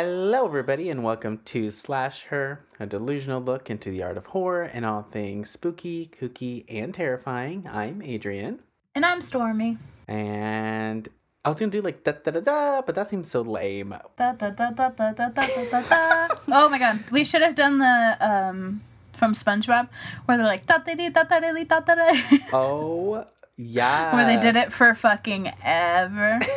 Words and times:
Hello, 0.00 0.46
everybody, 0.46 0.90
and 0.90 1.02
welcome 1.02 1.40
to 1.46 1.72
Slash 1.72 2.22
Her, 2.26 2.60
a 2.78 2.86
delusional 2.86 3.40
look 3.40 3.68
into 3.68 3.90
the 3.90 4.04
art 4.04 4.16
of 4.16 4.26
horror 4.26 4.62
and 4.62 4.86
all 4.86 5.02
things 5.02 5.50
spooky, 5.50 6.06
kooky, 6.06 6.64
and 6.68 6.94
terrifying. 6.94 7.66
I'm 7.68 8.00
Adrian, 8.02 8.60
And 8.94 9.04
I'm 9.04 9.20
Stormy. 9.20 9.76
and 10.06 11.08
I 11.44 11.48
was 11.48 11.58
gonna 11.58 11.72
do 11.72 11.82
like 11.82 12.04
da 12.04 12.12
da 12.12 12.30
da 12.30 12.38
da, 12.38 12.82
but 12.82 12.94
that 12.94 13.08
seems 13.08 13.28
so 13.28 13.42
lame. 13.42 13.92
Da, 14.16 14.34
da, 14.34 14.50
da, 14.50 14.70
da, 14.70 14.90
da, 14.90 15.10
da, 15.14 15.28
da, 15.30 15.42
da, 15.68 15.82
da. 15.82 16.28
oh 16.46 16.68
my 16.68 16.78
god. 16.78 17.02
We 17.10 17.24
should 17.24 17.42
have 17.42 17.56
done 17.56 17.78
the 17.78 18.16
um 18.20 18.82
from 19.14 19.32
SpongeBob 19.32 19.88
where 20.26 20.36
they're 20.38 20.46
like 20.46 20.64
da 20.66 20.78
da 20.78 20.94
da 20.94 21.08
da 21.08 21.24
da 21.24 21.40
da 21.40 21.64
da 21.64 21.80
da 21.80 21.94
da 21.96 22.38
Oh, 22.52 23.26
yeah. 23.56 24.14
where 24.14 24.26
they 24.26 24.40
did 24.40 24.54
it 24.54 24.68
for 24.68 24.94
fucking 24.94 25.50
ever. 25.64 26.38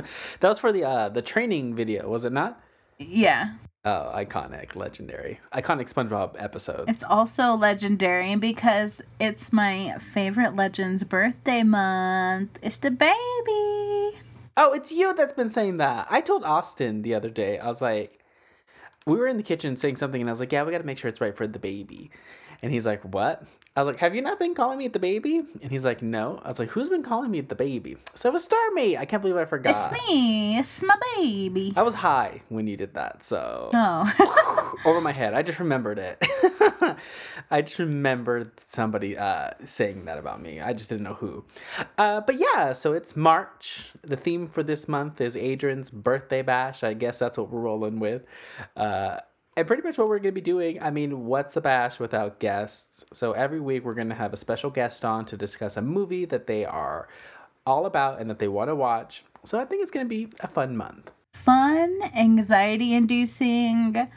that 0.40 0.48
was 0.48 0.58
for 0.58 0.72
the 0.72 0.84
uh 0.84 1.08
the 1.08 1.22
training 1.22 1.74
video, 1.74 2.08
was 2.08 2.24
it 2.24 2.32
not? 2.32 2.60
Yeah. 2.98 3.54
Oh, 3.84 4.12
iconic, 4.14 4.74
legendary, 4.76 5.40
iconic 5.52 5.92
SpongeBob 5.92 6.34
episodes. 6.38 6.90
It's 6.90 7.04
also 7.04 7.52
legendary 7.52 8.34
because 8.36 9.00
it's 9.20 9.52
my 9.52 9.96
favorite 9.98 10.56
legend's 10.56 11.04
birthday 11.04 11.62
month. 11.62 12.58
It's 12.60 12.78
the 12.78 12.90
baby. 12.90 14.20
Oh, 14.60 14.72
it's 14.74 14.90
you 14.90 15.14
that's 15.14 15.32
been 15.32 15.48
saying 15.48 15.76
that. 15.76 16.08
I 16.10 16.20
told 16.20 16.44
Austin 16.44 17.02
the 17.02 17.14
other 17.14 17.30
day. 17.30 17.58
I 17.58 17.68
was 17.68 17.80
like, 17.80 18.18
we 19.06 19.16
were 19.16 19.28
in 19.28 19.36
the 19.36 19.42
kitchen 19.44 19.76
saying 19.76 19.96
something, 19.96 20.20
and 20.20 20.28
I 20.28 20.32
was 20.32 20.40
like, 20.40 20.52
yeah, 20.52 20.64
we 20.64 20.72
got 20.72 20.78
to 20.78 20.84
make 20.84 20.98
sure 20.98 21.08
it's 21.08 21.20
right 21.20 21.36
for 21.36 21.46
the 21.46 21.60
baby. 21.60 22.10
And 22.60 22.72
he's 22.72 22.84
like, 22.84 23.02
what? 23.02 23.44
I 23.78 23.80
was 23.82 23.86
like, 23.86 23.98
have 23.98 24.12
you 24.16 24.22
not 24.22 24.40
been 24.40 24.56
calling 24.56 24.76
me 24.76 24.88
the 24.88 24.98
baby? 24.98 25.40
And 25.62 25.70
he's 25.70 25.84
like, 25.84 26.02
no. 26.02 26.40
I 26.42 26.48
was 26.48 26.58
like, 26.58 26.68
who's 26.70 26.88
been 26.90 27.04
calling 27.04 27.30
me 27.30 27.42
the 27.42 27.54
baby? 27.54 27.96
So 28.16 28.28
it 28.28 28.32
was 28.32 28.42
Stormy. 28.42 28.98
I 28.98 29.04
can't 29.04 29.22
believe 29.22 29.36
I 29.36 29.44
forgot. 29.44 29.70
It's 29.70 30.08
me. 30.08 30.58
It's 30.58 30.82
my 30.82 30.96
baby. 31.16 31.72
I 31.76 31.82
was 31.82 31.94
high 31.94 32.42
when 32.48 32.66
you 32.66 32.76
did 32.76 32.94
that, 32.94 33.22
so 33.22 33.70
Oh. 33.72 34.74
over 34.84 35.00
my 35.00 35.12
head. 35.12 35.32
I 35.32 35.42
just 35.42 35.60
remembered 35.60 36.00
it. 36.00 36.18
I 37.52 37.62
just 37.62 37.78
remembered 37.78 38.50
somebody 38.66 39.16
uh, 39.16 39.50
saying 39.64 40.06
that 40.06 40.18
about 40.18 40.42
me. 40.42 40.60
I 40.60 40.72
just 40.72 40.90
didn't 40.90 41.04
know 41.04 41.14
who. 41.14 41.44
Uh, 41.96 42.20
but 42.22 42.34
yeah, 42.34 42.72
so 42.72 42.94
it's 42.94 43.14
March. 43.16 43.92
The 44.02 44.16
theme 44.16 44.48
for 44.48 44.64
this 44.64 44.88
month 44.88 45.20
is 45.20 45.36
Adrian's 45.36 45.92
birthday 45.92 46.42
bash. 46.42 46.82
I 46.82 46.94
guess 46.94 47.20
that's 47.20 47.38
what 47.38 47.48
we're 47.48 47.60
rolling 47.60 48.00
with. 48.00 48.26
Uh, 48.76 49.18
and 49.58 49.66
pretty 49.66 49.82
much 49.82 49.98
what 49.98 50.08
we're 50.08 50.20
going 50.20 50.32
to 50.34 50.40
be 50.40 50.40
doing, 50.40 50.80
I 50.80 50.90
mean, 50.92 51.26
what's 51.26 51.56
a 51.56 51.60
bash 51.60 51.98
without 51.98 52.38
guests? 52.38 53.04
So 53.12 53.32
every 53.32 53.58
week 53.58 53.84
we're 53.84 53.94
going 53.94 54.08
to 54.08 54.14
have 54.14 54.32
a 54.32 54.36
special 54.36 54.70
guest 54.70 55.04
on 55.04 55.24
to 55.26 55.36
discuss 55.36 55.76
a 55.76 55.82
movie 55.82 56.24
that 56.26 56.46
they 56.46 56.64
are 56.64 57.08
all 57.66 57.84
about 57.84 58.20
and 58.20 58.30
that 58.30 58.38
they 58.38 58.46
want 58.46 58.68
to 58.68 58.76
watch. 58.76 59.24
So 59.44 59.58
I 59.58 59.64
think 59.64 59.82
it's 59.82 59.90
going 59.90 60.06
to 60.06 60.08
be 60.08 60.28
a 60.40 60.46
fun 60.46 60.76
month. 60.76 61.10
fun, 61.34 62.00
anxiety 62.14 62.94
inducing, 62.94 64.08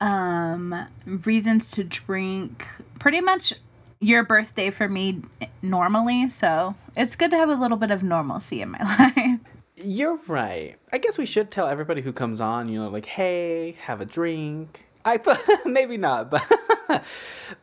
um, 0.00 0.86
reasons 1.04 1.70
to 1.72 1.84
drink. 1.84 2.66
Pretty 2.98 3.20
much 3.20 3.52
your 4.00 4.24
birthday 4.24 4.70
for 4.70 4.88
me 4.88 5.22
normally, 5.60 6.26
so 6.28 6.74
it's 6.96 7.16
good 7.16 7.30
to 7.32 7.36
have 7.36 7.50
a 7.50 7.54
little 7.54 7.76
bit 7.76 7.90
of 7.90 8.02
normalcy 8.02 8.62
in 8.62 8.70
my 8.70 8.78
life. 9.16 9.40
You're 9.82 10.20
right. 10.26 10.76
I 10.92 10.98
guess 10.98 11.16
we 11.18 11.26
should 11.26 11.50
tell 11.50 11.66
everybody 11.68 12.02
who 12.02 12.12
comes 12.12 12.40
on, 12.40 12.68
you 12.68 12.80
know, 12.80 12.88
like, 12.88 13.06
hey, 13.06 13.76
have 13.82 14.00
a 14.00 14.04
drink. 14.04 14.86
I 15.04 15.18
maybe 15.64 15.96
not, 15.96 16.30
but 16.30 16.44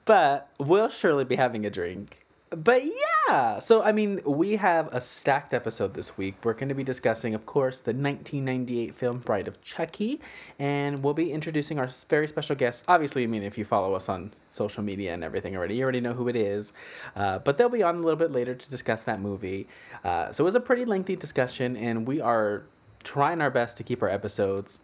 but 0.06 0.50
we'll 0.60 0.90
surely 0.90 1.26
be 1.26 1.36
having 1.36 1.66
a 1.66 1.70
drink. 1.70 2.26
But 2.50 2.84
yeah, 2.86 3.60
so 3.60 3.84
I 3.84 3.92
mean, 3.92 4.22
we 4.26 4.56
have 4.56 4.88
a 4.94 5.02
stacked 5.02 5.54
episode 5.54 5.94
this 5.94 6.18
week. 6.18 6.36
We're 6.44 6.54
going 6.54 6.70
to 6.70 6.76
be 6.76 6.84
discussing, 6.84 7.36
of 7.36 7.46
course, 7.46 7.82
the 7.82 7.92
1998 7.92 8.96
film 8.96 9.18
Bride 9.20 9.50
of 9.50 9.62
Chucky, 9.62 10.22
and 10.58 11.04
we'll 11.04 11.14
be 11.14 11.34
introducing 11.34 11.78
our 11.78 11.90
very 12.10 12.26
special 12.26 12.56
guest. 12.56 12.86
Obviously, 12.88 13.24
I 13.26 13.28
mean, 13.28 13.44
if 13.44 13.58
you 13.58 13.66
follow 13.66 13.94
us 13.96 14.08
on 14.08 14.32
social 14.48 14.82
media 14.82 15.14
and 15.14 15.26
everything 15.26 15.58
already, 15.58 15.76
you 15.76 15.84
already 15.84 16.00
know 16.00 16.14
who 16.14 16.30
it 16.30 16.38
is. 16.38 16.72
Uh, 17.18 17.40
but 17.40 17.58
they'll 17.58 17.68
be 17.68 17.84
on 17.84 17.96
a 17.96 18.00
little 18.00 18.16
bit 18.16 18.32
later 18.32 18.56
to 18.56 18.70
discuss 18.70 19.02
that 19.02 19.20
movie. 19.20 19.68
Uh, 20.06 20.32
so 20.32 20.44
it 20.44 20.46
was 20.46 20.56
a 20.56 20.62
pretty 20.62 20.86
lengthy 20.86 21.18
discussion, 21.18 21.76
and 21.76 22.08
we 22.08 22.22
are 22.22 22.64
trying 23.04 23.42
our 23.42 23.52
best 23.52 23.76
to 23.78 23.84
keep 23.84 24.02
our 24.02 24.10
episodes 24.10 24.80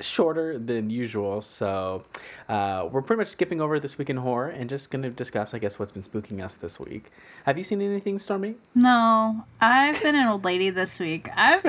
shorter 0.00 0.58
than 0.58 0.90
usual. 0.90 1.40
So 1.40 2.04
uh, 2.48 2.88
we're 2.90 3.02
pretty 3.02 3.18
much 3.18 3.28
skipping 3.28 3.60
over 3.60 3.78
this 3.80 3.98
week 3.98 4.10
in 4.10 4.16
horror 4.18 4.48
and 4.48 4.68
just 4.68 4.90
going 4.90 5.02
to 5.02 5.10
discuss, 5.10 5.54
I 5.54 5.58
guess, 5.58 5.78
what's 5.78 5.92
been 5.92 6.02
spooking 6.02 6.42
us 6.42 6.54
this 6.54 6.78
week. 6.78 7.10
Have 7.44 7.58
you 7.58 7.64
seen 7.64 7.80
anything, 7.80 8.18
Stormy? 8.18 8.56
No, 8.74 9.44
I've 9.60 10.00
been 10.02 10.14
an 10.14 10.26
old 10.26 10.44
lady 10.44 10.70
this 10.70 10.98
week. 10.98 11.28
I've 11.36 11.64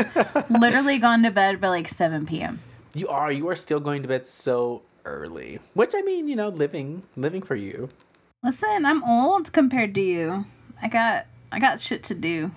literally 0.50 0.98
gone 0.98 1.24
to 1.24 1.32
bed 1.32 1.60
by 1.62 1.70
like 1.70 1.90
7 1.90 2.26
p.m. 2.26 2.60
You 2.94 3.08
are. 3.10 3.32
You 3.32 3.50
are 3.50 3.56
still 3.56 3.80
going 3.80 4.02
to 4.02 4.08
bed 4.08 4.26
so 4.28 4.84
early. 5.06 5.60
Which 5.74 5.92
I 5.96 6.02
mean, 6.02 6.28
you 6.28 6.36
know, 6.36 6.50
living, 6.50 7.04
living 7.16 7.42
for 7.42 7.56
you. 7.56 7.90
Listen, 8.44 8.86
I'm 8.86 9.04
old 9.04 9.52
compared 9.52 9.96
to 9.96 10.02
you. 10.02 10.46
I 10.82 10.88
got 10.88 11.26
I 11.52 11.60
got 11.60 11.80
shit 11.80 12.04
to 12.04 12.16
do. 12.16 12.52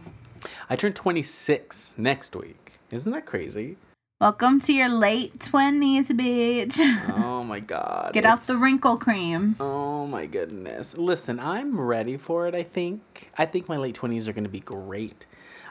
I 0.68 0.76
turn 0.76 0.92
26 0.92 1.94
next 1.98 2.34
week. 2.36 2.72
Isn't 2.90 3.12
that 3.12 3.26
crazy? 3.26 3.76
Welcome 4.20 4.58
to 4.62 4.72
your 4.72 4.88
late 4.88 5.34
20s, 5.34 6.10
bitch. 6.10 6.80
Oh 7.16 7.44
my 7.44 7.60
god. 7.60 8.12
Get 8.12 8.24
out 8.24 8.40
the 8.40 8.56
wrinkle 8.56 8.96
cream. 8.96 9.54
Oh 9.60 10.08
my 10.08 10.26
goodness. 10.26 10.98
Listen, 10.98 11.38
I'm 11.38 11.80
ready 11.80 12.16
for 12.16 12.48
it, 12.48 12.54
I 12.56 12.64
think. 12.64 13.30
I 13.38 13.46
think 13.46 13.68
my 13.68 13.76
late 13.76 13.96
20s 13.96 14.26
are 14.26 14.32
going 14.32 14.42
to 14.42 14.50
be 14.50 14.58
great. 14.58 15.26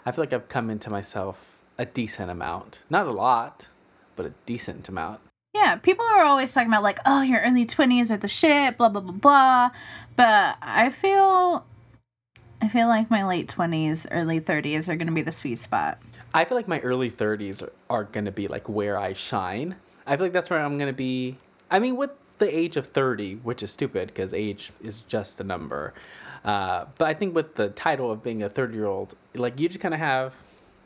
I 0.05 0.13
feel 0.13 0.21
like 0.21 0.31
I've 0.31 0.47
come 0.47 0.69
into 0.69 0.89
myself 0.89 1.59
a 1.77 1.85
decent 1.85 2.31
amount. 2.31 2.79
Not 2.89 3.05
a 3.05 3.11
lot, 3.11 3.67
but 4.15 4.25
a 4.25 4.31
decent 4.45 4.87
amount. 4.87 5.19
Yeah, 5.53 5.75
people 5.75 6.05
are 6.05 6.23
always 6.23 6.53
talking 6.53 6.69
about 6.69 6.83
like, 6.83 6.99
oh, 7.05 7.23
your 7.23 7.41
early 7.41 7.65
twenties 7.65 8.09
are 8.11 8.17
the 8.17 8.29
shit, 8.29 8.77
blah 8.77 8.87
blah 8.87 9.01
blah 9.01 9.11
blah. 9.11 9.71
But 10.15 10.55
I 10.61 10.89
feel, 10.89 11.65
I 12.61 12.69
feel 12.69 12.87
like 12.87 13.11
my 13.11 13.25
late 13.25 13.49
twenties, 13.49 14.07
early 14.09 14.39
thirties 14.39 14.87
are 14.87 14.95
gonna 14.95 15.11
be 15.11 15.21
the 15.21 15.33
sweet 15.33 15.57
spot. 15.59 15.97
I 16.37 16.45
feel 16.45 16.55
like 16.55 16.67
my 16.67 16.79
early 16.81 17.09
30s 17.09 17.63
are, 17.63 17.71
are 17.89 18.03
going 18.03 18.25
to 18.25 18.31
be 18.31 18.47
like 18.47 18.69
where 18.69 18.95
I 18.95 19.13
shine. 19.13 19.75
I 20.05 20.15
feel 20.15 20.27
like 20.27 20.33
that's 20.33 20.51
where 20.51 20.59
I'm 20.59 20.77
going 20.77 20.87
to 20.87 20.95
be. 20.95 21.37
I 21.71 21.79
mean, 21.79 21.95
with 21.95 22.11
the 22.37 22.55
age 22.55 22.77
of 22.77 22.85
30, 22.85 23.37
which 23.37 23.63
is 23.63 23.71
stupid 23.71 24.09
because 24.09 24.35
age 24.35 24.71
is 24.83 25.01
just 25.01 25.41
a 25.41 25.43
number. 25.43 25.95
Uh, 26.45 26.85
but 26.99 27.07
I 27.07 27.15
think 27.15 27.33
with 27.33 27.55
the 27.55 27.69
title 27.69 28.11
of 28.11 28.23
being 28.23 28.43
a 28.43 28.49
30 28.49 28.75
year 28.75 28.85
old, 28.85 29.15
like 29.33 29.59
you 29.59 29.67
just 29.67 29.79
kind 29.79 29.95
of 29.95 29.99
have 29.99 30.35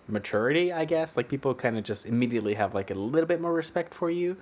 maturity, 0.07 0.72
I 0.72 0.85
guess. 0.85 1.17
Like 1.17 1.28
people 1.28 1.53
kind 1.53 1.78
of 1.78 1.84
just 1.84 2.06
immediately 2.06 2.53
have 2.53 2.73
like 2.73 2.90
a 2.90 2.95
little 2.95 3.28
bit 3.28 3.41
more 3.41 3.51
respect 3.51 3.94
for 3.94 4.09
you. 4.09 4.38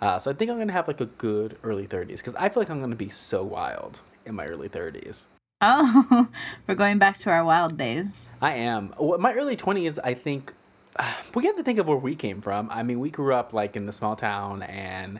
Uh, 0.00 0.18
so 0.18 0.30
I 0.30 0.34
think 0.34 0.50
I'm 0.50 0.56
going 0.56 0.68
to 0.68 0.72
have 0.72 0.88
like 0.88 1.02
a 1.02 1.04
good 1.04 1.58
early 1.64 1.86
30s 1.86 2.16
because 2.16 2.34
I 2.34 2.48
feel 2.48 2.62
like 2.62 2.70
I'm 2.70 2.78
going 2.78 2.88
to 2.88 2.96
be 2.96 3.10
so 3.10 3.44
wild 3.44 4.00
in 4.24 4.34
my 4.34 4.46
early 4.46 4.70
30s. 4.70 5.26
Oh, 5.62 6.28
we're 6.66 6.74
going 6.74 6.98
back 6.98 7.16
to 7.18 7.30
our 7.30 7.42
wild 7.42 7.78
days. 7.78 8.28
I 8.42 8.54
am. 8.54 8.92
My 9.18 9.32
early 9.32 9.56
20s, 9.56 9.98
I 10.04 10.12
think, 10.12 10.52
we 11.34 11.46
have 11.46 11.56
to 11.56 11.62
think 11.62 11.78
of 11.78 11.88
where 11.88 11.96
we 11.96 12.14
came 12.14 12.42
from. 12.42 12.68
I 12.70 12.82
mean, 12.82 13.00
we 13.00 13.10
grew 13.10 13.34
up 13.34 13.52
like 13.54 13.74
in 13.74 13.86
the 13.86 13.92
small 13.92 14.16
town 14.16 14.62
and, 14.64 15.18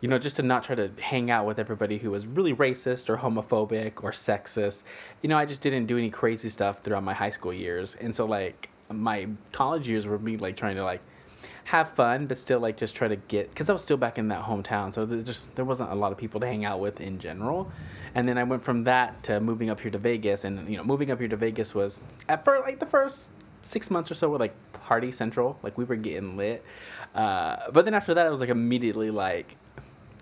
you 0.00 0.08
know, 0.08 0.18
just 0.18 0.34
to 0.36 0.42
not 0.42 0.64
try 0.64 0.74
to 0.74 0.90
hang 1.00 1.30
out 1.30 1.46
with 1.46 1.60
everybody 1.60 1.98
who 1.98 2.10
was 2.10 2.26
really 2.26 2.52
racist 2.52 3.08
or 3.08 3.18
homophobic 3.18 4.02
or 4.02 4.10
sexist. 4.10 4.82
You 5.22 5.28
know, 5.28 5.38
I 5.38 5.44
just 5.44 5.60
didn't 5.60 5.86
do 5.86 5.96
any 5.96 6.10
crazy 6.10 6.50
stuff 6.50 6.80
throughout 6.80 7.04
my 7.04 7.14
high 7.14 7.30
school 7.30 7.52
years. 7.52 7.94
And 7.94 8.16
so, 8.16 8.26
like, 8.26 8.68
my 8.90 9.28
college 9.52 9.88
years 9.88 10.08
were 10.08 10.18
me, 10.18 10.38
like, 10.38 10.56
trying 10.56 10.74
to, 10.74 10.82
like, 10.82 11.02
have 11.64 11.90
fun, 11.92 12.26
but 12.26 12.38
still, 12.38 12.60
like, 12.60 12.76
just 12.76 12.96
try 12.96 13.08
to 13.08 13.16
get, 13.16 13.50
because 13.50 13.70
I 13.70 13.72
was 13.72 13.82
still 13.84 13.96
back 13.96 14.18
in 14.18 14.28
that 14.28 14.44
hometown. 14.44 14.92
So 14.92 15.06
there 15.06 15.22
just, 15.22 15.54
there 15.54 15.64
wasn't 15.64 15.90
a 15.90 15.94
lot 15.94 16.12
of 16.12 16.18
people 16.18 16.40
to 16.40 16.46
hang 16.46 16.64
out 16.64 16.80
with 16.80 17.00
in 17.00 17.18
general. 17.18 17.70
And 18.14 18.28
then 18.28 18.36
I 18.36 18.42
went 18.42 18.62
from 18.62 18.82
that 18.82 19.22
to 19.24 19.40
moving 19.40 19.70
up 19.70 19.80
here 19.80 19.90
to 19.90 19.98
Vegas. 19.98 20.44
And, 20.44 20.68
you 20.68 20.76
know, 20.76 20.84
moving 20.84 21.10
up 21.10 21.18
here 21.18 21.28
to 21.28 21.36
Vegas 21.36 21.74
was, 21.74 22.02
at 22.28 22.44
first, 22.44 22.66
like, 22.66 22.80
the 22.80 22.86
first 22.86 23.30
six 23.62 23.90
months 23.90 24.10
or 24.10 24.14
so 24.14 24.28
were, 24.28 24.38
like, 24.38 24.54
party 24.72 25.12
central. 25.12 25.58
Like, 25.62 25.78
we 25.78 25.84
were 25.84 25.96
getting 25.96 26.36
lit. 26.36 26.64
Uh, 27.14 27.70
but 27.72 27.84
then 27.84 27.94
after 27.94 28.14
that, 28.14 28.26
it 28.26 28.30
was, 28.30 28.40
like, 28.40 28.50
immediately, 28.50 29.10
like, 29.10 29.56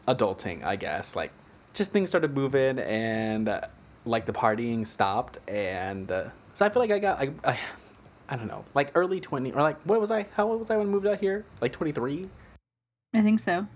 adulting, 0.06 0.62
I 0.62 0.76
guess. 0.76 1.16
Like, 1.16 1.32
just 1.72 1.90
things 1.90 2.10
started 2.10 2.34
moving 2.34 2.78
and, 2.78 3.48
uh, 3.48 3.62
like, 4.04 4.26
the 4.26 4.32
partying 4.32 4.86
stopped. 4.86 5.38
And 5.48 6.12
uh, 6.12 6.28
so 6.54 6.66
I 6.66 6.68
feel 6.68 6.80
like 6.80 6.90
I 6.90 6.98
got, 6.98 7.18
I, 7.18 7.30
I, 7.44 7.58
I 8.30 8.36
don't 8.36 8.46
know, 8.46 8.64
like 8.74 8.92
early 8.94 9.20
20, 9.20 9.52
or 9.52 9.60
like, 9.60 9.80
what 9.82 10.00
was 10.00 10.12
I? 10.12 10.26
How 10.34 10.48
old 10.48 10.60
was 10.60 10.70
I 10.70 10.76
when 10.76 10.86
I 10.86 10.90
moved 10.90 11.06
out 11.06 11.18
here? 11.18 11.44
Like 11.60 11.72
23? 11.72 12.28
I 13.12 13.22
think 13.22 13.40
so. 13.40 13.66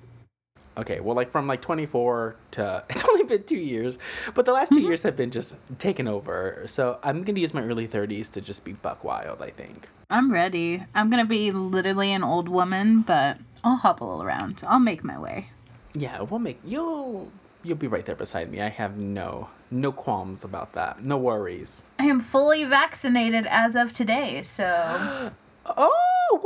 Okay, 0.76 1.00
well, 1.00 1.14
like 1.14 1.30
from 1.30 1.46
like 1.46 1.60
24 1.60 2.36
to 2.52 2.84
it's 2.90 3.08
only 3.08 3.24
been 3.24 3.42
two 3.44 3.56
years, 3.56 3.98
but 4.34 4.44
the 4.44 4.52
last 4.52 4.70
2 4.70 4.76
mm-hmm. 4.76 4.86
years 4.86 5.02
have 5.02 5.16
been 5.16 5.30
just 5.30 5.56
taken 5.78 6.08
over. 6.08 6.62
So 6.66 6.98
I'm 7.02 7.22
gonna 7.22 7.40
use 7.40 7.54
my 7.54 7.62
early 7.62 7.86
30s 7.86 8.32
to 8.32 8.40
just 8.40 8.64
be 8.64 8.72
buck 8.72 9.04
wild. 9.04 9.42
I 9.42 9.50
think. 9.50 9.88
I'm 10.10 10.32
ready. 10.32 10.82
I'm 10.94 11.10
gonna 11.10 11.24
be 11.24 11.50
literally 11.50 12.12
an 12.12 12.24
old 12.24 12.48
woman, 12.48 13.02
but 13.02 13.38
I'll 13.62 13.76
hobble 13.76 14.22
around. 14.22 14.62
I'll 14.66 14.80
make 14.80 15.04
my 15.04 15.18
way. 15.18 15.50
Yeah, 15.94 16.22
we'll 16.22 16.40
make 16.40 16.60
you'll 16.64 17.30
you'll 17.62 17.76
be 17.76 17.86
right 17.86 18.04
there 18.04 18.16
beside 18.16 18.50
me. 18.50 18.60
I 18.60 18.68
have 18.68 18.96
no 18.96 19.50
no 19.74 19.92
qualms 19.92 20.44
about 20.44 20.72
that. 20.72 21.04
No 21.04 21.18
worries. 21.18 21.82
I 21.98 22.04
am 22.04 22.20
fully 22.20 22.64
vaccinated 22.64 23.46
as 23.48 23.76
of 23.76 23.92
today, 23.92 24.40
so 24.42 25.32
Oh, 25.66 26.40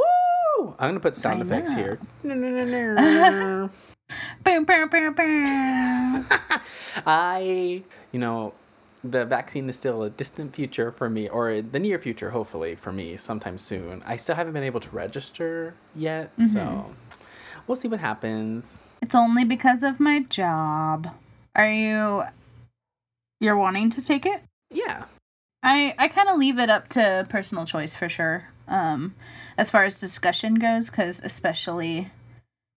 Woo! 0.58 0.74
I'm 0.78 0.90
gonna 0.90 1.00
put 1.00 1.14
sound 1.14 1.42
I 1.42 1.46
effects 1.46 1.70
know. 1.70 1.76
here. 1.76 1.98
No, 2.22 2.34
no, 2.34 2.50
no, 2.50 2.94
no. 2.94 3.70
Boom, 4.42 4.64
boom, 4.64 4.88
boom, 4.88 5.12
boom. 5.12 6.26
I, 7.06 7.82
you 8.10 8.18
know, 8.18 8.54
the 9.04 9.26
vaccine 9.26 9.68
is 9.68 9.78
still 9.78 10.02
a 10.02 10.08
distant 10.08 10.54
future 10.54 10.90
for 10.90 11.10
me, 11.10 11.28
or 11.28 11.60
the 11.60 11.78
near 11.78 11.98
future, 11.98 12.30
hopefully, 12.30 12.74
for 12.74 12.90
me, 12.90 13.18
sometime 13.18 13.58
soon. 13.58 14.02
I 14.06 14.16
still 14.16 14.34
haven't 14.34 14.54
been 14.54 14.64
able 14.64 14.80
to 14.80 14.90
register 14.90 15.74
yet, 15.94 16.34
mm-hmm. 16.38 16.46
so 16.46 16.90
we'll 17.66 17.76
see 17.76 17.88
what 17.88 18.00
happens. 18.00 18.84
It's 19.02 19.14
only 19.14 19.44
because 19.44 19.82
of 19.82 20.00
my 20.00 20.20
job. 20.20 21.14
Are 21.54 21.70
you 21.70 22.22
you're 23.40 23.56
wanting 23.56 23.90
to 23.90 24.04
take 24.04 24.26
it? 24.26 24.42
Yeah. 24.70 25.04
I 25.62 25.94
I 25.98 26.08
kind 26.08 26.28
of 26.28 26.38
leave 26.38 26.58
it 26.58 26.70
up 26.70 26.88
to 26.90 27.26
personal 27.28 27.64
choice 27.66 27.94
for 27.96 28.08
sure. 28.08 28.44
Um 28.68 29.14
as 29.56 29.70
far 29.70 29.84
as 29.84 30.00
discussion 30.00 30.56
goes 30.56 30.90
cuz 30.90 31.20
especially 31.22 32.10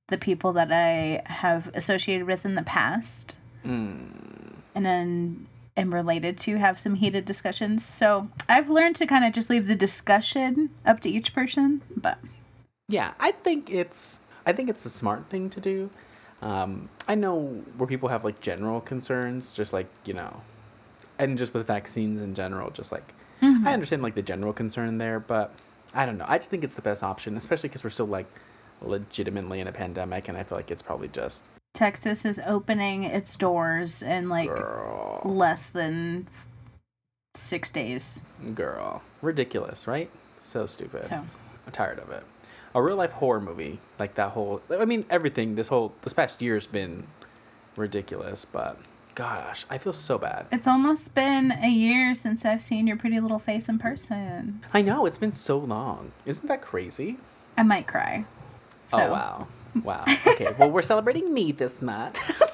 the 0.07 0.17
people 0.17 0.51
that 0.53 0.71
I 0.71 1.21
have 1.25 1.69
associated 1.73 2.27
with 2.27 2.45
in 2.45 2.55
the 2.55 2.63
past 2.63 3.37
Mm. 3.63 4.55
and 4.73 4.85
then 4.85 5.45
am 5.77 5.93
related 5.93 6.37
to 6.39 6.57
have 6.57 6.79
some 6.79 6.95
heated 6.95 7.25
discussions. 7.25 7.85
So, 7.85 8.27
I've 8.49 8.69
learned 8.69 8.95
to 8.97 9.05
kind 9.05 9.23
of 9.23 9.31
just 9.33 9.49
leave 9.51 9.67
the 9.67 9.75
discussion 9.75 10.69
up 10.85 10.99
to 11.01 11.09
each 11.09 11.33
person, 11.33 11.81
but 11.95 12.17
Yeah, 12.89 13.13
I 13.19 13.31
think 13.31 13.69
it's 13.71 14.19
I 14.45 14.51
think 14.53 14.69
it's 14.69 14.85
a 14.85 14.89
smart 14.89 15.27
thing 15.29 15.49
to 15.51 15.61
do. 15.61 15.89
Um, 16.41 16.89
I 17.07 17.13
know 17.15 17.63
where 17.77 17.87
people 17.87 18.09
have 18.09 18.23
like 18.23 18.41
general 18.41 18.81
concerns, 18.81 19.51
just 19.51 19.71
like 19.71 19.87
you 20.03 20.13
know, 20.15 20.41
and 21.21 21.37
just 21.37 21.53
with 21.53 21.67
vaccines 21.67 22.19
in 22.19 22.33
general, 22.33 22.71
just 22.71 22.91
like 22.91 23.13
mm-hmm. 23.41 23.65
I 23.67 23.73
understand 23.73 24.01
like 24.01 24.15
the 24.15 24.21
general 24.21 24.51
concern 24.51 24.97
there, 24.97 25.19
but 25.19 25.53
I 25.93 26.05
don't 26.05 26.17
know. 26.17 26.25
I 26.27 26.37
just 26.37 26.49
think 26.49 26.63
it's 26.63 26.75
the 26.75 26.81
best 26.81 27.03
option, 27.03 27.37
especially 27.37 27.69
because 27.69 27.83
we're 27.83 27.91
still 27.91 28.07
like 28.07 28.25
legitimately 28.81 29.59
in 29.59 29.67
a 29.67 29.71
pandemic, 29.71 30.27
and 30.27 30.37
I 30.37 30.43
feel 30.43 30.57
like 30.57 30.71
it's 30.71 30.81
probably 30.81 31.07
just 31.07 31.45
Texas 31.73 32.25
is 32.25 32.41
opening 32.45 33.03
its 33.03 33.37
doors 33.37 34.01
in 34.01 34.27
like 34.29 34.49
girl, 34.49 35.21
less 35.23 35.69
than 35.69 36.27
6 37.35 37.71
days. 37.71 38.21
girl, 38.55 39.03
ridiculous, 39.21 39.87
right? 39.87 40.09
So 40.35 40.65
stupid. 40.65 41.03
So, 41.03 41.15
I'm 41.65 41.71
tired 41.71 41.99
of 41.99 42.09
it. 42.09 42.23
A 42.73 42.81
real 42.81 42.95
life 42.95 43.11
horror 43.11 43.41
movie 43.41 43.79
like 43.99 44.15
that 44.15 44.31
whole. 44.31 44.61
I 44.71 44.85
mean, 44.85 45.05
everything. 45.09 45.55
This 45.55 45.67
whole 45.67 45.93
this 46.01 46.13
past 46.13 46.41
year's 46.41 46.65
been 46.65 47.05
ridiculous, 47.75 48.43
but 48.43 48.77
gosh, 49.15 49.65
I 49.69 49.77
feel 49.77 49.93
so 49.93 50.17
bad. 50.17 50.47
It's 50.51 50.67
almost 50.67 51.13
been 51.15 51.51
a 51.51 51.69
year 51.69 52.15
since 52.15 52.45
I've 52.45 52.63
seen 52.63 52.87
your 52.87 52.97
pretty 52.97 53.19
little 53.19 53.39
face 53.39 53.67
in 53.69 53.79
person. 53.79 54.61
I 54.73 54.81
know 54.81 55.05
it's 55.05 55.17
been 55.17 55.31
so 55.31 55.57
long. 55.57 56.11
Isn't 56.25 56.47
that 56.47 56.61
crazy? 56.61 57.17
I 57.57 57.63
might 57.63 57.87
cry. 57.87 58.25
So, 58.87 58.99
Oh 58.99 59.11
wow, 59.11 59.47
wow. 59.83 60.03
Okay, 60.27 60.47
well 60.57 60.69
we're 60.71 60.81
celebrating 60.81 61.33
me 61.33 61.51
this 61.51 61.81
month. 61.81 62.17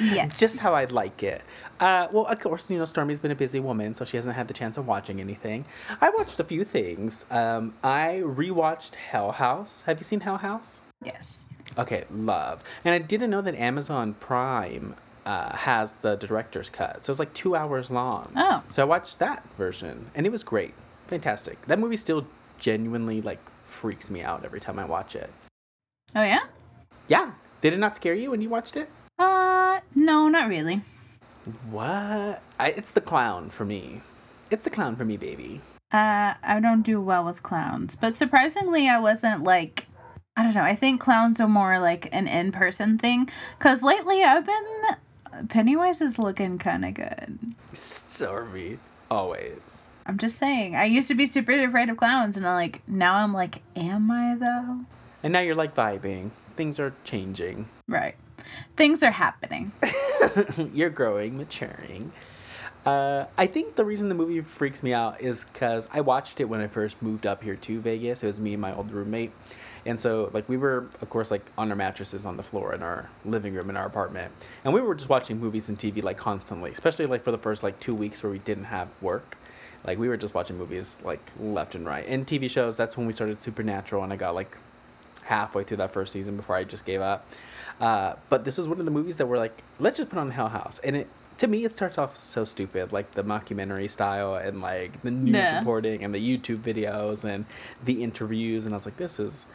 Yes. 0.00 0.38
Just 0.38 0.60
how 0.60 0.74
I'd 0.74 0.90
like 0.90 1.22
it. 1.22 1.42
Uh, 1.78 2.08
well, 2.10 2.26
of 2.26 2.40
course, 2.40 2.68
you 2.70 2.78
know 2.78 2.84
Stormy's 2.84 3.20
been 3.20 3.30
a 3.30 3.36
busy 3.36 3.60
woman, 3.60 3.94
so 3.94 4.04
she 4.04 4.16
hasn't 4.16 4.34
had 4.34 4.48
the 4.48 4.54
chance 4.54 4.76
of 4.76 4.86
watching 4.88 5.20
anything. 5.20 5.64
I 6.00 6.10
watched 6.10 6.40
a 6.40 6.44
few 6.44 6.64
things. 6.64 7.24
Um, 7.30 7.74
I 7.84 8.20
rewatched 8.24 8.96
Hell 8.96 9.32
House. 9.32 9.82
Have 9.82 9.98
you 9.98 10.04
seen 10.04 10.20
Hell 10.20 10.38
House? 10.38 10.80
Yes. 11.04 11.56
Okay, 11.76 12.04
love. 12.10 12.64
And 12.84 12.94
I 12.94 12.98
didn't 12.98 13.30
know 13.30 13.42
that 13.42 13.54
Amazon 13.54 14.14
Prime 14.14 14.94
uh, 15.28 15.54
has 15.54 15.96
the 15.96 16.16
director's 16.16 16.70
cut. 16.70 17.04
So 17.04 17.10
it's 17.12 17.20
like 17.20 17.34
two 17.34 17.54
hours 17.54 17.90
long. 17.90 18.32
Oh. 18.34 18.62
So 18.70 18.80
I 18.82 18.86
watched 18.86 19.18
that 19.18 19.44
version, 19.58 20.06
and 20.14 20.24
it 20.24 20.32
was 20.32 20.42
great. 20.42 20.72
Fantastic. 21.08 21.60
That 21.66 21.78
movie 21.78 21.98
still 21.98 22.26
genuinely 22.58 23.20
like 23.20 23.38
freaks 23.66 24.10
me 24.10 24.22
out 24.22 24.42
every 24.42 24.58
time 24.58 24.78
I 24.78 24.86
watch 24.86 25.14
it. 25.14 25.30
Oh, 26.16 26.22
yeah? 26.22 26.44
Yeah. 27.08 27.32
Did 27.60 27.74
it 27.74 27.78
not 27.78 27.94
scare 27.94 28.14
you 28.14 28.30
when 28.30 28.40
you 28.40 28.48
watched 28.48 28.74
it? 28.74 28.88
Uh, 29.18 29.80
no, 29.94 30.28
not 30.28 30.48
really. 30.48 30.80
What? 31.70 32.42
I, 32.58 32.70
it's 32.74 32.92
the 32.92 33.02
clown 33.02 33.50
for 33.50 33.66
me. 33.66 34.00
It's 34.50 34.64
the 34.64 34.70
clown 34.70 34.96
for 34.96 35.04
me, 35.04 35.18
baby. 35.18 35.60
Uh, 35.92 36.34
I 36.42 36.58
don't 36.62 36.82
do 36.82 37.02
well 37.02 37.24
with 37.24 37.42
clowns, 37.42 37.96
but 37.96 38.16
surprisingly, 38.16 38.88
I 38.88 38.98
wasn't 38.98 39.42
like, 39.42 39.88
I 40.36 40.42
don't 40.42 40.54
know. 40.54 40.62
I 40.62 40.74
think 40.74 41.02
clowns 41.02 41.38
are 41.38 41.48
more 41.48 41.78
like 41.78 42.08
an 42.12 42.28
in-person 42.28 42.96
thing. 42.96 43.28
Cause 43.58 43.82
lately, 43.82 44.22
I've 44.22 44.46
been 44.46 44.96
Pennywise 45.48 46.00
is 46.00 46.18
looking 46.18 46.58
kind 46.58 46.84
of 46.84 46.94
good. 46.94 47.38
Stormy. 47.72 48.78
Always. 49.10 49.84
I'm 50.06 50.18
just 50.18 50.38
saying. 50.38 50.74
I 50.74 50.84
used 50.84 51.08
to 51.08 51.14
be 51.14 51.26
super 51.26 51.52
afraid 51.52 51.88
of 51.90 51.96
clowns, 51.96 52.36
and 52.36 52.46
I 52.46 52.54
like 52.54 52.82
now 52.88 53.16
I'm 53.16 53.32
like, 53.32 53.62
am 53.76 54.10
I 54.10 54.36
though? 54.36 54.80
And 55.22 55.32
now 55.32 55.40
you're 55.40 55.54
like 55.54 55.74
vibing. 55.74 56.30
Things 56.56 56.80
are 56.80 56.94
changing. 57.04 57.66
Right. 57.86 58.16
Things 58.76 59.02
are 59.02 59.10
happening. 59.10 59.72
you're 60.74 60.90
growing, 60.90 61.36
maturing. 61.36 62.12
Uh, 62.86 63.26
I 63.36 63.46
think 63.46 63.76
the 63.76 63.84
reason 63.84 64.08
the 64.08 64.14
movie 64.14 64.40
freaks 64.40 64.82
me 64.82 64.94
out 64.94 65.20
is 65.20 65.44
because 65.44 65.88
I 65.92 66.00
watched 66.00 66.40
it 66.40 66.46
when 66.46 66.60
I 66.60 66.68
first 66.68 67.02
moved 67.02 67.26
up 67.26 67.42
here 67.44 67.56
to 67.56 67.80
Vegas. 67.80 68.22
It 68.22 68.26
was 68.26 68.40
me 68.40 68.54
and 68.54 68.62
my 68.62 68.74
old 68.74 68.90
roommate. 68.90 69.32
And 69.88 69.98
so, 69.98 70.28
like, 70.34 70.46
we 70.50 70.58
were, 70.58 70.86
of 71.00 71.08
course, 71.08 71.30
like 71.30 71.40
on 71.56 71.70
our 71.70 71.76
mattresses 71.76 72.26
on 72.26 72.36
the 72.36 72.42
floor 72.42 72.74
in 72.74 72.82
our 72.82 73.08
living 73.24 73.54
room 73.54 73.70
in 73.70 73.76
our 73.76 73.86
apartment. 73.86 74.30
And 74.62 74.74
we 74.74 74.82
were 74.82 74.94
just 74.94 75.08
watching 75.08 75.40
movies 75.40 75.70
and 75.70 75.78
TV, 75.78 76.02
like, 76.02 76.18
constantly, 76.18 76.70
especially, 76.70 77.06
like, 77.06 77.24
for 77.24 77.30
the 77.30 77.38
first, 77.38 77.62
like, 77.62 77.80
two 77.80 77.94
weeks 77.94 78.22
where 78.22 78.30
we 78.30 78.38
didn't 78.38 78.64
have 78.64 78.90
work. 79.00 79.38
Like, 79.86 79.98
we 79.98 80.08
were 80.08 80.18
just 80.18 80.34
watching 80.34 80.58
movies, 80.58 81.00
like, 81.04 81.20
left 81.40 81.74
and 81.74 81.86
right. 81.86 82.04
And 82.06 82.26
TV 82.26 82.50
shows, 82.50 82.76
that's 82.76 82.98
when 82.98 83.06
we 83.06 83.14
started 83.14 83.40
Supernatural, 83.40 84.02
and 84.04 84.12
I 84.12 84.16
got, 84.16 84.34
like, 84.34 84.58
halfway 85.24 85.64
through 85.64 85.78
that 85.78 85.90
first 85.92 86.12
season 86.12 86.36
before 86.36 86.56
I 86.56 86.64
just 86.64 86.84
gave 86.84 87.00
up. 87.00 87.26
Uh, 87.80 88.14
but 88.28 88.44
this 88.44 88.58
was 88.58 88.68
one 88.68 88.80
of 88.80 88.84
the 88.84 88.90
movies 88.90 89.16
that 89.16 89.26
were 89.26 89.38
like, 89.38 89.62
let's 89.78 89.96
just 89.96 90.10
put 90.10 90.18
on 90.18 90.30
Hell 90.32 90.48
House, 90.48 90.80
and 90.80 90.96
it 90.96 91.08
to 91.38 91.46
me 91.46 91.64
it 91.64 91.70
starts 91.70 91.96
off 91.98 92.16
so 92.16 92.44
stupid, 92.44 92.92
like 92.92 93.12
the 93.12 93.22
mockumentary 93.22 93.88
style 93.88 94.34
and 94.34 94.60
like 94.60 95.00
the 95.02 95.10
news 95.12 95.34
Yeah. 95.34 95.58
reporting 95.60 96.02
and 96.02 96.12
the 96.12 96.18
YouTube 96.18 96.58
videos 96.58 97.24
and 97.24 97.44
the 97.84 98.02
interviews, 98.02 98.66
and 98.66 98.74
I 98.74 98.76
was 98.76 98.84
like, 98.86 98.96
this 98.96 99.20
is 99.20 99.46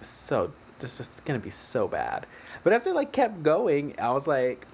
so 0.00 0.52
this 0.78 1.00
is 1.00 1.20
gonna 1.20 1.38
be 1.38 1.50
so 1.50 1.88
bad. 1.88 2.26
But 2.62 2.72
as 2.72 2.86
it 2.86 2.94
like 2.94 3.12
kept 3.12 3.42
going, 3.42 3.94
I 4.00 4.10
was 4.10 4.26
like. 4.26 4.66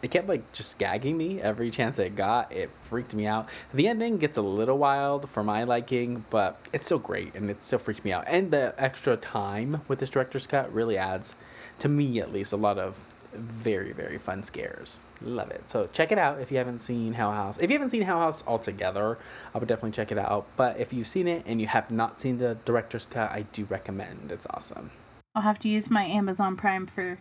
It 0.00 0.12
kept 0.12 0.28
like 0.28 0.52
just 0.52 0.78
gagging 0.78 1.16
me 1.16 1.42
every 1.42 1.72
chance 1.72 1.98
it 1.98 2.14
got. 2.14 2.52
It 2.52 2.70
freaked 2.82 3.14
me 3.14 3.26
out. 3.26 3.48
The 3.74 3.88
ending 3.88 4.18
gets 4.18 4.38
a 4.38 4.42
little 4.42 4.78
wild 4.78 5.28
for 5.28 5.42
my 5.42 5.64
liking, 5.64 6.24
but 6.30 6.56
it's 6.72 6.86
still 6.86 7.00
great 7.00 7.34
and 7.34 7.50
it 7.50 7.64
still 7.64 7.80
freaked 7.80 8.04
me 8.04 8.12
out. 8.12 8.22
And 8.28 8.52
the 8.52 8.76
extra 8.78 9.16
time 9.16 9.80
with 9.88 9.98
this 9.98 10.10
director's 10.10 10.46
cut 10.46 10.72
really 10.72 10.96
adds, 10.96 11.34
to 11.80 11.88
me 11.88 12.20
at 12.20 12.32
least, 12.32 12.52
a 12.52 12.56
lot 12.56 12.78
of 12.78 13.00
very, 13.32 13.90
very 13.92 14.18
fun 14.18 14.44
scares. 14.44 15.00
Love 15.20 15.50
it. 15.50 15.66
So 15.66 15.88
check 15.92 16.12
it 16.12 16.18
out 16.18 16.40
if 16.40 16.50
you 16.52 16.58
haven't 16.58 16.78
seen 16.80 17.12
Hell 17.12 17.32
House. 17.32 17.58
If 17.58 17.70
you 17.70 17.74
haven't 17.76 17.90
seen 17.90 18.02
Hell 18.02 18.20
House 18.20 18.44
altogether, 18.46 19.18
I 19.54 19.58
would 19.58 19.68
definitely 19.68 19.92
check 19.92 20.12
it 20.12 20.18
out. 20.18 20.46
But 20.56 20.78
if 20.78 20.92
you've 20.92 21.08
seen 21.08 21.26
it 21.26 21.44
and 21.46 21.60
you 21.60 21.66
have 21.66 21.90
not 21.90 22.20
seen 22.20 22.38
the 22.38 22.56
director's 22.64 23.06
cut, 23.06 23.30
I 23.32 23.42
do 23.52 23.64
recommend. 23.64 24.30
It's 24.30 24.46
awesome. 24.50 24.90
I'll 25.34 25.42
have 25.42 25.58
to 25.60 25.68
use 25.68 25.90
my 25.90 26.04
Amazon 26.04 26.56
Prime 26.56 26.86
for 26.86 27.18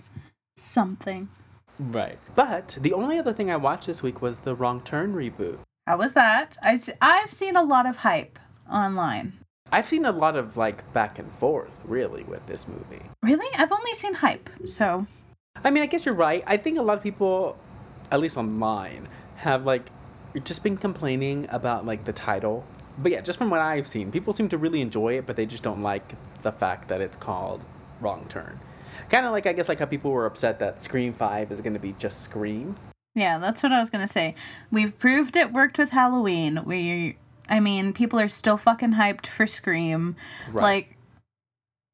something. 0.56 1.30
Right. 1.80 2.18
But 2.36 2.78
the 2.82 2.94
only 2.94 3.20
other 3.20 3.34
thing 3.34 3.52
I 3.52 3.58
watched 3.58 3.88
this 3.88 4.02
week 4.02 4.22
was 4.22 4.40
the 4.40 4.56
Wrong 4.56 4.82
Turn 4.82 5.14
reboot. 5.14 5.60
How 5.86 5.98
was 5.98 6.14
that? 6.14 6.58
I've 6.64 7.34
seen 7.34 7.56
a 7.56 7.64
lot 7.64 7.86
of 7.86 7.98
hype 7.98 8.40
online. 8.72 9.34
I've 9.72 9.86
seen 9.86 10.06
a 10.06 10.12
lot 10.12 10.36
of 10.36 10.58
like 10.58 10.92
back 10.94 11.20
and 11.20 11.32
forth, 11.34 11.72
really, 11.84 12.24
with 12.24 12.46
this 12.48 12.68
movie. 12.68 13.04
Really? 13.22 13.48
I've 13.56 13.72
only 13.72 13.94
seen 13.94 14.14
hype. 14.14 14.50
So, 14.66 15.06
I 15.64 15.72
mean, 15.72 15.84
I 15.84 15.86
guess 15.86 16.06
you're 16.06 16.16
right. 16.16 16.44
I 16.48 16.58
think 16.58 16.78
a 16.78 16.82
lot 16.82 16.98
of 16.98 17.04
people, 17.04 17.58
at 18.12 18.20
least 18.20 18.38
online, 18.38 19.08
have 19.38 19.66
like 19.66 19.90
just 20.44 20.64
been 20.64 20.78
complaining 20.78 21.48
about 21.50 21.86
like 21.86 22.06
the 22.06 22.14
title. 22.14 22.66
But 22.98 23.12
yeah, 23.12 23.22
just 23.22 23.38
from 23.38 23.50
what 23.50 23.62
I've 23.62 23.88
seen, 23.88 24.12
people 24.12 24.34
seem 24.34 24.50
to 24.50 24.58
really 24.58 24.82
enjoy 24.82 25.18
it, 25.18 25.26
but 25.28 25.36
they 25.36 25.46
just 25.46 25.64
don't 25.64 25.84
like 25.84 26.16
the 26.42 26.52
fact 26.52 26.88
that 26.88 27.02
it's 27.02 27.18
called 27.18 27.64
Wrong 28.02 28.26
Turn. 28.28 28.60
Kind 29.10 29.26
of 29.26 29.32
like 29.32 29.46
I 29.46 29.54
guess 29.54 29.70
like 29.70 29.80
how 29.80 29.86
people 29.86 30.12
were 30.12 30.26
upset 30.26 30.60
that 30.60 30.82
Scream 30.82 31.14
Five 31.14 31.52
is 31.52 31.62
going 31.62 31.74
to 31.74 31.80
be 31.80 31.94
just 32.00 32.22
Scream. 32.22 32.76
yeah, 33.16 33.38
that's 33.38 33.62
what 33.64 33.72
I 33.72 33.80
was 33.80 33.90
going 33.90 34.06
to 34.06 34.12
say. 34.12 34.36
We've 34.72 34.98
proved 34.98 35.36
it 35.36 35.54
worked 35.54 35.78
with 35.78 35.92
Halloween. 35.92 36.64
We 36.66 37.18
I 37.50 37.60
mean, 37.60 37.94
people 37.94 38.20
are 38.20 38.28
still 38.28 38.58
fucking 38.58 38.94
hyped 38.94 39.28
for 39.28 39.48
Scream. 39.48 40.16
Right. 40.52 40.64
Like 40.64 40.97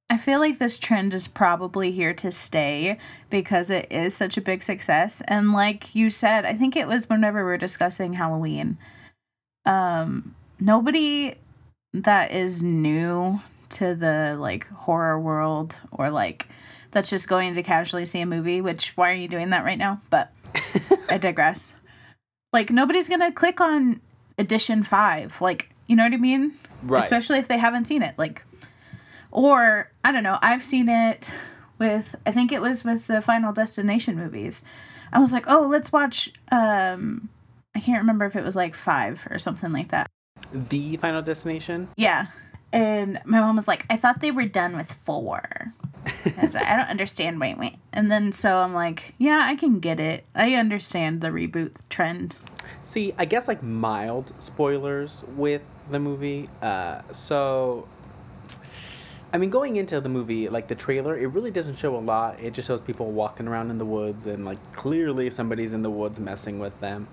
I 0.10 0.18
feel 0.18 0.40
like 0.40 0.60
this 0.60 0.78
trend 0.78 1.14
is 1.14 1.28
probably 1.28 1.92
here 1.92 2.14
to 2.16 2.32
stay 2.32 2.98
because 3.30 3.70
it 3.70 3.92
is 3.92 4.16
such 4.16 4.38
a 4.38 4.42
big 4.42 4.64
success. 4.64 5.22
And 5.28 5.54
like 5.54 5.96
you 5.96 6.10
said, 6.10 6.46
I 6.46 6.54
think 6.54 6.76
it 6.76 6.88
was 6.88 7.10
whenever 7.10 7.40
we 7.40 7.46
were 7.46 7.58
discussing 7.58 8.14
Halloween. 8.14 8.78
Um 9.66 10.36
nobody 10.60 11.36
that 11.94 12.32
is 12.32 12.62
new 12.62 13.42
to 13.70 13.96
the 13.96 14.36
like 14.40 14.68
horror 14.68 15.20
world 15.20 15.76
or 15.92 16.10
like 16.10 16.48
that's 16.92 17.10
just 17.10 17.28
going 17.28 17.56
to 17.56 17.64
casually 17.64 18.06
see 18.06 18.22
a 18.22 18.26
movie, 18.26 18.62
which 18.62 18.96
why 18.96 19.10
are 19.10 19.16
you 19.16 19.28
doing 19.28 19.50
that 19.50 19.64
right 19.64 19.78
now? 19.78 20.02
But 20.10 20.32
I 21.10 21.18
digress. 21.18 21.76
Like 22.52 22.70
nobody's 22.70 23.10
gonna 23.10 23.32
click 23.32 23.62
on 23.62 24.00
edition 24.38 24.84
five. 24.84 25.42
Like, 25.42 25.70
you 25.88 25.96
know 25.96 26.04
what 26.04 26.14
I 26.14 26.18
mean? 26.18 26.54
Right. 26.84 27.02
Especially 27.02 27.40
if 27.40 27.48
they 27.48 27.58
haven't 27.58 27.86
seen 27.86 28.04
it. 28.04 28.18
Like 28.18 28.46
Or 29.34 29.92
I 30.04 30.12
don't 30.12 30.22
know. 30.22 30.38
I've 30.42 30.64
seen 30.64 30.88
it 30.88 31.32
with. 31.80 32.16
I 32.26 32.32
think 32.32 32.52
it 32.52 32.62
was 32.62 32.84
with 32.84 33.08
the 33.08 33.20
Final 33.20 33.52
Destination 33.52 34.16
movies. 34.16 34.64
I 35.12 35.20
was 35.20 35.34
like, 35.34 35.50
oh, 35.50 35.68
let's 35.68 35.92
watch. 35.92 36.32
Um, 36.52 37.30
I 37.76 37.80
can't 37.80 38.00
remember 38.00 38.26
if 38.26 38.36
it 38.36 38.44
was 38.44 38.56
like 38.56 38.76
five 38.76 39.28
or 39.32 39.40
something 39.40 39.72
like 39.72 39.90
that. 39.90 40.08
The 40.52 40.98
Final 40.98 41.24
Destination. 41.24 41.90
Yeah. 41.98 42.28
And 42.72 43.20
my 43.26 43.40
mom 43.40 43.56
was 43.56 43.68
like, 43.68 43.86
I 43.90 43.96
thought 43.96 44.20
they 44.20 44.32
were 44.32 44.46
done 44.46 44.78
with 44.78 44.94
four. 44.94 45.74
I 46.06 46.44
was 46.44 46.54
like, 46.54 46.66
I 46.66 46.76
don't 46.76 46.90
understand. 46.90 47.40
Wait, 47.40 47.58
wait. 47.58 47.78
And 47.92 48.12
then 48.12 48.32
so 48.32 48.58
I'm 48.58 48.74
like, 48.74 49.16
yeah, 49.18 49.46
I 49.48 49.56
can 49.56 49.80
get 49.80 50.00
it. 50.00 50.26
I 50.36 50.54
understand 50.54 51.22
the 51.22 51.30
reboot 51.30 51.74
trend. 51.90 52.40
See, 52.82 53.14
I 53.18 53.26
guess 53.26 53.48
like 53.48 53.64
mild 53.64 54.34
spoilers 54.40 55.24
with 55.36 55.64
the 55.90 56.00
movie. 56.00 56.50
Uh, 56.62 57.02
so, 57.12 57.88
I 59.34 59.40
mean, 59.40 59.50
going 59.50 59.78
into 59.78 60.00
the 60.00 60.10
movie, 60.10 60.48
like 60.48 60.68
the 60.68 60.76
trailer, 60.76 61.18
it 61.18 61.26
really 61.28 61.50
doesn't 61.50 61.78
show 61.80 61.96
a 61.96 61.98
lot. 61.98 62.40
It 62.40 62.54
just 62.54 62.68
shows 62.68 62.82
people 62.82 63.12
walking 63.12 63.48
around 63.48 63.72
in 63.72 63.80
the 63.80 63.86
woods 63.86 64.28
and 64.28 64.46
like 64.46 64.60
clearly 64.74 65.32
somebody's 65.32 65.74
in 65.74 65.82
the 65.82 65.90
woods 65.90 66.20
messing 66.20 66.60
with 66.60 66.80
them. 66.82 67.08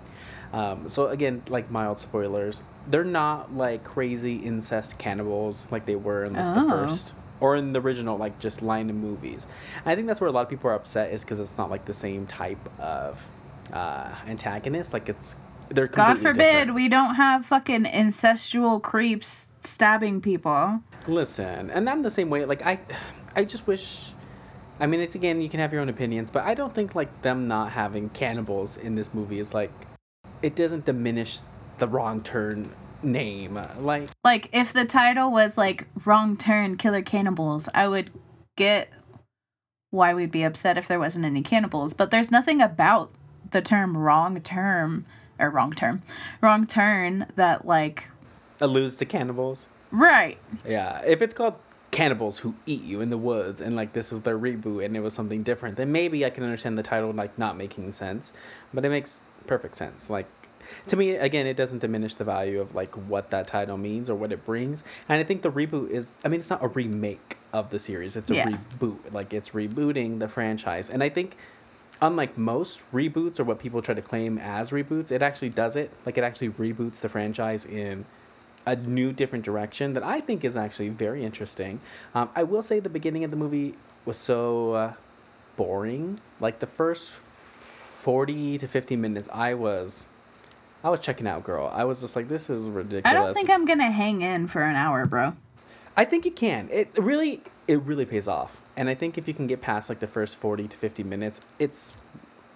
Um, 0.53 0.89
so 0.89 1.07
again, 1.07 1.43
like 1.49 1.71
mild 1.71 1.99
spoilers, 1.99 2.63
they're 2.87 3.05
not 3.05 3.55
like 3.57 3.85
crazy 3.85 4.37
incest 4.37 4.99
cannibals 4.99 5.67
like 5.73 5.87
they 5.87 5.97
were 5.97 6.25
in 6.25 6.35
like, 6.35 6.55
the 6.55 6.61
Oh. 6.63 6.69
first 6.69 7.15
or 7.41 7.57
in 7.57 7.73
the 7.73 7.81
original 7.81 8.19
like 8.19 8.39
just 8.39 8.61
line 8.61 8.91
of 8.91 8.97
movies. 8.97 9.47
And 9.85 9.91
I 9.91 9.95
think 9.95 10.07
that's 10.07 10.21
where 10.21 10.29
a 10.29 10.33
lot 10.33 10.43
of 10.43 10.51
people 10.51 10.69
are 10.69 10.75
upset 10.75 11.13
is 11.13 11.25
because 11.25 11.41
it's 11.41 11.57
not 11.57 11.71
like 11.71 11.87
the 11.87 11.95
same 11.95 12.27
type 12.27 12.59
of 12.79 13.25
uh, 13.73 14.13
antagonist. 14.27 14.93
Like 14.93 15.09
it's 15.09 15.37
they're 15.71 15.87
God 15.87 16.19
forbid 16.19 16.37
different. 16.37 16.75
we 16.75 16.89
don't 16.89 17.15
have 17.15 17.47
fucking 17.47 17.85
incestual 17.85 18.83
creeps 18.83 19.51
stabbing 19.59 20.21
people. 20.21 20.81
Listen, 21.07 21.71
and 21.71 21.89
I'm 21.89 22.03
the 22.03 22.11
same 22.11 22.31
way. 22.31 22.45
Like 22.45 22.65
I, 22.67 22.81
I 23.35 23.45
just 23.45 23.67
wish. 23.67 24.07
I 24.79 24.87
mean, 24.87 25.01
it's 25.01 25.15
again, 25.15 25.43
you 25.43 25.49
can 25.49 25.61
have 25.61 25.73
your 25.73 25.83
own 25.83 25.89
opinions, 25.91 26.31
but 26.31 26.45
I 26.45 26.55
don't 26.55 26.75
think 26.75 26.95
like 26.95 27.23
them 27.23 27.49
not 27.49 27.71
having 27.73 28.09
cannibals 28.11 28.77
in 28.77 28.95
this 28.95 29.13
movie 29.13 29.39
is 29.39 29.53
like, 29.53 29.71
it 30.43 30.57
doesn't 30.57 30.87
diminish 30.87 31.41
the 31.79 31.87
wrong 31.87 32.23
turn 32.23 32.71
name. 33.03 33.61
Like, 33.79 34.09
Like, 34.25 34.49
if 34.53 34.73
the 34.73 34.85
title 34.85 35.31
was 35.31 35.59
like 35.59 35.87
Wrong 36.05 36.37
Turn 36.37 36.77
Killer 36.77 37.03
Cannibals, 37.03 37.69
I 37.75 37.89
would 37.89 38.11
get 38.57 38.91
why 39.91 40.15
we'd 40.15 40.31
be 40.31 40.45
upset 40.45 40.79
if 40.79 40.89
there 40.89 40.99
wasn't 40.99 41.27
any 41.27 41.43
cannibals. 41.43 41.95
But 41.95 42.11
there's 42.11 42.31
nothing 42.31 42.61
about 42.61 43.11
the 43.51 43.61
term 43.61 43.97
wrong 43.97 44.41
term 44.41 45.05
or 45.41 45.51
wrong 45.51 45.73
term, 45.73 46.03
wrong 46.41 46.67
turn 46.67 47.27
that, 47.37 47.67
like, 47.67 48.11
alludes 48.61 48.97
to 48.99 49.05
cannibals. 49.07 49.67
right. 49.91 50.39
Yeah, 50.67 51.01
if 51.07 51.23
it's 51.23 51.35
called 51.35 51.55
cannibals 51.91 52.39
who 52.41 52.55
eat 52.67 52.83
you 52.85 53.01
in 53.01 53.11
the 53.11 53.19
woods 53.19 53.61
and 53.61 53.75
like 53.75 53.93
this 53.95 54.13
was 54.13 54.21
their 54.23 54.39
reboot 54.39 54.85
and 54.85 54.97
it 54.97 55.01
was 55.01 55.13
something 55.15 55.43
different, 55.43 55.77
then 55.77 55.91
maybe 55.91 56.25
I 56.25 56.31
can 56.31 56.45
understand 56.45 56.79
the 56.79 56.83
title 56.85 57.11
like 57.13 57.37
not 57.39 57.57
making 57.57 57.91
sense, 57.91 58.33
but 58.73 58.85
it 58.85 58.91
makes 58.91 59.21
perfect 59.49 59.75
sense. 59.77 60.09
Like 60.09 60.27
to 60.87 60.95
me 60.97 61.17
again, 61.17 61.49
it 61.49 61.57
doesn't 61.57 61.81
diminish 61.81 62.15
the 62.15 62.23
value 62.25 62.61
of 62.61 62.77
like 62.77 62.95
what 62.95 63.31
that 63.31 63.49
title 63.49 63.77
means 63.77 64.09
or 64.09 64.15
what 64.15 64.31
it 64.31 64.47
brings. 64.47 64.85
And 65.09 65.19
I 65.19 65.25
think 65.25 65.43
the 65.43 65.51
reboot 65.51 65.91
is 65.91 66.13
I 66.25 66.29
mean 66.29 66.39
it's 66.39 66.51
not 66.51 66.63
a 66.63 66.69
remake 66.69 67.39
of 67.53 67.71
the 67.71 67.81
series, 67.81 68.15
it's 68.15 68.31
a 68.31 68.35
Yeah. 68.37 68.47
reboot. 68.79 69.13
Like 69.13 69.33
it's 69.35 69.51
rebooting 69.51 70.21
the 70.21 70.29
franchise. 70.29 70.91
And 70.91 71.03
I 71.03 71.09
think 71.09 71.37
unlike 72.03 72.37
most 72.39 72.83
reboots 72.93 73.39
or 73.39 73.45
what 73.45 73.59
people 73.59 73.83
try 73.83 73.95
to 73.95 74.03
claim 74.03 74.39
as 74.39 74.71
reboots, 74.71 75.13
it 75.13 75.23
actually 75.23 75.51
does 75.51 75.77
it. 75.77 75.91
Like 76.07 76.17
it 76.19 76.25
actually 76.25 76.51
reboots 76.51 77.01
the 77.01 77.09
franchise 77.09 77.67
in 77.67 78.05
a 78.67 78.77
new 78.77 79.13
different 79.13 79.45
direction 79.45 79.95
that 79.95 80.03
I 80.03 80.21
think 80.21 80.45
is 80.45 80.57
actually 80.57 80.91
very 80.91 81.25
interesting. 81.25 81.81
Um, 82.15 82.31
I 82.35 82.43
will 82.43 82.63
say 82.63 82.81
the 82.81 82.89
beginning 82.89 83.25
of 83.25 83.31
the 83.31 83.37
movie 83.37 83.75
was 84.05 84.17
so 84.17 84.73
uh, 84.73 84.93
boring. 85.57 86.21
Like 86.41 86.59
the 86.61 86.67
first 86.67 87.13
40 87.13 88.59
to 88.59 88.69
50 88.69 88.97
minutes 88.97 89.29
I 89.33 89.55
was 89.55 90.09
I 90.83 90.89
was 90.89 91.01
checking 91.01 91.27
out, 91.27 91.45
girl. 91.45 91.71
I 91.73 91.85
was 91.85 92.01
just 92.01 92.17
like 92.17 92.29
this 92.29 92.49
is 92.49 92.69
ridiculous. 92.69 93.05
I 93.05 93.13
don't 93.13 93.35
think 93.35 93.51
I'm 93.51 93.67
going 93.67 93.81
to 93.81 93.91
hang 93.91 94.23
in 94.23 94.49
for 94.49 94.63
an 94.63 94.77
hour, 94.77 95.05
bro. 95.05 95.37
I 95.97 96.07
think 96.07 96.25
you 96.25 96.31
can. 96.31 96.69
It 96.71 96.91
really 96.97 97.43
it 97.69 97.83
really 97.83 98.07
pays 98.07 98.27
off. 98.27 98.61
And 98.81 98.89
I 98.89 98.95
think 98.95 99.19
if 99.19 99.29
you 99.29 99.35
can 99.35 99.47
get 99.47 99.61
past 99.61 99.91
like 99.91 99.99
the 99.99 100.07
first 100.07 100.37
40 100.37 100.67
to 100.69 100.75
50 100.75 101.03
minutes, 101.03 101.43
it's 101.59 101.93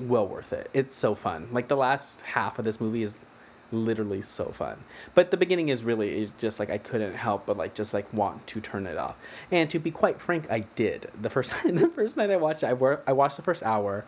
well 0.00 0.26
worth 0.26 0.54
it. 0.54 0.71
It's 0.73 0.97
so 0.97 1.14
fun. 1.14 1.49
Like 1.52 1.69
the 1.69 1.76
last 1.76 2.23
half 2.23 2.59
of 2.59 2.64
this 2.64 2.81
movie 2.81 3.02
is 3.02 3.26
literally 3.71 4.23
so 4.23 4.47
fun. 4.47 4.78
But 5.14 5.31
the 5.31 5.37
beginning 5.37 5.69
is 5.69 5.85
really 5.85 6.31
just 6.38 6.59
like 6.59 6.71
I 6.71 6.78
couldn't 6.78 7.14
help 7.14 7.45
but 7.45 7.59
like 7.59 7.75
just 7.75 7.93
like 7.93 8.11
want 8.11 8.47
to 8.47 8.62
turn 8.62 8.87
it 8.87 8.97
off. 8.97 9.16
And 9.50 9.69
to 9.69 9.78
be 9.78 9.90
quite 9.90 10.19
frank, 10.19 10.50
I 10.50 10.61
did. 10.61 11.11
The 11.21 11.28
first 11.28 11.52
the 11.62 11.88
first 11.88 12.16
night 12.16 12.31
I 12.31 12.37
watched 12.37 12.64
I 12.64 12.73
wor- 12.73 13.02
I 13.07 13.12
watched 13.12 13.37
the 13.37 13.43
first 13.43 13.62
hour. 13.62 14.07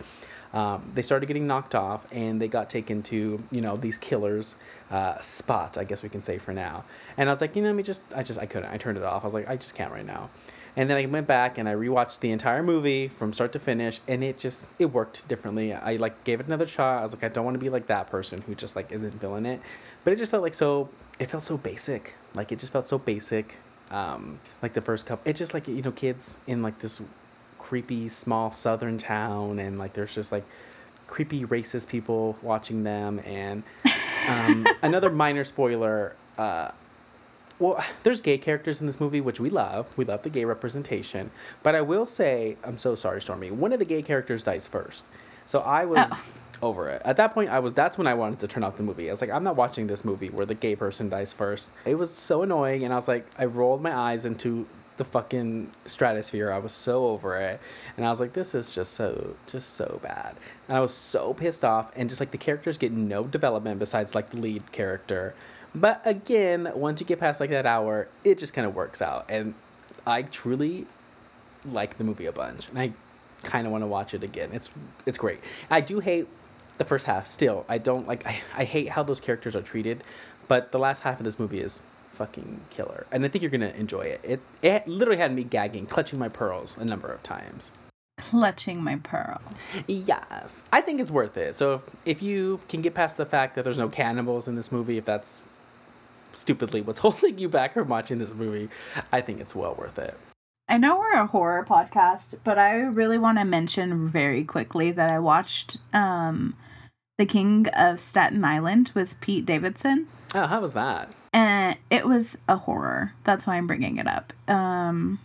Um, 0.54 0.90
they 0.94 1.02
started 1.02 1.26
getting 1.26 1.46
knocked 1.46 1.74
off 1.74 2.10
and 2.10 2.40
they 2.40 2.48
got 2.48 2.70
taken 2.70 3.02
to 3.02 3.42
you 3.50 3.60
know 3.60 3.76
these 3.76 3.98
killers 3.98 4.56
uh, 4.90 5.20
spot 5.20 5.76
i 5.76 5.82
guess 5.84 6.04
we 6.04 6.08
can 6.08 6.22
say 6.22 6.38
for 6.38 6.52
now 6.54 6.84
and 7.18 7.28
i 7.28 7.32
was 7.32 7.40
like 7.40 7.56
you 7.56 7.62
know 7.62 7.68
let 7.68 7.74
me 7.74 7.82
just 7.82 8.02
i 8.14 8.22
just 8.22 8.38
i 8.38 8.46
couldn't 8.46 8.70
i 8.70 8.76
turned 8.76 8.96
it 8.96 9.02
off 9.02 9.22
i 9.22 9.26
was 9.26 9.34
like 9.34 9.48
i 9.48 9.56
just 9.56 9.74
can't 9.74 9.92
right 9.92 10.06
now 10.06 10.30
and 10.76 10.88
then 10.88 10.96
i 10.96 11.06
went 11.06 11.26
back 11.26 11.58
and 11.58 11.68
i 11.68 11.74
rewatched 11.74 12.20
the 12.20 12.30
entire 12.30 12.62
movie 12.62 13.08
from 13.08 13.32
start 13.32 13.52
to 13.52 13.58
finish 13.58 14.00
and 14.06 14.22
it 14.22 14.38
just 14.38 14.68
it 14.78 14.86
worked 14.86 15.26
differently. 15.28 15.72
I 15.72 15.96
like 15.96 16.24
gave 16.24 16.40
it 16.40 16.46
another 16.46 16.66
shot. 16.66 17.00
I 17.00 17.02
was 17.02 17.14
like 17.14 17.24
i 17.24 17.28
don't 17.28 17.44
want 17.44 17.54
to 17.54 17.60
be 17.60 17.70
like 17.70 17.86
that 17.86 18.08
person 18.08 18.42
who 18.42 18.54
just 18.54 18.76
like 18.76 18.92
isn't 18.92 19.20
feeling 19.20 19.46
it. 19.46 19.60
But 20.04 20.12
it 20.12 20.16
just 20.16 20.30
felt 20.30 20.42
like 20.42 20.54
so 20.54 20.88
it 21.18 21.26
felt 21.26 21.42
so 21.42 21.56
basic. 21.56 22.14
Like 22.34 22.52
it 22.52 22.58
just 22.58 22.72
felt 22.72 22.86
so 22.86 22.98
basic. 22.98 23.56
Um 23.90 24.38
like 24.62 24.74
the 24.74 24.80
first 24.80 25.06
couple 25.06 25.28
it's 25.28 25.38
just 25.38 25.54
like 25.54 25.68
you 25.68 25.82
know 25.82 25.92
kids 25.92 26.38
in 26.46 26.62
like 26.62 26.78
this 26.78 27.00
creepy 27.58 28.08
small 28.08 28.52
southern 28.52 28.98
town 28.98 29.58
and 29.58 29.78
like 29.78 29.94
there's 29.94 30.14
just 30.14 30.30
like 30.30 30.44
creepy 31.06 31.44
racist 31.44 31.88
people 31.88 32.36
watching 32.42 32.84
them. 32.84 33.20
And 33.24 33.62
um, 34.28 34.66
another 34.82 35.10
minor 35.10 35.44
spoiler 35.44 36.14
uh, 36.38 36.70
well 37.58 37.82
there's 38.02 38.20
gay 38.20 38.38
characters 38.38 38.80
in 38.80 38.86
this 38.86 39.00
movie 39.00 39.20
which 39.20 39.40
we 39.40 39.50
love 39.50 39.96
we 39.96 40.04
love 40.04 40.22
the 40.22 40.30
gay 40.30 40.44
representation 40.44 41.30
but 41.62 41.74
i 41.74 41.80
will 41.80 42.06
say 42.06 42.56
i'm 42.64 42.78
so 42.78 42.94
sorry 42.94 43.20
stormy 43.20 43.50
one 43.50 43.72
of 43.72 43.78
the 43.78 43.84
gay 43.84 44.02
characters 44.02 44.42
dies 44.42 44.66
first 44.66 45.04
so 45.46 45.60
i 45.60 45.84
was 45.84 46.08
Oh. 46.10 46.68
over 46.68 46.88
it 46.88 47.02
at 47.04 47.16
that 47.18 47.34
point 47.34 47.50
i 47.50 47.58
was 47.58 47.72
that's 47.74 47.98
when 47.98 48.06
i 48.06 48.14
wanted 48.14 48.40
to 48.40 48.48
turn 48.48 48.64
off 48.64 48.76
the 48.76 48.82
movie 48.82 49.08
i 49.08 49.12
was 49.12 49.20
like 49.20 49.30
i'm 49.30 49.44
not 49.44 49.56
watching 49.56 49.86
this 49.86 50.04
movie 50.04 50.30
where 50.30 50.46
the 50.46 50.54
gay 50.54 50.74
person 50.74 51.08
dies 51.08 51.32
first 51.32 51.70
it 51.84 51.96
was 51.96 52.12
so 52.12 52.42
annoying 52.42 52.82
and 52.82 52.92
i 52.92 52.96
was 52.96 53.08
like 53.08 53.26
i 53.38 53.44
rolled 53.44 53.82
my 53.82 53.94
eyes 53.94 54.24
into 54.24 54.66
the 54.96 55.04
fucking 55.04 55.70
stratosphere. 55.84 56.50
I 56.50 56.58
was 56.58 56.72
so 56.72 57.06
over 57.06 57.36
it. 57.38 57.60
And 57.96 58.06
I 58.06 58.08
was 58.08 58.20
like, 58.20 58.32
this 58.32 58.54
is 58.54 58.74
just 58.74 58.94
so, 58.94 59.34
just 59.46 59.74
so 59.74 60.00
bad. 60.02 60.36
And 60.68 60.76
I 60.76 60.80
was 60.80 60.94
so 60.94 61.34
pissed 61.34 61.64
off. 61.64 61.92
And 61.96 62.08
just 62.08 62.20
like 62.20 62.30
the 62.30 62.38
characters 62.38 62.78
get 62.78 62.92
no 62.92 63.24
development 63.24 63.78
besides 63.78 64.14
like 64.14 64.30
the 64.30 64.38
lead 64.38 64.72
character. 64.72 65.34
But 65.76 66.00
again, 66.06 66.72
once 66.74 67.00
you 67.02 67.06
get 67.06 67.20
past 67.20 67.38
like 67.38 67.50
that 67.50 67.66
hour, 67.66 68.08
it 68.24 68.38
just 68.38 68.54
kind 68.54 68.66
of 68.66 68.74
works 68.74 69.02
out. 69.02 69.26
And 69.28 69.52
I 70.06 70.22
truly 70.22 70.86
like 71.70 71.98
the 71.98 72.04
movie 72.04 72.24
a 72.24 72.32
bunch. 72.32 72.70
And 72.70 72.78
I 72.78 72.92
kind 73.42 73.66
of 73.66 73.72
want 73.72 73.82
to 73.82 73.86
watch 73.86 74.14
it 74.14 74.22
again. 74.22 74.48
It's, 74.54 74.70
it's 75.04 75.18
great. 75.18 75.40
I 75.70 75.82
do 75.82 76.00
hate 76.00 76.28
the 76.78 76.86
first 76.86 77.04
half 77.04 77.26
still. 77.26 77.66
I 77.68 77.76
don't 77.76 78.08
like, 78.08 78.26
I, 78.26 78.40
I 78.56 78.64
hate 78.64 78.88
how 78.88 79.02
those 79.02 79.20
characters 79.20 79.54
are 79.54 79.60
treated. 79.60 80.02
But 80.48 80.72
the 80.72 80.78
last 80.78 81.02
half 81.02 81.20
of 81.20 81.24
this 81.24 81.38
movie 81.38 81.60
is 81.60 81.82
fucking 82.12 82.58
killer 82.70 83.04
and 83.12 83.26
i 83.26 83.28
think 83.28 83.42
you're 83.42 83.50
gonna 83.50 83.74
enjoy 83.76 84.00
it 84.00 84.18
it 84.24 84.40
it 84.62 84.88
literally 84.88 85.18
had 85.18 85.34
me 85.34 85.44
gagging 85.44 85.84
clutching 85.84 86.18
my 86.18 86.30
pearls 86.30 86.74
a 86.78 86.84
number 86.84 87.08
of 87.08 87.22
times 87.22 87.72
Clutching 88.16 88.82
my 88.82 88.96
pearls. 88.96 89.42
yes 89.86 90.62
i 90.72 90.80
think 90.80 90.98
it's 90.98 91.10
worth 91.10 91.36
it 91.36 91.54
so 91.54 91.74
if, 91.74 91.82
if 92.06 92.22
you 92.22 92.58
can 92.70 92.80
get 92.80 92.94
past 92.94 93.18
the 93.18 93.26
fact 93.26 93.54
that 93.54 93.64
there's 93.64 93.76
no 93.76 93.90
cannibals 93.90 94.48
in 94.48 94.56
this 94.56 94.72
movie 94.72 94.96
if 94.96 95.04
that's 95.04 95.42
stupidly 96.36 96.80
what's 96.80 96.98
holding 97.06 97.38
you 97.38 97.48
back 97.48 97.74
from 97.74 97.88
watching 97.88 98.18
this 98.18 98.32
movie 98.34 98.68
i 99.12 99.20
think 99.20 99.40
it's 99.40 99.54
well 99.54 99.74
worth 99.74 99.98
it 99.98 100.16
I 100.68 100.78
know 100.78 100.98
we're 100.98 101.12
a 101.12 101.26
horror 101.26 101.64
podcast, 101.64 102.40
but 102.42 102.58
I 102.58 102.72
really 102.80 103.18
want 103.18 103.38
to 103.38 103.44
mention 103.44 104.08
very 104.08 104.42
quickly 104.42 104.90
that 104.90 105.08
I 105.08 105.20
watched 105.20 105.78
um, 105.92 106.56
The 107.18 107.24
King 107.24 107.68
of 107.68 108.00
Staten 108.00 108.44
Island 108.44 108.90
with 108.92 109.20
Pete 109.20 109.46
Davidson. 109.46 110.08
oh 110.34 110.46
how 110.48 110.60
was 110.60 110.72
that 110.72 111.14
And 111.32 111.76
it 111.88 112.06
was 112.08 112.38
a 112.48 112.56
horror. 112.56 113.12
That's 113.22 113.46
why 113.46 113.56
I'm 113.56 113.68
bringing 113.68 113.98
it 113.98 114.08
up. 114.08 114.32
Um, 114.48 115.20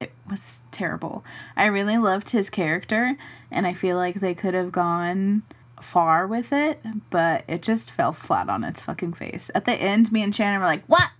it 0.00 0.12
was 0.30 0.62
terrible. 0.70 1.24
I 1.56 1.66
really 1.66 1.98
loved 1.98 2.30
his 2.30 2.48
character, 2.48 3.18
and 3.50 3.66
I 3.66 3.74
feel 3.74 3.98
like 3.98 4.20
they 4.20 4.34
could 4.34 4.54
have 4.54 4.72
gone 4.72 5.42
far 5.86 6.26
with 6.26 6.52
it, 6.52 6.80
but 7.10 7.44
it 7.48 7.62
just 7.62 7.90
fell 7.90 8.12
flat 8.12 8.48
on 8.48 8.64
its 8.64 8.80
fucking 8.80 9.14
face. 9.14 9.50
At 9.54 9.64
the 9.64 9.74
end, 9.74 10.12
me 10.12 10.22
and 10.22 10.34
Shannon 10.34 10.60
were 10.60 10.66
like, 10.66 10.84
"What? 10.86 11.10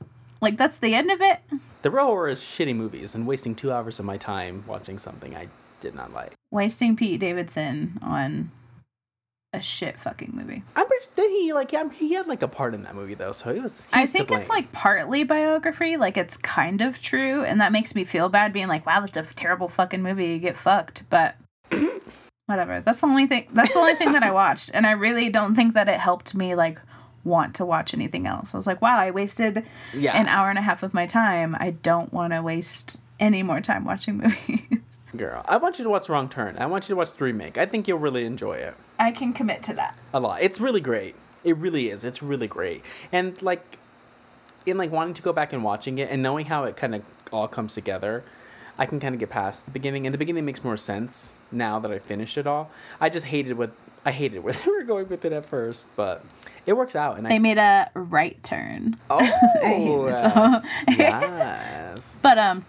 Like 0.41 0.57
that's 0.57 0.79
the 0.79 0.95
end 0.95 1.11
of 1.11 1.21
it?" 1.21 1.41
the 1.83 1.91
real 1.91 2.07
horror 2.07 2.29
is 2.29 2.41
shitty 2.41 2.75
movies 2.75 3.15
and 3.15 3.29
wasting 3.29 3.55
two 3.55 3.71
hours 3.71 4.01
of 4.01 4.05
my 4.05 4.17
time 4.17 4.65
watching 4.67 4.99
something 4.99 5.37
i 5.37 5.47
did 5.81 5.95
not 5.95 6.13
like 6.13 6.33
Wasting 6.51 6.97
Pete 6.97 7.21
Davidson 7.21 7.99
on 8.03 8.51
a 9.53 9.61
shit 9.61 9.99
fucking 9.99 10.33
movie. 10.33 10.63
I'm 10.75 10.87
pretty, 10.87 11.07
did 11.17 11.31
he 11.31 11.53
like 11.53 11.73
yeah, 11.73 11.89
he 11.91 12.15
had 12.15 12.27
like 12.27 12.43
a 12.43 12.49
part 12.49 12.75
in 12.75 12.85
that 12.85 12.95
movie 12.95 13.15
though, 13.15 13.33
so 13.33 13.53
he 13.53 13.61
was. 13.61 13.87
I 13.93 14.07
think 14.07 14.31
it's 14.31 14.49
like 14.49 14.71
partly 14.73 15.25
biography, 15.25 15.97
like 15.97 16.17
it's 16.17 16.37
kind 16.37 16.83
of 16.83 17.01
true, 17.03 17.43
and 17.45 17.61
that 17.61 17.73
makes 17.73 17.95
me 17.95 18.05
feel 18.05 18.29
bad 18.29 18.53
being 18.53 18.69
like, 18.69 18.87
wow, 18.87 19.01
that's 19.01 19.17
a 19.17 19.35
terrible 19.35 19.69
fucking 19.69 20.03
movie. 20.03 20.27
You 20.29 20.39
get 20.39 20.57
fucked, 20.57 21.05
but 21.11 21.37
whatever. 22.47 22.81
That's 22.81 23.01
the 23.01 23.07
only 23.07 23.27
thing. 23.27 23.47
That's 23.53 23.73
the 23.73 23.79
only 23.79 23.95
thing 23.95 24.13
that 24.13 24.23
I 24.23 24.31
watched, 24.33 24.71
and 24.73 24.87
I 24.87 24.93
really 24.93 25.29
don't 25.29 25.55
think 25.55 25.75
that 25.75 25.89
it 25.89 26.01
helped 26.01 26.35
me 26.35 26.55
like 26.55 26.81
want 27.25 27.55
to 27.57 27.65
watch 27.65 27.93
anything 27.93 28.27
else. 28.27 28.55
I 28.55 28.57
was 28.57 28.67
like, 28.67 28.81
wow, 28.81 28.99
I 28.99 29.11
wasted 29.11 29.67
yeah. 29.93 30.17
an 30.17 30.29
hour 30.29 30.49
and 30.49 30.59
a 30.59 30.63
half 30.63 30.83
of 30.83 30.95
my 30.95 31.07
time. 31.07 31.57
I 31.59 31.73
don't 31.73 32.13
want 32.13 32.33
to 32.33 32.41
waste 32.41 32.99
any 33.19 33.43
more 33.43 33.61
time 33.61 33.85
watching 33.85 34.19
movies. 34.49 35.01
Girl, 35.17 35.43
I 35.47 35.57
want 35.57 35.79
you 35.79 35.85
to 35.85 35.91
watch 35.91 36.09
Wrong 36.09 36.29
Turn. 36.29 36.57
I 36.59 36.67
want 36.67 36.89
you 36.89 36.95
to 36.95 36.97
watch 36.97 37.15
the 37.15 37.25
remake. 37.25 37.59
I 37.59 37.67
think 37.67 37.89
you'll 37.89 37.99
really 37.99 38.25
enjoy 38.25 38.55
it 38.55 38.75
I 38.99 39.11
can 39.11 39.33
commit 39.33 39.63
to 39.65 39.75
that. 39.75 39.97
a 40.13 40.21
lot. 40.21 40.43
It's 40.43 40.61
really 40.61 40.81
great. 40.81 41.15
It 41.45 41.57
really 41.57 41.91
is. 41.91 42.05
It's 42.05 42.23
really 42.23 42.49
great. 42.49 42.83
And 43.13 43.41
like, 43.43 43.79
in 44.65 44.79
like 44.79 44.91
wanting 44.91 45.15
to 45.15 45.23
go 45.23 45.33
back 45.33 45.53
and 45.53 45.63
watching 45.63 45.99
it 45.99 46.11
and 46.11 46.23
knowing 46.23 46.47
how 46.47 46.65
it 46.65 46.77
kind 46.77 46.95
of 46.95 47.03
all 47.33 47.49
comes 47.49 47.75
together, 47.75 48.25
I 48.79 48.87
can 48.87 49.01
kind 49.01 49.15
of 49.15 49.19
get 49.19 49.31
past 49.31 49.65
the 49.65 49.71
beginning. 49.71 50.07
And 50.07 50.13
the 50.15 50.19
beginning 50.19 50.45
makes 50.45 50.63
more 50.63 50.77
sense 50.77 51.37
now 51.51 51.79
that 51.79 51.91
I 51.91 51.99
finished 51.99 52.37
it 52.37 52.47
all. 52.47 52.71
I 53.01 53.09
just 53.09 53.27
hated 53.27 53.57
what 53.57 53.71
I 54.05 54.11
hated 54.13 54.43
where 54.45 54.53
they 54.65 54.71
were 54.71 54.83
going 54.83 55.09
with 55.09 55.25
it 55.25 55.33
at 55.33 55.47
first, 55.47 55.89
but 55.97 56.25
it 56.67 56.75
works 56.77 56.95
out. 56.95 57.17
And 57.17 57.27
They 57.27 57.37
I 57.37 57.39
made 57.39 57.59
a 57.59 57.91
right 57.95 58.41
turn. 58.43 58.97
oh 59.11 59.21
yes. 60.89 62.21
but 62.23 62.39
um, 62.39 62.65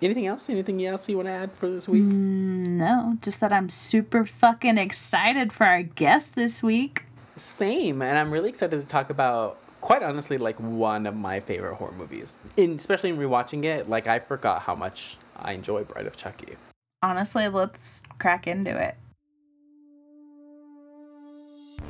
Anything 0.00 0.26
else? 0.28 0.48
Anything 0.48 0.84
else 0.86 1.08
you 1.08 1.16
want 1.16 1.26
to 1.26 1.32
add 1.32 1.50
for 1.52 1.68
this 1.68 1.88
week? 1.88 2.02
no, 2.04 3.18
just 3.20 3.40
that 3.40 3.52
I'm 3.52 3.68
super 3.68 4.24
fucking 4.24 4.78
excited 4.78 5.52
for 5.52 5.66
our 5.66 5.82
guest 5.82 6.36
this 6.36 6.62
week. 6.62 7.04
Same, 7.34 8.00
and 8.02 8.16
I'm 8.16 8.30
really 8.30 8.48
excited 8.48 8.80
to 8.80 8.86
talk 8.86 9.10
about. 9.10 9.58
Quite 9.80 10.02
honestly, 10.02 10.38
like 10.38 10.58
one 10.58 11.06
of 11.06 11.14
my 11.14 11.40
favorite 11.40 11.76
horror 11.76 11.92
movies. 11.92 12.36
In 12.56 12.72
especially 12.72 13.10
in 13.10 13.18
rewatching 13.18 13.64
it, 13.64 13.88
like 13.88 14.06
I 14.06 14.18
forgot 14.18 14.62
how 14.62 14.74
much 14.74 15.16
I 15.36 15.52
enjoy 15.52 15.84
Bride 15.84 16.06
of 16.06 16.16
Chucky. 16.16 16.56
Honestly, 17.02 17.48
let's 17.48 18.02
crack 18.18 18.46
into 18.46 18.76
it. 18.76 18.96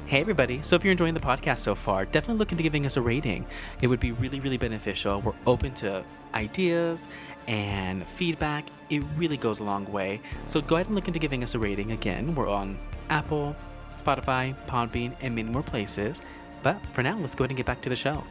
Hey 0.05 0.21
everybody, 0.21 0.61
so 0.63 0.77
if 0.77 0.85
you're 0.85 0.93
enjoying 0.93 1.15
the 1.15 1.21
podcast 1.21 1.59
so 1.59 1.75
far, 1.75 2.05
definitely 2.05 2.39
look 2.39 2.53
into 2.53 2.63
giving 2.63 2.85
us 2.85 2.97
a 2.97 3.03
rating. 3.03 3.47
It 3.81 3.87
would 3.87 4.01
be 4.01 4.13
really, 4.13 4.41
really 4.41 4.59
beneficial. 4.59 5.21
We're 5.23 5.35
open 5.47 5.73
to 5.75 6.05
ideas 6.35 7.09
and 7.47 8.07
feedback. 8.07 8.67
It 8.91 9.03
really 9.17 9.37
goes 9.39 9.61
a 9.61 9.65
long 9.65 9.87
way. 9.87 10.21
So 10.45 10.61
go 10.61 10.77
ahead 10.77 10.87
and 10.87 10.95
look 10.95 11.09
into 11.09 11.19
giving 11.19 11.43
us 11.43 11.55
a 11.55 11.59
rating. 11.59 11.93
Again, 11.93 12.35
we're 12.35 12.49
on 12.49 12.79
Apple, 13.09 13.57
Spotify, 13.95 14.55
Podbean, 14.67 15.15
and 15.21 15.35
many 15.35 15.49
more 15.51 15.63
places. 15.63 16.23
But 16.63 16.85
for 16.93 17.03
now, 17.03 17.17
let's 17.19 17.35
go 17.35 17.45
ahead 17.45 17.51
and 17.51 17.57
get 17.57 17.67
back 17.67 17.81
to 17.83 17.89
the 17.89 17.97
show. 17.97 18.25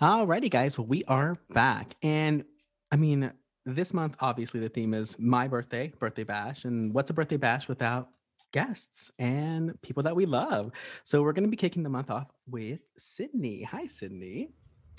Alrighty, 0.00 0.50
guys. 0.50 0.76
Well, 0.76 0.86
we 0.86 1.04
are 1.04 1.36
back. 1.50 1.96
And 2.02 2.44
I 2.92 2.96
mean, 2.96 3.32
this 3.64 3.94
month, 3.94 4.16
obviously, 4.20 4.60
the 4.60 4.68
theme 4.68 4.92
is 4.92 5.18
my 5.18 5.48
birthday, 5.48 5.90
birthday 5.98 6.24
bash. 6.24 6.66
And 6.66 6.92
what's 6.92 7.10
a 7.10 7.14
birthday 7.14 7.38
bash 7.38 7.66
without 7.66 8.08
guests 8.52 9.10
and 9.18 9.80
people 9.80 10.02
that 10.02 10.14
we 10.14 10.26
love? 10.26 10.72
So 11.04 11.22
we're 11.22 11.32
going 11.32 11.44
to 11.44 11.50
be 11.50 11.56
kicking 11.56 11.82
the 11.82 11.88
month 11.88 12.10
off 12.10 12.26
with 12.46 12.80
Sydney. 12.98 13.62
Hi, 13.62 13.86
Sydney. 13.86 14.50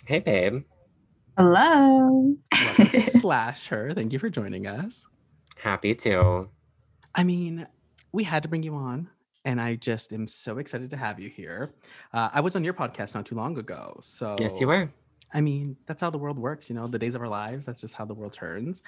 Hey, 0.06 0.18
babe. 0.18 0.64
Hello. 1.38 2.34
Welcome 2.52 2.88
to 2.88 3.02
Slash 3.06 3.68
Her. 3.68 3.94
Thank 3.94 4.12
you 4.12 4.18
for 4.18 4.28
joining 4.28 4.66
us. 4.66 5.06
Happy 5.56 5.94
to. 5.94 6.50
I 7.14 7.24
mean, 7.24 7.68
we 8.12 8.24
had 8.24 8.42
to 8.42 8.50
bring 8.50 8.64
you 8.64 8.74
on, 8.74 9.08
and 9.46 9.62
I 9.62 9.76
just 9.76 10.14
am 10.14 10.26
so 10.26 10.58
excited 10.58 10.90
to 10.90 10.98
have 10.98 11.20
you 11.20 11.30
here. 11.30 11.76
Uh, 12.12 12.30
I 12.34 12.42
was 12.42 12.56
on 12.56 12.64
your 12.64 12.74
podcast 12.74 13.14
not 13.14 13.28
too 13.28 13.36
long 13.36 13.60
ago. 13.60 13.98
So, 14.02 14.36
Yes, 14.40 14.60
you 14.60 14.66
were. 14.66 14.90
I 15.32 15.42
mean, 15.42 15.78
that's 15.86 16.02
how 16.02 16.10
the 16.10 16.18
world 16.18 16.40
works, 16.40 16.72
you 16.72 16.76
know, 16.76 16.88
the 16.88 16.98
days 16.98 17.14
of 17.14 17.22
our 17.22 17.28
lives. 17.28 17.68
That's 17.68 17.82
just 17.82 17.94
how 17.94 18.06
the 18.06 18.16
world 18.16 18.34
turns. 18.34 18.82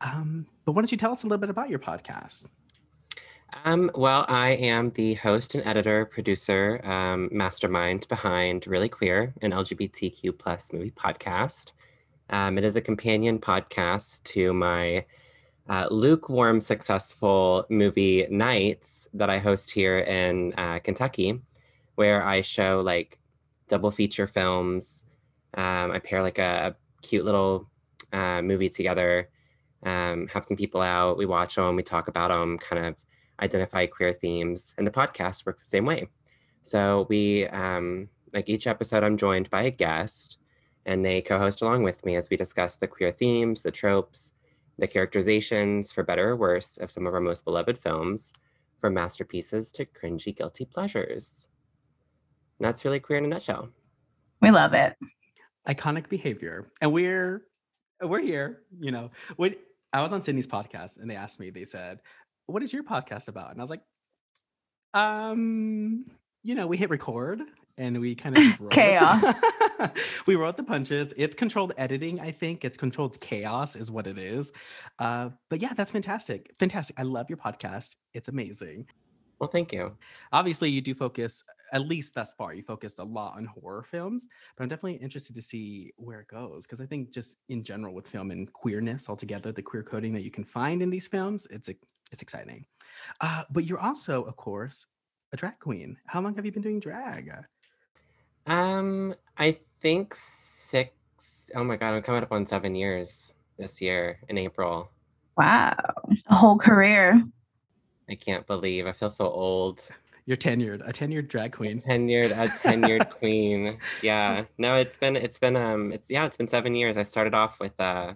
Um, 0.00 0.46
but 0.64 0.72
why 0.72 0.82
don't 0.82 0.92
you 0.92 0.98
tell 0.98 1.10
us 1.10 1.24
a 1.24 1.26
little 1.26 1.40
bit 1.40 1.50
about 1.50 1.70
your 1.70 1.80
podcast? 1.80 2.46
Um, 3.64 3.90
well, 3.96 4.26
I 4.28 4.50
am 4.50 4.90
the 4.90 5.14
host 5.14 5.56
and 5.56 5.66
editor, 5.66 6.04
producer, 6.04 6.80
um, 6.84 7.30
mastermind 7.32 8.06
behind 8.06 8.68
Really 8.68 8.88
Queer, 8.88 9.34
an 9.42 9.50
LGBTQ 9.50 10.38
plus 10.38 10.72
movie 10.72 10.92
podcast. 10.92 11.72
Um, 12.30 12.58
it 12.58 12.64
is 12.64 12.76
a 12.76 12.80
companion 12.80 13.38
podcast 13.38 14.22
to 14.24 14.52
my 14.52 15.04
uh, 15.68 15.86
lukewarm, 15.90 16.60
successful 16.60 17.66
movie 17.68 18.26
nights 18.30 19.08
that 19.14 19.30
I 19.30 19.38
host 19.38 19.70
here 19.70 19.98
in 19.98 20.52
uh, 20.54 20.78
Kentucky, 20.80 21.40
where 21.96 22.24
I 22.24 22.40
show 22.40 22.82
like 22.84 23.18
double 23.68 23.90
feature 23.90 24.26
films. 24.26 25.02
Um, 25.54 25.90
I 25.90 25.98
pair 25.98 26.22
like 26.22 26.38
a, 26.38 26.74
a 26.74 27.02
cute 27.02 27.24
little 27.24 27.68
uh, 28.12 28.42
movie 28.42 28.68
together, 28.68 29.28
um, 29.82 30.26
have 30.28 30.44
some 30.44 30.56
people 30.56 30.80
out, 30.80 31.18
we 31.18 31.26
watch 31.26 31.54
them, 31.56 31.76
we 31.76 31.82
talk 31.82 32.08
about 32.08 32.30
them, 32.30 32.58
kind 32.58 32.86
of 32.86 32.94
identify 33.40 33.86
queer 33.86 34.12
themes, 34.12 34.74
and 34.78 34.86
the 34.86 34.90
podcast 34.90 35.46
works 35.46 35.64
the 35.64 35.70
same 35.70 35.84
way. 35.84 36.08
So 36.62 37.06
we, 37.08 37.46
um, 37.48 38.08
like 38.32 38.48
each 38.48 38.66
episode, 38.66 39.04
I'm 39.04 39.16
joined 39.16 39.50
by 39.50 39.62
a 39.62 39.70
guest, 39.70 40.38
and 40.86 41.04
they 41.04 41.20
co-host 41.20 41.60
along 41.60 41.82
with 41.82 42.04
me 42.06 42.14
as 42.14 42.30
we 42.30 42.36
discuss 42.36 42.76
the 42.76 42.86
queer 42.86 43.10
themes, 43.10 43.62
the 43.62 43.72
tropes, 43.72 44.30
the 44.78 44.86
characterizations, 44.86 45.90
for 45.90 46.04
better 46.04 46.30
or 46.30 46.36
worse, 46.36 46.78
of 46.78 46.90
some 46.90 47.06
of 47.06 47.12
our 47.12 47.20
most 47.20 47.44
beloved 47.44 47.78
films, 47.78 48.32
from 48.80 48.94
masterpieces 48.94 49.72
to 49.72 49.84
cringy 49.84 50.34
guilty 50.34 50.64
pleasures. 50.64 51.48
And 52.58 52.66
that's 52.66 52.84
really 52.84 53.00
queer 53.00 53.18
in 53.18 53.24
a 53.24 53.28
nutshell. 53.28 53.68
We 54.40 54.50
love 54.50 54.74
it. 54.74 54.96
Iconic 55.68 56.08
behavior. 56.08 56.70
And 56.80 56.92
we're 56.92 57.42
we're 58.00 58.20
here, 58.20 58.62
you 58.78 58.92
know. 58.92 59.10
When 59.36 59.56
I 59.92 60.02
was 60.02 60.12
on 60.12 60.22
Sydney's 60.22 60.46
podcast 60.46 61.00
and 61.00 61.10
they 61.10 61.16
asked 61.16 61.40
me, 61.40 61.50
they 61.50 61.64
said, 61.64 62.00
What 62.46 62.62
is 62.62 62.72
your 62.72 62.84
podcast 62.84 63.28
about? 63.28 63.50
And 63.50 63.60
I 63.60 63.62
was 63.62 63.70
like, 63.70 63.82
um, 64.94 66.04
you 66.42 66.54
know, 66.54 66.66
we 66.68 66.76
hit 66.76 66.90
record 66.90 67.40
and 67.78 68.00
we 68.00 68.14
kind 68.14 68.36
of 68.36 68.60
rolled 68.60 68.72
Chaos. 68.72 69.42
we 70.26 70.36
wrote 70.36 70.56
the 70.56 70.62
punches. 70.62 71.12
It's 71.16 71.34
controlled 71.34 71.72
editing, 71.76 72.20
I 72.20 72.30
think. 72.30 72.64
It's 72.64 72.76
controlled 72.76 73.20
chaos, 73.20 73.76
is 73.76 73.90
what 73.90 74.06
it 74.06 74.18
is. 74.18 74.52
Uh, 74.98 75.30
but 75.50 75.60
yeah, 75.60 75.72
that's 75.74 75.90
fantastic. 75.90 76.50
Fantastic. 76.58 76.98
I 76.98 77.02
love 77.02 77.26
your 77.28 77.38
podcast. 77.38 77.96
It's 78.14 78.28
amazing. 78.28 78.86
Well, 79.38 79.50
thank 79.50 79.72
you. 79.72 79.94
Obviously, 80.32 80.70
you 80.70 80.80
do 80.80 80.94
focus, 80.94 81.44
at 81.72 81.86
least 81.86 82.14
thus 82.14 82.32
far, 82.32 82.54
you 82.54 82.62
focus 82.62 82.98
a 82.98 83.04
lot 83.04 83.36
on 83.36 83.44
horror 83.44 83.82
films, 83.82 84.26
but 84.56 84.62
I'm 84.62 84.68
definitely 84.70 84.94
interested 84.94 85.34
to 85.34 85.42
see 85.42 85.92
where 85.96 86.20
it 86.20 86.28
goes 86.28 86.64
because 86.64 86.80
I 86.80 86.86
think 86.86 87.12
just 87.12 87.36
in 87.50 87.62
general 87.62 87.92
with 87.92 88.06
film 88.06 88.30
and 88.30 88.50
queerness 88.50 89.10
altogether, 89.10 89.52
the 89.52 89.62
queer 89.62 89.82
coding 89.82 90.14
that 90.14 90.22
you 90.22 90.30
can 90.30 90.44
find 90.44 90.80
in 90.80 90.88
these 90.88 91.06
films, 91.06 91.46
it's 91.50 91.68
it's 92.12 92.22
exciting. 92.22 92.64
Uh, 93.20 93.44
but 93.50 93.64
you're 93.64 93.80
also, 93.80 94.22
of 94.24 94.36
course, 94.36 94.86
a 95.32 95.36
drag 95.36 95.58
queen. 95.58 95.98
How 96.06 96.20
long 96.20 96.34
have 96.36 96.46
you 96.46 96.52
been 96.52 96.62
doing 96.62 96.80
drag? 96.80 97.30
Um, 98.46 99.14
I 99.36 99.56
think 99.80 100.14
six. 100.14 100.92
Oh 101.54 101.64
my 101.64 101.76
god, 101.76 101.94
I'm 101.94 102.02
coming 102.02 102.22
up 102.22 102.32
on 102.32 102.46
seven 102.46 102.74
years 102.74 103.34
this 103.58 103.80
year 103.80 104.18
in 104.28 104.38
April. 104.38 104.90
Wow. 105.36 105.74
A 106.28 106.34
whole 106.34 106.58
career. 106.58 107.22
I 108.08 108.14
can't 108.14 108.46
believe 108.46 108.86
I 108.86 108.92
feel 108.92 109.10
so 109.10 109.28
old. 109.28 109.80
You're 110.26 110.36
tenured, 110.36 110.86
a 110.86 110.92
tenured 110.92 111.28
drag 111.28 111.52
queen. 111.52 111.78
Tenured, 111.78 112.32
a 112.32 112.48
tenured 112.48 113.10
queen. 113.18 113.78
Yeah. 114.02 114.44
No, 114.58 114.76
it's 114.76 114.98
been 114.98 115.16
it's 115.16 115.38
been 115.38 115.56
um 115.56 115.92
it's 115.92 116.10
yeah 116.10 116.24
it's 116.24 116.36
been 116.36 116.48
seven 116.48 116.74
years. 116.74 116.96
I 116.96 117.02
started 117.02 117.34
off 117.34 117.60
with 117.60 117.78
uh 117.80 118.14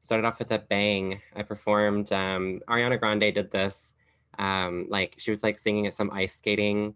started 0.00 0.26
off 0.26 0.38
with 0.38 0.50
a 0.52 0.58
bang. 0.58 1.20
I 1.34 1.42
performed. 1.42 2.12
Um, 2.12 2.60
Ariana 2.68 2.98
Grande 2.98 3.34
did 3.34 3.50
this. 3.50 3.92
Um, 4.38 4.86
like 4.88 5.14
she 5.18 5.30
was 5.30 5.42
like 5.42 5.58
singing 5.58 5.86
at 5.86 5.94
some 5.94 6.10
ice 6.12 6.36
skating 6.36 6.94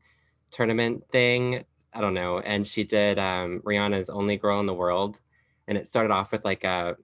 tournament 0.51 1.05
thing. 1.11 1.65
I 1.93 2.01
don't 2.01 2.15
know, 2.15 2.39
and 2.41 2.67
she 2.67 2.85
did 2.85 3.19
um, 3.19 3.61
Rihanna's 3.65 4.11
"Only 4.11 4.37
Girl 4.37 4.61
in 4.61 4.67
the 4.67 4.75
World," 4.75 5.21
and 5.67 5.77
it 5.77 5.89
started 5.89 6.13
off 6.13 6.33
with 6.33 6.45
like 6.45 6.65
a 6.65 6.97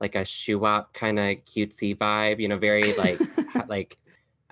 like 0.00 0.14
a 0.14 0.24
shoe 0.24 0.58
wop 0.58 0.94
kind 0.94 1.18
of 1.18 1.26
cutesy 1.44 1.96
vibe. 1.96 2.40
You 2.40 2.48
know, 2.48 2.58
very 2.58 2.92
like 2.94 3.20
ha- 3.52 3.66
like 3.68 3.98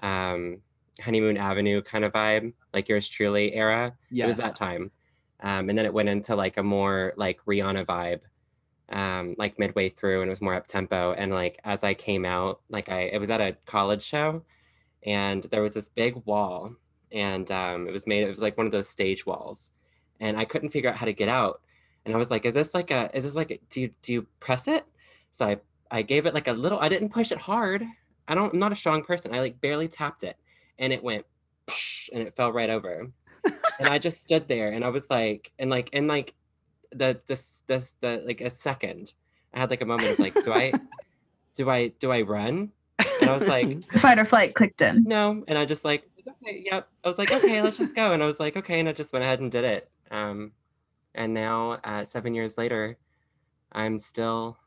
um 0.03 0.59
honeymoon 1.03 1.37
avenue 1.37 1.83
kind 1.83 2.05
of 2.05 2.13
vibe 2.13 2.53
like 2.73 2.89
yours 2.89 3.09
truly 3.09 3.55
era 3.55 3.95
it 4.25 4.27
was 4.27 4.37
that 4.39 4.57
time 4.57 4.91
um 5.41 5.69
and 5.69 5.77
then 5.77 5.85
it 5.85 5.93
went 5.93 6.09
into 6.09 6.35
like 6.35 6.57
a 6.57 6.63
more 6.63 7.13
like 7.17 7.39
rihanna 7.45 7.85
vibe 7.85 8.21
um 8.95 9.35
like 9.37 9.59
midway 9.59 9.89
through 9.89 10.21
and 10.21 10.29
it 10.29 10.31
was 10.31 10.41
more 10.41 10.55
up 10.55 10.67
tempo 10.67 11.13
and 11.13 11.33
like 11.33 11.59
as 11.65 11.85
i 11.85 11.93
came 11.93 12.25
out 12.25 12.61
like 12.71 12.89
i 12.89 13.01
it 13.03 13.19
was 13.19 13.31
at 13.31 13.41
a 13.41 13.57
college 13.67 14.03
show 14.03 14.43
and 15.05 15.45
there 15.45 15.63
was 15.63 15.75
this 15.75 15.89
big 15.89 16.15
wall 16.25 16.75
and 17.13 17.51
um 17.51 17.87
it 17.87 17.93
was 17.93 18.07
made 18.07 18.23
it 18.23 18.31
was 18.31 18.43
like 18.43 18.57
one 18.57 18.67
of 18.67 18.73
those 18.73 18.89
stage 18.89 19.27
walls 19.27 19.71
and 20.21 20.37
i 20.37 20.45
couldn't 20.45 20.71
figure 20.71 20.91
out 20.91 20.97
how 20.97 21.07
to 21.07 21.13
get 21.13 21.29
out 21.29 21.61
and 22.07 22.15
I 22.15 22.19
was 22.19 22.31
like, 22.31 22.47
"Is 22.47 22.55
this 22.55 22.73
like 22.73 22.91
a? 22.91 23.11
Is 23.15 23.25
this 23.25 23.35
like? 23.35 23.51
A, 23.51 23.59
do 23.69 23.81
you 23.81 23.91
do 24.01 24.13
you 24.13 24.27
press 24.39 24.69
it?" 24.69 24.87
So 25.33 25.45
I 25.45 25.57
I 25.91 26.03
gave 26.03 26.25
it 26.25 26.35
like 26.35 26.49
a 26.49 26.53
little. 26.53 26.79
I 26.79 26.89
didn't 26.89 27.11
push 27.11 27.33
it 27.33 27.39
hard. 27.39 27.85
I 28.29 28.35
don't. 28.35 28.55
I'm 28.55 28.61
not 28.61 28.73
a 28.73 28.77
strong 28.77 29.03
person. 29.03 29.35
I 29.35 29.41
like 29.41 29.61
barely 29.61 29.89
tapped 29.89 30.23
it, 30.23 30.37
and 30.79 30.93
it 30.93 31.03
went, 31.03 31.27
and 32.13 32.23
it 32.23 32.37
fell 32.37 32.53
right 32.53 32.71
over. 32.71 33.11
and 33.45 33.89
I 33.89 33.99
just 33.99 34.23
stood 34.23 34.47
there, 34.47 34.71
and 34.71 34.85
I 34.85 34.89
was 34.89 35.11
like, 35.11 35.53
and 35.59 35.69
like, 35.69 35.91
and 35.93 36.07
like, 36.07 36.35
the 36.93 37.21
this 37.27 37.65
this 37.67 37.97
the 38.01 38.23
like 38.25 38.41
a 38.41 38.51
second, 38.51 39.13
I 39.53 39.59
had 39.59 39.71
like 39.71 39.83
a 39.83 39.87
moment 39.87 40.11
of 40.11 40.21
like, 40.21 40.35
do 40.45 40.53
I, 40.53 40.73
do 41.57 41.69
I 41.69 41.89
do 41.89 42.13
I 42.13 42.23
run? 42.23 42.71
And 43.21 43.31
I 43.31 43.37
was 43.37 43.49
like, 43.49 43.93
fight 43.99 44.21
or 44.21 44.25
flight 44.25 44.55
clicked 44.55 44.81
in. 44.81 45.03
No, 45.05 45.43
and 45.49 45.59
I 45.59 45.65
just 45.65 45.85
like, 45.85 46.09
okay, 46.21 46.63
yep. 46.65 46.89
I 47.05 47.09
was 47.09 47.19
like, 47.19 47.33
okay, 47.33 47.63
let's 47.63 47.79
just 47.79 47.97
go, 47.97 48.13
and 48.13 48.23
I 48.23 48.27
was 48.27 48.39
like, 48.39 48.57
okay, 48.57 48.79
and 48.79 48.89
I 48.89 48.93
just 48.93 49.13
went 49.13 49.25
ahead 49.25 49.41
and 49.41 49.51
did 49.51 49.65
it. 49.65 49.91
Um, 50.11 50.53
and 51.15 51.33
now, 51.33 51.79
uh, 51.85 52.05
seven 52.05 52.35
years 52.35 52.59
later, 52.59 52.99
I'm 53.73 53.99
still 53.99 54.59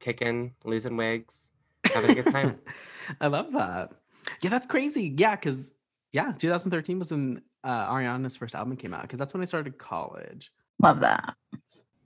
kicking, 0.00 0.54
losing 0.64 0.96
wigs, 0.96 1.48
having 1.92 2.10
a 2.10 2.22
good 2.22 2.32
time. 2.32 2.58
I 3.20 3.26
love 3.28 3.52
that. 3.52 3.92
Yeah, 4.42 4.50
that's 4.50 4.66
crazy. 4.66 5.14
Yeah, 5.16 5.36
because 5.36 5.74
yeah, 6.12 6.32
2013 6.32 6.98
was 6.98 7.10
when 7.10 7.42
uh, 7.64 7.92
Ariana's 7.92 8.36
first 8.36 8.54
album 8.54 8.76
came 8.76 8.94
out. 8.94 9.02
Because 9.02 9.18
that's 9.18 9.34
when 9.34 9.42
I 9.42 9.44
started 9.44 9.78
college. 9.78 10.52
Love 10.82 11.00
that. 11.00 11.34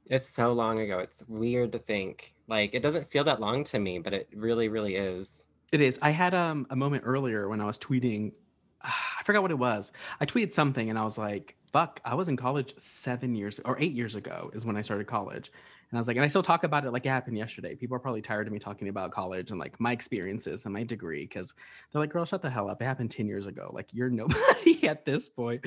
It's 0.06 0.28
so 0.28 0.52
long 0.52 0.80
ago. 0.80 0.98
It's 0.98 1.22
weird 1.28 1.72
to 1.72 1.78
think. 1.78 2.34
Like 2.48 2.74
it 2.74 2.82
doesn't 2.82 3.10
feel 3.10 3.24
that 3.24 3.40
long 3.40 3.62
to 3.64 3.78
me, 3.78 3.98
but 3.98 4.12
it 4.12 4.28
really, 4.34 4.68
really 4.68 4.96
is. 4.96 5.44
It 5.72 5.80
is. 5.80 5.98
I 6.02 6.10
had 6.10 6.34
um, 6.34 6.66
a 6.70 6.76
moment 6.76 7.04
earlier 7.06 7.48
when 7.48 7.60
I 7.60 7.64
was 7.64 7.78
tweeting. 7.78 8.32
I 8.82 9.22
forgot 9.24 9.42
what 9.42 9.50
it 9.50 9.58
was. 9.58 9.92
I 10.20 10.26
tweeted 10.26 10.52
something 10.52 10.90
and 10.90 10.98
I 10.98 11.04
was 11.04 11.16
like, 11.16 11.56
"Fuck!" 11.72 12.00
I 12.04 12.14
was 12.14 12.28
in 12.28 12.36
college 12.36 12.74
seven 12.78 13.34
years 13.34 13.60
or 13.64 13.78
eight 13.78 13.92
years 13.92 14.14
ago 14.14 14.50
is 14.52 14.64
when 14.66 14.76
I 14.76 14.82
started 14.82 15.06
college, 15.06 15.50
and 15.90 15.98
I 15.98 16.00
was 16.00 16.08
like, 16.08 16.16
and 16.16 16.24
I 16.24 16.28
still 16.28 16.42
talk 16.42 16.64
about 16.64 16.84
it 16.84 16.92
like 16.92 17.06
it 17.06 17.10
happened 17.10 17.36
yesterday. 17.36 17.74
People 17.74 17.96
are 17.96 18.00
probably 18.00 18.22
tired 18.22 18.46
of 18.46 18.52
me 18.52 18.58
talking 18.58 18.88
about 18.88 19.10
college 19.10 19.50
and 19.50 19.58
like 19.58 19.78
my 19.80 19.92
experiences 19.92 20.64
and 20.64 20.74
my 20.74 20.84
degree 20.84 21.22
because 21.22 21.54
they're 21.90 22.00
like, 22.00 22.10
"Girl, 22.10 22.24
shut 22.24 22.42
the 22.42 22.50
hell 22.50 22.68
up! 22.68 22.80
It 22.80 22.84
happened 22.84 23.10
ten 23.10 23.26
years 23.26 23.46
ago. 23.46 23.70
Like 23.72 23.88
you're 23.92 24.10
nobody 24.22 24.86
at 24.88 25.04
this 25.04 25.28
point." 25.28 25.66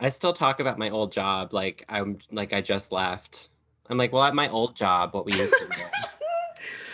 I 0.00 0.08
still 0.08 0.32
talk 0.32 0.60
about 0.60 0.78
my 0.78 0.90
old 0.90 1.12
job 1.12 1.52
like 1.52 1.84
I'm 1.88 2.18
like 2.30 2.52
I 2.52 2.60
just 2.60 2.92
left. 2.92 3.48
I'm 3.90 3.98
like, 3.98 4.12
well, 4.12 4.22
at 4.22 4.34
my 4.34 4.48
old 4.48 4.74
job, 4.76 5.14
what 5.14 5.26
we 5.26 5.32
used 5.32 5.54
to 5.54 5.66
do. 5.66 5.82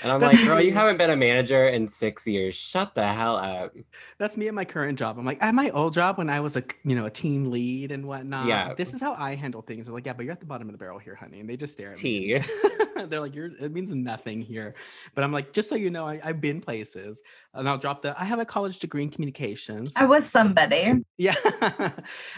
And 0.02 0.12
I'm 0.12 0.20
like, 0.20 0.38
girl, 0.44 0.60
you 0.60 0.72
haven't 0.72 0.98
been 0.98 1.10
a 1.10 1.16
manager 1.16 1.68
in 1.68 1.88
six 1.88 2.26
years. 2.26 2.54
Shut 2.54 2.94
the 2.94 3.06
hell 3.06 3.36
up. 3.36 3.74
That's 4.18 4.36
me 4.36 4.48
at 4.48 4.54
my 4.54 4.64
current 4.64 4.98
job. 4.98 5.18
I'm 5.18 5.24
like, 5.24 5.42
at 5.42 5.54
my 5.54 5.70
old 5.70 5.92
job 5.92 6.18
when 6.18 6.30
I 6.30 6.40
was 6.40 6.56
a 6.56 6.64
you 6.84 6.94
know 6.94 7.06
a 7.06 7.10
team 7.10 7.50
lead 7.50 7.92
and 7.92 8.06
whatnot. 8.06 8.46
Yeah. 8.46 8.74
This 8.74 8.94
is 8.94 9.00
how 9.00 9.14
I 9.14 9.34
handle 9.34 9.62
things. 9.62 9.86
They're 9.86 9.94
like, 9.94 10.06
yeah, 10.06 10.12
but 10.12 10.24
you're 10.24 10.32
at 10.32 10.40
the 10.40 10.46
bottom 10.46 10.68
of 10.68 10.72
the 10.72 10.78
barrel 10.78 10.98
here, 10.98 11.14
honey. 11.14 11.40
And 11.40 11.48
they 11.48 11.56
just 11.56 11.72
stare 11.72 11.92
at 11.92 11.98
Tea. 11.98 12.34
me. 12.34 12.42
They're 13.06 13.20
like, 13.20 13.34
you're 13.34 13.46
it 13.46 13.72
means 13.72 13.94
nothing 13.94 14.42
here. 14.42 14.74
But 15.14 15.24
I'm 15.24 15.32
like, 15.32 15.52
just 15.52 15.68
so 15.68 15.74
you 15.74 15.90
know, 15.90 16.06
I, 16.06 16.20
I've 16.22 16.40
been 16.40 16.60
places. 16.60 17.22
And 17.54 17.68
I'll 17.68 17.78
drop 17.78 18.02
the 18.02 18.20
I 18.20 18.24
have 18.24 18.38
a 18.38 18.44
college 18.44 18.78
degree 18.78 19.02
in 19.02 19.10
communications. 19.10 19.94
I 19.96 20.04
was 20.04 20.28
somebody. 20.28 20.92
Yeah. 21.16 21.34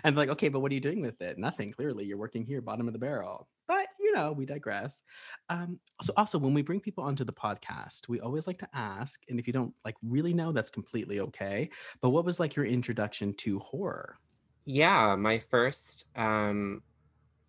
and 0.05 0.17
like, 0.17 0.29
okay, 0.31 0.49
but 0.49 0.61
what 0.61 0.71
are 0.71 0.75
you 0.75 0.81
doing 0.81 1.03
with 1.03 1.21
it? 1.21 1.39
Nothing. 1.39 1.73
Clearly, 1.73 2.05
you're 2.05 2.19
working 2.19 2.45
here, 2.45 2.61
bottom 2.61 2.87
of 2.87 2.93
the 2.93 2.99
barrel. 2.99 3.49
But 3.69 3.87
you 4.13 4.19
know, 4.19 4.33
we 4.33 4.47
digress. 4.47 5.03
Um, 5.49 5.79
so 6.03 6.13
also 6.17 6.39
when 6.39 6.55
we 6.55 6.63
bring 6.63 6.81
people 6.81 7.05
onto 7.05 7.25
the 7.25 7.33
podcast, 7.33 8.09
we 8.09 8.21
always 8.21 8.47
like 8.47 8.59
to 8.59 8.69
ask, 8.75 9.23
and 9.29 9.39
if 9.39 9.47
you 9.47 9.53
don't 9.53 9.75
like 9.85 9.97
really 10.03 10.35
know, 10.35 10.53
that's 10.53 10.71
completely 10.71 11.21
okay. 11.21 11.71
But 12.01 12.11
what 12.11 12.25
was 12.25 12.39
like 12.39 12.57
your 12.57 12.67
introduction 12.67 13.35
to 13.35 13.59
horror? 13.61 14.19
Yeah, 14.65 15.17
my 15.17 15.39
first 15.39 16.07
um 16.17 16.83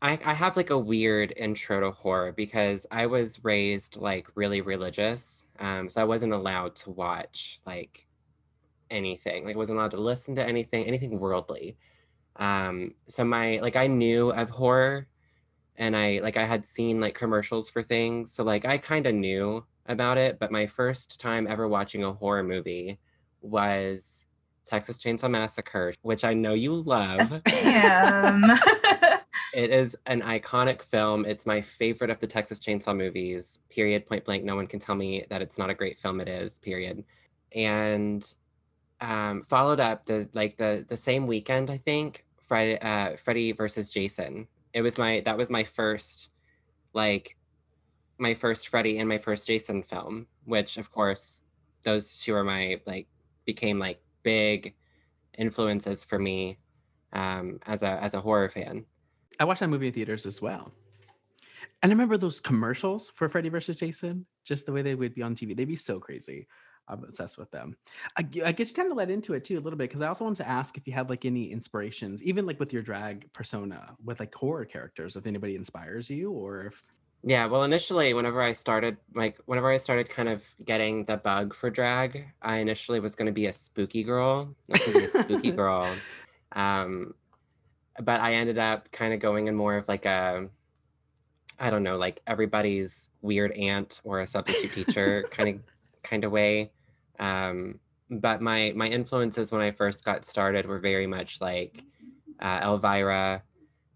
I, 0.02 0.20
I 0.26 0.34
have 0.34 0.58
like 0.58 0.70
a 0.70 0.78
weird 0.78 1.34
intro 1.38 1.80
to 1.80 1.92
horror 1.92 2.34
because 2.34 2.86
I 2.92 3.06
was 3.06 3.42
raised 3.44 3.96
like 3.96 4.28
really 4.36 4.60
religious. 4.60 5.46
Um, 5.60 5.90
so 5.90 6.02
I 6.02 6.04
wasn't 6.04 6.34
allowed 6.34 6.76
to 6.78 6.92
watch 6.92 7.62
like 7.66 8.06
anything. 8.90 9.46
Like 9.46 9.56
wasn't 9.56 9.80
allowed 9.80 9.92
to 9.92 10.02
listen 10.02 10.36
to 10.36 10.46
anything, 10.46 10.84
anything 10.86 11.20
worldly. 11.20 11.78
Um, 12.36 12.96
so 13.08 13.24
my 13.24 13.60
like 13.62 13.78
I 13.78 13.88
knew 13.88 14.32
of 14.32 14.50
horror 14.50 15.08
and 15.78 15.96
I 15.96 16.20
like 16.22 16.38
I 16.38 16.46
had 16.46 16.66
seen 16.66 17.00
like 17.00 17.16
commercials 17.16 17.70
for 17.70 17.82
things. 17.84 18.32
So 18.32 18.44
like 18.44 18.66
I 18.66 18.78
kind 18.78 19.06
of 19.08 19.16
knew 19.16 19.66
about 19.86 20.18
it, 20.18 20.40
but 20.40 20.52
my 20.52 20.66
first 20.66 21.20
time 21.20 21.48
ever 21.48 21.68
watching 21.68 22.04
a 22.04 22.14
horror 22.14 22.44
movie 22.44 23.00
was 23.42 24.26
Texas 24.66 24.98
Chainsaw 24.98 25.30
Massacre, 25.30 25.94
which 26.02 26.24
I 26.24 26.34
know 26.34 26.54
you 26.54 26.76
love. 26.76 27.30
Damn. 27.44 28.44
It 29.54 29.70
is 29.70 29.96
an 30.08 30.22
iconic 30.22 30.82
film. 30.82 31.26
It's 31.26 31.46
my 31.46 31.62
favorite 31.62 32.10
of 32.10 32.20
the 32.20 32.26
Texas 32.28 32.60
Chainsaw 32.60 32.98
movies. 32.98 33.60
Period. 33.70 34.06
Point 34.06 34.26
blank. 34.26 34.44
No 34.44 34.56
one 34.56 34.66
can 34.66 34.80
tell 34.80 34.96
me 34.96 35.26
that 35.30 35.44
it's 35.44 35.60
not 35.60 35.70
a 35.70 35.76
great 35.76 36.00
film. 36.00 36.20
It 36.20 36.28
is. 36.28 36.58
Period. 36.60 37.04
And 37.56 38.26
um, 39.00 39.44
followed 39.44 39.80
up 39.80 40.06
the 40.06 40.28
like 40.34 40.58
the 40.58 40.86
the 40.88 40.98
same 40.98 41.28
weekend. 41.28 41.70
I 41.70 41.78
think 41.78 42.26
Friday. 42.48 42.80
Uh, 42.80 43.16
Freddy 43.18 43.52
versus 43.52 43.92
Jason. 43.92 44.48
It 44.74 44.82
was 44.82 44.98
my 44.98 45.22
that 45.26 45.38
was 45.38 45.50
my 45.50 45.64
first 45.64 46.32
like 46.94 47.38
my 48.20 48.34
first 48.34 48.70
Freddy 48.70 49.00
and 49.00 49.10
my 49.10 49.18
first 49.18 49.48
Jason 49.48 49.84
film. 49.84 50.28
Which 50.46 50.78
of 50.78 50.92
course 50.92 51.42
those 51.84 52.20
two 52.20 52.36
are 52.36 52.44
my 52.44 52.82
like 52.86 53.08
became 53.46 53.80
like 53.80 54.02
big 54.24 54.76
influences 55.38 56.04
for 56.04 56.20
me 56.20 56.60
um, 57.14 57.60
as 57.66 57.84
a 57.84 58.02
as 58.04 58.14
a 58.14 58.22
horror 58.22 58.50
fan. 58.50 58.86
I 59.40 59.46
watched 59.46 59.62
that 59.62 59.70
movie 59.70 59.88
in 59.88 59.94
theaters 59.94 60.26
as 60.26 60.42
well. 60.42 60.72
And 61.82 61.92
I 61.92 61.94
remember 61.94 62.18
those 62.18 62.40
commercials 62.40 63.10
for 63.10 63.28
Freddy 63.28 63.50
versus 63.50 63.76
Jason, 63.76 64.26
just 64.46 64.66
the 64.66 64.72
way 64.72 64.82
they 64.82 64.96
would 64.96 65.14
be 65.14 65.22
on 65.22 65.36
TV. 65.36 65.56
They'd 65.56 65.66
be 65.66 65.76
so 65.76 66.00
crazy. 66.00 66.48
I'm 66.88 67.04
obsessed 67.04 67.38
with 67.38 67.52
them. 67.52 67.76
I, 68.18 68.26
I 68.46 68.52
guess 68.52 68.70
you 68.70 68.76
kind 68.76 68.92
of 68.92 68.98
led 68.98 69.10
into 69.10 69.34
it 69.34 69.46
too 69.46 69.58
a 69.58 69.62
little 69.62 69.78
bit 69.78 69.90
because 69.90 70.02
I 70.02 70.08
also 70.08 70.26
wanted 70.26 70.44
to 70.44 70.50
ask 70.50 70.78
if 70.78 70.88
you 70.88 70.94
had 70.94 71.10
like 71.10 71.26
any 71.26 71.52
inspirations, 71.52 72.22
even 72.24 72.46
like 72.46 72.60
with 72.60 72.74
your 72.74 72.82
drag 72.82 73.32
persona, 73.34 73.96
with 74.04 74.20
like 74.20 74.34
horror 74.36 74.66
characters, 74.66 75.16
if 75.16 75.26
anybody 75.26 75.56
inspires 75.56 76.10
you 76.10 76.32
or 76.32 76.66
if. 76.66 76.84
Yeah, 77.26 77.46
well, 77.46 77.64
initially, 77.64 78.14
whenever 78.14 78.42
I 78.42 78.52
started, 78.52 78.98
like, 79.16 79.40
whenever 79.46 79.72
I 79.72 79.78
started 79.78 80.10
kind 80.10 80.28
of 80.28 80.44
getting 80.66 81.06
the 81.06 81.16
bug 81.16 81.54
for 81.54 81.70
drag, 81.70 82.26
I 82.42 82.58
initially 82.58 83.00
was 83.00 83.16
going 83.16 83.28
to 83.28 83.32
be 83.32 83.46
a 83.46 83.54
spooky 83.54 84.04
girl. 84.04 84.54
I 84.70 84.72
was 84.74 84.86
going 84.86 84.94
to 84.94 85.00
be 85.00 85.06
a 85.06 85.24
spooky 85.24 85.52
girl. 85.56 85.88
Um, 86.52 87.14
but 88.02 88.20
I 88.20 88.34
ended 88.34 88.58
up 88.58 88.92
kind 88.92 89.14
of 89.14 89.22
going 89.22 89.48
in 89.48 89.56
more 89.56 89.78
of 89.78 89.88
like 89.88 90.06
a, 90.06 90.50
I 91.60 91.70
don't 91.70 91.84
know, 91.84 91.98
like 91.98 92.22
everybody's 92.28 93.10
weird 93.22 93.54
aunt 93.54 94.02
or 94.04 94.20
a 94.20 94.28
substitute 94.28 94.74
teacher 94.74 95.24
kind 95.32 95.48
of 95.48 95.73
kind 96.04 96.24
of 96.24 96.32
way. 96.32 96.72
Um, 97.20 97.80
but 98.10 98.42
my 98.42 98.74
my 98.76 98.88
influences 98.88 99.52
when 99.52 99.62
I 99.62 99.72
first 99.72 100.04
got 100.04 100.26
started 100.26 100.66
were 100.66 100.80
very 100.80 101.08
much 101.08 101.42
like 101.42 101.84
uh, 102.40 102.60
Elvira, 102.64 103.44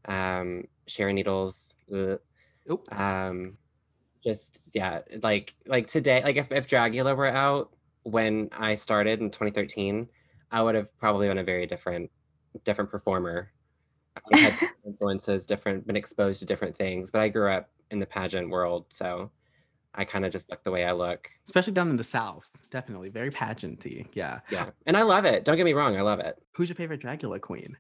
um, 0.06 0.64
Sharon 0.88 1.16
Needles, 1.16 1.76
um, 2.92 3.58
just 4.24 4.62
yeah, 4.74 5.02
like 5.24 5.56
like 5.68 5.88
today, 5.88 6.22
like 6.24 6.38
if 6.38 6.52
if 6.52 6.68
Dragula 6.68 7.16
were 7.16 7.28
out 7.28 7.72
when 8.04 8.50
I 8.52 8.76
started 8.76 9.20
in 9.22 9.30
2013, 9.30 10.08
I 10.52 10.62
would 10.62 10.76
have 10.76 10.98
probably 10.98 11.28
been 11.28 11.38
a 11.38 11.44
very 11.44 11.66
different 11.66 12.10
different 12.64 12.90
performer. 12.90 13.52
I 14.34 14.38
had 14.38 14.70
influences, 14.86 15.46
different 15.46 15.86
been 15.86 15.96
exposed 15.96 16.40
to 16.40 16.46
different 16.46 16.78
things. 16.78 17.12
But 17.12 17.22
I 17.22 17.30
grew 17.30 17.52
up 17.52 17.70
in 17.92 18.00
the 18.00 18.06
pageant 18.06 18.50
world, 18.50 18.86
so 18.90 19.32
I 19.98 20.06
kind 20.06 20.26
of 20.26 20.32
just 20.32 20.50
look 20.50 20.64
the 20.64 20.72
way 20.72 20.86
I 20.86 20.92
look. 20.92 21.30
Especially 21.46 21.74
down 21.74 21.90
in 21.90 21.98
the 21.98 22.04
South. 22.04 22.48
Definitely. 22.70 23.10
Very 23.10 23.32
pageanty. 23.32 24.08
Yeah. 24.14 24.40
Yeah, 24.52 24.70
and 24.86 24.96
I 24.96 25.02
love 25.02 25.26
it. 25.26 25.44
Don't 25.44 25.58
get 25.58 25.66
me 25.66 25.74
wrong, 25.74 25.98
I 25.98 26.02
love 26.02 26.20
it. 26.20 26.42
Who's 26.54 26.70
your 26.70 26.76
favorite 26.76 27.02
Dragula 27.02 27.42
queen? 27.42 27.78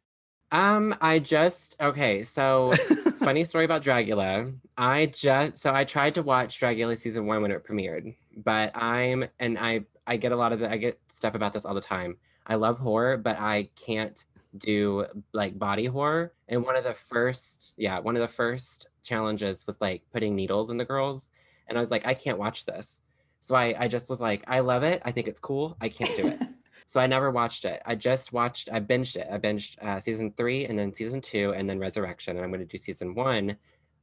Um, 0.51 0.95
I 1.01 1.19
just 1.19 1.75
okay. 1.81 2.23
So 2.23 2.71
funny 3.19 3.43
story 3.43 3.65
about 3.65 3.83
Dragula. 3.83 4.53
I 4.77 5.07
just 5.07 5.57
so 5.57 5.73
I 5.73 5.83
tried 5.83 6.15
to 6.15 6.23
watch 6.23 6.59
Dragula 6.59 6.97
season 6.97 7.25
one 7.25 7.41
when 7.41 7.51
it 7.51 7.65
premiered, 7.65 8.15
but 8.43 8.75
I'm 8.75 9.25
and 9.39 9.57
I 9.59 9.85
I 10.05 10.17
get 10.17 10.31
a 10.31 10.37
lot 10.37 10.53
of 10.53 10.59
the 10.59 10.71
I 10.71 10.77
get 10.77 10.99
stuff 11.09 11.35
about 11.35 11.53
this 11.53 11.65
all 11.65 11.73
the 11.73 11.81
time. 11.81 12.17
I 12.45 12.55
love 12.55 12.79
horror, 12.79 13.17
but 13.17 13.37
I 13.37 13.69
can't 13.75 14.23
do 14.57 15.05
like 15.33 15.59
body 15.59 15.85
horror. 15.85 16.33
And 16.47 16.63
one 16.63 16.77
of 16.77 16.85
the 16.85 16.93
first, 16.93 17.73
yeah, 17.75 17.99
one 17.99 18.15
of 18.15 18.21
the 18.21 18.27
first 18.27 18.87
challenges 19.03 19.67
was 19.67 19.79
like 19.81 20.03
putting 20.13 20.35
needles 20.35 20.69
in 20.69 20.77
the 20.77 20.85
girls. 20.85 21.29
And 21.67 21.77
I 21.77 21.81
was 21.81 21.91
like, 21.91 22.05
I 22.05 22.13
can't 22.13 22.37
watch 22.37 22.65
this. 22.65 23.01
So 23.39 23.55
I, 23.55 23.75
I 23.77 23.87
just 23.87 24.09
was 24.09 24.19
like, 24.19 24.43
I 24.47 24.59
love 24.61 24.83
it. 24.83 25.01
I 25.05 25.11
think 25.11 25.27
it's 25.27 25.39
cool. 25.39 25.77
I 25.79 25.89
can't 25.89 26.15
do 26.15 26.27
it. 26.27 26.39
so 26.87 26.99
I 26.99 27.07
never 27.07 27.31
watched 27.31 27.65
it. 27.65 27.81
I 27.85 27.95
just 27.95 28.33
watched, 28.33 28.69
I 28.71 28.79
binged 28.79 29.15
it. 29.15 29.27
I 29.31 29.37
binged 29.37 29.81
uh, 29.83 29.99
season 29.99 30.33
three 30.35 30.65
and 30.65 30.77
then 30.77 30.93
season 30.93 31.21
two 31.21 31.53
and 31.53 31.69
then 31.69 31.79
Resurrection. 31.79 32.35
And 32.35 32.43
I'm 32.43 32.51
going 32.51 32.61
to 32.61 32.65
do 32.65 32.77
season 32.77 33.13
one 33.13 33.55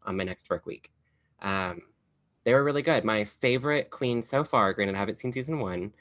on 0.04 0.16
my 0.16 0.24
next 0.24 0.48
work 0.50 0.66
week. 0.66 0.90
Um, 1.42 1.82
they 2.44 2.54
were 2.54 2.64
really 2.64 2.82
good. 2.82 3.04
My 3.04 3.24
favorite 3.24 3.90
queen 3.90 4.22
so 4.22 4.44
far, 4.44 4.72
granted, 4.72 4.96
I 4.96 4.98
haven't 4.98 5.18
seen 5.18 5.32
season 5.32 5.58
one, 5.58 5.92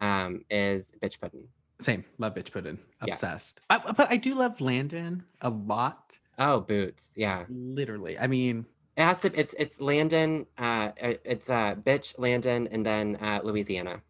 um, 0.00 0.44
is 0.50 0.92
Biqtch 1.02 1.20
Puddin'. 1.20 1.46
Same. 1.80 2.04
Love 2.18 2.34
bitch 2.34 2.52
pudding. 2.52 2.78
Yeah. 3.04 3.12
Obsessed. 3.12 3.62
I, 3.70 3.78
but 3.78 4.10
I 4.10 4.16
do 4.16 4.34
love 4.34 4.60
Landon 4.60 5.24
a 5.40 5.48
lot. 5.48 6.18
Oh, 6.38 6.60
Boots. 6.60 7.14
Yeah. 7.16 7.44
Literally. 7.48 8.18
I 8.18 8.26
mean, 8.26 8.66
It 9.00 9.04
has 9.04 9.18
to. 9.20 9.32
It's 9.34 9.54
it's 9.58 9.80
Landon. 9.80 10.44
Uh, 10.58 10.90
it's 10.98 11.48
uh, 11.48 11.74
bitch 11.74 12.18
Landon, 12.18 12.68
and 12.70 12.84
then 12.84 13.16
uh, 13.16 13.40
Louisiana. 13.42 14.02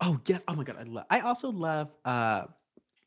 Oh 0.00 0.18
yes. 0.26 0.42
Oh 0.48 0.56
my 0.56 0.64
god. 0.64 0.76
I 0.80 0.82
love. 0.82 1.04
I 1.08 1.20
also 1.20 1.52
love 1.52 1.92
uh, 2.04 2.46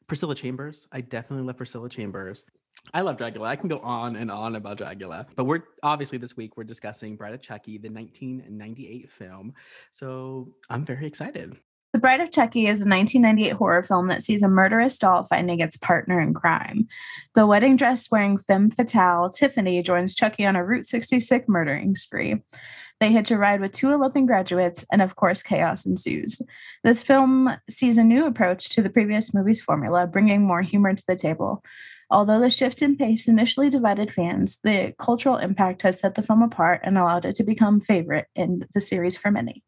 Priscilla 0.08 0.36
Chambers. 0.36 0.88
I 0.90 1.02
definitely 1.02 1.46
love 1.46 1.58
Priscilla 1.58 1.90
Chambers. 1.90 2.46
I 2.94 3.02
love 3.02 3.18
Dragula. 3.18 3.48
I 3.48 3.58
can 3.58 3.68
go 3.68 3.80
on 3.80 4.16
and 4.16 4.32
on 4.32 4.56
about 4.56 4.78
Dragula, 4.78 5.26
but 5.36 5.44
we're 5.44 5.64
obviously 5.84 6.18
this 6.18 6.38
week 6.38 6.56
we're 6.56 6.64
discussing 6.64 7.18
Bride 7.18 7.34
of 7.34 7.42
Chucky, 7.42 7.78
the 7.78 7.90
1998 7.90 9.12
film. 9.12 9.54
So 9.92 10.54
I'm 10.70 10.86
very 10.86 11.06
excited. 11.06 11.58
The 11.98 12.02
Bride 12.02 12.22
of 12.22 12.30
Chucky 12.30 12.68
is 12.68 12.82
a 12.82 12.88
1998 12.88 13.54
horror 13.54 13.82
film 13.82 14.06
that 14.06 14.22
sees 14.22 14.44
a 14.44 14.48
murderous 14.48 15.00
doll 15.00 15.24
finding 15.24 15.62
its 15.62 15.78
partner 15.78 16.22
in 16.22 16.32
crime. 16.32 16.88
The 17.34 17.48
wedding 17.48 17.76
dress 17.76 18.12
wearing 18.12 18.38
femme 18.38 18.70
fatale, 18.70 19.32
Tiffany, 19.32 19.82
joins 19.82 20.14
Chucky 20.14 20.46
on 20.46 20.56
a 20.56 20.64
Route 20.64 20.86
66 20.86 21.48
murdering 21.50 21.96
spree. 21.96 22.44
They 23.00 23.12
hitch 23.12 23.32
a 23.32 23.38
ride 23.40 23.62
with 23.62 23.72
two 23.72 23.90
eloping 23.90 24.28
graduates, 24.28 24.86
and 24.92 25.02
of 25.02 25.16
course, 25.16 25.42
chaos 25.42 25.88
ensues. 25.88 26.40
This 26.84 27.02
film 27.02 27.58
sees 27.68 27.98
a 27.98 28.04
new 28.04 28.28
approach 28.28 28.70
to 28.76 28.84
the 28.84 28.92
previous 28.92 29.34
movie's 29.34 29.64
formula, 29.64 30.06
bringing 30.06 30.46
more 30.46 30.62
humor 30.62 30.94
to 30.94 31.04
the 31.08 31.16
table. 31.16 31.64
Although 32.12 32.40
the 32.40 32.52
shift 32.52 32.84
in 32.84 32.96
pace 32.96 33.28
initially 33.28 33.72
divided 33.72 34.12
fans, 34.12 34.60
the 34.64 34.94
cultural 35.00 35.38
impact 35.38 35.82
has 35.82 36.00
set 36.00 36.14
the 36.14 36.22
film 36.22 36.44
apart 36.44 36.82
and 36.84 36.96
allowed 36.96 37.26
it 37.26 37.34
to 37.38 37.44
become 37.44 37.82
favorite 37.82 38.28
in 38.36 38.68
the 38.76 38.82
series 38.82 39.18
for 39.18 39.32
many. 39.32 39.64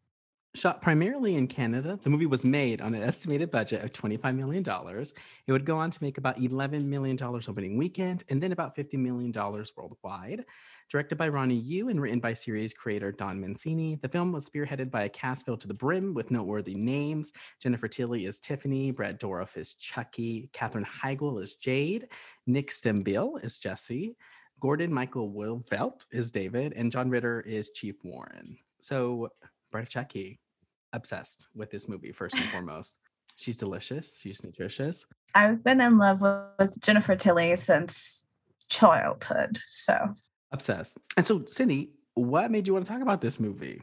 Shot 0.56 0.82
primarily 0.82 1.36
in 1.36 1.46
Canada, 1.46 2.00
the 2.02 2.10
movie 2.10 2.26
was 2.26 2.44
made 2.44 2.82
on 2.82 2.96
an 2.96 3.04
estimated 3.04 3.52
budget 3.52 3.84
of 3.84 3.92
$25 3.92 4.36
million. 4.36 4.66
It 4.68 5.52
would 5.52 5.64
go 5.64 5.78
on 5.78 5.92
to 5.92 6.04
make 6.04 6.18
about 6.18 6.40
$11 6.40 6.86
million 6.86 7.18
opening 7.22 7.78
weekend 7.78 8.24
and 8.30 8.42
then 8.42 8.52
about 8.52 8.76
$50 8.76 8.96
million 8.96 9.32
worldwide. 9.32 10.44
Directed 10.90 11.20
by 11.20 11.30
Ronnie 11.30 11.54
Yu 11.54 11.90
and 11.90 12.02
written 12.02 12.20
by 12.20 12.34
series 12.34 12.74
creator 12.74 13.12
Don 13.12 13.40
Mancini, 13.40 14.00
the 14.02 14.10
film 14.10 14.32
was 14.32 14.50
spearheaded 14.50 14.90
by 14.90 15.04
a 15.04 15.10
cast 15.10 15.46
filled 15.46 15.62
to 15.62 15.68
the 15.68 15.74
brim 15.76 16.16
with 16.16 16.32
noteworthy 16.32 16.74
names. 16.74 17.32
Jennifer 17.62 17.88
Tilly 17.88 18.26
is 18.26 18.40
Tiffany, 18.40 18.90
Brad 18.90 19.20
Dourif 19.20 19.56
is 19.56 19.76
Chucky, 19.76 20.50
Katherine 20.52 20.84
Heigl 20.84 21.44
is 21.44 21.58
Jade, 21.58 22.08
Nick 22.48 22.72
Stabile 22.72 23.42
is 23.44 23.60
Jesse, 23.60 24.16
Gordon 24.60 24.92
Michael 24.92 25.32
Woolvett 25.32 26.08
is 26.12 26.32
David, 26.32 26.74
and 26.76 26.92
John 26.92 27.12
Ritter 27.12 27.42
is 27.42 27.70
Chief 27.70 27.98
Warren. 28.04 28.58
So, 28.82 29.30
Bride 29.72 29.90
of 29.90 30.40
obsessed 30.94 31.48
with 31.56 31.70
this 31.70 31.88
movie 31.88 32.12
first 32.12 32.36
and 32.36 32.46
foremost. 32.52 33.00
She's 33.36 33.58
delicious. 33.58 34.20
She's 34.20 34.44
nutritious. 34.44 35.06
I've 35.34 35.64
been 35.64 35.80
in 35.82 35.98
love 35.98 36.22
with 36.60 36.78
Jennifer 36.82 37.16
Tilly 37.16 37.56
since 37.56 38.28
childhood. 38.70 39.60
So 39.68 40.14
Obsessed. 40.52 40.98
And 41.16 41.26
so, 41.26 41.44
Cindy, 41.46 41.92
what 42.16 42.52
made 42.52 42.68
you 42.68 42.74
want 42.74 42.86
to 42.86 42.92
talk 42.92 43.02
about 43.02 43.22
this 43.22 43.40
movie? 43.40 43.82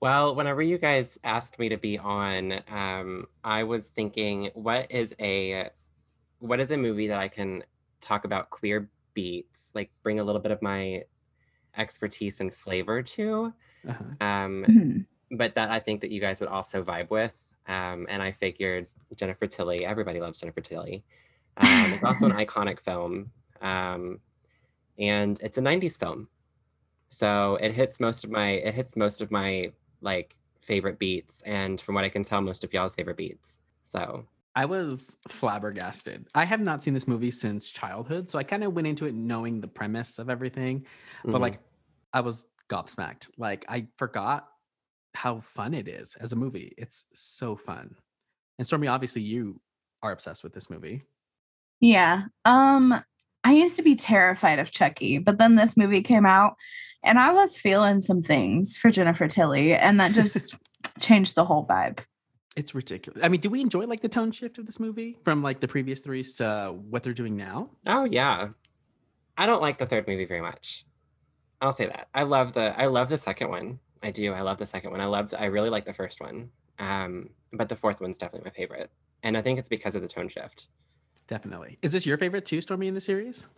Well, 0.00 0.34
whenever 0.34 0.62
you 0.62 0.78
guys 0.78 1.18
asked 1.24 1.58
me 1.58 1.68
to 1.70 1.76
be 1.76 1.98
on, 1.98 2.60
um, 2.68 3.26
I 3.42 3.64
was 3.64 3.88
thinking, 3.88 4.50
what 4.54 4.90
is 4.90 5.14
a 5.18 5.70
what 6.38 6.60
is 6.60 6.70
a 6.70 6.76
movie 6.76 7.08
that 7.08 7.18
I 7.18 7.28
can 7.28 7.64
talk 8.00 8.24
about 8.24 8.50
queer 8.50 8.88
beats, 9.14 9.72
like 9.74 9.90
bring 10.02 10.20
a 10.20 10.24
little 10.24 10.40
bit 10.40 10.52
of 10.52 10.62
my 10.62 11.02
expertise 11.76 12.40
and 12.40 12.52
flavor 12.52 13.02
to, 13.02 13.52
uh-huh. 13.88 14.04
um, 14.20 14.64
mm-hmm. 14.68 15.36
but 15.36 15.54
that 15.54 15.70
I 15.70 15.78
think 15.78 16.00
that 16.00 16.10
you 16.10 16.20
guys 16.20 16.40
would 16.40 16.48
also 16.48 16.82
vibe 16.82 17.10
with. 17.10 17.44
Um, 17.68 18.06
and 18.08 18.22
I 18.22 18.32
figured 18.32 18.86
Jennifer 19.16 19.46
Tilly, 19.46 19.84
everybody 19.84 20.20
loves 20.20 20.40
Jennifer 20.40 20.60
Tilly. 20.60 21.04
Um, 21.56 21.92
it's 21.92 22.04
also 22.04 22.26
an 22.26 22.32
iconic 22.46 22.80
film. 22.80 23.30
Um, 23.60 24.20
and 24.98 25.38
it's 25.42 25.58
a 25.58 25.60
90s 25.60 25.98
film 25.98 26.28
so 27.08 27.56
it 27.60 27.72
hits 27.72 28.00
most 28.00 28.24
of 28.24 28.30
my 28.30 28.50
it 28.50 28.74
hits 28.74 28.96
most 28.96 29.22
of 29.22 29.30
my 29.30 29.70
like 30.00 30.36
favorite 30.60 30.98
beats 30.98 31.42
and 31.42 31.80
from 31.80 31.94
what 31.94 32.04
i 32.04 32.08
can 32.08 32.22
tell 32.22 32.40
most 32.40 32.64
of 32.64 32.72
y'all's 32.72 32.94
favorite 32.94 33.16
beats 33.16 33.60
so 33.84 34.24
i 34.54 34.64
was 34.64 35.18
flabbergasted 35.28 36.26
i 36.34 36.44
have 36.44 36.60
not 36.60 36.82
seen 36.82 36.94
this 36.94 37.06
movie 37.06 37.30
since 37.30 37.70
childhood 37.70 38.28
so 38.28 38.38
i 38.38 38.42
kind 38.42 38.64
of 38.64 38.72
went 38.72 38.86
into 38.86 39.06
it 39.06 39.14
knowing 39.14 39.60
the 39.60 39.68
premise 39.68 40.18
of 40.18 40.28
everything 40.28 40.84
but 41.24 41.32
mm-hmm. 41.32 41.42
like 41.42 41.58
i 42.12 42.20
was 42.20 42.48
gobsmacked 42.68 43.28
like 43.38 43.64
i 43.68 43.86
forgot 43.96 44.48
how 45.14 45.38
fun 45.38 45.72
it 45.72 45.88
is 45.88 46.14
as 46.20 46.32
a 46.32 46.36
movie 46.36 46.72
it's 46.76 47.06
so 47.14 47.56
fun 47.56 47.94
and 48.58 48.66
stormy 48.66 48.86
obviously 48.86 49.22
you 49.22 49.60
are 50.02 50.12
obsessed 50.12 50.44
with 50.44 50.52
this 50.52 50.68
movie 50.68 51.02
yeah 51.80 52.24
um 52.44 53.02
I 53.46 53.52
used 53.52 53.76
to 53.76 53.82
be 53.82 53.94
terrified 53.94 54.58
of 54.58 54.72
Chucky, 54.72 55.18
but 55.18 55.38
then 55.38 55.54
this 55.54 55.76
movie 55.76 56.02
came 56.02 56.26
out 56.26 56.56
and 57.04 57.16
I 57.16 57.30
was 57.30 57.56
feeling 57.56 58.00
some 58.00 58.20
things 58.20 58.76
for 58.76 58.90
Jennifer 58.90 59.28
Tilly, 59.28 59.72
and 59.72 60.00
that 60.00 60.12
just 60.12 60.56
changed 61.00 61.36
the 61.36 61.44
whole 61.44 61.64
vibe. 61.64 62.04
It's 62.56 62.74
ridiculous. 62.74 63.22
I 63.22 63.28
mean, 63.28 63.40
do 63.40 63.48
we 63.48 63.60
enjoy 63.60 63.86
like 63.86 64.00
the 64.00 64.08
tone 64.08 64.32
shift 64.32 64.58
of 64.58 64.66
this 64.66 64.80
movie 64.80 65.16
from 65.22 65.42
like 65.44 65.60
the 65.60 65.68
previous 65.68 66.00
three 66.00 66.24
to 66.38 66.74
what 66.90 67.04
they're 67.04 67.12
doing 67.12 67.36
now? 67.36 67.70
Oh 67.86 68.04
yeah. 68.04 68.48
I 69.38 69.46
don't 69.46 69.62
like 69.62 69.78
the 69.78 69.86
third 69.86 70.08
movie 70.08 70.24
very 70.24 70.40
much. 70.40 70.84
I'll 71.60 71.72
say 71.72 71.86
that. 71.86 72.08
I 72.14 72.22
love 72.22 72.52
the 72.52 72.78
I 72.78 72.86
love 72.86 73.08
the 73.08 73.18
second 73.18 73.48
one. 73.48 73.78
I 74.02 74.10
do. 74.10 74.32
I 74.32 74.42
love 74.42 74.58
the 74.58 74.66
second 74.66 74.90
one. 74.90 75.00
I 75.00 75.06
love 75.06 75.34
I 75.36 75.46
really 75.46 75.70
like 75.70 75.84
the 75.84 75.92
first 75.92 76.20
one. 76.20 76.50
Um, 76.78 77.30
but 77.52 77.68
the 77.68 77.76
fourth 77.76 78.00
one's 78.00 78.18
definitely 78.18 78.46
my 78.50 78.54
favorite. 78.54 78.90
And 79.22 79.36
I 79.36 79.42
think 79.42 79.58
it's 79.58 79.68
because 79.68 79.94
of 79.94 80.02
the 80.02 80.08
tone 80.08 80.28
shift. 80.28 80.68
Definitely. 81.26 81.78
Is 81.82 81.92
this 81.92 82.06
your 82.06 82.18
favorite 82.18 82.44
too, 82.44 82.60
Stormy, 82.60 82.88
in 82.88 82.94
the 82.94 83.00
series? 83.00 83.48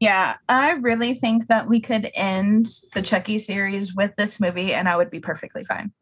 Yeah, 0.00 0.36
I 0.48 0.72
really 0.72 1.14
think 1.14 1.46
that 1.48 1.68
we 1.68 1.80
could 1.80 2.10
end 2.14 2.66
the 2.94 3.02
Chucky 3.02 3.38
series 3.38 3.94
with 3.94 4.12
this 4.16 4.40
movie 4.40 4.74
and 4.74 4.88
I 4.88 4.96
would 4.96 5.10
be 5.10 5.20
perfectly 5.20 5.64
fine. 5.64 5.92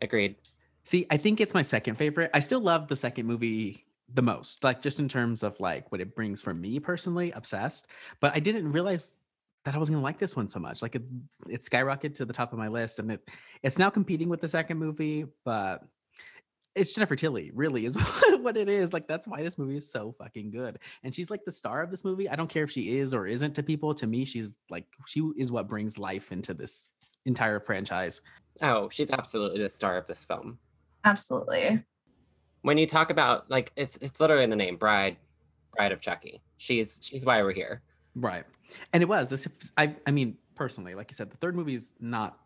Agreed. 0.00 0.36
See, 0.84 1.06
I 1.10 1.16
think 1.16 1.40
it's 1.40 1.54
my 1.54 1.62
second 1.62 1.96
favorite. 1.96 2.30
I 2.32 2.40
still 2.40 2.60
love 2.60 2.88
the 2.88 2.96
second 2.96 3.26
movie 3.26 3.84
the 4.14 4.22
most, 4.22 4.62
like 4.62 4.80
just 4.80 5.00
in 5.00 5.08
terms 5.08 5.42
of 5.42 5.58
like 5.58 5.90
what 5.90 6.00
it 6.00 6.14
brings 6.14 6.40
for 6.40 6.54
me 6.54 6.78
personally, 6.78 7.32
obsessed. 7.32 7.88
But 8.20 8.34
I 8.34 8.40
didn't 8.40 8.70
realize 8.70 9.14
that 9.66 9.74
I 9.74 9.78
was 9.78 9.90
gonna 9.90 10.00
like 10.00 10.16
this 10.16 10.36
one 10.36 10.48
so 10.48 10.60
much. 10.60 10.80
Like 10.80 10.94
it, 10.94 11.02
it 11.48 11.60
skyrocketed 11.60 12.14
to 12.14 12.24
the 12.24 12.32
top 12.32 12.52
of 12.52 12.58
my 12.58 12.68
list, 12.68 13.00
and 13.00 13.10
it 13.10 13.28
it's 13.64 13.78
now 13.78 13.90
competing 13.90 14.28
with 14.28 14.40
the 14.40 14.48
second 14.48 14.78
movie. 14.78 15.26
But 15.44 15.82
it's 16.76 16.94
Jennifer 16.94 17.16
Tilly, 17.16 17.50
really, 17.52 17.84
is 17.84 17.96
what 18.40 18.56
it 18.56 18.68
is. 18.68 18.92
Like 18.92 19.08
that's 19.08 19.26
why 19.26 19.42
this 19.42 19.58
movie 19.58 19.76
is 19.76 19.90
so 19.90 20.14
fucking 20.18 20.52
good. 20.52 20.78
And 21.02 21.12
she's 21.12 21.30
like 21.30 21.44
the 21.44 21.50
star 21.50 21.82
of 21.82 21.90
this 21.90 22.04
movie. 22.04 22.28
I 22.28 22.36
don't 22.36 22.48
care 22.48 22.62
if 22.62 22.70
she 22.70 22.98
is 22.98 23.12
or 23.12 23.26
isn't 23.26 23.54
to 23.56 23.62
people. 23.64 23.92
To 23.94 24.06
me, 24.06 24.24
she's 24.24 24.56
like 24.70 24.86
she 25.06 25.20
is 25.36 25.50
what 25.50 25.66
brings 25.66 25.98
life 25.98 26.30
into 26.30 26.54
this 26.54 26.92
entire 27.24 27.58
franchise. 27.58 28.22
Oh, 28.62 28.88
she's 28.88 29.10
absolutely 29.10 29.60
the 29.60 29.68
star 29.68 29.98
of 29.98 30.06
this 30.06 30.24
film. 30.24 30.60
Absolutely. 31.04 31.82
When 32.62 32.78
you 32.78 32.86
talk 32.86 33.10
about 33.10 33.50
like 33.50 33.72
it's 33.74 33.96
it's 33.96 34.20
literally 34.20 34.44
in 34.44 34.50
the 34.50 34.54
name, 34.54 34.76
Bride, 34.76 35.16
Bride 35.74 35.90
of 35.90 36.00
Chucky. 36.00 36.40
She's 36.56 37.00
she's 37.02 37.24
why 37.24 37.42
we're 37.42 37.52
here. 37.52 37.82
Right. 38.16 38.44
And 38.92 39.02
it 39.02 39.08
was 39.08 39.28
this 39.30 39.46
I 39.76 39.94
I 40.06 40.10
mean, 40.10 40.38
personally, 40.54 40.94
like 40.94 41.10
you 41.10 41.14
said, 41.14 41.30
the 41.30 41.36
third 41.36 41.54
movie 41.54 41.74
is 41.74 41.94
not 42.00 42.38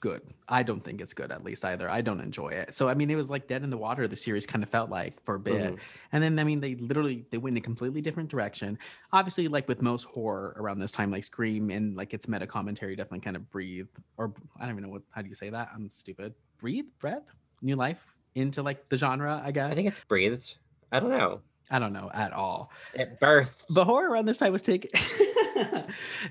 good. 0.00 0.22
I 0.48 0.62
don't 0.62 0.82
think 0.82 1.00
it's 1.02 1.12
good, 1.12 1.30
at 1.30 1.44
least 1.44 1.64
either. 1.64 1.88
I 1.88 2.00
don't 2.00 2.20
enjoy 2.20 2.48
it. 2.48 2.74
So 2.74 2.88
I 2.88 2.94
mean, 2.94 3.10
it 3.10 3.16
was 3.16 3.30
like 3.30 3.46
dead 3.46 3.62
in 3.62 3.70
the 3.70 3.76
water. 3.76 4.08
The 4.08 4.16
series 4.16 4.46
kind 4.46 4.64
of 4.64 4.70
felt 4.70 4.90
like 4.90 5.22
for 5.24 5.34
a 5.34 5.38
bit, 5.38 5.54
mm-hmm. 5.54 5.74
and 6.12 6.22
then 6.22 6.38
I 6.38 6.44
mean, 6.44 6.60
they 6.60 6.74
literally 6.76 7.26
they 7.30 7.38
went 7.38 7.54
in 7.54 7.58
a 7.58 7.60
completely 7.60 8.00
different 8.00 8.30
direction. 8.30 8.78
Obviously, 9.12 9.46
like 9.48 9.68
with 9.68 9.82
most 9.82 10.04
horror 10.04 10.54
around 10.56 10.78
this 10.78 10.92
time, 10.92 11.10
like 11.10 11.24
Scream 11.24 11.70
and 11.70 11.96
like 11.96 12.14
its 12.14 12.26
meta 12.26 12.46
commentary 12.46 12.96
definitely 12.96 13.20
kind 13.20 13.36
of 13.36 13.50
breathe, 13.50 13.88
or 14.16 14.32
I 14.58 14.62
don't 14.62 14.70
even 14.70 14.84
know 14.84 14.90
what 14.90 15.02
how 15.12 15.22
do 15.22 15.28
you 15.28 15.34
say 15.34 15.50
that? 15.50 15.68
I'm 15.74 15.90
stupid. 15.90 16.34
Breathe, 16.58 16.86
breath, 16.98 17.30
new 17.62 17.76
life 17.76 18.16
into 18.34 18.62
like 18.62 18.88
the 18.88 18.96
genre. 18.96 19.40
I 19.44 19.52
guess. 19.52 19.70
I 19.70 19.74
think 19.74 19.88
it's 19.88 20.00
breathed. 20.00 20.54
I 20.92 20.98
don't 20.98 21.10
know. 21.10 21.40
I 21.70 21.78
don't 21.78 21.92
know 21.92 22.10
at 22.12 22.32
all. 22.32 22.72
It 22.94 23.20
birthed. 23.20 23.66
The 23.68 23.84
horror 23.84 24.10
around 24.10 24.26
this 24.26 24.38
time 24.38 24.52
was 24.52 24.62
taken. 24.62 24.90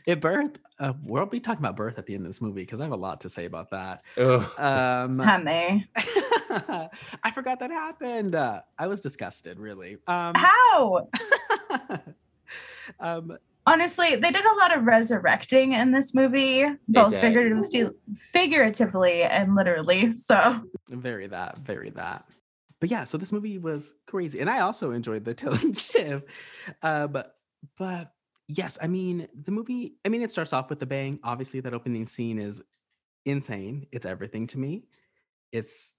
it 0.06 0.20
birthed. 0.20 0.58
Uh, 0.80 0.94
we'll 1.04 1.26
be 1.26 1.40
talking 1.40 1.62
about 1.64 1.78
birth 1.78 1.98
at 1.98 2.06
the 2.06 2.14
end 2.14 2.24
of 2.24 2.30
this 2.30 2.42
movie 2.42 2.62
because 2.62 2.82
I 2.82 2.84
have 2.84 2.92
a 2.92 2.98
lot 2.98 3.22
to 3.22 3.30
say 3.30 3.46
about 3.46 3.70
that. 3.72 4.04
Um, 4.18 5.20
Honey. 5.20 5.88
I 5.96 7.32
forgot 7.34 7.60
that 7.62 7.72
happened. 7.72 8.36
Uh, 8.36 8.62
I 8.78 8.88
was 8.88 9.00
disgusted, 9.02 9.60
really. 9.60 9.98
Um, 10.08 10.34
How? 10.36 11.08
um, 13.00 13.38
Honestly, 13.66 14.16
they 14.16 14.32
did 14.32 14.46
a 14.46 14.56
lot 14.56 14.76
of 14.76 14.86
resurrecting 14.86 15.74
in 15.74 15.92
this 15.92 16.16
movie, 16.16 16.66
both 16.88 17.14
figuratively, 17.16 17.92
figuratively 18.16 19.22
and 19.22 19.54
literally. 19.54 20.12
So 20.14 20.64
very 20.90 21.28
that, 21.28 21.60
very 21.60 21.92
that 21.92 22.26
but 22.80 22.90
yeah, 22.90 23.04
so 23.04 23.18
this 23.18 23.32
movie 23.32 23.58
was 23.58 23.96
crazy, 24.08 24.40
and 24.40 24.50
I 24.50 24.60
also 24.60 24.92
enjoyed 24.92 25.26
the 25.26 25.34
telling 25.36 25.74
shift. 25.74 26.30
Um, 26.82 27.18
but 27.78 28.14
yes, 28.48 28.78
I 28.82 28.88
mean 28.88 29.28
the 29.34 29.52
movie. 29.52 29.96
I 30.06 30.10
mean, 30.10 30.22
it 30.22 30.32
starts 30.32 30.54
off 30.54 30.70
with 30.70 30.80
the 30.80 30.86
bang. 30.86 31.20
Obviously, 31.24 31.60
that 31.62 31.74
opening 31.74 32.06
scene 32.06 32.40
is 32.40 32.62
insane. 33.26 33.88
It's 33.92 34.06
everything 34.06 34.48
to 34.48 34.60
me. 34.60 34.84
It's 35.52 35.98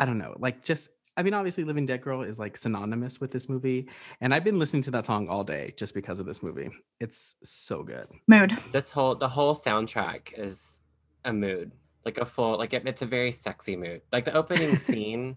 I 0.00 0.04
don't 0.04 0.18
know, 0.18 0.34
like 0.38 0.62
just 0.62 0.90
I 1.16 1.22
mean, 1.22 1.32
obviously, 1.32 1.64
Living 1.64 1.86
Dead 1.86 2.02
Girl 2.02 2.22
is 2.22 2.38
like 2.38 2.56
synonymous 2.56 3.20
with 3.20 3.30
this 3.30 3.48
movie. 3.48 3.88
And 4.20 4.34
I've 4.34 4.44
been 4.44 4.58
listening 4.58 4.82
to 4.82 4.90
that 4.92 5.06
song 5.06 5.28
all 5.28 5.44
day 5.44 5.72
just 5.76 5.94
because 5.94 6.20
of 6.20 6.26
this 6.26 6.42
movie. 6.42 6.68
It's 7.00 7.36
so 7.42 7.82
good. 7.82 8.06
Mood. 8.28 8.52
This 8.72 8.90
whole 8.90 9.14
the 9.14 9.28
whole 9.28 9.54
soundtrack 9.54 10.38
is 10.38 10.80
a 11.24 11.32
mood, 11.32 11.72
like 12.04 12.18
a 12.18 12.26
full 12.26 12.58
like 12.58 12.74
it, 12.74 12.86
it's 12.86 13.02
a 13.02 13.06
very 13.06 13.32
sexy 13.32 13.76
mood. 13.76 14.02
Like 14.12 14.26
the 14.26 14.34
opening 14.34 14.76
scene 14.76 15.36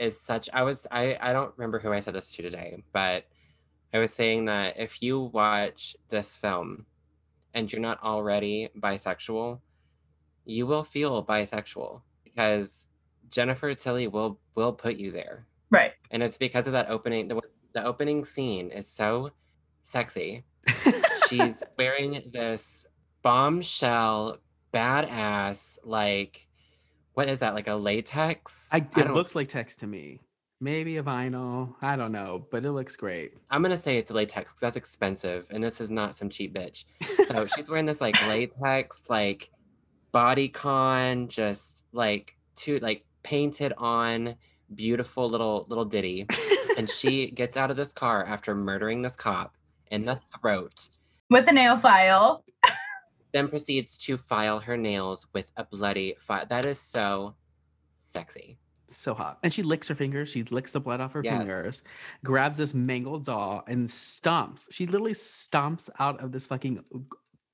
is 0.00 0.20
such. 0.20 0.48
I 0.52 0.62
was 0.62 0.86
I 0.90 1.16
I 1.20 1.32
don't 1.32 1.52
remember 1.56 1.78
who 1.78 1.92
I 1.92 2.00
said 2.00 2.14
this 2.14 2.32
to 2.32 2.42
today, 2.42 2.82
but 2.92 3.26
I 3.92 3.98
was 3.98 4.12
saying 4.12 4.46
that 4.46 4.78
if 4.78 5.02
you 5.02 5.20
watch 5.20 5.94
this 6.08 6.36
film 6.36 6.86
and 7.54 7.70
you're 7.72 7.82
not 7.82 8.02
already 8.02 8.70
bisexual, 8.78 9.60
you 10.44 10.66
will 10.66 10.84
feel 10.84 11.24
bisexual 11.24 12.02
because 12.24 12.88
Jennifer 13.28 13.74
Tilly 13.74 14.08
will 14.08 14.40
will 14.54 14.72
put 14.72 14.96
you 14.96 15.12
there. 15.12 15.46
Right. 15.70 15.92
And 16.10 16.22
it's 16.22 16.38
because 16.38 16.66
of 16.66 16.72
that 16.72 16.88
opening 16.88 17.28
the, 17.28 17.40
the 17.74 17.84
opening 17.84 18.24
scene 18.24 18.70
is 18.70 18.86
so 18.86 19.30
sexy. 19.82 20.44
She's 21.28 21.62
wearing 21.78 22.30
this 22.32 22.86
bombshell 23.22 24.38
badass 24.72 25.78
like 25.84 26.48
what 27.14 27.28
is 27.28 27.40
that 27.40 27.54
like 27.54 27.66
a 27.68 27.74
latex? 27.74 28.68
I, 28.72 28.76
I 28.76 28.78
it 28.78 28.90
don't- 28.94 29.14
looks 29.14 29.34
like 29.34 29.48
text 29.48 29.80
to 29.80 29.86
me. 29.86 30.20
Maybe 30.62 30.98
a 30.98 31.02
vinyl. 31.02 31.74
I 31.80 31.96
don't 31.96 32.12
know, 32.12 32.46
but 32.50 32.66
it 32.66 32.72
looks 32.72 32.94
great. 32.94 33.32
I'm 33.50 33.62
gonna 33.62 33.78
say 33.78 33.96
it's 33.96 34.10
latex 34.10 34.50
because 34.50 34.60
that's 34.60 34.76
expensive, 34.76 35.46
and 35.50 35.64
this 35.64 35.80
is 35.80 35.90
not 35.90 36.14
some 36.14 36.28
cheap 36.28 36.54
bitch. 36.54 36.84
So 37.28 37.46
she's 37.56 37.70
wearing 37.70 37.86
this 37.86 38.02
like 38.02 38.20
latex, 38.28 39.04
like 39.08 39.48
bodycon, 40.12 41.28
just 41.28 41.84
like 41.92 42.36
two 42.56 42.78
like 42.80 43.04
painted 43.22 43.72
on, 43.78 44.34
beautiful 44.74 45.28
little 45.28 45.64
little 45.68 45.84
ditty. 45.86 46.26
and 46.76 46.88
she 46.90 47.30
gets 47.34 47.56
out 47.56 47.70
of 47.70 47.76
this 47.78 47.92
car 47.92 48.24
after 48.26 48.54
murdering 48.54 49.02
this 49.02 49.16
cop 49.16 49.54
in 49.90 50.04
the 50.04 50.20
throat, 50.40 50.88
With 51.30 51.48
a 51.48 51.52
nail 51.52 51.76
file. 51.76 52.44
Then 53.32 53.48
proceeds 53.48 53.96
to 53.98 54.16
file 54.16 54.60
her 54.60 54.76
nails 54.76 55.26
with 55.32 55.50
a 55.56 55.64
bloody 55.64 56.16
file. 56.20 56.46
That 56.48 56.66
is 56.66 56.78
so 56.78 57.34
sexy. 57.96 58.58
so 58.88 59.14
hot. 59.14 59.38
And 59.44 59.52
she 59.52 59.62
licks 59.62 59.86
her 59.86 59.94
fingers. 59.94 60.28
She 60.28 60.42
licks 60.44 60.72
the 60.72 60.80
blood 60.80 61.00
off 61.00 61.12
her 61.12 61.22
Yes. 61.22 61.36
fingers, 61.38 61.82
grabs 62.24 62.58
this 62.58 62.74
mangled 62.74 63.24
doll 63.24 63.62
and 63.68 63.88
stomps. 63.88 64.66
She 64.72 64.84
literally 64.86 65.12
stomps 65.12 65.88
out 66.00 66.20
of 66.20 66.32
this 66.32 66.46
fucking 66.46 66.82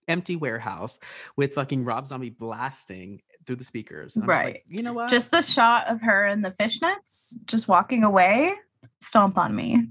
empty 0.09 0.37
warehouse 0.37 0.99
with 1.37 1.53
fucking 1.53 1.85
Rob 1.85 2.07
Zombie 2.09 2.31
blasting 2.31 3.21
through 3.45 3.57
the 3.57 3.65
speakers. 3.65 4.17
And 4.17 4.25
I'm 4.25 4.31
just 4.31 4.45
like, 4.45 4.55
Right. 4.55 4.63
you 4.67 4.83
know 4.83 4.95
what? 4.95 5.11
Just 5.11 5.31
the 5.31 5.43
shot 5.43 5.89
of 5.89 6.01
her 6.01 6.25
in 6.27 6.41
the 6.41 6.53
fishnets, 6.53 7.45
just 7.45 7.69
walking 7.69 8.03
away. 8.03 8.55
Stomp 9.01 9.37
on 9.37 9.55
me, 9.55 9.89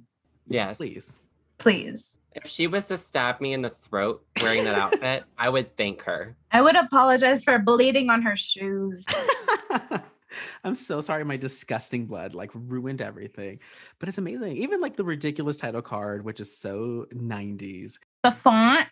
Yes. 0.48 0.78
please. 0.78 1.13
please. 1.60 2.19
If 2.36 2.48
she 2.48 2.67
was 2.67 2.88
to 2.89 2.98
stab 2.98 3.39
me 3.39 3.54
in 3.54 3.62
the 3.62 3.69
throat 3.69 4.21
wearing 4.41 4.65
that 4.65 4.78
outfit, 4.78 5.24
I 5.38 5.48
would 5.48 5.76
thank 5.78 6.02
her. 6.04 6.36
I 6.52 6.62
would 6.62 6.76
apologize 6.76 7.45
for 7.45 7.58
bleeding 7.60 8.10
on 8.10 8.21
her 8.24 8.36
shoes. 8.36 9.06
I'm 10.65 10.76
so 10.76 11.00
sorry 11.00 11.24
my 11.24 11.38
disgusting 11.38 12.06
blood 12.06 12.36
like 12.36 12.52
ruined 12.54 13.02
everything. 13.02 13.62
But 14.00 14.10
it's 14.10 14.17
amazing. 14.17 14.58
Even 14.58 14.82
like 14.82 14.98
the 14.98 15.06
ridiculous 15.06 15.56
title 15.56 15.82
card, 15.82 16.26
which 16.26 16.41
is 16.41 16.58
so 16.58 17.06
90s. 17.13 18.00
The 18.24 18.32
font. 18.32 18.89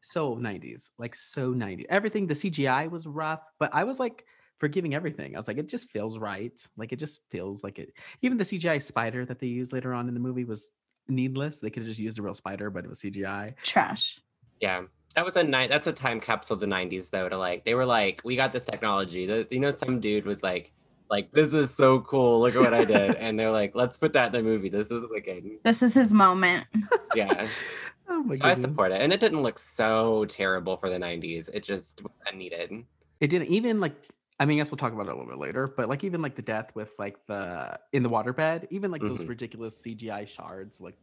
So 0.00 0.36
90s. 0.36 0.90
Like 0.98 1.14
so 1.14 1.54
90s. 1.54 1.86
Everything, 1.88 2.26
the 2.26 2.34
CGI 2.34 2.90
was 2.90 3.06
rough, 3.06 3.50
but 3.58 3.70
I 3.72 3.84
was 3.84 3.98
like 3.98 4.26
forgiving 4.60 4.94
everything. 4.94 5.34
I 5.34 5.38
was 5.38 5.48
like, 5.48 5.58
it 5.58 5.68
just 5.68 5.90
feels 5.90 6.18
right. 6.18 6.60
Like 6.76 6.92
it 6.92 6.98
just 6.98 7.22
feels 7.30 7.64
like 7.64 7.78
it. 7.78 7.94
Even 8.20 8.36
the 8.36 8.44
CGI 8.44 8.82
spider 8.82 9.24
that 9.24 9.38
they 9.38 9.46
used 9.46 9.72
later 9.72 9.94
on 9.94 10.08
in 10.08 10.14
the 10.14 10.20
movie 10.20 10.44
was 10.44 10.72
needless. 11.08 11.60
They 11.60 11.70
could 11.70 11.82
have 11.82 11.88
just 11.88 12.00
used 12.00 12.18
a 12.18 12.22
real 12.22 12.34
spider, 12.34 12.70
but 12.70 12.84
it 12.84 12.88
was 12.88 13.00
CGI. 13.00 13.54
Trash. 13.62 14.20
Yeah. 14.60 14.82
That 15.14 15.24
was 15.24 15.36
a 15.36 15.44
night. 15.44 15.70
That's 15.70 15.86
a 15.86 15.92
time 15.92 16.20
capsule 16.20 16.54
of 16.54 16.60
the 16.60 16.66
'90s, 16.66 17.08
though. 17.10 17.28
To 17.28 17.38
like, 17.38 17.64
they 17.64 17.74
were 17.74 17.86
like, 17.86 18.20
"We 18.24 18.36
got 18.36 18.52
this 18.52 18.64
technology." 18.64 19.24
The, 19.26 19.46
you 19.50 19.60
know, 19.60 19.70
some 19.70 19.98
dude 19.98 20.26
was 20.26 20.42
like, 20.42 20.72
"Like, 21.10 21.32
this 21.32 21.54
is 21.54 21.70
so 21.74 22.00
cool. 22.00 22.40
Look 22.40 22.54
at 22.54 22.60
what 22.60 22.74
I 22.74 22.84
did," 22.84 23.14
and 23.24 23.38
they're 23.38 23.50
like, 23.50 23.74
"Let's 23.74 23.96
put 23.96 24.12
that 24.12 24.26
in 24.26 24.32
the 24.32 24.42
movie. 24.42 24.68
This 24.68 24.90
is 24.90 25.02
wicked." 25.08 25.42
This 25.62 25.82
is 25.82 25.94
his 25.94 26.12
moment. 26.12 26.66
Yeah, 27.14 27.46
Oh 28.08 28.22
my 28.24 28.36
so 28.36 28.44
I 28.44 28.52
support 28.52 28.92
it, 28.92 29.00
and 29.00 29.10
it 29.10 29.20
didn't 29.20 29.40
look 29.40 29.58
so 29.58 30.26
terrible 30.26 30.76
for 30.76 30.90
the 30.90 30.98
'90s. 30.98 31.48
It 31.54 31.62
just 31.64 32.02
was 32.02 32.12
unneeded. 32.30 32.84
it 33.20 33.30
didn't 33.30 33.48
even 33.48 33.80
like 33.80 33.94
i 34.40 34.44
mean 34.46 34.58
I 34.58 34.60
guess 34.60 34.70
we'll 34.70 34.76
talk 34.78 34.92
about 34.92 35.06
it 35.06 35.10
a 35.10 35.14
little 35.16 35.30
bit 35.30 35.38
later 35.38 35.66
but 35.66 35.88
like 35.88 36.04
even 36.04 36.22
like 36.22 36.34
the 36.34 36.42
death 36.42 36.74
with 36.74 36.92
like 36.98 37.24
the 37.26 37.78
in 37.92 38.02
the 38.02 38.08
waterbed 38.10 38.66
even 38.70 38.90
like 38.90 39.00
those 39.00 39.24
Mhm. 39.24 39.28
ridiculous 39.28 39.82
cgi 39.86 40.28
shards 40.28 40.80
like 40.80 40.96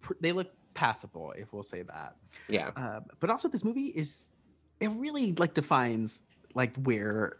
pr- 0.00 0.14
they 0.20 0.32
look 0.32 0.50
passable 0.74 1.32
if 1.32 1.52
we'll 1.52 1.62
say 1.62 1.82
that 1.82 2.16
Yeah, 2.48 2.70
uh, 2.76 3.00
but 3.20 3.30
also 3.30 3.48
this 3.48 3.64
movie 3.64 3.86
is 3.88 4.32
it 4.80 4.88
really 4.88 5.32
like 5.34 5.54
defines 5.54 6.22
like 6.54 6.76
where 6.78 7.38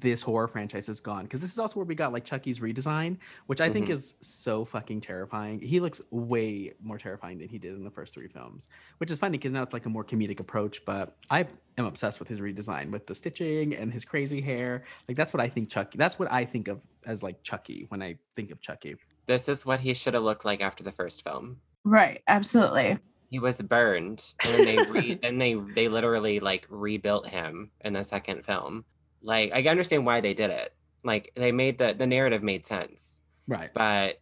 this 0.00 0.22
horror 0.22 0.46
franchise 0.48 0.88
is 0.88 1.00
gone 1.00 1.24
because 1.24 1.40
this 1.40 1.50
is 1.52 1.58
also 1.58 1.76
where 1.78 1.84
we 1.84 1.94
got 1.94 2.12
like 2.12 2.24
chucky's 2.24 2.60
redesign 2.60 3.16
which 3.46 3.60
i 3.60 3.68
think 3.68 3.88
Mhm. 3.88 3.90
is 3.92 4.14
so 4.20 4.64
fucking 4.64 5.00
terrifying 5.00 5.58
he 5.60 5.80
looks 5.80 6.00
way 6.10 6.72
more 6.82 6.98
terrifying 6.98 7.38
than 7.38 7.48
he 7.48 7.58
did 7.58 7.74
in 7.74 7.84
the 7.84 7.90
first 7.90 8.14
three 8.14 8.28
films 8.28 8.68
which 8.98 9.10
is 9.10 9.18
funny 9.18 9.38
because 9.38 9.52
now 9.52 9.62
it's 9.62 9.72
like 9.72 9.84
a 9.86 9.88
more 9.90 10.04
comedic 10.04 10.40
approach 10.40 10.84
but 10.84 11.16
i 11.30 11.44
am 11.78 11.84
obsessed 11.84 12.18
with 12.20 12.28
his 12.28 12.40
redesign 12.40 12.90
with 12.90 13.06
the 13.06 13.14
stitching 13.14 13.74
and 13.74 13.92
his 13.92 14.04
crazy 14.04 14.40
hair 14.40 14.84
like 15.08 15.16
that's 15.16 15.34
what 15.34 15.40
i 15.40 15.48
think 15.48 15.68
chucky 15.68 15.98
that's 15.98 16.18
what 16.18 16.30
i 16.32 16.44
think 16.44 16.68
of 16.68 16.80
as 17.06 17.22
like 17.22 17.42
chucky 17.42 17.86
when 17.88 18.02
i 18.02 18.16
think 18.36 18.50
of 18.50 18.60
chucky 18.60 18.96
this 19.26 19.48
is 19.48 19.64
what 19.66 19.80
he 19.80 19.94
should 19.94 20.14
have 20.14 20.22
looked 20.22 20.44
like 20.44 20.60
after 20.60 20.82
the 20.82 20.90
first 20.90 21.22
film. 21.22 21.58
Right. 21.84 22.22
Absolutely. 22.26 22.98
He 23.30 23.38
was 23.38 23.62
burned, 23.62 24.34
and 24.44 24.52
then 24.54 24.64
they 24.66 24.90
re- 24.90 25.14
then 25.22 25.38
they 25.38 25.54
they 25.74 25.86
literally 25.88 26.40
like 26.40 26.66
rebuilt 26.68 27.28
him 27.28 27.70
in 27.82 27.92
the 27.92 28.02
second 28.02 28.44
film. 28.44 28.84
Like, 29.22 29.52
I 29.52 29.62
understand 29.68 30.04
why 30.06 30.20
they 30.20 30.34
did 30.34 30.50
it. 30.50 30.74
Like, 31.04 31.32
they 31.36 31.52
made 31.52 31.78
the 31.78 31.94
the 31.94 32.06
narrative 32.06 32.42
made 32.42 32.66
sense. 32.66 33.18
right 33.48 33.70
but 33.74 34.20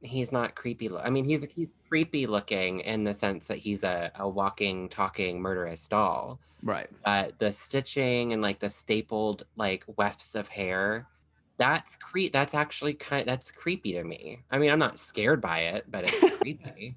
he's 0.00 0.30
not 0.32 0.54
creepy. 0.54 0.88
Lo- 0.88 1.02
I 1.04 1.10
mean, 1.10 1.24
he's 1.24 1.44
he's 1.54 1.68
creepy 1.88 2.26
looking 2.26 2.80
in 2.80 3.04
the 3.04 3.14
sense 3.14 3.46
that 3.48 3.58
he's 3.58 3.84
a, 3.84 4.12
a 4.14 4.28
walking, 4.28 4.88
talking, 4.88 5.40
murderous 5.40 5.88
doll. 5.88 6.38
right 6.62 6.88
But 7.04 7.38
the 7.38 7.52
stitching 7.52 8.32
and 8.32 8.40
like 8.42 8.60
the 8.60 8.70
stapled 8.70 9.44
like 9.56 9.84
wefts 9.96 10.34
of 10.34 10.48
hair, 10.48 11.06
that's 11.56 11.96
cre- 11.96 12.30
That's 12.32 12.54
actually 12.54 12.94
kind. 12.94 13.26
That's 13.26 13.50
creepy 13.50 13.92
to 13.94 14.04
me. 14.04 14.44
I 14.50 14.58
mean, 14.58 14.70
I'm 14.70 14.78
not 14.78 14.98
scared 14.98 15.40
by 15.40 15.58
it, 15.60 15.84
but 15.90 16.04
it's 16.04 16.36
creepy. 16.38 16.94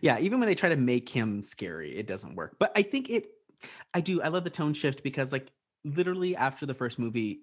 yeah 0.00 0.18
even 0.18 0.40
when 0.40 0.48
they 0.48 0.54
try 0.54 0.68
to 0.70 0.76
make 0.76 1.08
him 1.08 1.42
scary 1.42 1.90
it 1.94 2.06
doesn't 2.06 2.34
work 2.34 2.56
but 2.58 2.72
i 2.74 2.82
think 2.82 3.10
it 3.10 3.26
i 3.94 4.00
do 4.00 4.20
i 4.22 4.28
love 4.28 4.42
the 4.42 4.50
tone 4.50 4.72
shift 4.74 5.02
because 5.04 5.30
like 5.32 5.46
literally 5.84 6.36
after 6.36 6.66
the 6.66 6.74
first 6.74 6.98
movie 6.98 7.40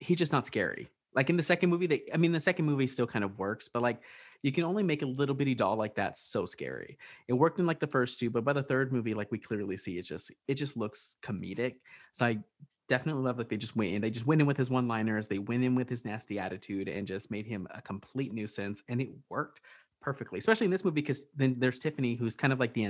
he's 0.00 0.18
just 0.18 0.32
not 0.32 0.46
scary. 0.46 0.88
Like 1.14 1.30
in 1.30 1.36
the 1.36 1.42
second 1.42 1.70
movie 1.70 1.86
they 1.86 2.02
i 2.12 2.16
mean 2.16 2.32
the 2.32 2.40
second 2.40 2.64
movie 2.64 2.86
still 2.86 3.06
kind 3.06 3.24
of 3.24 3.38
works 3.38 3.68
but 3.68 3.82
like 3.82 4.00
you 4.42 4.50
can 4.50 4.64
only 4.64 4.82
make 4.82 5.02
a 5.02 5.06
little 5.06 5.36
bitty 5.36 5.54
doll 5.54 5.76
like 5.76 5.94
that 5.96 6.18
so 6.18 6.46
scary. 6.46 6.98
It 7.28 7.34
worked 7.34 7.58
in 7.58 7.66
like 7.66 7.80
the 7.80 7.86
first 7.86 8.18
two 8.18 8.30
but 8.30 8.44
by 8.44 8.52
the 8.52 8.62
third 8.62 8.92
movie 8.92 9.14
like 9.14 9.30
we 9.30 9.38
clearly 9.38 9.76
see 9.76 9.98
it 9.98 10.02
just 10.02 10.32
it 10.48 10.54
just 10.54 10.76
looks 10.76 11.16
comedic. 11.22 11.76
So 12.12 12.26
i 12.26 12.38
definitely 12.88 13.22
love 13.22 13.38
like 13.38 13.48
they 13.48 13.56
just 13.56 13.76
went 13.76 13.92
in 13.92 14.02
they 14.02 14.10
just 14.10 14.26
went 14.26 14.40
in 14.40 14.46
with 14.46 14.56
his 14.56 14.68
one 14.68 14.88
liners 14.88 15.26
they 15.26 15.38
went 15.38 15.64
in 15.64 15.74
with 15.74 15.88
his 15.88 16.04
nasty 16.04 16.38
attitude 16.38 16.88
and 16.88 17.06
just 17.06 17.30
made 17.30 17.46
him 17.46 17.66
a 17.70 17.80
complete 17.80 18.34
nuisance 18.34 18.82
and 18.88 19.00
it 19.00 19.08
worked 19.30 19.60
perfectly, 20.02 20.38
especially 20.38 20.66
in 20.66 20.70
this 20.70 20.84
movie 20.84 20.96
because 20.96 21.26
then 21.34 21.54
there's 21.58 21.78
Tiffany, 21.78 22.14
who's 22.14 22.36
kind 22.36 22.52
of 22.52 22.60
like 22.60 22.74
the 22.74 22.84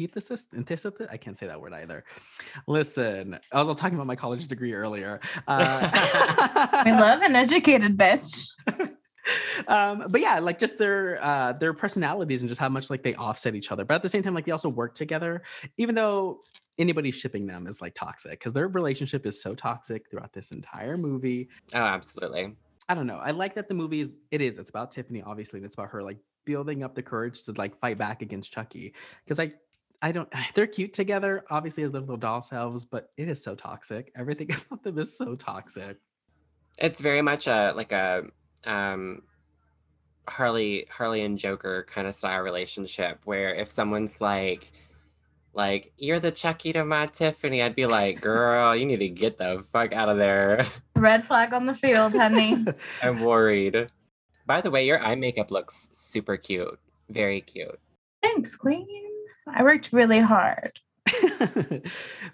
antithesis, 0.00 0.48
antithesis. 0.54 1.08
I 1.10 1.16
can't 1.16 1.36
say 1.36 1.46
that 1.46 1.60
word 1.60 1.72
either. 1.72 2.04
Listen, 2.66 3.38
I 3.52 3.58
was 3.58 3.68
all 3.68 3.74
talking 3.74 3.94
about 3.96 4.06
my 4.06 4.16
college 4.16 4.46
degree 4.54 4.72
earlier. 4.72 5.20
Uh, 5.46 6.82
We 6.84 6.92
love 6.92 7.22
an 7.22 7.34
educated 7.34 7.96
bitch. 7.96 8.50
um, 9.68 10.04
but 10.10 10.20
yeah, 10.20 10.38
like 10.38 10.58
just 10.58 10.78
their 10.78 11.18
uh, 11.22 11.52
their 11.52 11.72
personalities 11.72 12.42
and 12.42 12.48
just 12.48 12.60
how 12.60 12.68
much 12.68 12.90
like 12.90 13.02
they 13.02 13.14
offset 13.14 13.54
each 13.54 13.72
other. 13.72 13.84
But 13.84 13.94
at 13.94 14.02
the 14.02 14.08
same 14.08 14.22
time, 14.22 14.34
like 14.34 14.44
they 14.44 14.52
also 14.52 14.68
work 14.68 14.94
together, 14.94 15.42
even 15.76 15.94
though 15.94 16.40
anybody 16.78 17.10
shipping 17.10 17.46
them 17.46 17.66
is 17.66 17.80
like 17.80 17.94
toxic 17.94 18.32
because 18.32 18.52
their 18.52 18.68
relationship 18.68 19.26
is 19.26 19.40
so 19.40 19.54
toxic 19.54 20.10
throughout 20.10 20.32
this 20.32 20.50
entire 20.50 20.96
movie. 20.96 21.48
oh, 21.74 21.78
absolutely. 21.78 22.54
I 22.88 22.94
don't 22.94 23.06
know. 23.06 23.18
I 23.18 23.30
like 23.32 23.54
that 23.56 23.68
the 23.68 23.74
movie 23.74 24.00
is 24.00 24.18
it 24.30 24.40
is. 24.40 24.58
It's 24.58 24.70
about 24.70 24.92
Tiffany, 24.92 25.22
obviously, 25.22 25.58
and 25.58 25.64
it's 25.64 25.74
about 25.74 25.90
her 25.90 26.02
like 26.02 26.18
building 26.44 26.82
up 26.82 26.94
the 26.94 27.02
courage 27.02 27.42
to 27.44 27.52
like 27.52 27.78
fight 27.78 27.98
back 27.98 28.22
against 28.22 28.52
Chucky. 28.52 28.94
Because 29.24 29.38
I 29.38 29.50
I 30.02 30.12
don't 30.12 30.32
they're 30.54 30.66
cute 30.66 30.92
together, 30.92 31.44
obviously 31.50 31.82
as 31.82 31.92
their 31.92 32.00
little 32.00 32.16
doll 32.16 32.42
selves, 32.42 32.84
but 32.84 33.10
it 33.16 33.28
is 33.28 33.42
so 33.42 33.54
toxic. 33.54 34.12
Everything 34.16 34.48
about 34.66 34.82
them 34.82 34.98
is 34.98 35.16
so 35.16 35.34
toxic. 35.34 35.98
It's 36.78 37.00
very 37.00 37.22
much 37.22 37.46
a 37.46 37.72
like 37.74 37.92
a 37.92 38.24
um 38.64 39.22
Harley 40.28 40.86
Harley 40.90 41.22
and 41.22 41.38
Joker 41.38 41.86
kind 41.92 42.06
of 42.06 42.14
style 42.14 42.40
relationship 42.40 43.20
where 43.24 43.54
if 43.54 43.72
someone's 43.72 44.20
like 44.20 44.70
like 45.54 45.92
you're 45.96 46.20
the 46.20 46.30
Chucky 46.30 46.72
to 46.72 46.84
my 46.84 47.06
Tiffany, 47.06 47.62
I'd 47.62 47.74
be 47.74 47.86
like, 47.86 48.20
girl, 48.20 48.76
you 48.76 48.86
need 48.86 48.98
to 48.98 49.08
get 49.08 49.38
the 49.38 49.64
fuck 49.72 49.92
out 49.92 50.08
of 50.08 50.18
there. 50.18 50.66
Red 50.96 51.24
flag 51.24 51.52
on 51.52 51.66
the 51.66 51.74
field, 51.74 52.12
honey. 52.12 52.64
I'm 53.02 53.20
worried. 53.20 53.88
By 54.46 54.60
the 54.60 54.70
way, 54.70 54.86
your 54.86 55.00
eye 55.00 55.16
makeup 55.16 55.50
looks 55.50 55.88
super 55.92 56.36
cute. 56.36 56.78
Very 57.08 57.40
cute. 57.40 57.80
Thanks, 58.22 58.54
Queen. 58.54 59.07
I 59.54 59.62
worked 59.62 59.92
really 59.92 60.20
hard. 60.20 60.72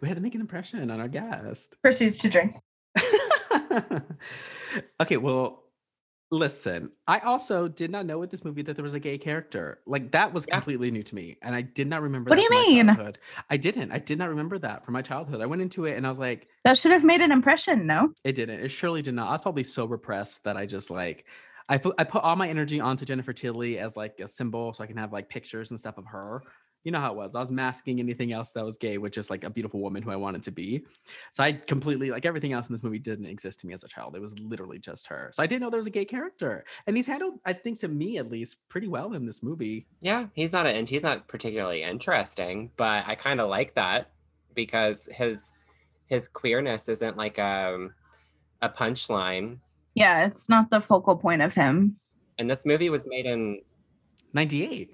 we 0.00 0.08
had 0.08 0.16
to 0.16 0.20
make 0.20 0.34
an 0.34 0.40
impression 0.40 0.90
on 0.90 1.00
our 1.00 1.08
guest. 1.08 1.76
Proceeds 1.82 2.18
to 2.18 2.28
drink. 2.28 2.56
okay, 5.00 5.16
well, 5.16 5.62
listen. 6.30 6.90
I 7.06 7.20
also 7.20 7.68
did 7.68 7.90
not 7.90 8.06
know 8.06 8.18
with 8.18 8.30
this 8.30 8.44
movie 8.44 8.62
that 8.62 8.74
there 8.76 8.84
was 8.84 8.94
a 8.94 9.00
gay 9.00 9.18
character. 9.18 9.80
Like 9.86 10.10
that 10.12 10.32
was 10.32 10.46
Yeah. 10.48 10.54
completely 10.54 10.90
new 10.90 11.02
to 11.02 11.14
me, 11.14 11.36
and 11.42 11.54
I 11.54 11.62
did 11.62 11.86
not 11.86 12.02
remember. 12.02 12.30
What 12.30 12.36
do 12.36 12.42
you 12.42 12.50
mean? 12.50 12.96
I 13.50 13.56
didn't. 13.56 13.92
I 13.92 13.98
did 13.98 14.18
not 14.18 14.28
remember 14.28 14.58
that 14.58 14.84
from 14.84 14.94
my 14.94 15.02
childhood. 15.02 15.40
I 15.40 15.46
went 15.46 15.62
into 15.62 15.84
it 15.84 15.96
and 15.96 16.06
I 16.06 16.08
was 16.08 16.18
like, 16.18 16.48
That 16.64 16.76
should 16.78 16.92
have 16.92 17.04
made 17.04 17.20
an 17.20 17.30
impression, 17.32 17.86
no? 17.86 18.12
it 18.24 18.34
didn't. 18.34 18.60
It 18.60 18.70
surely 18.70 19.02
did 19.02 19.14
not. 19.14 19.28
I 19.28 19.32
was 19.32 19.40
probably 19.42 19.64
so 19.64 19.84
repressed 19.84 20.44
that 20.44 20.56
I 20.56 20.66
just 20.66 20.90
like. 20.90 21.26
I 21.66 21.78
put 21.78 21.94
I 21.98 22.04
put 22.04 22.22
all 22.22 22.36
my 22.36 22.48
energy 22.48 22.78
onto 22.80 23.06
Jennifer 23.06 23.32
Tilly 23.32 23.78
as 23.78 23.96
like 23.96 24.20
a 24.20 24.28
symbol, 24.28 24.74
so 24.74 24.84
I 24.84 24.86
can 24.86 24.98
have 24.98 25.12
like 25.12 25.30
pictures 25.30 25.70
and 25.70 25.80
stuff 25.80 25.96
of 25.96 26.04
her. 26.06 26.42
You 26.84 26.92
know 26.92 27.00
how 27.00 27.10
it 27.12 27.16
was. 27.16 27.34
I 27.34 27.40
was 27.40 27.50
masking 27.50 27.98
anything 27.98 28.32
else 28.32 28.52
that 28.52 28.64
was 28.64 28.76
gay 28.76 28.98
with 28.98 29.12
just 29.12 29.30
like 29.30 29.42
a 29.44 29.50
beautiful 29.50 29.80
woman 29.80 30.02
who 30.02 30.10
I 30.10 30.16
wanted 30.16 30.42
to 30.44 30.50
be. 30.50 30.84
So 31.32 31.42
I 31.42 31.52
completely 31.52 32.10
like 32.10 32.26
everything 32.26 32.52
else 32.52 32.68
in 32.68 32.74
this 32.74 32.82
movie 32.82 32.98
didn't 32.98 33.26
exist 33.26 33.60
to 33.60 33.66
me 33.66 33.72
as 33.72 33.84
a 33.84 33.88
child. 33.88 34.14
It 34.14 34.20
was 34.20 34.38
literally 34.38 34.78
just 34.78 35.06
her. 35.06 35.30
So 35.32 35.42
I 35.42 35.46
didn't 35.46 35.62
know 35.62 35.70
there 35.70 35.78
was 35.78 35.86
a 35.86 35.90
gay 35.90 36.04
character, 36.04 36.64
and 36.86 36.96
he's 36.96 37.06
handled, 37.06 37.40
I 37.44 37.54
think, 37.54 37.80
to 37.80 37.88
me 37.88 38.18
at 38.18 38.30
least, 38.30 38.58
pretty 38.68 38.88
well 38.88 39.14
in 39.14 39.26
this 39.26 39.42
movie. 39.42 39.86
Yeah, 40.00 40.26
he's 40.34 40.52
not 40.52 40.66
and 40.66 40.88
he's 40.88 41.02
not 41.02 41.26
particularly 41.26 41.82
interesting, 41.82 42.70
but 42.76 43.04
I 43.06 43.14
kind 43.14 43.40
of 43.40 43.48
like 43.48 43.74
that 43.74 44.10
because 44.54 45.08
his 45.10 45.54
his 46.06 46.28
queerness 46.28 46.88
isn't 46.88 47.16
like 47.16 47.38
um 47.38 47.94
a 48.62 48.68
punchline. 48.68 49.58
Yeah, 49.94 50.26
it's 50.26 50.48
not 50.48 50.70
the 50.70 50.80
focal 50.80 51.16
point 51.16 51.42
of 51.42 51.54
him. 51.54 51.96
And 52.38 52.50
this 52.50 52.66
movie 52.66 52.90
was 52.90 53.06
made 53.06 53.26
in 53.26 53.60
Ninety 54.34 54.64
eight. 54.64 54.90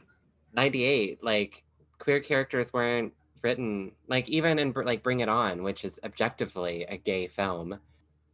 98 0.52 1.22
like 1.22 1.62
queer 2.00 2.20
characters 2.20 2.72
weren't 2.72 3.12
written 3.42 3.92
like 4.08 4.28
even 4.28 4.58
in 4.58 4.72
like 4.84 5.02
bring 5.02 5.20
it 5.20 5.28
on 5.28 5.62
which 5.62 5.84
is 5.84 6.00
objectively 6.04 6.84
a 6.88 6.96
gay 6.96 7.28
film 7.28 7.78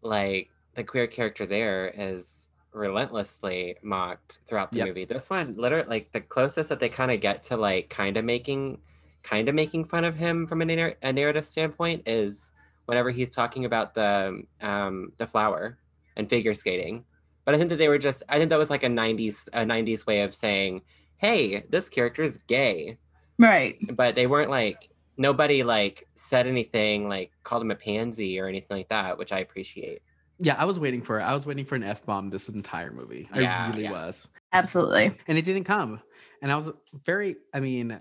like 0.03 0.51
the 0.75 0.83
queer 0.85 1.07
character 1.07 1.47
there 1.47 1.93
is 1.97 2.49
relentlessly 2.73 3.77
mocked 3.83 4.41
throughout 4.47 4.73
the 4.73 4.79
Yep. 4.79 4.89
movie 4.89 5.05
this 5.05 5.31
one 5.31 5.55
literally 5.57 5.89
like 5.89 6.13
the 6.13 6.21
closest 6.21 6.69
that 6.71 6.81
they 6.81 6.89
kind 6.89 7.11
of 7.11 7.21
get 7.21 7.43
to 7.45 7.57
like 7.57 7.91
kind 7.91 8.17
of 8.17 8.25
making 8.25 8.79
kind 9.23 9.49
of 9.49 9.55
making 9.55 9.85
fun 9.85 10.05
of 10.05 10.17
him 10.17 10.47
from 10.47 10.61
a, 10.63 10.65
narr- 10.65 10.97
a 11.03 11.13
narrative 11.13 11.47
standpoint 11.47 12.03
is 12.07 12.53
whenever 12.87 13.11
he's 13.11 13.31
talking 13.31 13.65
about 13.65 13.95
the 13.95 14.43
um 14.61 15.13
the 15.19 15.27
flower 15.27 15.79
and 16.17 16.29
figure 16.31 16.55
skating 16.55 17.05
but 17.45 17.55
i 17.55 17.59
think 17.59 17.71
that 17.71 17.77
they 17.77 17.89
were 17.89 17.99
just 17.99 18.23
i 18.29 18.39
think 18.39 18.51
that 18.51 18.59
was 18.59 18.71
like 18.71 18.85
a 18.85 18.89
90s 18.89 19.49
a 19.53 19.65
90s 19.65 20.07
way 20.07 20.23
of 20.23 20.35
saying 20.35 20.83
hey, 21.19 21.65
this 21.71 21.89
character 21.89 22.23
is 22.23 22.37
gay. 22.47 22.99
Right. 23.39 23.77
But 23.97 24.15
they 24.15 24.27
weren't 24.27 24.51
like, 24.51 24.89
nobody 25.17 25.63
like 25.63 26.07
said 26.15 26.47
anything, 26.47 27.09
like 27.09 27.33
called 27.43 27.63
him 27.63 27.71
a 27.71 27.75
pansy 27.77 28.39
or 28.39 28.47
anything 28.49 28.77
like 28.77 28.89
that, 28.89 29.17
which 29.19 29.33
I 29.33 29.39
appreciate. 29.41 30.03
Yeah, 30.39 30.57
I 30.59 30.65
was 30.67 30.79
waiting 30.79 31.01
for 31.03 31.19
it. 31.19 31.23
I 31.23 31.33
was 31.33 31.47
waiting 31.47 31.65
for 31.65 31.75
an 31.77 31.83
f 31.83 32.05
bomb 32.05 32.29
this 32.31 32.49
entire 32.51 32.93
movie. 32.93 33.29
I 33.33 33.41
Yeah, 33.41 33.71
really 33.71 33.85
yeah. 33.85 33.93
was. 33.93 34.29
Absolutely. 34.53 35.17
and 35.29 35.37
it 35.39 35.45
didn't 35.45 35.65
come 35.65 36.01
and 36.43 36.53
i 36.53 36.57
was 36.57 36.71
very 37.05 37.37
i 37.55 37.61
mean 37.61 37.99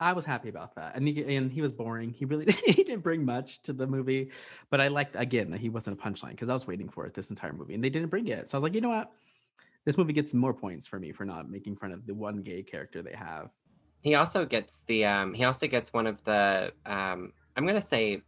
i 0.00 0.12
was 0.12 0.24
happy 0.24 0.48
about 0.48 0.74
that 0.76 0.94
and 0.96 1.06
he, 1.08 1.36
and 1.36 1.50
he 1.50 1.62
was 1.62 1.72
boring 1.72 2.10
he 2.10 2.24
really 2.24 2.46
he 2.66 2.82
didn't 2.84 3.00
bring 3.02 3.24
much 3.24 3.60
to 3.62 3.72
the 3.72 3.86
movie 3.86 4.30
but 4.70 4.80
i 4.80 4.88
liked 4.88 5.16
again 5.16 5.50
that 5.50 5.60
he 5.60 5.68
wasn't 5.68 5.98
a 5.98 6.02
punchline 6.02 6.30
because 6.30 6.48
i 6.48 6.52
was 6.52 6.66
waiting 6.66 6.88
for 6.88 7.06
it 7.06 7.14
this 7.14 7.30
entire 7.30 7.52
movie 7.52 7.74
and 7.74 7.82
they 7.82 7.90
didn't 7.90 8.08
bring 8.08 8.26
it 8.28 8.48
so 8.50 8.56
i 8.56 8.58
was 8.58 8.62
like 8.62 8.74
you 8.74 8.80
know 8.80 8.88
what 8.88 9.12
this 9.84 9.96
movie 9.98 10.12
gets 10.12 10.34
more 10.34 10.54
points 10.54 10.86
for 10.86 10.98
me 10.98 11.12
for 11.12 11.24
not 11.24 11.48
making 11.50 11.76
fun 11.76 11.92
of 11.92 12.06
the 12.06 12.14
one 12.14 12.42
gay 12.42 12.62
character 12.62 13.02
they 13.02 13.14
have 13.14 13.50
He 14.04 14.14
also 14.14 14.44
gets 14.44 14.84
the 14.84 15.06
um 15.06 15.32
he 15.32 15.44
also 15.44 15.66
gets 15.66 15.90
one 15.94 16.06
of 16.06 16.22
the 16.24 16.72
um 16.84 17.32
I'm 17.56 17.66
gonna 17.66 17.80
say 17.80 18.20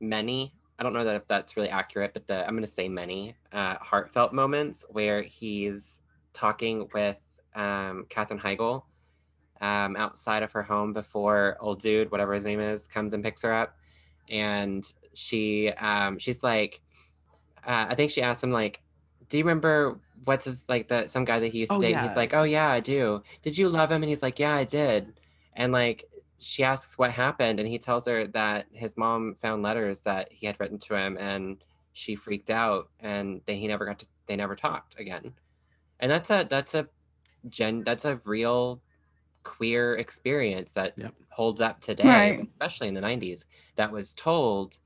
many. 0.00 0.54
I 0.78 0.84
don't 0.84 0.92
know 0.92 1.02
that 1.04 1.16
if 1.16 1.26
that's 1.26 1.56
really 1.56 1.68
accurate, 1.68 2.14
but 2.14 2.28
the 2.28 2.46
I'm 2.46 2.54
gonna 2.54 2.68
say 2.68 2.88
many 2.88 3.34
uh 3.52 3.74
heartfelt 3.80 4.32
moments 4.32 4.84
where 4.88 5.22
he's 5.22 6.00
talking 6.32 6.88
with 6.94 7.18
um 7.56 8.06
Katherine 8.08 8.38
Heigl 8.38 8.84
um 9.60 9.96
outside 9.96 10.44
of 10.44 10.52
her 10.52 10.62
home 10.62 10.92
before 10.92 11.56
old 11.58 11.80
dude, 11.80 12.12
whatever 12.12 12.32
his 12.32 12.44
name 12.44 12.60
is, 12.60 12.86
comes 12.86 13.12
and 13.12 13.24
picks 13.24 13.42
her 13.42 13.52
up. 13.52 13.76
And 14.28 14.84
she 15.12 15.70
um 15.70 16.20
she's 16.20 16.40
like 16.44 16.80
uh, 17.66 17.86
I 17.88 17.96
think 17.96 18.12
she 18.12 18.22
asked 18.22 18.44
him 18.44 18.52
like, 18.52 18.80
Do 19.28 19.38
you 19.38 19.44
remember 19.44 19.98
what's 20.24 20.44
his 20.44 20.64
like 20.68 20.88
the 20.88 21.06
some 21.06 21.24
guy 21.24 21.40
that 21.40 21.48
he 21.52 21.58
used 21.60 21.72
to 21.72 21.78
Oh, 21.78 21.80
date? 21.80 21.92
yeah. 21.92 22.02
He's 22.02 22.16
like, 22.16 22.34
Oh 22.34 22.42
yeah, 22.44 22.68
I 22.70 22.80
do. 22.80 23.22
Did 23.42 23.56
you 23.58 23.68
love 23.68 23.90
him? 23.90 24.02
And 24.02 24.08
he's 24.08 24.22
like, 24.22 24.38
Yeah, 24.38 24.54
I 24.54 24.64
did. 24.64 25.14
And 25.54 25.72
like 25.72 26.04
she 26.38 26.64
asks 26.64 26.96
what 26.96 27.10
happened, 27.10 27.60
and 27.60 27.68
he 27.68 27.78
tells 27.78 28.06
her 28.06 28.26
that 28.28 28.66
his 28.72 28.96
mom 28.96 29.34
found 29.42 29.62
letters 29.62 30.00
that 30.02 30.32
he 30.32 30.46
had 30.46 30.56
written 30.58 30.78
to 30.78 30.94
him, 30.94 31.18
and 31.18 31.62
she 31.92 32.14
freaked 32.14 32.50
out, 32.50 32.88
and 33.00 33.42
then 33.46 33.56
he 33.56 33.68
never 33.68 33.84
got 33.84 33.98
to. 34.00 34.06
They 34.26 34.36
never 34.36 34.56
talked 34.56 34.98
again, 34.98 35.34
and 35.98 36.10
that's 36.10 36.30
a 36.30 36.46
that's 36.48 36.74
a 36.74 36.88
gen 37.48 37.84
that's 37.84 38.04
a 38.06 38.20
real 38.24 38.80
queer 39.42 39.96
experience 39.96 40.72
that 40.74 40.94
Yep. 40.96 41.14
holds 41.30 41.60
up 41.60 41.80
today, 41.80 42.06
Right. 42.06 42.40
especially 42.52 42.88
in 42.88 42.94
the 42.94 43.00
'90s. 43.02 43.44
That 43.76 43.92
was 43.92 44.14
told 44.14 44.78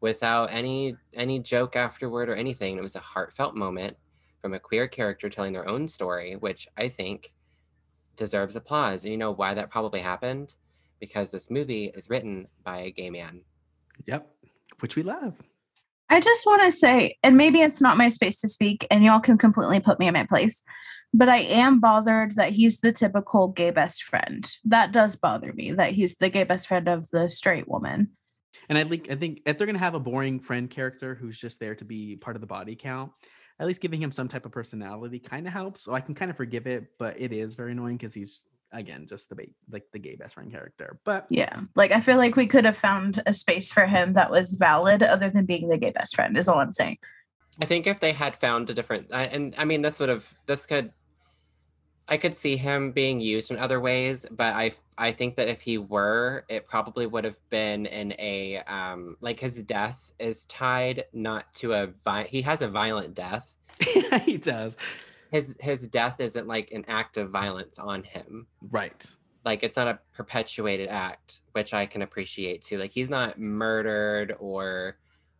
without 0.00 0.46
any 0.52 0.96
any 1.14 1.38
joke 1.38 1.76
afterward 1.76 2.28
or 2.28 2.34
anything. 2.34 2.76
It 2.76 2.82
was 2.82 2.96
a 2.96 3.00
heartfelt 3.00 3.54
moment 3.54 3.96
from 4.40 4.54
a 4.54 4.60
queer 4.60 4.86
character 4.88 5.28
telling 5.28 5.52
their 5.52 5.68
own 5.68 5.88
story, 5.88 6.36
which 6.36 6.68
I 6.76 6.88
think 6.88 7.32
deserves 8.16 8.56
applause. 8.56 9.04
And 9.04 9.12
you 9.12 9.18
know 9.18 9.32
why 9.32 9.54
that 9.54 9.70
probably 9.70 10.00
happened? 10.00 10.54
Because 11.00 11.30
this 11.30 11.50
movie 11.50 11.92
is 11.94 12.08
written 12.08 12.48
by 12.64 12.78
a 12.78 12.90
gay 12.90 13.10
man. 13.10 13.42
yep 14.06 14.30
which 14.80 14.96
we 14.96 15.02
love 15.02 15.34
I 16.08 16.20
just 16.20 16.46
want 16.46 16.62
to 16.62 16.70
say, 16.70 17.16
and 17.24 17.36
maybe 17.36 17.60
it's 17.62 17.80
not 17.80 17.96
my 17.96 18.06
space 18.08 18.40
to 18.40 18.48
speak, 18.48 18.86
and 18.92 19.02
y'all 19.02 19.18
can 19.18 19.36
completely 19.36 19.80
put 19.80 19.98
me 19.98 20.06
in 20.06 20.14
my 20.14 20.22
place, 20.22 20.62
but 21.12 21.28
I 21.28 21.38
am 21.38 21.80
bothered 21.80 22.36
that 22.36 22.52
he's 22.52 22.78
the 22.78 22.92
typical 22.92 23.48
gay 23.48 23.70
best 23.72 24.04
friend. 24.04 24.48
That 24.64 24.92
does 24.92 25.16
bother 25.16 25.52
me 25.52 25.72
that 25.72 25.94
he's 25.94 26.14
the 26.16 26.28
gay 26.30 26.44
best 26.44 26.68
friend 26.68 26.86
of 26.86 27.10
the 27.10 27.28
straight 27.28 27.66
woman. 27.66 28.12
and 28.68 28.78
i 28.78 28.84
think 28.84 29.10
i 29.10 29.14
think 29.14 29.40
if 29.46 29.58
they're 29.58 29.66
gonna 29.66 29.78
have 29.78 29.94
a 29.94 30.00
boring 30.00 30.38
friend 30.40 30.70
character 30.70 31.14
who's 31.14 31.38
just 31.38 31.60
there 31.60 31.74
to 31.74 31.84
be 31.84 32.16
part 32.16 32.36
of 32.36 32.40
the 32.40 32.46
body 32.46 32.76
count 32.76 33.12
at 33.58 33.66
least 33.66 33.80
giving 33.80 34.00
him 34.02 34.12
some 34.12 34.28
type 34.28 34.44
of 34.46 34.52
personality 34.52 35.18
kind 35.18 35.46
of 35.46 35.52
helps 35.52 35.82
so 35.82 35.92
i 35.94 36.00
can 36.00 36.14
kind 36.14 36.30
of 36.30 36.36
forgive 36.36 36.66
it 36.66 36.84
but 36.98 37.18
it 37.20 37.32
is 37.32 37.54
very 37.54 37.72
annoying 37.72 37.96
because 37.96 38.14
he's 38.14 38.46
again 38.72 39.06
just 39.08 39.28
the 39.28 39.34
ba- 39.36 39.44
like 39.70 39.84
the 39.92 39.98
gay 39.98 40.16
best 40.16 40.34
friend 40.34 40.50
character 40.50 40.98
but 41.04 41.26
Yeah. 41.30 41.60
Like, 41.76 41.92
I 41.92 42.00
feel 42.00 42.16
like 42.16 42.34
we 42.36 42.46
could 42.48 42.64
have 42.64 42.76
found 42.76 43.22
a 43.24 43.32
space 43.32 43.70
for 43.70 43.86
him 43.86 44.14
that 44.14 44.30
was 44.30 44.54
valid 44.54 45.02
other 45.04 45.30
than 45.30 45.46
being 45.46 45.68
the 45.68 45.78
gay 45.78 45.92
best 45.92 46.16
friend, 46.16 46.36
is 46.36 46.48
all 46.48 46.58
I'm 46.58 46.72
saying. 46.72 46.98
I 47.62 47.64
think 47.64 47.86
if 47.86 48.00
they 48.00 48.12
had 48.12 48.36
found 48.36 48.68
a 48.68 48.74
different, 48.74 49.14
I- 49.14 49.26
and 49.26 49.54
I 49.56 49.64
mean, 49.64 49.82
this 49.82 50.00
would 50.00 50.08
have, 50.08 50.34
this 50.46 50.66
could, 50.66 50.90
I 52.08 52.16
could 52.16 52.36
see 52.36 52.56
him 52.56 52.92
being 52.92 53.20
used 53.20 53.50
in 53.50 53.58
other 53.58 53.80
ways, 53.80 54.26
but 54.30 54.54
I, 54.54 54.72
I 54.96 55.12
think 55.12 55.34
that 55.36 55.48
if 55.48 55.60
he 55.60 55.76
were, 55.78 56.44
it 56.48 56.68
probably 56.68 57.06
would 57.06 57.24
have 57.24 57.38
been 57.50 57.86
in 57.86 58.12
a, 58.12 58.58
um, 58.58 59.16
like 59.20 59.40
his 59.40 59.62
death 59.64 60.12
is 60.18 60.44
tied 60.46 61.04
not 61.12 61.52
to 61.56 61.72
a, 61.72 61.88
vi- 62.04 62.28
he 62.30 62.42
has 62.42 62.62
a 62.62 62.68
violent 62.68 63.14
death. 63.14 63.56
he 64.24 64.36
does 64.38 64.76
His, 65.32 65.56
his 65.60 65.88
death 65.88 66.20
isn't 66.20 66.46
like 66.46 66.70
an 66.72 66.84
act 66.88 67.16
of 67.16 67.30
violence 67.30 67.78
on 67.78 68.04
him. 68.04 68.46
right 68.70 69.04
like 69.46 69.62
it's 69.62 69.76
not 69.76 69.86
a 69.88 69.98
perpetuated 70.14 70.88
act 70.88 71.40
which 71.52 71.72
i 71.72 71.86
can 71.86 72.02
appreciate 72.02 72.62
too 72.62 72.78
like 72.78 72.90
he's 72.90 73.08
not 73.08 73.38
murdered 73.38 74.34
or 74.40 74.98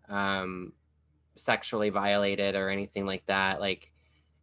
um 0.08 0.72
sexually 1.34 1.90
violated 1.90 2.54
or 2.54 2.70
anything 2.70 3.04
like 3.04 3.26
that 3.26 3.60
like 3.60 3.90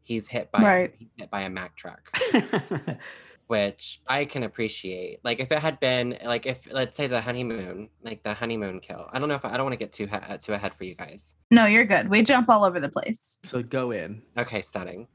he's 0.04 0.28
hit 0.28 0.51
by 0.51 0.62
Right. 0.64 0.93
he's 0.97 1.10
hit 1.18 1.32
by 1.32 1.41
a 1.41 1.49
mack 1.49 1.76
truck 1.76 2.12
which 3.47 4.01
i 4.08 4.24
can 4.26 4.43
appreciate 4.43 5.20
like 5.24 5.39
if 5.39 5.51
it 5.51 5.60
had 5.60 5.80
been 5.80 6.18
like 6.24 6.45
if 6.45 6.68
let's 6.72 6.95
say 6.95 7.08
the 7.08 7.20
honeymoon 7.22 7.89
like 8.01 8.24
the 8.24 8.34
honeymoon 8.34 8.80
kill 8.80 9.08
i 9.12 9.20
don't 9.20 9.28
know 9.30 9.36
if 9.36 9.43
i 9.45 9.51
don't 9.58 9.64
want 9.66 9.74
to 9.74 9.78
get 9.78 9.91
too 9.91 10.08
ha- 10.08 10.38
too 10.39 10.54
ahead 10.54 10.74
for 10.74 10.86
you 10.86 10.95
guys 10.95 11.36
No, 11.51 11.66
you're 11.68 11.86
good. 11.86 12.10
We 12.10 12.24
jump 12.24 12.49
all 12.49 12.64
over 12.64 12.80
the 12.80 12.89
place. 12.89 13.39
so 13.43 13.62
go 13.62 13.91
in 13.91 14.24
Okay, 14.38 14.62
stunning. 14.62 15.08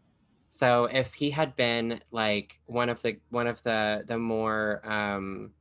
So 0.51 0.85
if 0.85 1.15
he 1.15 1.31
had 1.31 1.57
been 1.57 2.01
like 2.13 2.61
one 2.67 2.89
of 2.91 3.03
the 3.03 3.19
one 3.31 3.47
of 3.49 3.61
the 3.65 4.05
the 4.07 4.19
more 4.19 4.81
um 4.85 5.53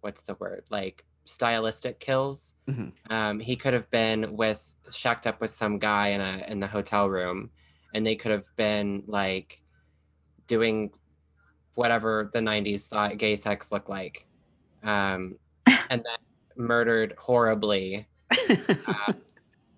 what's 0.00 0.22
the 0.22 0.34
word? 0.34 0.64
Like 0.70 1.04
stylistic 1.24 1.98
kills, 1.98 2.52
Mhm. 2.68 2.92
um, 3.10 3.40
he 3.40 3.56
could 3.56 3.72
have 3.74 3.90
been 3.90 4.36
with 4.36 4.62
shacked 4.92 5.26
up 5.26 5.40
with 5.40 5.52
some 5.54 5.78
guy 5.80 6.08
in 6.08 6.20
a 6.20 6.44
in 6.46 6.60
the 6.60 6.68
hotel 6.68 7.08
room 7.10 7.50
and 7.94 8.06
they 8.06 8.16
could 8.16 8.32
have 8.32 8.46
been 8.56 9.02
like 9.06 9.62
doing 10.46 10.90
whatever 11.74 12.30
the 12.32 12.40
90s 12.40 12.88
thought 12.88 13.18
gay 13.18 13.36
sex 13.36 13.72
looked 13.72 13.88
like. 13.88 14.26
Um 14.82 15.38
and 15.66 16.02
then 16.04 16.18
murdered 16.56 17.14
horribly 17.18 18.06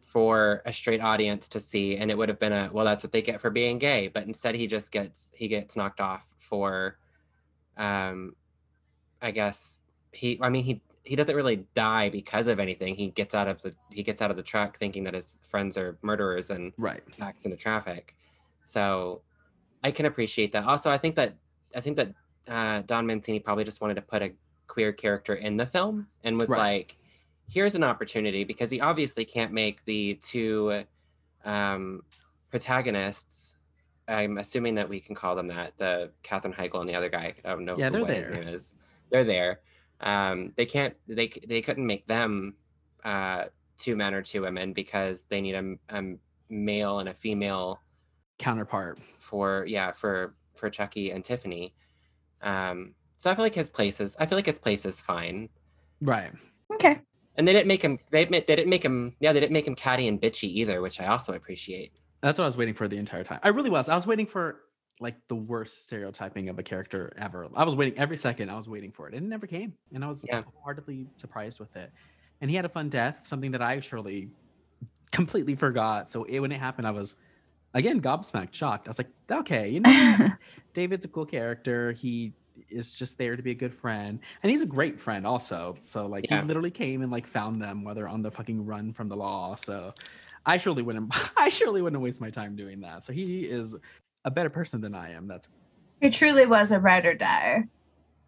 for 0.05 0.63
a 0.65 0.73
straight 0.73 1.01
audience 1.01 1.49
to 1.49 1.61
see 1.61 1.97
and 1.97 2.11
it 2.11 2.17
would 2.17 2.29
have 2.29 2.39
been 2.39 2.53
a 2.53 2.71
well 2.73 2.85
that's 2.85 3.03
what 3.03 3.13
they 3.13 3.21
get 3.21 3.41
for 3.41 3.51
being 3.51 3.79
gay 3.79 4.09
but 4.09 4.27
instead 4.27 4.55
he 4.55 4.67
just 4.67 4.91
gets 4.91 5.29
he 5.33 5.49
gets 5.49 5.77
knocked 5.77 6.01
off 6.01 6.25
for 6.39 6.99
um 7.77 8.35
i 9.21 9.31
guess 9.31 9.79
he 10.13 10.39
i 10.41 10.49
mean 10.49 10.65
he 10.65 10.81
he 11.09 11.17
doesn't 11.17 11.35
really 11.35 11.65
die 11.75 12.09
because 12.11 12.47
of 12.47 12.61
anything 12.61 12.95
he 12.95 13.09
gets 13.09 13.35
out 13.35 13.49
of 13.49 13.61
the 13.63 13.75
he 13.91 14.03
gets 14.03 14.21
out 14.23 14.31
of 14.31 14.37
the 14.37 14.43
truck 14.43 14.79
thinking 14.79 15.05
that 15.05 15.15
his 15.15 15.41
friends 15.49 15.77
are 15.77 15.97
murderers 16.03 16.51
and 16.51 16.73
Right. 16.77 17.03
backs 17.19 17.45
into 17.45 17.57
traffic 17.57 18.15
so 18.65 19.23
i 19.83 19.91
can 19.91 20.07
appreciate 20.07 20.53
that 20.53 20.65
also 20.65 20.91
i 20.91 20.99
think 20.99 21.15
that 21.17 21.35
i 21.75 21.81
think 21.81 21.97
that 21.97 22.13
uh, 22.47 22.83
don 22.87 23.07
mancini 23.07 23.41
probably 23.41 23.65
just 23.65 23.81
wanted 23.81 23.95
to 23.95 24.03
put 24.03 24.23
a 24.23 24.33
queer 24.67 24.93
character 24.93 25.35
in 25.35 25.57
the 25.57 25.67
film 25.67 26.07
and 26.25 26.39
was 26.39 26.51
Right. 26.51 26.59
like 26.59 26.97
here's 27.49 27.75
an 27.75 27.83
opportunity 27.85 28.45
because 28.45 28.71
he 28.71 28.81
obviously 28.81 29.25
can't 29.25 29.53
make 29.53 29.83
the 29.87 30.15
two 30.23 30.85
um, 31.45 32.03
protagonists. 32.51 33.57
I'm 34.07 34.37
assuming 34.39 34.75
that 34.75 34.89
we 34.89 35.01
can 35.01 35.15
call 35.15 35.35
them 35.37 35.49
that. 35.49 35.73
The 35.79 36.11
Katherine 36.23 36.53
Heigl 36.55 36.81
and 36.81 36.89
the 36.89 36.95
other 36.95 37.09
guy. 37.09 37.35
I 37.45 37.49
don't 37.51 37.65
know. 37.65 37.77
Yeah, 37.79 37.87
who- 37.87 37.93
they're 37.93 38.01
what 38.03 38.11
his 38.17 38.29
there. 38.29 38.35
name 38.45 38.49
is. 38.55 38.75
They're 39.11 39.25
there. 39.25 39.61
Um, 40.01 40.53
they 40.57 40.67
can't. 40.67 40.95
They 41.07 41.29
they 41.47 41.63
couldn't 41.63 41.87
make 41.87 42.07
them 42.07 42.55
uh, 43.05 43.45
two 43.79 43.97
men 43.97 44.15
or 44.15 44.23
two 44.23 44.43
women 44.43 44.73
because 44.73 45.25
they 45.25 45.41
need 45.41 45.55
a, 45.55 45.75
a 45.89 46.15
male 46.49 46.99
and 46.99 47.09
a 47.09 47.15
female 47.15 47.81
Counterpart. 48.39 48.99
for 49.19 49.65
yeah 49.67 49.93
for 49.93 50.35
for 50.55 50.71
Chucky 50.71 51.11
and 51.11 51.25
Tiffany. 51.25 51.75
Um, 52.43 52.95
so 53.19 53.31
I 53.31 53.35
feel 53.35 53.45
like 53.45 53.55
his 53.55 53.71
place 53.71 54.01
is. 54.01 54.17
I 54.19 54.27
feel 54.27 54.39
like 54.39 54.47
his 54.47 54.59
place 54.59 54.85
is 54.85 55.01
fine. 55.01 55.49
Right. 56.01 56.31
Okay. 56.73 57.01
And 57.37 57.47
they 57.47 57.53
didn't 57.53 57.69
make 57.69 57.83
him. 57.83 57.99
They 58.11 58.23
admit 58.23 58.47
they 58.47 58.57
didn't 58.57 58.71
make 58.71 58.85
him. 58.85 59.15
Yeah, 59.21 59.33
they 59.33 59.41
didn't 59.41 59.53
make 59.53 59.67
him 59.67 59.75
catty 59.75 60.09
and 60.09 60.21
bitchy 60.21 60.45
either, 60.45 60.81
which 60.81 61.01
I 61.01 61.07
also 61.07 61.33
appreciate. 61.35 61.93
That's 62.21 62.39
what 62.39 62.45
I 62.45 62.49
was 62.49 62.57
waiting 62.57 62.75
for 62.75 62.89
the 62.89 62.97
entire 62.97 63.25
time. 63.25 63.41
I 63.43 63.49
really 63.49 63.71
was. 63.71 63.89
I 63.89 63.95
was 63.95 64.07
waiting 64.07 64.27
for 64.27 64.61
like 65.01 65.17
the 65.29 65.37
worst 65.37 65.85
stereotyping 65.85 66.49
of 66.49 66.59
a 66.59 66.63
character 66.63 67.13
ever. 67.17 67.49
I 67.55 67.65
was 67.65 67.77
waiting 67.77 67.99
every 67.99 68.17
second. 68.17 68.51
I 68.51 68.57
was 68.57 68.69
waiting 68.69 68.91
for 68.93 69.09
it, 69.09 69.15
and 69.15 69.25
it 69.27 69.29
never 69.29 69.47
came. 69.47 69.75
And 69.93 70.05
I 70.05 70.09
was 70.09 70.25
Yeah. 70.25 70.43
wholeheartedly 70.45 71.09
surprised 71.17 71.61
with 71.61 71.77
it. 71.77 71.93
And 72.41 72.51
he 72.51 72.57
had 72.57 72.65
a 72.65 72.69
fun 72.69 72.89
death, 72.89 73.27
something 73.27 73.53
that 73.53 73.63
I 73.63 73.81
surely 73.81 74.31
completely 75.13 75.55
forgot. 75.57 76.11
So 76.11 76.25
it, 76.25 76.41
when 76.41 76.53
it 76.53 76.59
happened, 76.61 76.87
I 76.87 76.93
was 76.93 77.17
again 77.75 78.01
gobsmacked, 78.03 78.55
shocked. 78.55 78.89
I 78.89 78.91
was 78.91 78.99
like, 78.99 79.11
okay, 79.31 79.69
you 79.69 79.81
know. 79.81 79.93
David's 80.75 81.05
a 81.05 81.09
cool 81.09 81.27
character. 81.27 81.93
He 81.93 82.35
is 82.69 82.93
just 82.93 83.19
there 83.19 83.37
to 83.37 83.43
be 83.43 83.53
a 83.53 83.55
good 83.55 83.73
friend, 83.75 84.21
and 84.43 84.51
he's 84.53 84.63
a 84.63 84.67
great 84.67 85.01
friend 85.01 85.27
also. 85.27 85.77
So 85.81 86.07
like 86.07 86.27
Yeah. 86.31 86.41
he 86.41 86.43
literally 86.43 86.71
came 86.71 87.03
and 87.03 87.11
like 87.13 87.27
found 87.27 87.63
them 87.63 87.85
while 87.85 87.95
they're 87.95 88.09
on 88.09 88.23
the 88.23 88.31
fucking 88.31 88.65
run 88.67 88.93
from 88.93 89.09
the 89.09 89.17
law. 89.17 89.55
So 89.57 89.95
I 90.47 90.57
surely 90.59 90.83
wouldn't. 90.83 91.15
I 91.37 91.49
surely 91.51 91.83
wouldn't 91.83 92.03
waste 92.03 92.21
my 92.21 92.31
time 92.31 92.57
doing 92.57 92.81
that. 92.81 93.05
So 93.05 93.13
he 93.13 93.47
is 93.47 93.77
a 94.29 94.31
better 94.31 94.51
person 94.51 94.81
than 94.83 94.95
I 94.95 95.13
am. 95.13 95.27
That's 95.27 95.49
He 96.01 96.11
truly 96.11 96.47
was 96.47 96.71
a 96.71 96.79
ride 96.79 97.07
or 97.07 97.15
die. 97.15 97.65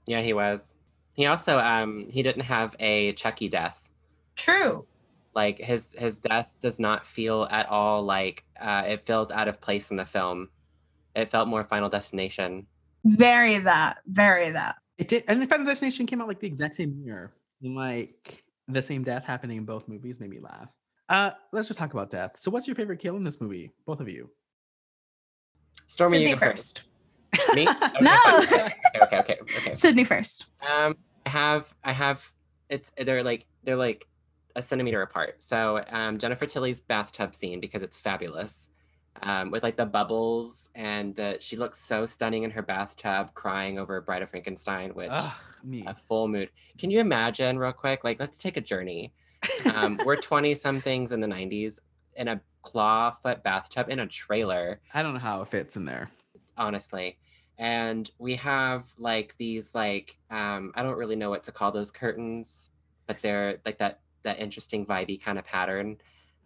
Yeah, 0.07 0.23
he 0.23 0.33
was. 0.33 0.75
He 1.13 1.27
also 1.27 1.59
um 1.59 2.09
he 2.11 2.23
didn't 2.23 2.43
have 2.43 2.75
a 2.81 3.13
Chucky 3.13 3.49
death. 3.49 3.89
True. 4.35 4.87
Like 5.35 5.59
his 5.59 5.95
his 5.97 6.19
death 6.21 6.49
does 6.61 6.81
not 6.81 7.07
feel 7.07 7.47
at 7.51 7.69
all 7.69 8.03
like 8.03 8.45
uh, 8.61 8.85
it 8.87 9.07
feels 9.07 9.31
out 9.31 9.47
of 9.47 9.61
place 9.61 9.91
in 9.91 9.99
the 9.99 10.07
film. 10.07 10.49
It 11.15 11.31
felt 11.31 11.49
more 11.49 11.65
Final 11.65 11.89
Destination. 11.89 12.67
Very 13.05 13.59
that. 13.59 13.99
Very 14.07 14.51
that. 14.51 14.77
it. 14.99 15.09
Did 15.09 15.25
and 15.29 15.41
the 15.41 15.47
Final 15.47 15.67
Destination 15.67 16.07
came 16.07 16.21
out 16.23 16.29
like 16.29 16.41
the 16.41 16.47
exact 16.47 16.75
same 16.75 17.01
year, 17.05 17.33
and 17.63 17.77
like 17.77 18.43
the 18.69 18.83
same 18.83 19.05
death 19.05 19.25
happening 19.25 19.59
in 19.59 19.65
both 19.65 19.87
movies 19.87 20.19
made 20.19 20.31
me 20.31 20.41
laugh. 20.41 20.69
Uh, 21.09 21.33
let's 21.53 21.69
just 21.69 21.79
talk 21.79 21.93
about 21.93 22.09
death. 22.09 22.37
So, 22.37 22.51
what's 22.51 22.67
your 22.67 22.77
favorite 22.77 23.01
kill 23.01 23.17
in 23.17 23.25
this 23.25 23.41
movie? 23.41 23.73
Both 23.85 24.01
of 24.01 24.09
you. 24.09 24.31
Stormy, 25.91 26.18
Sydney 26.18 26.30
you 26.30 26.36
go 26.36 26.41
first. 26.41 26.82
Me? 27.55 27.66
Okay, 27.82 27.91
No. 28.01 28.16
okay, 28.45 28.68
okay, 29.03 29.18
okay, 29.18 29.36
okay. 29.59 29.74
Sydney 29.74 30.05
first. 30.05 30.47
Um, 30.62 30.97
I 31.26 31.30
have, 31.30 31.74
I 31.82 31.93
have, 31.93 32.30
it's 32.68 32.93
they're 32.97 33.24
like 33.24 33.47
they're 33.64 33.76
like 33.76 34.07
a 34.55 34.62
centimeter 34.62 35.03
apart. 35.03 35.43
So 35.43 35.82
um, 35.91 36.18
Jennifer 36.18 36.47
Tilly's 36.47 36.80
bathtub 36.80 37.34
scene 37.34 37.59
because 37.59 37.82
it's 37.82 37.99
fabulous, 37.99 38.68
um, 39.22 39.51
with 39.51 39.64
like 39.64 39.76
the 39.76 39.84
bubbles 39.86 40.70
and 40.76 41.14
the 41.16 41.38
she 41.41 41.57
looks 41.57 41.80
so 41.80 42.07
stunning 42.07 42.45
in 42.45 42.51
her 42.53 42.62
bathtub, 42.62 43.34
crying 43.34 43.76
over 43.78 44.01
Bride 44.01 44.22
of 44.22 44.30
Frankenstein, 44.30 44.91
which 44.95 45.11
Ugh, 45.11 45.32
me. 45.64 45.82
a 45.88 45.95
full 45.95 46.28
mood. 46.28 46.51
Can 46.78 46.91
you 46.93 47.01
imagine 47.01 47.59
real 47.59 47.72
quick? 47.72 48.05
Like, 48.05 48.20
let's 48.20 48.38
take 48.38 48.57
a 48.57 48.61
journey. 48.61 49.12
Um, 49.74 49.99
we're 50.05 50.16
twenty 50.30 50.55
somethings 50.55 51.11
in 51.11 51.18
the 51.20 51.26
'90s 51.26 51.80
in 52.17 52.29
a 52.29 52.41
claw 52.63 53.11
foot 53.13 53.43
bathtub 53.43 53.89
in 53.89 54.01
a 54.01 54.07
trailer. 54.07 54.81
I 54.95 55.03
don't 55.03 55.15
know 55.15 55.21
how 55.21 55.41
it 55.43 55.49
fits 55.49 55.77
in 55.77 55.85
there. 55.85 56.11
honestly. 56.57 57.19
And 57.59 58.11
we 58.19 58.37
have 58.37 58.87
like 58.99 59.35
these 59.39 59.75
like 59.75 60.17
um 60.31 60.73
i 60.75 60.83
don't 60.83 60.97
really 60.97 61.17
know 61.17 61.31
what 61.31 61.43
to 61.45 61.53
call 61.53 61.71
those 61.73 61.91
curtains 61.91 62.71
but 63.07 63.21
they're 63.21 63.59
like 63.67 63.79
that 63.79 64.01
that 64.23 64.39
interesting 64.41 64.85
vibey 64.87 65.21
kind 65.21 65.39
of 65.39 65.45
pattern. 65.45 65.97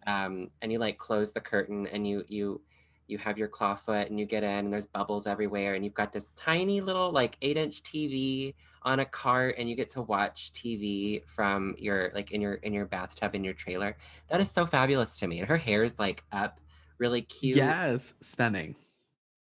Um 0.07 0.49
and 0.61 0.71
you 0.71 0.79
like 0.79 0.97
close 0.97 1.31
the 1.31 1.41
curtain 1.41 1.87
and 1.87 2.07
you 2.07 2.23
you 2.27 2.61
you 3.07 3.17
have 3.17 3.37
your 3.37 3.47
claw 3.47 3.75
foot 3.75 4.09
and 4.09 4.19
you 4.19 4.25
get 4.25 4.43
in 4.43 4.49
and 4.65 4.73
there's 4.73 4.87
bubbles 4.87 5.27
everywhere 5.27 5.75
and 5.75 5.85
you've 5.85 5.93
got 5.93 6.11
this 6.11 6.31
tiny 6.31 6.81
little 6.81 7.11
like 7.11 7.37
eight 7.41 7.57
inch 7.57 7.83
tv 7.83 8.53
on 8.85 9.01
a 9.01 9.05
cart 9.05 9.55
and 9.57 9.69
you 9.69 9.75
get 9.75 9.89
to 9.89 10.01
watch 10.01 10.53
tv 10.53 11.25
from 11.25 11.75
your 11.77 12.11
like 12.13 12.31
in 12.31 12.39
your 12.39 12.53
in 12.53 12.71
your 12.71 12.85
bathtub 12.85 13.35
in 13.35 13.43
your 13.43 13.53
trailer 13.53 13.97
that 14.29 14.39
is 14.39 14.49
so 14.49 14.65
fabulous 14.65 15.17
to 15.17 15.27
me 15.27 15.39
and 15.39 15.47
her 15.47 15.57
hair 15.57 15.83
is 15.83 15.99
like 15.99 16.23
up 16.31 16.59
really 16.97 17.21
cute 17.21 17.57
Yes, 17.57 18.13
stunning. 18.21 18.75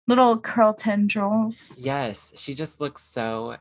Little 0.06 0.38
curl 0.38 0.72
tendrils. 0.72 1.74
Yes, 1.76 2.32
she 2.36 2.54
just 2.54 2.80
looks 2.80 3.02
so 3.02 3.56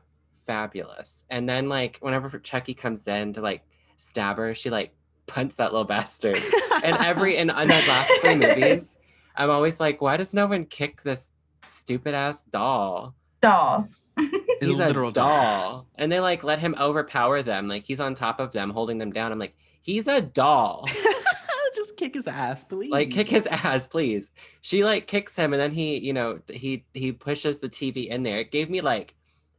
fabulous. 0.46 1.24
And 1.30 1.48
then 1.48 1.68
like 1.68 1.98
whenever 2.00 2.38
Chucky 2.38 2.74
comes 2.74 3.06
in 3.06 3.34
to 3.34 3.40
like 3.40 3.62
stab 3.98 4.38
her, 4.38 4.54
she 4.54 4.70
like 4.70 4.94
punts 5.26 5.56
that 5.56 5.72
little 5.72 5.84
bastard. 5.84 6.36
And 6.84 6.96
every 6.98 7.36
in, 7.36 7.50
in 7.50 7.68
the 7.68 7.74
last 7.74 8.12
three 8.20 8.36
movies, 8.36 8.96
I'm 9.36 9.50
always 9.50 9.78
like, 9.78 10.00
why 10.00 10.16
does 10.16 10.32
no 10.32 10.46
one 10.46 10.64
kick 10.64 11.02
this 11.02 11.32
stupid 11.64 12.14
ass 12.14 12.44
doll? 12.44 13.14
Doll. 13.40 13.86
He's 14.60 14.78
a 14.78 14.86
literal 14.86 15.10
doll. 15.10 15.28
doll. 15.28 15.86
And 15.96 16.10
they 16.10 16.20
like 16.20 16.42
let 16.44 16.58
him 16.58 16.74
overpower 16.78 17.42
them. 17.42 17.68
Like 17.68 17.84
he's 17.84 18.00
on 18.00 18.14
top 18.14 18.40
of 18.40 18.52
them, 18.52 18.70
holding 18.70 18.98
them 18.98 19.12
down. 19.12 19.30
I'm 19.32 19.38
like, 19.38 19.54
he's 19.80 20.08
a 20.08 20.20
doll. 20.20 20.88
Just 21.74 21.96
kick 21.96 22.14
his 22.14 22.26
ass, 22.26 22.64
please. 22.64 22.90
like 22.90 23.10
kick 23.12 23.28
his 23.28 23.46
ass 23.46 23.86
please 23.86 24.30
she 24.62 24.84
like 24.84 25.06
kicks 25.06 25.36
him 25.36 25.52
and 25.52 25.60
then 25.60 25.70
he 25.70 25.98
you 25.98 26.12
know 26.12 26.40
he 26.50 26.84
he 26.92 27.12
pushes 27.12 27.58
the 27.58 27.68
tv 27.68 28.08
in 28.08 28.24
there 28.24 28.40
it 28.40 28.50
gave 28.50 28.68
me 28.68 28.80
like 28.80 29.14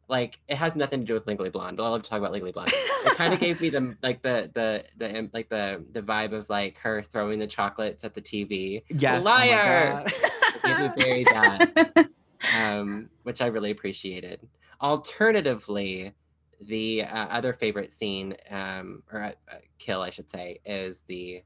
like 0.10 0.40
it 0.50 0.58
has 0.58 0.76
nothing 0.76 1.00
to 1.00 1.06
do 1.06 1.14
with 1.14 1.26
legally 1.28 1.50
blonde 1.50 1.80
i 1.80 1.84
love 1.84 2.02
to 2.02 2.10
talk 2.10 2.20
about 2.20 2.34
legally 2.34 2.52
blonde 2.52 2.70
it 2.74 3.16
kind 3.16 3.34
of 3.34 3.40
gave 3.40 3.62
me 3.62 3.70
the 3.70 3.96
like 4.04 4.22
the 4.22 4.50
the 4.54 4.84
the 4.98 5.18
um, 5.18 5.30
like 5.34 5.48
the 5.48 5.82
the 5.94 6.02
vibe 6.02 6.34
of 6.34 6.50
like 6.50 6.78
her 6.80 7.02
throwing 7.04 7.40
the 7.40 7.48
chocolates 7.48 8.04
at 8.04 8.14
the 8.14 8.22
tv 8.22 8.84
yes, 8.90 9.24
Liar! 9.24 9.92
Oh 9.92 10.04
my 10.04 10.12
It 10.56 10.64
gave 10.64 10.80
me 10.80 11.04
very 11.04 11.24
that 11.26 12.10
um 12.58 13.10
which 13.24 13.42
i 13.42 13.48
really 13.48 13.72
appreciated 13.72 14.48
alternatively 14.82 16.14
the 16.62 17.04
uh, 17.04 17.28
other 17.28 17.54
favorite 17.54 17.92
scene 17.92 18.36
um 18.50 19.04
or 19.12 19.22
uh, 19.22 19.32
uh, 19.52 19.56
kill 19.78 20.02
i 20.02 20.10
should 20.10 20.30
say 20.30 20.60
is 20.66 21.04
the 21.08 21.44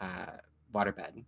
uh 0.00 0.26
waterbed 0.74 1.24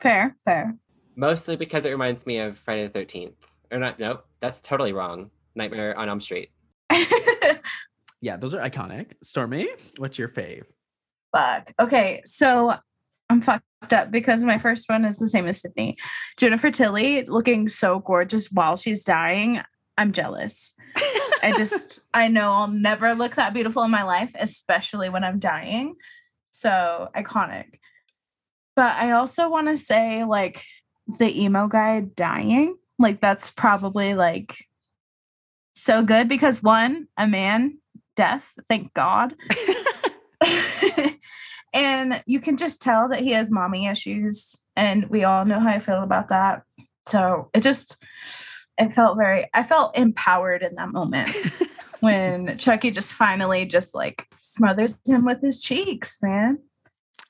fair, 0.00 0.36
fair. 0.44 0.74
mostly 1.14 1.56
because 1.56 1.84
it 1.84 1.90
reminds 1.90 2.26
me 2.26 2.38
of 2.38 2.58
Friday 2.58 2.86
the 2.88 2.98
13th. 2.98 3.34
Or 3.70 3.78
not, 3.78 3.98
nope, 3.98 4.24
that's 4.40 4.60
totally 4.60 4.92
wrong. 4.92 5.30
Nightmare 5.54 5.96
on 5.96 6.08
Elm 6.08 6.20
Street. 6.20 6.50
yeah, 8.20 8.36
those 8.36 8.54
are 8.54 8.60
iconic. 8.60 9.12
Stormy, 9.22 9.68
what's 9.98 10.18
your 10.18 10.28
fave? 10.28 10.64
Fuck. 11.32 11.72
Okay, 11.78 12.22
so 12.24 12.74
I'm 13.28 13.40
fucked 13.40 13.64
up 13.82 14.10
because 14.10 14.44
my 14.44 14.58
first 14.58 14.88
one 14.88 15.04
is 15.04 15.18
the 15.18 15.28
same 15.28 15.46
as 15.46 15.60
Sydney. 15.60 15.96
Jennifer 16.36 16.70
Tilly 16.70 17.24
looking 17.26 17.68
so 17.68 18.00
gorgeous 18.00 18.50
while 18.50 18.76
she's 18.76 19.04
dying. 19.04 19.60
I'm 19.96 20.12
jealous. 20.12 20.74
I 21.42 21.52
just, 21.56 22.00
I 22.14 22.28
know 22.28 22.52
I'll 22.52 22.68
never 22.68 23.14
look 23.14 23.34
that 23.36 23.54
beautiful 23.54 23.82
in 23.82 23.90
my 23.90 24.02
life, 24.02 24.32
especially 24.38 25.08
when 25.08 25.24
I'm 25.24 25.38
dying. 25.38 25.96
So 26.52 27.08
iconic. 27.14 27.78
But 28.76 28.94
I 28.94 29.12
also 29.12 29.48
want 29.48 29.68
to 29.68 29.76
say, 29.76 30.24
like, 30.24 30.64
the 31.18 31.42
emo 31.42 31.66
guy 31.66 32.00
dying, 32.00 32.76
like, 32.98 33.20
that's 33.20 33.50
probably 33.50 34.14
like 34.14 34.54
so 35.72 36.02
good 36.02 36.28
because 36.28 36.62
one, 36.62 37.08
a 37.16 37.26
man, 37.26 37.78
death, 38.16 38.54
thank 38.68 38.94
God. 38.94 39.34
and 41.72 42.22
you 42.26 42.40
can 42.40 42.56
just 42.56 42.82
tell 42.82 43.08
that 43.08 43.20
he 43.20 43.30
has 43.30 43.50
mommy 43.50 43.86
issues 43.86 44.62
and 44.76 45.06
we 45.06 45.24
all 45.24 45.44
know 45.44 45.60
how 45.60 45.68
i 45.68 45.78
feel 45.78 46.02
about 46.02 46.28
that 46.28 46.62
so 47.06 47.50
it 47.54 47.62
just 47.62 48.02
it 48.78 48.92
felt 48.92 49.16
very 49.16 49.48
i 49.54 49.62
felt 49.62 49.96
empowered 49.96 50.62
in 50.62 50.74
that 50.74 50.90
moment 50.90 51.30
when 52.00 52.56
chucky 52.58 52.90
just 52.90 53.12
finally 53.12 53.64
just 53.64 53.94
like 53.94 54.26
smothers 54.42 54.98
him 55.06 55.24
with 55.24 55.40
his 55.40 55.60
cheeks 55.60 56.18
man 56.22 56.58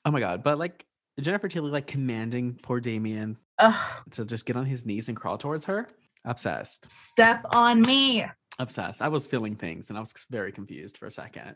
Oh 0.05 0.11
my 0.11 0.19
god! 0.19 0.43
But 0.43 0.57
like 0.57 0.85
Jennifer 1.19 1.47
Tilly 1.47 1.71
like 1.71 1.87
commanding 1.87 2.57
poor 2.61 2.79
Damien 2.79 3.37
Ugh, 3.59 4.03
to 4.11 4.25
just 4.25 4.45
get 4.45 4.55
on 4.55 4.65
his 4.65 4.85
knees 4.85 5.09
and 5.09 5.17
crawl 5.17 5.37
towards 5.37 5.65
her. 5.65 5.87
Obsessed. 6.25 6.89
step 6.91 7.43
on 7.55 7.81
me. 7.81 8.25
Obsessed. 8.59 9.01
I 9.01 9.07
was 9.07 9.25
feeling 9.25 9.55
things 9.55 9.89
and 9.89 9.97
I 9.97 10.01
was 10.01 10.13
very 10.29 10.51
confused 10.51 10.97
for 10.97 11.07
a 11.07 11.11
second. 11.11 11.55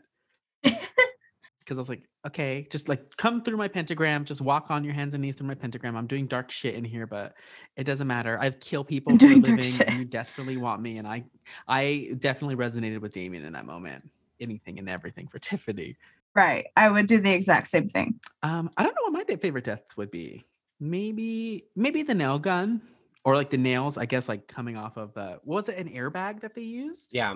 Because 1.66 1.78
I 1.78 1.80
was 1.80 1.88
like, 1.88 2.04
okay, 2.24 2.68
just 2.70 2.88
like 2.88 3.16
come 3.16 3.42
through 3.42 3.56
my 3.56 3.66
pentagram, 3.66 4.24
just 4.24 4.40
walk 4.40 4.70
on 4.70 4.84
your 4.84 4.94
hands 4.94 5.14
and 5.14 5.22
knees 5.22 5.34
through 5.34 5.48
my 5.48 5.54
pentagram. 5.56 5.96
I'm 5.96 6.06
doing 6.06 6.28
dark 6.28 6.52
shit 6.52 6.76
in 6.76 6.84
here, 6.84 7.08
but 7.08 7.34
it 7.76 7.82
doesn't 7.84 8.06
matter. 8.06 8.38
I 8.40 8.50
kill 8.50 8.84
people 8.84 9.12
I'm 9.12 9.18
for 9.18 9.26
a 9.26 9.28
doing 9.30 9.42
dark 9.42 9.58
living 9.58 9.72
shit. 9.72 9.88
and 9.88 9.98
you 9.98 10.04
desperately 10.04 10.56
want 10.56 10.80
me. 10.80 10.98
And 10.98 11.08
I 11.08 11.24
I 11.66 12.12
definitely 12.20 12.54
resonated 12.54 13.00
with 13.00 13.10
Damien 13.10 13.44
in 13.44 13.52
that 13.54 13.66
moment. 13.66 14.08
Anything 14.40 14.78
and 14.78 14.88
everything 14.88 15.26
for 15.26 15.38
Tiffany. 15.40 15.96
Right. 16.36 16.66
I 16.76 16.88
would 16.88 17.08
do 17.08 17.18
the 17.18 17.32
exact 17.32 17.66
same 17.66 17.88
thing. 17.88 18.20
Um, 18.44 18.70
I 18.76 18.84
don't 18.84 18.94
know 18.94 19.10
what 19.10 19.26
my 19.28 19.36
favorite 19.36 19.64
death 19.64 19.82
would 19.96 20.10
be. 20.12 20.44
Maybe, 20.78 21.64
maybe 21.74 22.02
the 22.02 22.14
nail 22.14 22.38
gun, 22.38 22.82
or 23.24 23.34
like 23.34 23.50
the 23.50 23.58
nails. 23.58 23.98
I 23.98 24.04
guess 24.04 24.28
like 24.28 24.46
coming 24.46 24.76
off 24.76 24.96
of 24.96 25.14
the 25.14 25.40
what 25.42 25.56
was 25.56 25.68
it 25.68 25.78
an 25.78 25.92
airbag 25.92 26.42
that 26.42 26.54
they 26.54 26.62
used? 26.62 27.12
Yeah. 27.12 27.34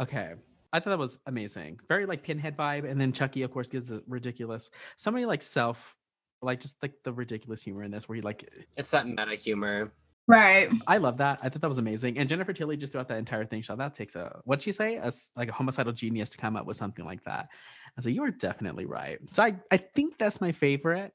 Okay, 0.00 0.34
I 0.74 0.80
thought 0.80 0.90
that 0.90 0.98
was 0.98 1.20
amazing. 1.26 1.78
Very 1.88 2.04
like 2.04 2.24
pinhead 2.24 2.56
vibe, 2.56 2.84
and 2.90 3.00
then 3.00 3.12
Chucky, 3.12 3.42
of 3.42 3.52
course, 3.52 3.68
gives 3.68 3.86
the 3.86 4.02
ridiculous. 4.08 4.70
So 4.96 5.12
many 5.12 5.24
like 5.24 5.40
self, 5.40 5.94
like 6.42 6.58
just 6.58 6.82
like 6.82 6.94
the 7.04 7.12
ridiculous 7.12 7.62
humor 7.62 7.84
in 7.84 7.92
this, 7.92 8.08
where 8.08 8.16
he 8.16 8.22
like. 8.22 8.42
Eh, 8.58 8.62
it's 8.76 8.90
that 8.90 9.06
meta 9.06 9.36
humor. 9.36 9.92
Right. 10.26 10.70
I 10.88 10.96
love 10.98 11.18
that. 11.18 11.38
I 11.42 11.48
thought 11.48 11.60
that 11.60 11.68
was 11.68 11.78
amazing. 11.78 12.18
And 12.18 12.28
Jennifer 12.28 12.52
Tilly 12.52 12.76
just 12.76 12.90
throughout 12.90 13.06
that 13.08 13.18
entire 13.18 13.44
thing, 13.44 13.62
shot 13.62 13.78
that 13.78 13.94
takes 13.94 14.16
a 14.16 14.40
what'd 14.44 14.62
she 14.62 14.72
say? 14.72 14.96
A 14.96 15.04
s- 15.04 15.30
like 15.36 15.48
a 15.48 15.52
homicidal 15.52 15.92
genius 15.92 16.30
to 16.30 16.38
come 16.38 16.56
up 16.56 16.66
with 16.66 16.76
something 16.76 17.04
like 17.04 17.22
that. 17.22 17.48
I 17.52 17.92
was 17.94 18.06
like, 18.06 18.14
you 18.16 18.24
are 18.24 18.32
definitely 18.32 18.84
right. 18.86 19.18
So 19.32 19.44
I 19.44 19.54
I 19.70 19.76
think 19.76 20.18
that's 20.18 20.40
my 20.40 20.50
favorite. 20.50 21.12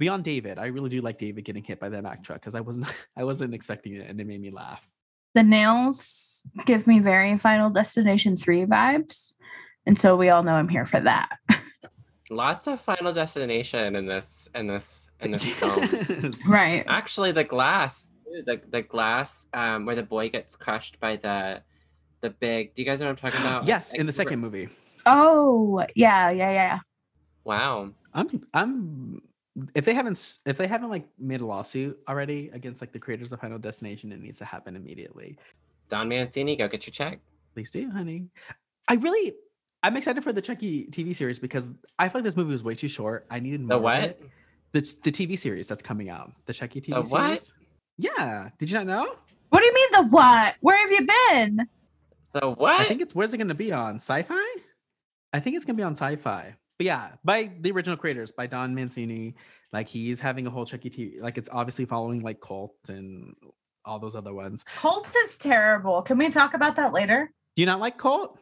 Beyond 0.00 0.24
David, 0.24 0.58
I 0.58 0.66
really 0.66 0.90
do 0.90 1.00
like 1.00 1.18
David 1.18 1.44
getting 1.44 1.62
hit 1.64 1.78
by 1.78 1.90
that 1.90 2.02
Mack 2.02 2.24
truck 2.24 2.40
because 2.40 2.56
I 2.56 2.60
wasn't 2.60 2.88
I 3.16 3.22
wasn't 3.22 3.54
expecting 3.54 3.94
it 3.94 4.08
and 4.10 4.20
it 4.20 4.26
made 4.26 4.40
me 4.40 4.50
laugh. 4.50 4.84
The 5.36 5.42
nails 5.42 6.46
give 6.64 6.86
me 6.86 6.98
very 6.98 7.36
Final 7.36 7.68
Destination 7.68 8.38
3 8.38 8.64
vibes. 8.64 9.34
And 9.84 10.00
so 10.00 10.16
we 10.16 10.30
all 10.30 10.42
know 10.42 10.54
I'm 10.54 10.70
here 10.70 10.86
for 10.86 10.98
that. 11.00 11.38
Lots 12.30 12.66
of 12.66 12.80
Final 12.80 13.12
Destination 13.12 13.96
in 13.96 14.06
this 14.06 14.48
in 14.54 14.66
this 14.66 15.10
in 15.20 15.32
this 15.32 15.44
film. 15.60 16.32
Right. 16.48 16.84
Actually, 16.86 17.32
the 17.32 17.44
glass, 17.44 18.08
the 18.46 18.62
the 18.70 18.80
glass, 18.80 19.46
um, 19.52 19.84
where 19.84 19.94
the 19.94 20.02
boy 20.02 20.30
gets 20.30 20.56
crushed 20.56 20.98
by 21.00 21.16
the 21.16 21.60
the 22.22 22.30
big. 22.30 22.74
Do 22.74 22.80
you 22.80 22.86
guys 22.86 23.00
know 23.00 23.06
what 23.06 23.22
I'm 23.22 23.30
talking 23.30 23.46
about? 23.46 23.66
yes, 23.66 23.92
Like, 23.92 24.00
in 24.00 24.06
the 24.06 24.12
re- 24.12 24.14
second 24.14 24.40
movie. 24.40 24.70
Oh, 25.04 25.84
yeah, 25.94 26.30
yeah, 26.30 26.50
yeah. 26.50 26.78
Wow. 27.44 27.92
I'm 28.14 28.42
I'm 28.54 29.20
if 29.74 29.84
they 29.84 29.94
haven't 29.94 30.38
if 30.46 30.56
they 30.56 30.66
haven't 30.66 30.90
like 30.90 31.06
made 31.18 31.40
a 31.40 31.46
lawsuit 31.46 31.98
already 32.08 32.50
against 32.52 32.80
like 32.80 32.92
the 32.92 32.98
creators 32.98 33.32
of 33.32 33.40
Final 33.40 33.58
Destination, 33.58 34.12
it 34.12 34.20
needs 34.20 34.38
to 34.38 34.44
happen 34.44 34.76
immediately. 34.76 35.38
Don 35.88 36.08
Mancini, 36.08 36.56
go 36.56 36.68
get 36.68 36.86
your 36.86 36.92
check. 36.92 37.20
Please 37.54 37.70
do, 37.70 37.90
honey. 37.90 38.28
I 38.88 38.94
really 38.94 39.34
I'm 39.82 39.96
excited 39.96 40.22
for 40.24 40.32
the 40.32 40.42
Chucky 40.42 40.86
TV 40.86 41.14
series 41.14 41.38
because 41.38 41.72
I 41.98 42.08
feel 42.08 42.20
like 42.20 42.24
this 42.24 42.36
movie 42.36 42.52
was 42.52 42.64
way 42.64 42.74
too 42.74 42.88
short. 42.88 43.26
I 43.30 43.38
needed 43.40 43.60
more. 43.60 43.68
The 43.68 43.76
of 43.76 43.82
what? 43.82 44.02
it. 44.02 44.22
The, 44.72 44.80
the 45.04 45.12
TV 45.12 45.38
series 45.38 45.68
that's 45.68 45.82
coming 45.82 46.10
out. 46.10 46.32
The 46.46 46.52
Chucky 46.52 46.80
TV 46.80 46.88
The 46.88 47.08
what? 47.08 47.40
series. 47.40 47.54
Yeah. 47.98 48.48
Did 48.58 48.70
you 48.70 48.76
not 48.76 48.86
know? 48.86 49.14
What 49.50 49.60
do 49.60 49.66
you 49.66 49.74
mean 49.74 49.88
the 49.92 50.02
what? 50.08 50.56
Where 50.60 50.76
have 50.76 50.90
you 50.90 51.06
been? 51.30 51.68
The 52.32 52.50
what? 52.50 52.80
I 52.80 52.84
think 52.84 53.00
it's 53.00 53.14
where's 53.14 53.32
it 53.32 53.38
gonna 53.38 53.54
be 53.54 53.72
on? 53.72 53.96
Sci-fi? 53.96 54.56
I 55.32 55.40
think 55.40 55.56
it's 55.56 55.64
gonna 55.64 55.76
be 55.76 55.82
on 55.82 55.92
sci-fi. 55.92 56.56
But 56.78 56.86
yeah, 56.86 57.12
by 57.24 57.50
the 57.60 57.70
original 57.72 57.96
creators, 57.96 58.32
by 58.32 58.46
Don 58.46 58.74
Mancini. 58.74 59.34
Like 59.72 59.88
he's 59.88 60.20
having 60.20 60.46
a 60.46 60.50
whole 60.50 60.64
Chucky 60.64 60.90
TV. 60.90 61.20
Like 61.20 61.36
it's 61.38 61.48
obviously 61.52 61.84
following 61.86 62.20
like 62.20 62.40
Cult 62.40 62.76
and 62.88 63.34
all 63.84 63.98
those 63.98 64.14
other 64.16 64.32
ones. 64.34 64.62
Cult 64.64 65.12
is 65.24 65.38
terrible. 65.38 66.02
Can 66.02 66.18
we 66.18 66.30
talk 66.30 66.54
about 66.54 66.76
that 66.76 66.92
later? 66.92 67.30
Do 67.56 67.62
you 67.62 67.66
not 67.66 67.80
like 67.80 67.98
Cult? 67.98 68.38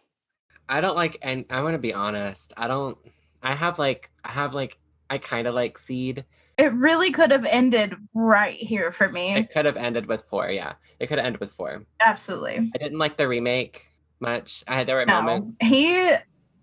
I 0.68 0.80
don't 0.80 0.96
like, 0.96 1.18
and 1.22 1.44
I'm 1.50 1.64
gonna 1.64 1.78
be 1.78 1.92
honest. 1.94 2.52
I 2.56 2.66
don't. 2.68 2.96
I 3.42 3.54
have 3.54 3.78
like, 3.78 4.10
I 4.24 4.30
have 4.32 4.54
like, 4.54 4.78
I 5.10 5.18
kind 5.18 5.46
of 5.46 5.54
like 5.54 5.78
Seed. 5.78 6.24
It 6.56 6.72
really 6.72 7.10
could 7.10 7.30
have 7.30 7.44
ended 7.46 7.94
right 8.14 8.56
here 8.56 8.92
for 8.92 9.08
me. 9.08 9.34
It 9.34 9.50
could 9.52 9.64
have 9.66 9.76
ended 9.76 10.06
with 10.06 10.24
four. 10.30 10.50
Yeah, 10.50 10.74
it 11.00 11.08
could 11.08 11.18
have 11.18 11.26
ended 11.26 11.40
with 11.40 11.50
four. 11.52 11.84
Absolutely. 12.00 12.70
I 12.74 12.78
didn't 12.78 12.98
like 12.98 13.16
the 13.16 13.28
remake 13.28 13.86
much. 14.20 14.62
I 14.68 14.76
had 14.76 14.86
the 14.86 14.94
right 14.94 15.06
No. 15.06 15.20
moments. 15.20 15.56
He 15.60 16.10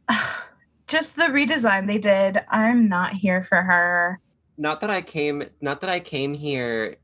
just 0.92 1.16
the 1.16 1.24
redesign 1.24 1.88
they 1.88 1.98
did. 1.98 2.44
I'm 2.50 2.90
not 2.90 3.14
here 3.14 3.42
for 3.42 3.62
her. 3.62 4.20
Not 4.58 4.82
that 4.82 4.90
I 4.90 5.02
came. 5.02 5.44
Not 5.62 5.80
that 5.82 5.90
I 5.90 6.02
came 6.02 6.34
here 6.34 6.98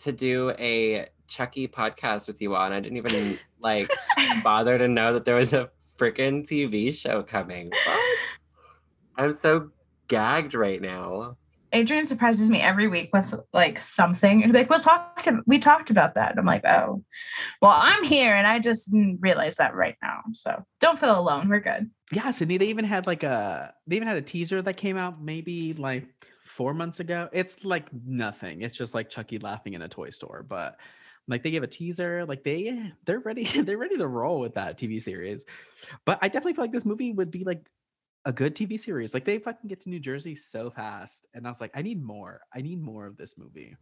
to 0.00 0.12
do 0.12 0.52
a 0.58 1.06
Chucky 1.28 1.68
podcast 1.68 2.26
with 2.26 2.40
you 2.40 2.56
on. 2.56 2.72
I 2.72 2.80
didn't 2.80 2.96
even 2.96 3.38
like 3.60 3.90
bother 4.42 4.78
to 4.78 4.88
know 4.88 5.12
that 5.12 5.26
there 5.26 5.36
was 5.36 5.52
a 5.52 5.70
freaking 5.98 6.46
TV 6.48 6.92
show 6.92 7.22
coming. 7.22 7.68
What? 7.68 8.18
I'm 9.18 9.32
so 9.32 9.70
gagged 10.08 10.54
right 10.54 10.80
now. 10.80 11.36
Adrian 11.76 12.06
surprises 12.06 12.48
me 12.48 12.60
every 12.62 12.88
week 12.88 13.10
with 13.12 13.34
like 13.52 13.78
something. 13.78 14.42
And 14.42 14.52
like, 14.52 14.70
we'll 14.70 14.80
talk 14.80 15.22
to 15.22 15.42
we 15.46 15.58
talked 15.58 15.90
about 15.90 16.14
that. 16.14 16.38
I'm 16.38 16.46
like, 16.46 16.66
oh, 16.66 17.04
well, 17.60 17.74
I'm 17.74 18.02
here 18.02 18.34
and 18.34 18.46
I 18.46 18.58
just 18.58 18.90
realized 19.20 19.58
that 19.58 19.74
right 19.74 19.96
now. 20.02 20.22
So 20.32 20.64
don't 20.80 20.98
feel 20.98 21.18
alone. 21.18 21.48
We're 21.48 21.60
good. 21.60 21.90
Yeah, 22.12 22.30
Sydney. 22.30 22.56
They 22.56 22.68
even 22.68 22.84
had 22.84 23.06
like 23.06 23.22
a 23.22 23.74
they 23.86 23.96
even 23.96 24.08
had 24.08 24.16
a 24.16 24.22
teaser 24.22 24.62
that 24.62 24.76
came 24.76 24.96
out 24.96 25.22
maybe 25.22 25.74
like 25.74 26.06
four 26.44 26.72
months 26.72 27.00
ago. 27.00 27.28
It's 27.32 27.64
like 27.64 27.86
nothing. 27.92 28.62
It's 28.62 28.76
just 28.76 28.94
like 28.94 29.10
Chucky 29.10 29.38
laughing 29.38 29.74
in 29.74 29.82
a 29.82 29.88
toy 29.88 30.10
store, 30.10 30.44
but 30.48 30.80
like 31.28 31.42
they 31.42 31.50
gave 31.50 31.62
a 31.62 31.68
teaser. 31.68 32.24
Like 32.24 32.42
they 32.42 32.92
they're 33.04 33.18
ready. 33.18 33.44
They're 33.62 33.78
ready 33.78 33.98
to 33.98 34.06
roll 34.06 34.40
with 34.40 34.54
that 34.54 34.78
TV 34.78 35.02
series. 35.02 35.44
But 36.04 36.18
I 36.22 36.28
definitely 36.28 36.54
feel 36.54 36.64
like 36.64 36.72
this 36.72 36.86
movie 36.86 37.12
would 37.12 37.30
be 37.30 37.44
like 37.44 37.68
a 38.26 38.32
good 38.32 38.54
TV 38.54 38.78
series. 38.78 39.14
Like 39.14 39.24
they 39.24 39.38
fucking 39.38 39.68
get 39.68 39.80
to 39.82 39.88
New 39.88 40.00
Jersey 40.00 40.34
so 40.34 40.68
fast, 40.68 41.28
and 41.32 41.46
I 41.46 41.50
was 41.50 41.60
like, 41.60 41.70
I 41.74 41.80
need 41.80 42.02
more. 42.02 42.40
I 42.52 42.60
need 42.60 42.82
more 42.82 43.06
of 43.06 43.16
this 43.16 43.38
movie. 43.38 43.76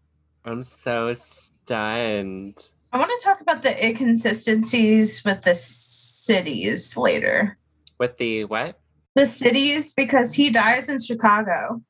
I'm 0.44 0.62
so 0.62 1.14
stunned. 1.14 2.68
I 2.92 2.98
want 2.98 3.10
to 3.18 3.24
talk 3.24 3.40
about 3.40 3.62
the 3.62 3.84
inconsistencies 3.84 5.24
with 5.24 5.42
the 5.42 5.54
cities 5.54 6.96
later. 6.96 7.58
With 7.98 8.18
the 8.18 8.44
what? 8.44 8.78
The 9.14 9.24
cities 9.24 9.94
because 9.94 10.34
he 10.34 10.50
dies 10.50 10.88
in 10.90 11.00
Chicago. 11.00 11.80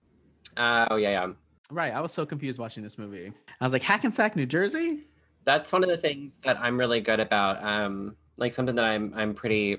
Uh, 0.56 0.86
oh 0.92 0.96
yeah, 0.96 1.10
yeah. 1.10 1.32
Right. 1.70 1.92
I 1.92 2.00
was 2.00 2.12
so 2.12 2.24
confused 2.24 2.60
watching 2.60 2.84
this 2.84 2.98
movie. 2.98 3.32
I 3.60 3.64
was 3.64 3.72
like, 3.72 3.82
Hackensack, 3.82 4.36
New 4.36 4.46
Jersey. 4.46 5.00
That's 5.44 5.72
one 5.72 5.82
of 5.82 5.90
the 5.90 5.96
things 5.96 6.38
that 6.44 6.58
I'm 6.60 6.78
really 6.78 7.00
good 7.00 7.18
about. 7.18 7.62
Um, 7.64 8.16
like 8.36 8.54
something 8.54 8.76
that 8.76 8.84
I'm 8.84 9.12
I'm 9.16 9.34
pretty 9.34 9.78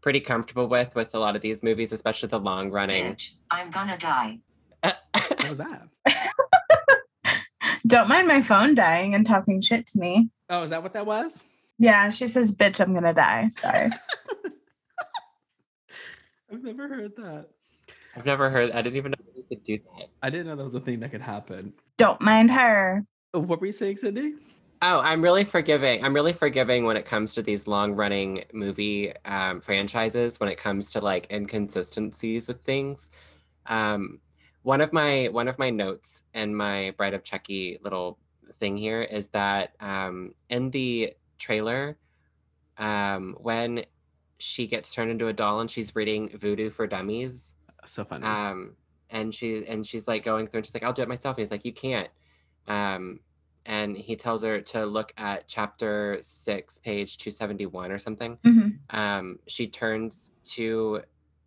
pretty 0.00 0.20
comfortable 0.20 0.66
with 0.68 0.94
with 0.94 1.14
a 1.14 1.18
lot 1.18 1.36
of 1.36 1.42
these 1.42 1.62
movies, 1.62 1.92
especially 1.92 2.28
the 2.28 2.40
long 2.40 2.70
running. 2.70 3.12
Bitch, 3.14 3.34
I'm 3.50 3.70
gonna 3.70 3.96
die. 3.98 4.38
What 5.28 5.48
was 5.48 5.58
that? 5.58 5.88
Don't 7.86 8.08
mind 8.08 8.26
my 8.28 8.42
phone 8.42 8.74
dying 8.74 9.14
and 9.14 9.26
talking 9.26 9.60
shit 9.60 9.86
to 9.88 9.98
me. 9.98 10.28
Oh, 10.50 10.62
is 10.64 10.70
that 10.70 10.82
what 10.82 10.92
that 10.94 11.06
was? 11.06 11.44
Yeah, 11.78 12.10
she 12.10 12.26
says, 12.28 12.54
bitch, 12.54 12.80
I'm 12.80 12.94
gonna 12.94 13.14
die. 13.14 13.48
Sorry. 13.50 13.90
I've 16.52 16.62
never 16.62 16.88
heard 16.88 17.16
that. 17.16 17.48
I've 18.16 18.26
never 18.26 18.50
heard. 18.50 18.70
I 18.72 18.82
didn't 18.82 18.96
even 18.96 19.12
know 19.12 19.16
you 19.36 19.44
could 19.48 19.62
do 19.62 19.78
that. 19.78 20.06
I 20.22 20.30
didn't 20.30 20.46
know 20.46 20.56
that 20.56 20.62
was 20.62 20.74
a 20.74 20.80
thing 20.80 21.00
that 21.00 21.10
could 21.10 21.20
happen. 21.20 21.72
Don't 21.98 22.20
mind 22.20 22.50
her. 22.50 23.04
Oh, 23.34 23.40
What 23.40 23.60
were 23.60 23.66
you 23.66 23.72
saying, 23.72 23.96
Cindy? 23.96 24.34
Oh, 24.82 25.00
I'm 25.00 25.22
really 25.22 25.44
forgiving. 25.44 26.04
I'm 26.04 26.14
really 26.14 26.34
forgiving 26.34 26.84
when 26.84 26.96
it 26.96 27.06
comes 27.06 27.34
to 27.34 27.42
these 27.42 27.66
long 27.66 27.92
running 27.94 28.44
movie 28.52 29.12
um, 29.24 29.60
franchises. 29.60 30.38
When 30.38 30.50
it 30.50 30.58
comes 30.58 30.92
to 30.92 31.00
like 31.00 31.26
inconsistencies 31.32 32.46
with 32.46 32.60
things, 32.62 33.10
um, 33.66 34.20
one 34.62 34.80
of 34.82 34.92
my 34.92 35.28
one 35.32 35.48
of 35.48 35.58
my 35.58 35.70
notes 35.70 36.22
in 36.34 36.54
my 36.54 36.92
Bride 36.98 37.14
of 37.14 37.24
Chucky 37.24 37.78
little 37.82 38.18
thing 38.60 38.76
here 38.76 39.02
is 39.02 39.28
that 39.28 39.72
um, 39.80 40.34
in 40.50 40.70
the 40.70 41.14
trailer, 41.38 41.96
um, 42.78 43.36
when 43.40 43.84
she 44.38 44.66
gets 44.66 44.92
turned 44.92 45.10
into 45.10 45.28
a 45.28 45.32
doll 45.32 45.60
and 45.60 45.70
she's 45.70 45.96
reading 45.96 46.28
Voodoo 46.36 46.70
for 46.70 46.86
Dummies, 46.86 47.54
So 47.86 48.04
funny. 48.04 48.24
um 48.26 48.76
and 49.10 49.34
she 49.34 49.64
and 49.66 49.86
she's 49.86 50.06
like 50.08 50.24
going 50.24 50.46
through 50.46 50.58
and 50.58 50.66
she's 50.66 50.74
like 50.74 50.82
i'll 50.82 50.92
do 50.92 51.02
it 51.02 51.08
myself 51.08 51.36
and 51.36 51.42
he's 51.42 51.50
like 51.50 51.64
you 51.64 51.72
can't 51.72 52.08
um 52.66 53.20
and 53.66 53.96
he 53.96 54.16
tells 54.16 54.42
her 54.42 54.60
to 54.60 54.86
look 54.86 55.12
at 55.16 55.46
chapter 55.48 56.18
6 56.22 56.78
page 56.78 57.18
271 57.18 57.90
or 57.92 57.98
something 57.98 58.38
Mhm. 58.44 58.78
um 58.90 59.38
she 59.46 59.66
turns 59.66 60.32
to 60.54 61.02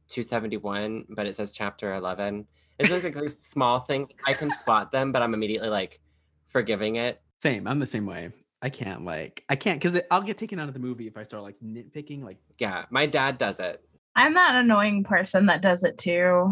271 0.09 1.05
but 1.09 1.26
it 1.26 1.36
says 1.36 1.51
chapter 1.51 1.93
11 1.93 2.45
it's 2.80 2.91
like 2.91 3.13
those 3.13 3.39
small 3.39 3.80
things 3.80 4.09
i 4.26 4.34
can 4.34 4.49
spot 4.51 4.91
them 4.91 5.11
but 5.11 5.22
i'm 5.22 5.34
immediately 5.34 5.70
like 5.70 5.99
forgiving 6.47 6.95
it 6.95 7.22
same. 7.41 7.67
I'm 7.67 7.80
the 7.80 7.88
same 7.88 8.05
way. 8.05 8.34
I 8.61 8.67
can't 8.70 9.05
like 9.05 9.45
I 9.47 9.55
can't 9.55 9.80
because 9.80 10.01
I'll 10.11 10.22
get 10.22 10.38
taken 10.38 10.59
out 10.59 10.67
of 10.67 10.74
the 10.74 10.80
movie 10.82 11.07
if 11.07 11.15
I 11.15 11.24
start 11.24 11.41
like 11.41 11.55
nitpicking. 11.63 12.22
Like 12.22 12.36
yeah 12.57 12.84
my 12.89 13.05
dad 13.05 13.38
does 13.38 13.59
it 13.61 13.82
I'm 14.13 14.34
that 14.34 14.55
annoying 14.55 15.05
person 15.05 15.45
that 15.45 15.61
does 15.61 15.86
it 15.86 15.97
too. 15.97 16.51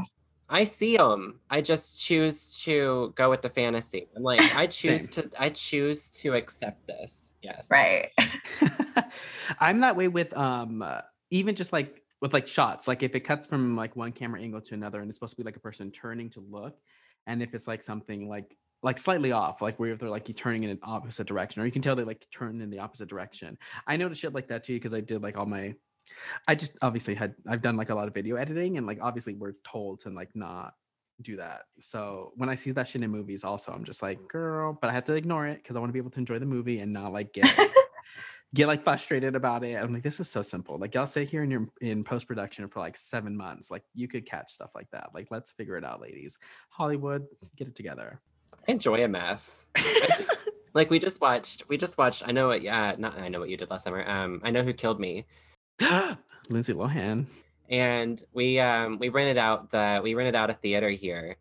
I 0.49 0.63
see 0.63 0.95
them. 0.95 1.39
I 1.49 1.61
just 1.61 2.01
choose 2.01 2.61
to 2.63 3.13
go 3.15 3.29
with 3.29 3.41
the 3.41 3.49
fantasy. 3.49 4.07
I'm 4.15 4.23
like, 4.23 4.55
I 4.55 4.67
choose 4.67 5.09
to. 5.09 5.29
I 5.37 5.49
choose 5.49 6.09
to 6.09 6.33
accept 6.33 6.87
this. 6.87 7.33
Yes. 7.41 7.67
Right. 7.69 8.09
I'm 9.59 9.81
that 9.81 9.95
way 9.95 10.07
with 10.07 10.35
um 10.37 10.81
uh, 10.81 11.01
even 11.31 11.55
just 11.55 11.73
like 11.73 12.01
with 12.21 12.33
like 12.33 12.47
shots. 12.47 12.87
Like 12.87 13.03
if 13.03 13.13
it 13.15 13.21
cuts 13.21 13.45
from 13.45 13.75
like 13.75 13.95
one 13.95 14.11
camera 14.11 14.41
angle 14.41 14.61
to 14.61 14.73
another 14.73 15.01
and 15.01 15.09
it's 15.09 15.17
supposed 15.17 15.35
to 15.35 15.37
be 15.37 15.45
like 15.45 15.57
a 15.57 15.61
person 15.61 15.91
turning 15.91 16.29
to 16.31 16.39
look, 16.39 16.77
and 17.25 17.43
if 17.43 17.53
it's 17.53 17.67
like 17.67 17.81
something 17.81 18.29
like 18.29 18.55
like 18.83 18.97
slightly 18.97 19.31
off, 19.31 19.61
like 19.61 19.79
where 19.79 19.95
they're 19.95 20.09
like 20.09 20.27
you 20.29 20.33
turning 20.33 20.63
in 20.63 20.69
an 20.69 20.79
opposite 20.83 21.27
direction, 21.27 21.61
or 21.61 21.65
you 21.65 21.71
can 21.71 21.81
tell 21.81 21.95
they 21.95 22.03
like 22.03 22.25
turn 22.31 22.61
in 22.61 22.69
the 22.69 22.79
opposite 22.79 23.09
direction. 23.09 23.57
I 23.85 23.97
noticed 23.97 24.21
shit 24.21 24.33
like 24.33 24.47
that 24.47 24.63
too 24.63 24.73
because 24.75 24.93
I 24.93 25.01
did 25.01 25.21
like 25.21 25.37
all 25.37 25.45
my 25.45 25.73
I 26.47 26.55
just 26.55 26.77
obviously 26.81 27.15
had 27.15 27.35
I've 27.47 27.61
done 27.61 27.77
like 27.77 27.89
a 27.89 27.95
lot 27.95 28.07
of 28.07 28.13
video 28.13 28.35
editing 28.35 28.77
and 28.77 28.87
like 28.87 28.99
obviously 29.01 29.33
we're 29.33 29.55
told 29.63 29.99
to 30.01 30.09
like 30.09 30.35
not 30.35 30.73
do 31.21 31.35
that. 31.37 31.63
So 31.79 32.31
when 32.35 32.49
I 32.49 32.55
see 32.55 32.71
that 32.71 32.87
shit 32.87 33.01
in 33.01 33.09
movies 33.09 33.43
also 33.43 33.71
I'm 33.71 33.83
just 33.83 34.01
like, 34.01 34.27
girl, 34.27 34.77
but 34.79 34.89
I 34.89 34.93
have 34.93 35.05
to 35.05 35.15
ignore 35.15 35.47
it 35.47 35.57
because 35.57 35.75
I 35.75 35.79
want 35.79 35.89
to 35.89 35.93
be 35.93 35.99
able 35.99 36.11
to 36.11 36.19
enjoy 36.19 36.39
the 36.39 36.45
movie 36.45 36.79
and 36.79 36.93
not 36.93 37.13
like 37.13 37.33
get 37.33 37.49
get 38.53 38.67
like 38.67 38.83
frustrated 38.83 39.35
about 39.35 39.63
it. 39.63 39.75
I'm 39.75 39.93
like, 39.93 40.03
this 40.03 40.19
is 40.19 40.29
so 40.29 40.41
simple. 40.41 40.77
Like 40.77 40.93
y'all 40.95 41.05
sit 41.05 41.29
here 41.29 41.43
in 41.43 41.51
your 41.51 41.67
in 41.81 42.03
post 42.03 42.27
production 42.27 42.67
for 42.67 42.79
like 42.79 42.95
seven 42.95 43.35
months. 43.35 43.71
Like 43.71 43.83
you 43.93 44.07
could 44.07 44.25
catch 44.25 44.51
stuff 44.51 44.71
like 44.75 44.89
that. 44.91 45.09
Like 45.13 45.27
let's 45.31 45.51
figure 45.51 45.77
it 45.77 45.83
out, 45.83 46.01
ladies. 46.01 46.37
Hollywood, 46.69 47.25
get 47.55 47.67
it 47.67 47.75
together. 47.75 48.21
Enjoy 48.67 49.03
a 49.03 49.07
mess. 49.07 49.65
Like 50.77 50.91
we 50.91 50.99
just 50.99 51.21
watched. 51.21 51.67
We 51.67 51.75
just 51.75 51.97
watched. 51.97 52.21
I 52.23 52.31
know 52.31 52.49
what. 52.49 52.61
Yeah, 52.61 52.93
not. 52.99 53.17
I 53.17 53.29
know 53.29 53.39
what 53.39 53.49
you 53.49 53.57
did 53.57 53.71
last 53.71 53.83
summer. 53.83 54.07
Um, 54.07 54.39
I 54.43 54.51
know 54.51 54.61
who 54.61 54.73
killed 54.73 54.99
me. 54.99 55.25
Lindsay 56.49 56.73
Lohan. 56.73 57.25
and 57.69 58.21
we 58.33 58.59
um 58.59 58.97
we 58.99 59.09
rented 59.09 59.37
out 59.37 59.69
the 59.71 59.99
we 60.03 60.13
rented 60.13 60.35
out 60.35 60.49
a 60.49 60.53
theater 60.53 60.89
here 60.89 61.35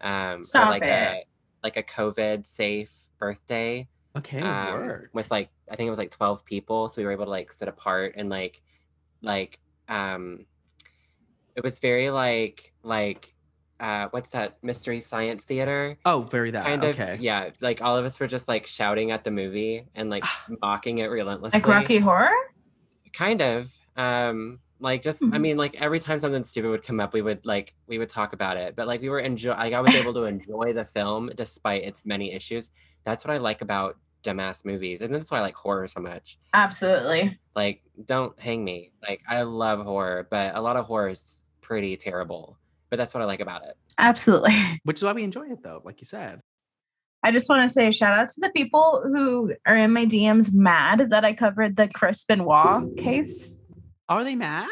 um 0.00 0.42
Stop 0.42 0.64
for 0.64 0.70
like 0.70 0.82
it. 0.82 0.86
a 0.88 1.22
like 1.62 1.76
a 1.76 1.82
covid 1.82 2.46
safe 2.46 2.92
birthday 3.18 3.88
Okay, 4.16 4.40
um, 4.40 4.72
work. 4.74 5.10
with 5.12 5.30
like 5.30 5.50
i 5.70 5.76
think 5.76 5.86
it 5.86 5.90
was 5.90 5.98
like 5.98 6.10
12 6.10 6.44
people 6.44 6.88
so 6.88 7.00
we 7.00 7.04
were 7.06 7.12
able 7.12 7.26
to 7.26 7.30
like 7.30 7.52
sit 7.52 7.68
apart 7.68 8.14
and 8.16 8.28
like 8.28 8.60
like 9.22 9.58
um 9.88 10.44
it 11.54 11.62
was 11.62 11.78
very 11.78 12.10
like 12.10 12.72
like 12.82 13.34
uh 13.80 14.08
what's 14.10 14.30
that 14.30 14.58
mystery 14.62 14.98
science 14.98 15.44
theater 15.44 15.98
Oh, 16.04 16.22
very 16.22 16.50
that. 16.50 16.64
kind 16.64 16.82
of 16.82 16.98
okay. 16.98 17.16
yeah 17.20 17.50
like 17.60 17.80
all 17.80 17.96
of 17.96 18.04
us 18.04 18.18
were 18.18 18.26
just 18.26 18.48
like 18.48 18.66
shouting 18.66 19.12
at 19.12 19.22
the 19.22 19.30
movie 19.30 19.86
and 19.94 20.10
like 20.10 20.24
mocking 20.62 20.98
it 20.98 21.06
relentlessly 21.06 21.60
Like 21.60 21.68
Rocky 21.68 21.98
Horror? 21.98 22.30
Kind 23.18 23.40
of 23.42 23.74
um 23.96 24.60
like 24.80 25.02
just 25.02 25.22
i 25.24 25.26
Mhm. 25.26 25.40
mean 25.40 25.56
like 25.56 25.74
every 25.86 25.98
time 26.06 26.18
something 26.20 26.44
stupid 26.44 26.70
would 26.70 26.84
come 26.84 27.00
up 27.00 27.12
we 27.12 27.22
would 27.28 27.44
like 27.44 27.74
we 27.90 27.98
would 27.98 28.08
talk 28.18 28.32
about 28.32 28.56
it 28.56 28.76
but 28.76 28.86
like 28.86 29.00
we 29.00 29.08
were 29.08 29.18
enjoy 29.18 29.50
like 29.64 29.72
i 29.74 29.80
was 29.80 29.94
able 29.94 30.14
to 30.14 30.22
enjoy 30.34 30.72
the 30.72 30.84
film 30.84 31.30
despite 31.34 31.82
its 31.82 32.00
many 32.06 32.32
issues 32.32 32.70
that's 33.04 33.24
what 33.24 33.34
i 33.34 33.38
like 33.38 33.60
about 33.60 33.96
dumbass 34.22 34.64
movies 34.64 35.00
and 35.00 35.12
that's 35.12 35.30
why 35.32 35.38
i 35.38 35.40
like 35.40 35.54
horror 35.56 35.86
so 35.88 36.00
much 36.00 36.38
Absolutely. 36.54 37.38
like 37.56 37.82
don't 38.04 38.38
hang 38.40 38.64
me 38.64 38.92
like 39.02 39.20
i 39.28 39.42
love 39.42 39.80
horror 39.84 40.28
but 40.30 40.54
a 40.54 40.60
lot 40.60 40.76
of 40.76 40.84
horror 40.86 41.08
is 41.08 41.42
pretty 41.60 41.96
terrible 41.96 42.56
but 42.90 42.96
that's 42.98 43.12
what 43.14 43.22
i 43.22 43.26
like 43.26 43.40
about 43.40 43.64
it 43.64 43.76
Absolutely. 44.00 44.54
Which 44.84 44.98
is 44.98 45.02
why 45.02 45.12
we 45.12 45.24
enjoy 45.24 45.48
it 45.48 45.60
though, 45.64 45.82
like 45.84 46.00
you 46.00 46.04
said. 46.04 46.40
I 47.22 47.32
just 47.32 47.48
want 47.48 47.62
to 47.62 47.68
say 47.68 47.88
a 47.88 47.92
shout 47.92 48.16
out 48.16 48.28
to 48.28 48.40
the 48.40 48.50
people 48.50 49.02
who 49.04 49.52
are 49.66 49.76
in 49.76 49.92
my 49.92 50.06
DMs 50.06 50.54
mad 50.54 51.10
that 51.10 51.24
I 51.24 51.32
covered 51.32 51.76
the 51.76 51.88
Chris 51.88 52.24
Benoit 52.24 52.96
case. 52.96 53.62
Are 54.08 54.22
they 54.24 54.34
mad? 54.34 54.68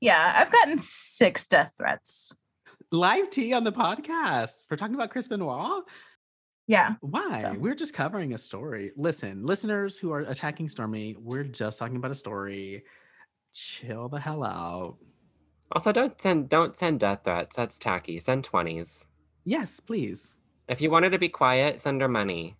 Yeah, 0.00 0.32
I've 0.36 0.50
gotten 0.52 0.78
six 0.78 1.46
death 1.46 1.74
threats. 1.78 2.36
Live 2.90 3.30
tea 3.30 3.52
on 3.54 3.64
the 3.64 3.72
podcast 3.72 4.64
for 4.68 4.76
talking 4.76 4.94
about 4.94 5.10
Chris 5.10 5.28
Benoit? 5.28 5.84
Yeah. 6.66 6.94
Why? 7.00 7.40
So- 7.40 7.58
We're 7.58 7.74
just 7.74 7.94
covering 7.94 8.34
a 8.34 8.38
story. 8.38 8.90
Listen, 8.96 9.44
listeners 9.46 9.98
who 9.98 10.12
are 10.12 10.20
attacking 10.20 10.68
Stormy, 10.68 11.16
we're 11.18 11.44
just 11.44 11.78
talking 11.78 11.96
about 11.96 12.10
a 12.10 12.14
story. 12.16 12.84
Chill 13.52 14.08
the 14.08 14.18
hell 14.18 14.42
out. 14.42 14.96
also 15.72 15.92
don't 15.92 16.20
send 16.20 16.48
don't 16.48 16.76
send 16.76 17.00
death 17.00 17.20
threats 17.24 17.54
that's 17.56 17.78
tacky 17.78 18.18
send 18.18 18.46
20s 18.48 19.06
Yes, 19.44 19.78
please. 19.80 20.38
If 20.68 20.80
you 20.80 20.90
wanted 20.90 21.10
to 21.10 21.18
be 21.18 21.28
quiet 21.28 21.80
send 21.80 22.00
her 22.00 22.08
money 22.08 22.56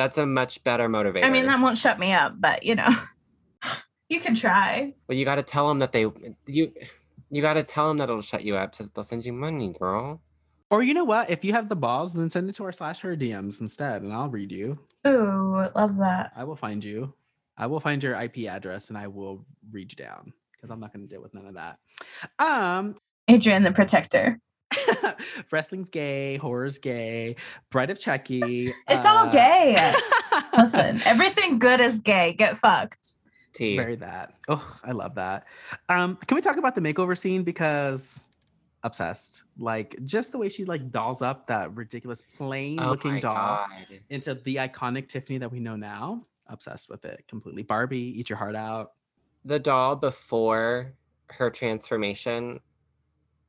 that's 0.00 0.16
a 0.16 0.24
much 0.24 0.64
better 0.64 0.88
motivator 0.88 1.24
I 1.24 1.30
mean, 1.30 1.44
that 1.46 1.60
won't 1.60 1.76
shut 1.76 1.98
me 1.98 2.12
up, 2.14 2.40
but 2.40 2.62
you 2.62 2.74
know, 2.74 2.88
you 4.08 4.18
can 4.18 4.34
try. 4.34 4.94
Well, 5.06 5.18
you 5.18 5.26
got 5.26 5.34
to 5.34 5.42
tell 5.42 5.68
them 5.68 5.80
that 5.80 5.92
they 5.92 6.06
you 6.46 6.72
you 7.30 7.42
got 7.42 7.54
to 7.54 7.62
tell 7.62 7.88
them 7.88 7.98
that 7.98 8.08
it'll 8.08 8.22
shut 8.22 8.42
you 8.42 8.56
up, 8.56 8.74
so 8.74 8.88
they'll 8.94 9.04
send 9.04 9.26
you 9.26 9.34
money, 9.34 9.74
girl. 9.78 10.22
Or 10.70 10.82
you 10.82 10.94
know 10.94 11.04
what? 11.04 11.28
If 11.30 11.44
you 11.44 11.52
have 11.52 11.68
the 11.68 11.76
balls, 11.76 12.14
then 12.14 12.30
send 12.30 12.48
it 12.48 12.54
to 12.54 12.64
our 12.64 12.72
slash 12.72 13.00
her 13.00 13.14
DMs 13.14 13.60
instead, 13.60 14.00
and 14.00 14.12
I'll 14.12 14.30
read 14.30 14.52
you. 14.52 14.78
Ooh, 15.06 15.68
love 15.74 15.98
that. 15.98 16.32
I 16.34 16.44
will 16.44 16.56
find 16.56 16.82
you. 16.82 17.12
I 17.58 17.66
will 17.66 17.80
find 17.80 18.02
your 18.02 18.14
IP 18.14 18.48
address 18.48 18.88
and 18.88 18.96
I 18.96 19.06
will 19.08 19.44
read 19.70 19.92
you 19.92 19.96
down 20.02 20.32
because 20.52 20.70
I'm 20.70 20.80
not 20.80 20.94
going 20.94 21.06
to 21.06 21.14
deal 21.14 21.20
with 21.20 21.34
none 21.34 21.46
of 21.46 21.54
that. 21.54 21.78
Um, 22.38 22.94
Adrian 23.28 23.64
the 23.64 23.72
Protector. 23.72 24.38
wrestling's 25.50 25.88
gay, 25.88 26.36
horror's 26.36 26.78
gay, 26.78 27.36
Bride 27.70 27.90
of 27.90 27.98
Chucky. 27.98 28.72
It's 28.88 29.06
all 29.06 29.26
uh, 29.28 29.32
gay. 29.32 29.92
Listen, 30.56 31.00
everything 31.04 31.58
good 31.58 31.80
is 31.80 32.00
gay. 32.00 32.32
Get 32.32 32.56
fucked. 32.56 33.14
T. 33.52 33.76
Very 33.76 33.96
that. 33.96 34.34
Oh, 34.48 34.78
I 34.84 34.92
love 34.92 35.14
that. 35.16 35.44
Um, 35.88 36.16
can 36.26 36.34
we 36.34 36.40
talk 36.40 36.56
about 36.56 36.74
the 36.74 36.80
makeover 36.80 37.16
scene 37.16 37.42
because 37.42 38.28
obsessed? 38.82 39.44
Like 39.58 39.96
just 40.04 40.32
the 40.32 40.38
way 40.38 40.48
she 40.48 40.64
like 40.64 40.90
dolls 40.90 41.22
up 41.22 41.46
that 41.48 41.74
ridiculous 41.74 42.22
plain 42.22 42.78
Oh 42.80 42.90
looking 42.90 43.14
my 43.14 43.20
doll 43.20 43.66
God. 43.68 44.00
into 44.08 44.34
the 44.34 44.56
iconic 44.56 45.08
Tiffany 45.08 45.38
that 45.38 45.50
we 45.50 45.60
know 45.60 45.76
now. 45.76 46.22
Obsessed 46.46 46.88
with 46.88 47.04
it 47.04 47.24
completely. 47.28 47.62
Barbie, 47.62 48.18
eat 48.18 48.28
your 48.28 48.38
heart 48.38 48.56
out. 48.56 48.92
The 49.44 49.58
doll 49.58 49.96
before 49.96 50.94
her 51.28 51.50
transformation 51.50 52.60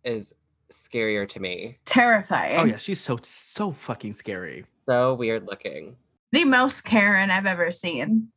is 0.03 0.33
scarier 0.71 1.27
to 1.29 1.39
me. 1.39 1.77
Terrifying. 1.85 2.55
Oh 2.55 2.65
yeah, 2.65 2.77
she's 2.77 3.01
so 3.01 3.19
so 3.23 3.71
fucking 3.71 4.13
scary. 4.13 4.65
So 4.85 5.13
weird 5.13 5.45
looking. 5.45 5.95
The 6.31 6.45
most 6.45 6.81
Karen 6.85 7.29
I've 7.29 7.45
ever 7.45 7.71
seen. 7.71 8.29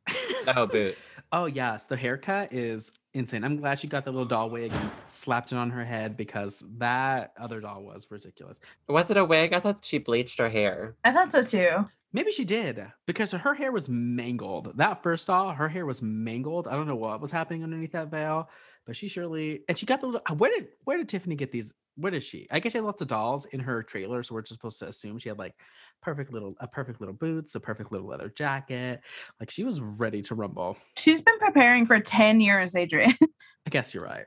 Oh, 0.48 0.66
boots. 0.70 1.22
Oh 1.30 1.46
yes, 1.46 1.86
the 1.86 1.96
haircut 1.96 2.52
is 2.52 2.92
insane. 3.14 3.44
I'm 3.44 3.56
glad 3.56 3.78
she 3.78 3.86
got 3.86 4.04
the 4.04 4.10
little 4.10 4.26
doll 4.26 4.50
wig 4.50 4.72
and 4.72 4.90
slapped 5.06 5.52
it 5.52 5.58
on 5.58 5.70
her 5.70 5.84
head 5.84 6.16
because 6.16 6.64
that 6.78 7.32
other 7.38 7.60
doll 7.60 7.84
was 7.84 8.08
ridiculous. 8.10 8.58
Was 8.88 9.10
it 9.10 9.16
a 9.16 9.24
wig? 9.24 9.52
I 9.52 9.60
thought 9.60 9.84
she 9.84 9.98
bleached 9.98 10.40
her 10.40 10.48
hair. 10.48 10.96
I 11.04 11.12
thought 11.12 11.30
so 11.30 11.42
too. 11.42 11.86
Maybe 12.12 12.32
she 12.32 12.44
did 12.44 12.84
because 13.06 13.32
her 13.32 13.54
hair 13.54 13.72
was 13.72 13.88
mangled. 13.88 14.76
That 14.76 15.02
first 15.02 15.26
doll, 15.28 15.52
her 15.52 15.68
hair 15.68 15.86
was 15.86 16.02
mangled. 16.02 16.68
I 16.68 16.72
don't 16.72 16.86
know 16.86 16.96
what 16.96 17.20
was 17.20 17.32
happening 17.32 17.62
underneath 17.62 17.92
that 17.92 18.10
veil, 18.10 18.48
but 18.86 18.96
she 18.96 19.08
surely 19.08 19.62
and 19.68 19.78
she 19.78 19.86
got 19.86 20.00
the 20.00 20.06
little. 20.08 20.36
Where 20.36 20.50
did 20.50 20.68
where 20.84 20.98
did 20.98 21.08
Tiffany 21.08 21.36
get 21.36 21.52
these? 21.52 21.72
Where 21.96 22.10
did 22.10 22.24
she? 22.24 22.46
I 22.50 22.58
guess 22.60 22.72
she 22.72 22.78
has 22.78 22.84
lots 22.84 23.02
of 23.02 23.08
dolls 23.08 23.44
in 23.46 23.60
her 23.60 23.82
trailer, 23.82 24.22
so 24.22 24.34
we're 24.34 24.42
just 24.42 24.54
supposed 24.54 24.78
to 24.80 24.88
assume 24.88 25.18
she 25.18 25.28
had 25.28 25.38
like 25.38 25.54
perfect 26.02 26.32
little 26.32 26.56
a 26.60 26.66
perfect 26.66 27.00
little 27.00 27.14
boots, 27.14 27.54
a 27.54 27.60
perfect 27.60 27.92
little 27.92 28.08
leather 28.08 28.28
jacket. 28.28 29.00
Like 29.38 29.50
she 29.50 29.64
was 29.64 29.80
ready 29.80 30.22
to 30.22 30.34
rumble. 30.34 30.76
She's 30.96 31.20
been 31.20 31.38
preparing 31.38 31.86
for 31.86 32.00
10 32.00 32.40
years, 32.40 32.74
Adrian. 32.74 33.16
I 33.22 33.70
guess 33.70 33.94
you're 33.94 34.04
right. 34.04 34.26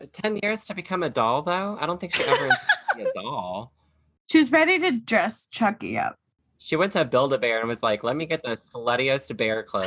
Uh, 0.00 0.06
Ten 0.12 0.38
years 0.42 0.64
to 0.66 0.74
become 0.74 1.02
a 1.02 1.10
doll, 1.10 1.42
though. 1.42 1.76
I 1.80 1.86
don't 1.86 2.00
think 2.00 2.14
she 2.14 2.22
ever 2.24 2.44
intended 2.44 2.58
to 2.90 2.96
be 2.96 3.02
a 3.02 3.12
doll. 3.14 3.72
She's 4.30 4.52
ready 4.52 4.78
to 4.78 4.92
dress 4.92 5.46
Chucky 5.46 5.98
up. 5.98 6.16
She 6.60 6.74
went 6.74 6.92
to 6.92 7.04
Build 7.04 7.32
a 7.32 7.38
Bear 7.38 7.60
and 7.60 7.68
was 7.68 7.82
like, 7.84 8.02
"Let 8.02 8.16
me 8.16 8.26
get 8.26 8.42
the 8.42 8.50
sluttiest 8.50 9.36
bear 9.36 9.62
clothes." 9.62 9.86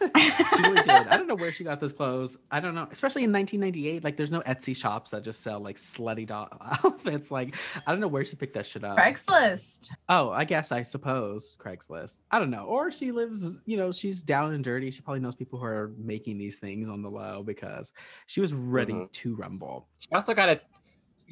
she 0.00 0.62
really 0.62 0.82
did. 0.82 0.88
I 1.08 1.16
don't 1.16 1.26
know 1.26 1.34
where 1.34 1.50
she 1.50 1.64
got 1.64 1.80
those 1.80 1.92
clothes. 1.92 2.38
I 2.52 2.60
don't 2.60 2.74
know, 2.76 2.86
especially 2.90 3.24
in 3.24 3.32
1998. 3.32 4.04
Like, 4.04 4.16
there's 4.16 4.30
no 4.30 4.40
Etsy 4.42 4.76
shops 4.76 5.10
that 5.10 5.24
just 5.24 5.40
sell 5.42 5.58
like 5.58 5.74
slutty 5.76 6.24
doll 6.26 6.48
outfits. 6.84 7.32
Like, 7.32 7.56
I 7.86 7.90
don't 7.90 7.98
know 8.00 8.06
where 8.08 8.24
she 8.24 8.36
picked 8.36 8.54
that 8.54 8.64
shit 8.64 8.84
up. 8.84 8.96
Craigslist. 8.96 9.88
Oh, 10.08 10.30
I 10.30 10.44
guess 10.44 10.70
I 10.70 10.82
suppose 10.82 11.56
Craigslist. 11.58 12.20
I 12.30 12.38
don't 12.38 12.50
know. 12.50 12.64
Or 12.64 12.92
she 12.92 13.10
lives, 13.10 13.60
you 13.66 13.76
know, 13.76 13.90
she's 13.90 14.22
down 14.22 14.52
and 14.54 14.62
dirty. 14.62 14.92
She 14.92 15.02
probably 15.02 15.20
knows 15.20 15.34
people 15.34 15.58
who 15.58 15.66
are 15.66 15.92
making 15.98 16.38
these 16.38 16.58
things 16.60 16.88
on 16.88 17.02
the 17.02 17.10
low 17.10 17.42
because 17.42 17.92
she 18.26 18.40
was 18.40 18.54
ready 18.54 18.92
Mhm. 18.94 19.10
to 19.12 19.34
rumble. 19.34 19.88
She 19.98 20.08
also 20.14 20.32
got 20.32 20.48
a 20.48 20.60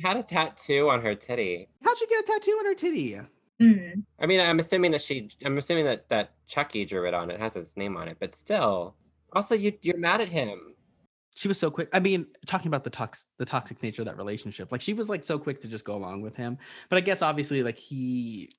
had 0.03 0.17
a 0.17 0.23
tattoo 0.25 0.89
on 0.91 1.03
her 1.03 1.15
titty. 1.15 1.69
How'd 1.85 1.99
she 1.99 2.07
get 2.09 2.21
a 2.21 2.23
tattoo 2.27 2.53
on 2.59 2.65
her 2.65 2.75
titty? 2.75 3.21
Mm. 3.63 4.03
I 4.19 4.27
mean, 4.27 4.41
I'm 4.41 4.59
assuming 4.59 4.91
that 4.93 5.03
she, 5.03 5.29
I'm 5.45 5.57
assuming 5.59 5.85
that 5.85 6.09
that 6.09 6.33
Chucky 6.47 6.85
drew 6.85 7.07
it 7.07 7.15
on. 7.15 7.31
It 7.31 7.39
has 7.41 7.55
his 7.55 7.77
name 7.77 7.97
on 7.97 8.09
it, 8.09 8.17
but 8.21 8.35
still. 8.35 8.97
Also, 9.35 9.55
you 9.55 9.73
you're 9.83 9.97
mad 9.99 10.21
at 10.21 10.29
him. 10.29 10.75
She 11.35 11.49
was 11.49 11.59
so 11.59 11.71
quick. 11.71 11.89
I 11.95 12.01
mean, 12.01 12.27
talking 12.47 12.67
about 12.69 12.85
the 12.85 12.91
tox 12.91 13.27
the 13.39 13.45
toxic 13.47 13.83
nature 13.83 14.03
of 14.03 14.07
that 14.07 14.19
relationship. 14.19 14.71
Like 14.71 14.83
she 14.83 14.93
was 14.93 15.09
like 15.09 15.25
so 15.25 15.39
quick 15.39 15.61
to 15.63 15.69
just 15.69 15.85
go 15.85 15.97
along 15.97 16.21
with 16.23 16.37
him. 16.37 16.59
But 16.91 16.97
I 16.99 17.01
guess 17.01 17.23
obviously 17.23 17.63
like 17.63 17.79
he 17.79 18.51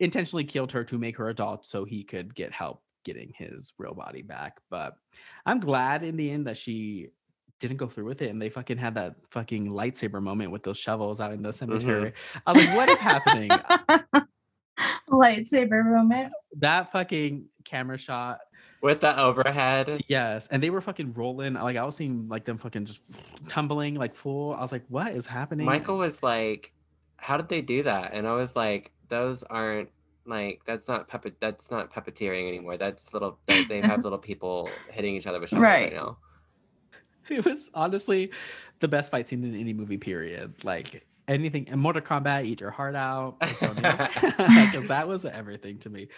intentionally 0.00 0.44
killed 0.44 0.72
her 0.72 0.84
to 0.84 0.98
make 0.98 1.16
her 1.18 1.28
adult 1.28 1.64
so 1.66 1.84
he 1.84 2.02
could 2.02 2.34
get 2.34 2.52
help 2.52 2.82
getting 3.04 3.32
his 3.36 3.72
real 3.78 3.94
body 3.94 4.22
back. 4.22 4.58
But 4.70 4.94
I'm 5.46 5.60
glad 5.60 6.02
in 6.02 6.16
the 6.16 6.30
end 6.30 6.48
that 6.48 6.56
she 6.56 7.08
didn't 7.60 7.76
go 7.78 7.86
through 7.86 8.04
with 8.04 8.20
it 8.20 8.28
and 8.30 8.42
they 8.42 8.50
fucking 8.50 8.76
had 8.76 8.96
that 8.96 9.14
fucking 9.30 9.70
lightsaber 9.70 10.20
moment 10.20 10.50
with 10.50 10.62
those 10.64 10.78
shovels 10.78 11.20
out 11.20 11.32
in 11.32 11.42
the 11.42 11.50
Mm-hmm. 11.50 11.56
cemetery. 11.78 12.12
I 12.46 12.52
was 12.52 12.66
like, 12.66 12.76
what 12.76 12.88
is 12.90 12.98
happening? 12.98 13.50
Lightsaber 15.08 15.84
moment. 15.84 16.32
that 16.58 16.92
fucking 16.92 17.46
camera 17.64 17.98
shot. 17.98 18.38
With 18.82 19.00
the 19.00 19.18
overhead. 19.18 20.02
Yes. 20.06 20.46
And 20.48 20.62
they 20.62 20.70
were 20.70 20.80
fucking 20.80 21.14
rolling. 21.14 21.54
Like 21.54 21.76
I 21.76 21.84
was 21.84 21.96
seeing 21.96 22.28
like 22.28 22.44
them 22.44 22.58
fucking 22.58 22.84
just 22.84 23.02
tumbling 23.48 23.94
like 23.94 24.14
full. 24.14 24.54
I 24.54 24.60
was 24.60 24.70
like, 24.70 24.84
what 24.88 25.12
is 25.12 25.26
happening? 25.26 25.64
Michael 25.66 25.98
was 25.98 26.22
like, 26.22 26.72
"How 27.16 27.36
did 27.36 27.48
they 27.48 27.62
do 27.62 27.82
that?" 27.84 28.12
And 28.12 28.28
I 28.28 28.34
was 28.34 28.54
like, 28.54 28.92
"Those 29.08 29.42
aren't 29.42 29.88
like 30.26 30.60
that's 30.66 30.88
not 30.88 31.08
puppet 31.08 31.36
that's 31.40 31.70
not 31.70 31.92
puppeteering 31.92 32.46
anymore. 32.48 32.76
That's 32.76 33.12
little 33.14 33.38
they, 33.46 33.64
they 33.64 33.80
have 33.80 34.04
little 34.04 34.18
people 34.30 34.68
hitting 34.90 35.16
each 35.16 35.26
other 35.26 35.40
with 35.40 35.48
shovels 35.48 35.62
right, 35.64 35.84
Right. 35.84 35.92
now." 35.94 36.18
It 37.28 37.44
was 37.44 37.70
honestly 37.74 38.30
the 38.78 38.88
best 38.88 39.10
fight 39.10 39.28
scene 39.28 39.42
in 39.42 39.58
any 39.58 39.72
movie, 39.72 39.96
period. 39.96 40.62
Like 40.64 41.04
anything 41.28 41.66
in 41.68 41.78
Mortal 41.78 42.02
Kombat, 42.02 42.44
eat 42.44 42.60
your 42.60 42.70
heart 42.70 42.94
out. 42.94 43.36
Because 44.66 44.86
that 44.88 45.06
was 45.08 45.24
everything 45.24 45.78
to 45.80 45.90
me. 45.90 46.08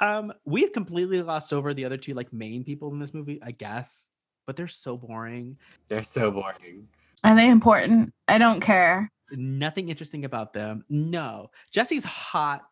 Um, 0.00 0.32
we 0.44 0.62
have 0.62 0.72
completely 0.72 1.22
lost 1.22 1.52
over 1.52 1.74
the 1.74 1.84
other 1.84 1.96
two 1.96 2.14
like 2.14 2.32
main 2.32 2.64
people 2.64 2.92
in 2.92 2.98
this 2.98 3.14
movie, 3.14 3.40
I 3.42 3.50
guess. 3.50 4.10
But 4.46 4.56
they're 4.56 4.68
so 4.68 4.96
boring. 4.96 5.58
They're 5.88 6.02
so 6.02 6.30
boring. 6.30 6.88
Are 7.22 7.36
they 7.36 7.48
important? 7.48 8.12
I 8.26 8.38
don't 8.38 8.60
care. 8.60 9.10
Nothing 9.32 9.88
interesting 9.88 10.24
about 10.24 10.52
them. 10.52 10.84
No. 10.88 11.50
Jesse's 11.70 12.04
hot. 12.04 12.62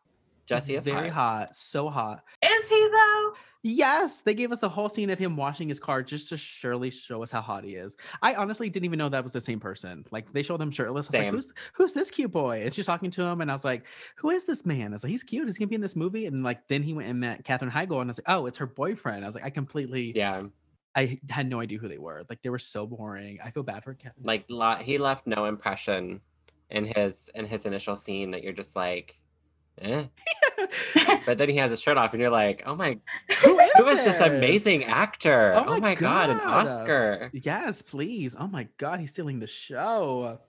Jesse 0.45 0.75
is 0.75 0.83
very 0.83 1.09
hot. 1.09 1.47
hot. 1.47 1.55
So 1.55 1.89
hot. 1.89 2.23
Is 2.43 2.69
he 2.69 2.89
though? 2.91 3.33
Yes, 3.61 4.21
they 4.21 4.33
gave 4.33 4.51
us 4.53 4.59
the 4.59 4.69
whole 4.69 4.87
scene 4.87 5.09
of 5.09 5.19
him 5.19 5.35
washing 5.35 5.67
his 5.67 5.79
car 5.81 6.01
just 6.01 6.29
to 6.29 6.37
surely 6.37 6.89
show 6.91 7.21
us 7.21 7.31
how 7.31 7.41
hot 7.41 7.65
he 7.65 7.75
is. 7.75 7.97
I 8.21 8.35
honestly 8.35 8.69
didn't 8.69 8.85
even 8.85 8.97
know 8.99 9.09
that 9.09 9.23
was 9.23 9.33
the 9.33 9.41
same 9.41 9.59
person. 9.59 10.05
Like 10.11 10.31
they 10.31 10.43
showed 10.43 10.61
him 10.61 10.71
shirtless. 10.71 11.07
I 11.13 11.17
was 11.17 11.25
like, 11.25 11.33
who's 11.33 11.53
who's 11.73 11.93
this 11.93 12.09
cute 12.09 12.31
boy? 12.31 12.61
And 12.63 12.73
she's 12.73 12.85
talking 12.85 13.11
to 13.11 13.23
him, 13.23 13.41
and 13.41 13.51
I 13.51 13.53
was 13.53 13.65
like, 13.65 13.85
who 14.15 14.29
is 14.29 14.45
this 14.45 14.65
man? 14.65 14.91
I 14.91 14.95
was 14.95 15.03
like, 15.03 15.11
he's 15.11 15.23
cute. 15.25 15.47
Is 15.49 15.57
he 15.57 15.59
gonna 15.59 15.69
be 15.69 15.75
in 15.75 15.81
this 15.81 15.95
movie? 15.97 16.25
And 16.25 16.41
like 16.43 16.67
then 16.69 16.83
he 16.83 16.93
went 16.93 17.09
and 17.09 17.19
met 17.19 17.43
Katherine 17.43 17.71
Heigl, 17.71 17.99
and 17.99 18.09
I 18.09 18.11
was 18.11 18.19
like, 18.25 18.33
oh, 18.37 18.45
it's 18.45 18.57
her 18.59 18.67
boyfriend. 18.67 19.23
I 19.25 19.27
was 19.27 19.35
like, 19.35 19.45
I 19.45 19.49
completely, 19.49 20.13
Yeah, 20.15 20.43
I 20.95 21.19
had 21.29 21.49
no 21.49 21.59
idea 21.59 21.79
who 21.79 21.89
they 21.89 21.97
were. 21.97 22.23
Like 22.29 22.41
they 22.41 22.49
were 22.49 22.59
so 22.59 22.87
boring. 22.87 23.39
I 23.43 23.51
feel 23.51 23.63
bad 23.63 23.83
for 23.83 23.93
Katherine. 23.93 24.23
like 24.23 24.45
lo- 24.49 24.75
he 24.75 24.97
left 24.97 25.27
no 25.27 25.45
impression 25.45 26.21
in 26.69 26.85
his 26.85 27.29
in 27.35 27.45
his 27.45 27.65
initial 27.65 27.95
scene 27.97 28.31
that 28.31 28.41
you're 28.43 28.53
just 28.53 28.75
like, 28.77 29.19
eh. 29.81 30.05
But 31.25 31.37
then 31.37 31.49
he 31.49 31.57
has 31.57 31.71
his 31.71 31.81
shirt 31.81 31.97
off, 31.97 32.13
and 32.13 32.21
you're 32.21 32.29
like, 32.29 32.63
"Oh 32.65 32.75
my, 32.75 32.97
who 33.43 33.59
is, 33.59 33.71
who 33.77 33.87
is 33.87 34.03
this 34.03 34.19
amazing 34.21 34.83
actor? 34.85 35.53
Oh 35.55 35.63
Oh 35.67 35.69
my 35.71 35.79
my, 35.79 35.95
god, 35.95 36.29
an 36.29 36.39
Oscar!" 36.41 37.29
Yes, 37.33 37.81
please. 37.81 38.35
Oh 38.37 38.47
my 38.47 38.67
god, 38.77 38.99
he's 38.99 39.11
stealing 39.11 39.39
the 39.39 39.47
show. 39.47 40.39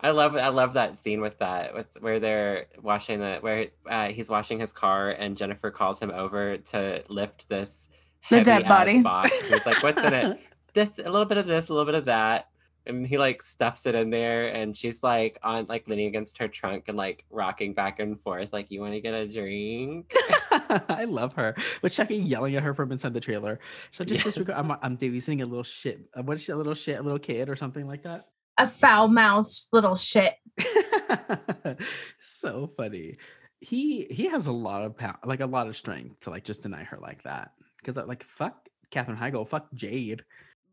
I 0.00 0.10
love 0.10 0.34
I 0.36 0.48
love 0.48 0.72
that 0.74 0.96
scene 0.96 1.20
with 1.20 1.38
that 1.38 1.74
with 1.74 1.86
where 2.00 2.18
they're 2.20 2.66
washing 2.82 3.20
the 3.20 3.36
where 3.40 3.68
uh, 3.88 4.08
he's 4.08 4.28
washing 4.30 4.58
his 4.58 4.72
car 4.72 5.10
and 5.10 5.36
Jennifer 5.36 5.70
calls 5.70 6.00
him 6.00 6.10
over 6.10 6.56
to 6.56 7.04
lift 7.08 7.48
this 7.48 7.88
The 8.30 8.40
dead 8.40 8.66
body. 8.66 9.02
box. 9.02 9.30
He's 9.48 9.66
like, 9.66 9.82
"What's 9.82 10.02
in 10.02 10.14
it? 10.14 10.40
This 10.72 10.98
a 11.00 11.02
little 11.10 11.24
bit 11.26 11.36
of 11.36 11.46
this, 11.48 11.68
a 11.68 11.72
little 11.72 11.84
bit 11.84 11.96
of 11.96 12.04
that." 12.06 12.48
And 12.86 13.06
he 13.06 13.18
like 13.18 13.42
stuffs 13.42 13.84
it 13.86 13.94
in 13.94 14.10
there, 14.10 14.48
and 14.54 14.74
she's 14.76 15.02
like 15.02 15.38
on 15.42 15.66
like 15.68 15.86
leaning 15.86 16.06
against 16.06 16.38
her 16.38 16.48
trunk 16.48 16.84
and 16.88 16.96
like 16.96 17.24
rocking 17.30 17.74
back 17.74 18.00
and 18.00 18.18
forth, 18.22 18.52
like, 18.52 18.70
"You 18.70 18.80
want 18.80 18.94
to 18.94 19.00
get 19.00 19.12
a 19.14 19.28
drink?" 19.28 20.12
I 20.88 21.04
love 21.04 21.34
her. 21.34 21.54
With 21.82 21.92
Chucky 21.92 22.16
yelling 22.16 22.56
at 22.56 22.62
her 22.62 22.72
from 22.74 22.90
inside 22.92 23.12
the 23.14 23.20
trailer. 23.20 23.60
So 23.90 24.04
just 24.04 24.18
Yes. 24.20 24.24
disregard. 24.34 24.58
I'm, 24.58 24.70
I'm 24.82 24.96
babysitting 24.96 25.42
a 25.42 25.46
little 25.46 25.62
shit. 25.64 26.00
uh, 26.14 26.22
What 26.22 26.36
is 26.38 26.42
she? 26.42 26.52
A 26.52 26.56
little 26.56 26.74
shit, 26.74 26.98
a 26.98 27.02
little 27.02 27.18
kid, 27.18 27.48
or 27.48 27.56
something 27.56 27.86
like 27.86 28.02
that. 28.04 28.28
A 28.58 28.66
foul 28.66 29.08
mouthed 29.08 29.52
little 29.72 29.96
shit. 29.96 30.34
so 32.20 32.70
funny. 32.76 33.14
He 33.60 34.04
he 34.10 34.28
has 34.28 34.46
a 34.46 34.52
lot 34.52 34.82
of 34.84 34.96
power, 34.96 35.18
like 35.24 35.40
a 35.40 35.46
lot 35.46 35.66
of 35.68 35.76
strength 35.76 36.20
to 36.20 36.30
like 36.30 36.44
just 36.44 36.62
deny 36.62 36.82
her 36.84 36.98
like 37.00 37.22
that. 37.24 37.52
Because 37.78 37.96
like 38.06 38.24
fuck 38.24 38.68
Katherine 38.90 39.18
Heigl, 39.18 39.46
fuck 39.46 39.68
Jade. 39.74 40.24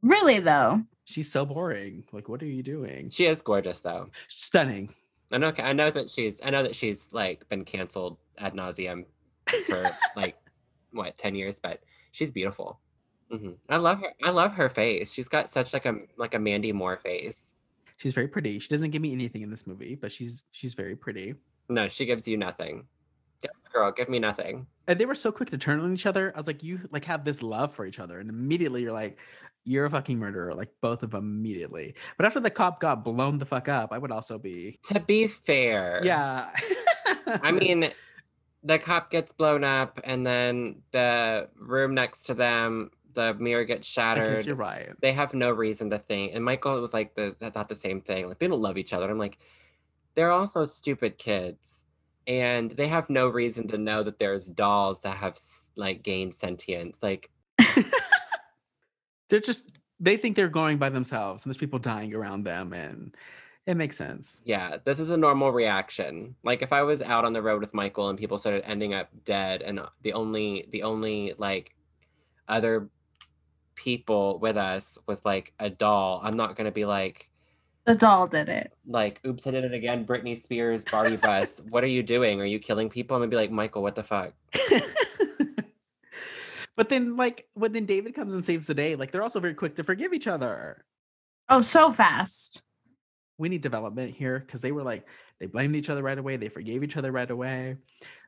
Really 0.08 0.40
though. 0.40 0.84
She's 1.06 1.32
so 1.32 1.46
boring. 1.46 2.04
Like, 2.12 2.28
what 2.30 2.42
are 2.42 2.48
you 2.48 2.64
doing? 2.64 3.10
she 3.10 3.26
is 3.26 3.42
gorgeous 3.42 3.80
though. 3.82 4.10
Stunning. 4.28 4.94
I 5.32 5.38
know 5.38 5.52
I 5.58 5.74
know 5.74 5.92
that 5.92 6.10
she's 6.10 6.40
I 6.44 6.50
know 6.50 6.64
that 6.64 6.76
she's 6.76 7.10
like 7.12 7.48
been 7.50 7.66
canceled 7.66 8.18
ad 8.38 8.54
nauseum 8.54 9.06
for 9.66 9.84
like 10.16 10.36
what 10.92 11.18
10 11.18 11.36
years 11.36 11.60
but 11.60 11.82
she's 12.12 12.32
beautiful 12.32 12.80
hmm 13.30 13.52
i 13.70 13.76
love 13.76 14.00
her 14.00 14.14
i 14.24 14.30
love 14.30 14.54
her 14.54 14.70
face 14.70 15.12
she's 15.12 15.28
got 15.28 15.50
such 15.50 15.74
like 15.74 15.86
a 15.86 15.96
like 16.18 16.34
a 16.34 16.40
mandy 16.40 16.72
moore 16.72 16.98
face 16.98 17.54
She's 17.98 18.14
very 18.14 18.28
pretty. 18.28 18.60
She 18.60 18.68
doesn't 18.70 18.92
give 18.92 19.02
me 19.02 19.12
anything 19.12 19.42
in 19.42 19.50
this 19.50 19.66
movie, 19.66 19.96
but 19.96 20.12
she's 20.12 20.44
she's 20.52 20.76
very 20.76 20.96
pretty. 20.96 21.36
no 21.68 21.90
she 21.90 22.06
gives 22.06 22.28
you 22.28 22.38
nothing 22.38 22.86
yes 23.44 23.68
girl 23.74 23.92
give 23.92 24.08
me 24.10 24.18
nothing 24.20 24.66
and 24.88 24.98
they 25.00 25.06
were 25.06 25.16
so 25.16 25.32
quick 25.32 25.50
to 25.50 25.58
turn 25.58 25.80
on 25.82 25.92
each 25.94 26.06
other. 26.06 26.32
I 26.34 26.38
was 26.38 26.48
like, 26.48 26.64
you 26.64 26.80
like 26.92 27.06
have 27.06 27.26
this 27.26 27.42
love 27.44 27.74
for 27.74 27.86
each 27.86 28.00
other, 28.00 28.20
and 28.20 28.30
immediately 28.30 28.84
you're 28.84 28.94
like, 28.94 29.18
you're 29.68 29.86
a 29.86 29.90
fucking 29.90 30.18
murderer. 30.18 30.54
Like 30.54 30.72
both 30.82 31.04
of 31.04 31.12
them 31.12 31.38
immediately. 31.38 31.96
But 32.18 32.26
after 32.26 32.40
the 32.40 32.50
cop 32.50 32.80
got 32.80 33.04
blown 33.04 33.38
the 33.38 33.46
fuck 33.46 33.68
up, 33.68 33.92
I 33.92 33.98
would 33.98 34.12
also 34.12 34.38
be, 34.38 34.80
to 34.86 35.00
be 35.00 35.28
fair 35.28 36.02
yeah. 36.04 36.50
i 37.44 37.52
mean 37.64 37.90
the 38.64 38.80
cop 38.80 39.12
gets 39.12 39.32
blown 39.32 39.64
up 39.64 40.00
and 40.04 40.26
then 40.26 40.82
the 40.92 41.48
room 41.58 41.94
next 41.94 42.24
to 42.24 42.34
them 42.34 42.92
the 43.14 43.34
mirror 43.36 43.66
gets 43.66 43.98
I 43.98 44.16
guess 44.16 44.26
shattered 44.26 44.46
you're 44.46 44.56
right. 44.56 44.90
they 45.02 45.12
have 45.12 45.34
no 45.34 45.50
reason 45.50 45.90
to 45.90 45.98
think. 45.98 46.36
And 46.36 46.46
Michael 46.46 46.80
was 46.80 46.94
like, 46.94 47.16
the, 47.16 47.36
I 47.42 47.50
thought 47.50 47.68
the 47.68 47.74
same 47.74 48.00
thing. 48.00 48.28
Like, 48.28 48.38
they 48.38 48.48
don't 48.48 48.62
love 48.62 48.78
each 48.78 48.94
other. 48.94 49.10
I'm 49.10 49.18
like, 49.18 49.40
they're 50.14 50.32
also 50.32 50.66
stupid 50.66 51.18
kids. 51.18 51.84
And 52.28 52.70
they 52.70 52.88
have 52.88 53.10
no 53.10 53.28
reason 53.28 53.68
to 53.70 53.78
know 53.80 54.04
that 54.04 54.20
there's 54.20 54.46
dolls 54.46 55.00
that 55.00 55.18
have 55.18 55.40
like 55.76 56.04
gained 56.04 56.36
sentience. 56.36 57.00
Like, 57.02 57.32
They're 59.30 59.40
just 59.40 59.80
they 60.00 60.16
think 60.18 60.36
they're 60.36 60.48
going 60.48 60.78
by 60.78 60.90
themselves, 60.90 61.44
and 61.44 61.50
there's 61.50 61.58
people 61.58 61.80
dying 61.80 62.14
around 62.14 62.44
them, 62.44 62.72
and 62.74 63.16
it 63.66 63.76
makes 63.76 63.98
sense. 63.98 64.42
yeah, 64.46 64.78
this 64.86 65.00
is 65.00 65.10
a 65.10 65.18
normal 65.18 65.52
reaction. 65.52 66.36
Like, 66.44 66.62
if 66.62 66.72
I 66.72 66.84
was 66.84 67.02
out 67.02 67.26
on 67.26 67.34
the 67.34 67.42
road 67.42 67.60
with 67.62 67.74
Michael 67.74 68.08
and 68.10 68.18
people 68.18 68.38
started 68.38 68.64
ending 68.66 68.94
up 68.94 69.10
dead, 69.26 69.62
and 69.62 69.82
the 70.04 70.14
only, 70.14 70.68
the 70.72 70.84
only 70.84 71.34
like 71.38 71.76
other 72.48 72.90
people 73.76 74.40
with 74.40 74.56
us 74.56 74.98
was 75.08 75.26
like 75.26 75.52
a 75.60 75.70
doll, 75.70 76.22
I'm 76.24 76.38
not 76.38 76.56
going 76.56 76.66
to 76.66 76.72
be 76.72 76.86
like, 76.86 77.28
The 77.86 77.96
doll 77.96 78.26
did 78.28 78.48
it. 78.50 78.72
like, 78.88 79.20
oops, 79.26 79.46
I 79.48 79.52
did 79.52 79.66
it 79.66 79.74
again. 79.74 80.06
Britney 80.06 80.42
Spears, 80.42 80.86
Barbie 80.86 81.18
bus. 81.18 81.62
What 81.70 81.84
are 81.84 81.88
you 81.88 82.04
doing? 82.04 82.40
Are 82.40 82.46
you 82.46 82.60
killing 82.60 82.90
people? 82.90 83.16
I'm 83.18 83.22
gonna 83.22 83.30
be 83.32 83.36
like, 83.36 83.52
Michael, 83.52 83.82
what 83.82 83.96
the 83.96 84.04
fuck? 84.04 84.32
but 86.78 86.90
then, 86.90 87.18
like, 87.18 87.46
when 87.56 87.74
then 87.74 87.86
David 87.86 88.16
comes 88.16 88.34
and 88.34 88.46
saves 88.46 88.68
the 88.68 88.74
day, 88.74 88.96
like 88.96 89.12
they're 89.12 89.24
also 89.24 89.40
very 89.42 89.56
quick 89.56 89.76
to 89.76 89.84
forgive 89.84 90.14
each 90.14 90.28
other. 90.28 90.86
Oh, 91.50 91.62
so 91.62 91.92
fast. 91.92 92.64
we 93.38 93.50
need 93.50 93.62
development 93.62 94.14
here 94.16 94.40
because 94.40 94.62
they 94.62 94.72
were 94.72 94.84
like 94.84 95.08
they 95.40 95.46
blamed 95.46 95.76
each 95.76 95.90
other 95.90 96.02
right 96.04 96.18
away 96.18 96.38
they 96.38 96.50
forgave 96.50 96.84
each 96.84 96.98
other 96.98 97.12
right 97.12 97.30
away 97.30 97.78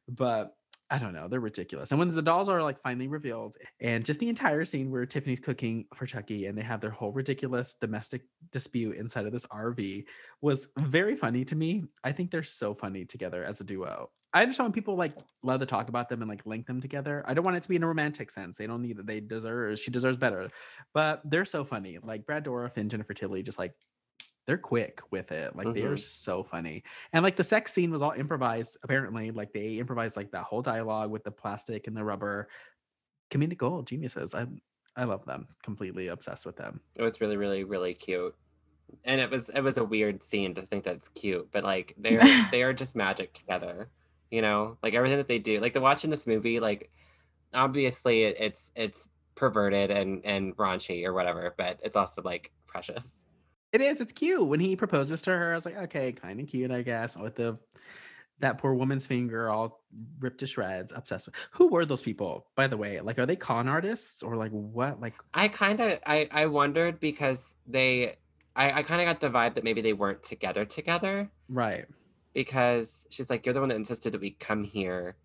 but 0.08 0.56
i 0.92 0.98
don't 0.98 1.14
know 1.14 1.28
they're 1.28 1.40
ridiculous 1.40 1.92
and 1.92 2.00
when 2.00 2.10
the 2.10 2.22
dolls 2.22 2.50
are 2.50 2.62
like 2.62 2.80
finally 2.82 3.08
revealed 3.08 3.56
and 3.82 4.06
just 4.06 4.20
the 4.20 4.30
entire 4.30 4.66
scene 4.66 4.92
where 4.92 5.06
tiffany's 5.06 5.40
cooking 5.40 5.86
for 5.94 6.06
chucky 6.06 6.46
and 6.46 6.58
they 6.58 6.62
have 6.62 6.82
their 6.82 6.90
whole 6.90 7.12
ridiculous 7.12 7.76
domestic 7.76 8.24
dispute 8.52 8.96
inside 8.98 9.26
of 9.26 9.32
this 9.32 9.46
rv 9.48 10.04
was 10.42 10.70
very 10.80 11.16
funny 11.16 11.46
to 11.46 11.56
me 11.56 11.84
i 12.04 12.12
think 12.12 12.32
they're 12.32 12.44
so 12.44 12.74
funny 12.74 13.06
together 13.06 13.44
as 13.44 13.62
a 13.62 13.64
duo. 13.64 14.10
I 14.32 14.44
understand 14.44 14.68
when 14.68 14.74
people 14.74 14.96
like 14.96 15.14
love 15.42 15.60
to 15.60 15.66
talk 15.66 15.90
about 15.90 16.08
them 16.08 16.22
and 16.22 16.30
like 16.30 16.46
link 16.46 16.68
them 16.68 16.80
together 16.80 17.24
i 17.28 17.34
don't 17.34 17.44
want 17.44 17.58
it 17.58 17.64
to 17.64 17.70
be 17.70 17.76
in 17.76 17.84
a 17.84 17.88
romantic 17.88 18.30
sense 18.30 18.58
they 18.58 18.68
don't 18.68 18.84
need 18.84 19.00
it 19.00 19.08
they 19.08 19.20
deserve 19.20 19.80
she 19.80 19.90
deserves 19.90 20.18
better 20.18 20.48
but 20.94 21.22
they're 21.26 21.46
so 21.46 21.64
funny 21.64 21.98
like 22.04 22.28
brad 22.28 22.46
dourif 22.46 22.78
and 22.78 22.92
jennifer 22.92 23.16
tilly 23.16 23.42
just 23.42 23.58
like 23.58 23.74
they're 24.50 24.58
quick 24.58 25.00
with 25.12 25.32
it. 25.32 25.56
Like 25.56 25.76
they 25.76 25.84
are 25.84 25.94
Mhm. 25.94 26.00
so 26.00 26.42
funny. 26.42 26.82
And 27.14 27.24
like 27.24 27.36
the 27.36 27.44
sex 27.44 27.72
scene 27.72 27.92
was 27.92 28.02
all 28.02 28.14
improvised, 28.14 28.78
apparently. 28.82 29.30
Like 29.30 29.54
they 29.54 29.78
improvised 29.78 30.18
like 30.18 30.32
that 30.32 30.46
whole 30.46 30.64
dialogue 30.64 31.12
with 31.12 31.24
the 31.24 31.32
plastic 31.32 31.86
and 31.86 31.96
the 31.96 32.04
rubber. 32.04 32.50
Comedic 33.30 33.58
gold, 33.58 33.86
geniuses. 33.86 34.34
I 34.34 34.48
I 34.96 35.04
love 35.04 35.24
them. 35.26 35.50
Completely 35.62 36.08
obsessed 36.08 36.48
with 36.48 36.56
them. 36.56 36.82
It 36.96 37.04
was 37.04 37.22
really, 37.22 37.38
really, 37.38 37.64
really 37.64 37.94
cute. 37.94 38.34
And 39.04 39.22
it 39.22 39.30
was 39.30 39.50
it 39.50 39.62
was 39.62 39.78
a 39.78 39.84
weird 39.84 40.24
scene 40.24 40.56
to 40.56 40.64
think 40.64 40.84
that's 40.84 41.10
cute, 41.10 41.48
but 41.52 41.64
like 41.64 41.94
they're 42.00 42.48
they 42.50 42.64
are 42.64 42.74
just 42.74 42.96
magic 42.96 43.34
together. 43.34 43.92
You 44.32 44.42
know, 44.42 44.80
like 44.82 44.96
everything 44.96 45.20
that 45.20 45.28
they 45.28 45.38
do. 45.38 45.60
Like 45.60 45.74
the 45.74 45.82
watching 45.82 46.10
this 46.10 46.26
movie, 46.26 46.60
like 46.60 46.90
obviously 47.54 48.24
it, 48.24 48.38
it's 48.40 48.72
it's 48.76 49.10
perverted 49.36 49.92
and 49.92 50.26
and 50.26 50.58
raunchy 50.58 51.06
or 51.06 51.14
whatever, 51.14 51.54
but 51.56 51.80
it's 51.84 51.96
also 51.96 52.24
like 52.24 52.52
precious. 52.66 53.18
It 53.72 53.82
is, 53.82 54.02
it's 54.02 54.12
cute. 54.12 54.48
When 54.48 54.60
he 54.60 54.76
proposes 54.76 55.22
to 55.24 55.32
her, 55.32 55.52
I 55.52 55.56
was 55.56 55.66
like, 55.66 55.78
okay, 55.78 56.12
kind 56.12 56.40
of 56.40 56.48
cute, 56.48 56.72
I 56.72 56.82
guess, 56.82 57.18
with 57.18 57.36
the 57.36 57.60
that 58.40 58.58
poor 58.58 58.74
woman's 58.74 59.06
finger 59.06 59.50
all 59.50 59.84
ripped 60.20 60.40
to 60.40 60.48
shreds. 60.48 60.94
Obsessed 60.96 61.28
with. 61.28 61.36
Who 61.52 61.70
were 61.70 61.86
those 61.86 62.02
people, 62.02 62.48
by 62.56 62.68
the 62.68 62.78
way? 62.78 63.00
Like, 63.02 63.20
are 63.20 63.26
they 63.26 63.36
con 63.36 63.68
artists 63.68 64.24
or 64.24 64.36
like 64.38 64.52
what? 64.52 65.02
Like, 65.02 65.16
I 65.34 65.50
kind 65.50 65.80
of 65.82 66.00
I 66.06 66.28
I 66.32 66.46
wondered 66.48 67.00
because 67.00 67.54
they 67.68 68.16
I 68.56 68.72
I 68.80 68.84
kind 68.84 69.02
of 69.02 69.06
got 69.06 69.20
the 69.20 69.30
vibe 69.30 69.56
that 69.56 69.64
maybe 69.64 69.82
they 69.82 69.94
weren't 69.94 70.24
together 70.24 70.66
together 70.66 71.30
right? 71.50 71.86
because 72.34 73.08
she's 73.10 73.30
like 73.30 73.46
you're 73.46 73.54
the 73.54 73.60
one 73.60 73.70
that 73.70 73.76
insisted 73.76 74.14
that 74.14 74.22
we 74.22 74.32
come 74.32 74.64
here. 74.64 75.16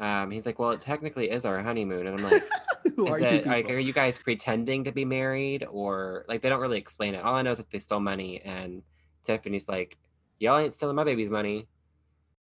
Um, 0.00 0.30
he's 0.30 0.46
like, 0.46 0.58
well, 0.58 0.70
it 0.70 0.80
technically 0.80 1.30
is 1.30 1.44
our 1.44 1.60
honeymoon, 1.60 2.06
and 2.06 2.18
I'm 2.18 2.30
like, 2.30 2.42
Who 2.96 3.06
is 3.06 3.12
are 3.12 3.20
it 3.20 3.44
you? 3.44 3.50
like 3.50 3.70
are 3.70 3.78
you 3.78 3.92
guys 3.92 4.18
pretending 4.18 4.84
to 4.84 4.92
be 4.92 5.04
married 5.04 5.66
or 5.70 6.24
like 6.28 6.40
they 6.40 6.48
don't 6.48 6.60
really 6.60 6.78
explain 6.78 7.14
it? 7.14 7.22
All 7.22 7.34
I 7.34 7.42
know 7.42 7.50
is 7.50 7.58
that 7.58 7.70
they 7.70 7.78
stole 7.78 8.00
money, 8.00 8.40
and 8.44 8.82
Tiffany's 9.24 9.68
like, 9.68 9.98
y'all 10.38 10.58
ain't 10.58 10.74
stealing 10.74 10.96
my 10.96 11.04
baby's 11.04 11.30
money. 11.30 11.68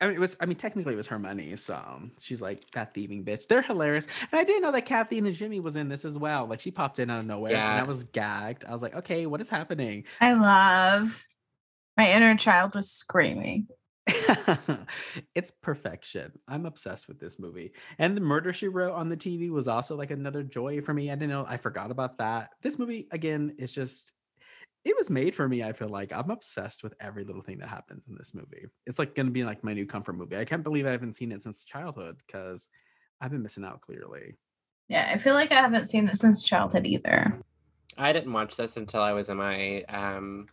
I 0.01 0.07
mean, 0.07 0.17
it 0.17 0.21
was. 0.21 0.37
I 0.41 0.47
mean, 0.47 0.57
technically, 0.57 0.93
it 0.93 0.97
was 0.99 1.07
her 1.07 1.19
money. 1.19 1.57
So 1.57 2.11
she's 2.21 2.43
like 2.43 2.69
that 2.73 2.93
thieving 2.93 3.25
bitch. 3.25 3.47
They're 3.47 3.63
hilarious, 3.63 4.07
and 4.31 4.39
I 4.39 4.45
didn't 4.45 4.63
know 4.63 4.73
that 4.73 4.85
Kathy 4.85 5.23
Najimy 5.23 5.63
was 5.63 5.77
in 5.77 5.89
this 5.89 6.05
as 6.05 6.19
well. 6.19 6.47
Like 6.47 6.61
she 6.61 6.71
popped 6.71 6.99
in 6.99 7.09
out 7.09 7.21
of 7.21 7.27
nowhere, 7.27 7.55
and 7.55 7.81
I 7.81 7.85
was 7.85 8.05
gagged. 8.05 8.65
I 8.65 8.73
was 8.73 8.83
like, 8.83 8.95
okay, 8.95 9.25
what 9.27 9.41
is 9.41 9.49
happening? 9.49 10.05
I 10.21 10.35
love. 10.35 11.25
My 11.97 12.13
inner 12.13 12.37
child 12.37 12.75
was 12.75 12.91
screaming. 12.91 13.69
it's 15.35 15.51
perfection. 15.51 16.33
I'm 16.47 16.67
obsessed 16.67 17.09
with 17.09 17.19
this 17.19 17.39
movie. 17.41 17.73
And 17.99 18.17
the 18.17 18.21
murder 18.21 18.53
she 18.53 18.69
wrote 18.69 18.95
on 18.95 19.09
the 19.09 19.17
TV 19.17 19.51
was 19.51 19.69
also 19.69 19.97
like 19.97 20.11
another 20.11 20.43
joy 20.43 20.81
for 20.81 20.95
me. 20.95 21.11
I 21.11 21.15
didn't 21.15 21.31
know 21.31 21.45
I 21.49 21.57
forgot 21.57 21.91
about 21.91 22.19
that. 22.19 22.51
This 22.63 22.79
movie 22.79 23.09
again 23.11 23.55
is 23.59 23.73
just 23.73 24.13
it 24.85 24.97
was 24.97 25.11
made 25.11 25.35
for 25.35 25.49
me. 25.49 25.65
I 25.65 25.73
feel 25.73 25.89
like 25.89 26.13
I'm 26.13 26.31
obsessed 26.31 26.85
with 26.85 26.95
every 27.01 27.25
little 27.25 27.43
thing 27.43 27.59
that 27.59 27.69
happens 27.69 28.07
in 28.07 28.15
this 28.15 28.35
movie. 28.35 28.67
It's 28.87 29.01
like 29.01 29.17
going 29.17 29.27
to 29.27 29.33
be 29.33 29.45
like 29.45 29.65
my 29.65 29.73
new 29.73 29.87
comfort 29.87 30.13
movie. 30.13 30.37
I 30.37 30.45
can't 30.45 30.63
believe 30.63 30.87
I 30.87 30.93
haven't 30.93 31.15
seen 31.15 31.33
it 31.33 31.43
since 31.43 31.65
childhood 31.65 32.21
cuz 32.29 32.69
I've 33.21 33.33
been 33.33 33.43
missing 33.43 33.65
out 33.65 33.81
clearly. 33.81 34.37
Yeah, 34.89 35.11
I 35.13 35.19
feel 35.19 35.35
like 35.35 35.51
I 35.51 35.57
haven't 35.57 35.87
seen 35.87 36.09
it 36.09 36.17
since 36.17 36.47
childhood 36.47 36.87
either. 36.87 37.33
I 37.99 38.13
didn't 38.13 38.33
watch 38.33 38.57
this 38.57 38.77
until 38.77 39.01
I 39.01 39.13
was 39.13 39.29
in 39.29 39.39
my 39.39 39.83
um, 39.85 40.47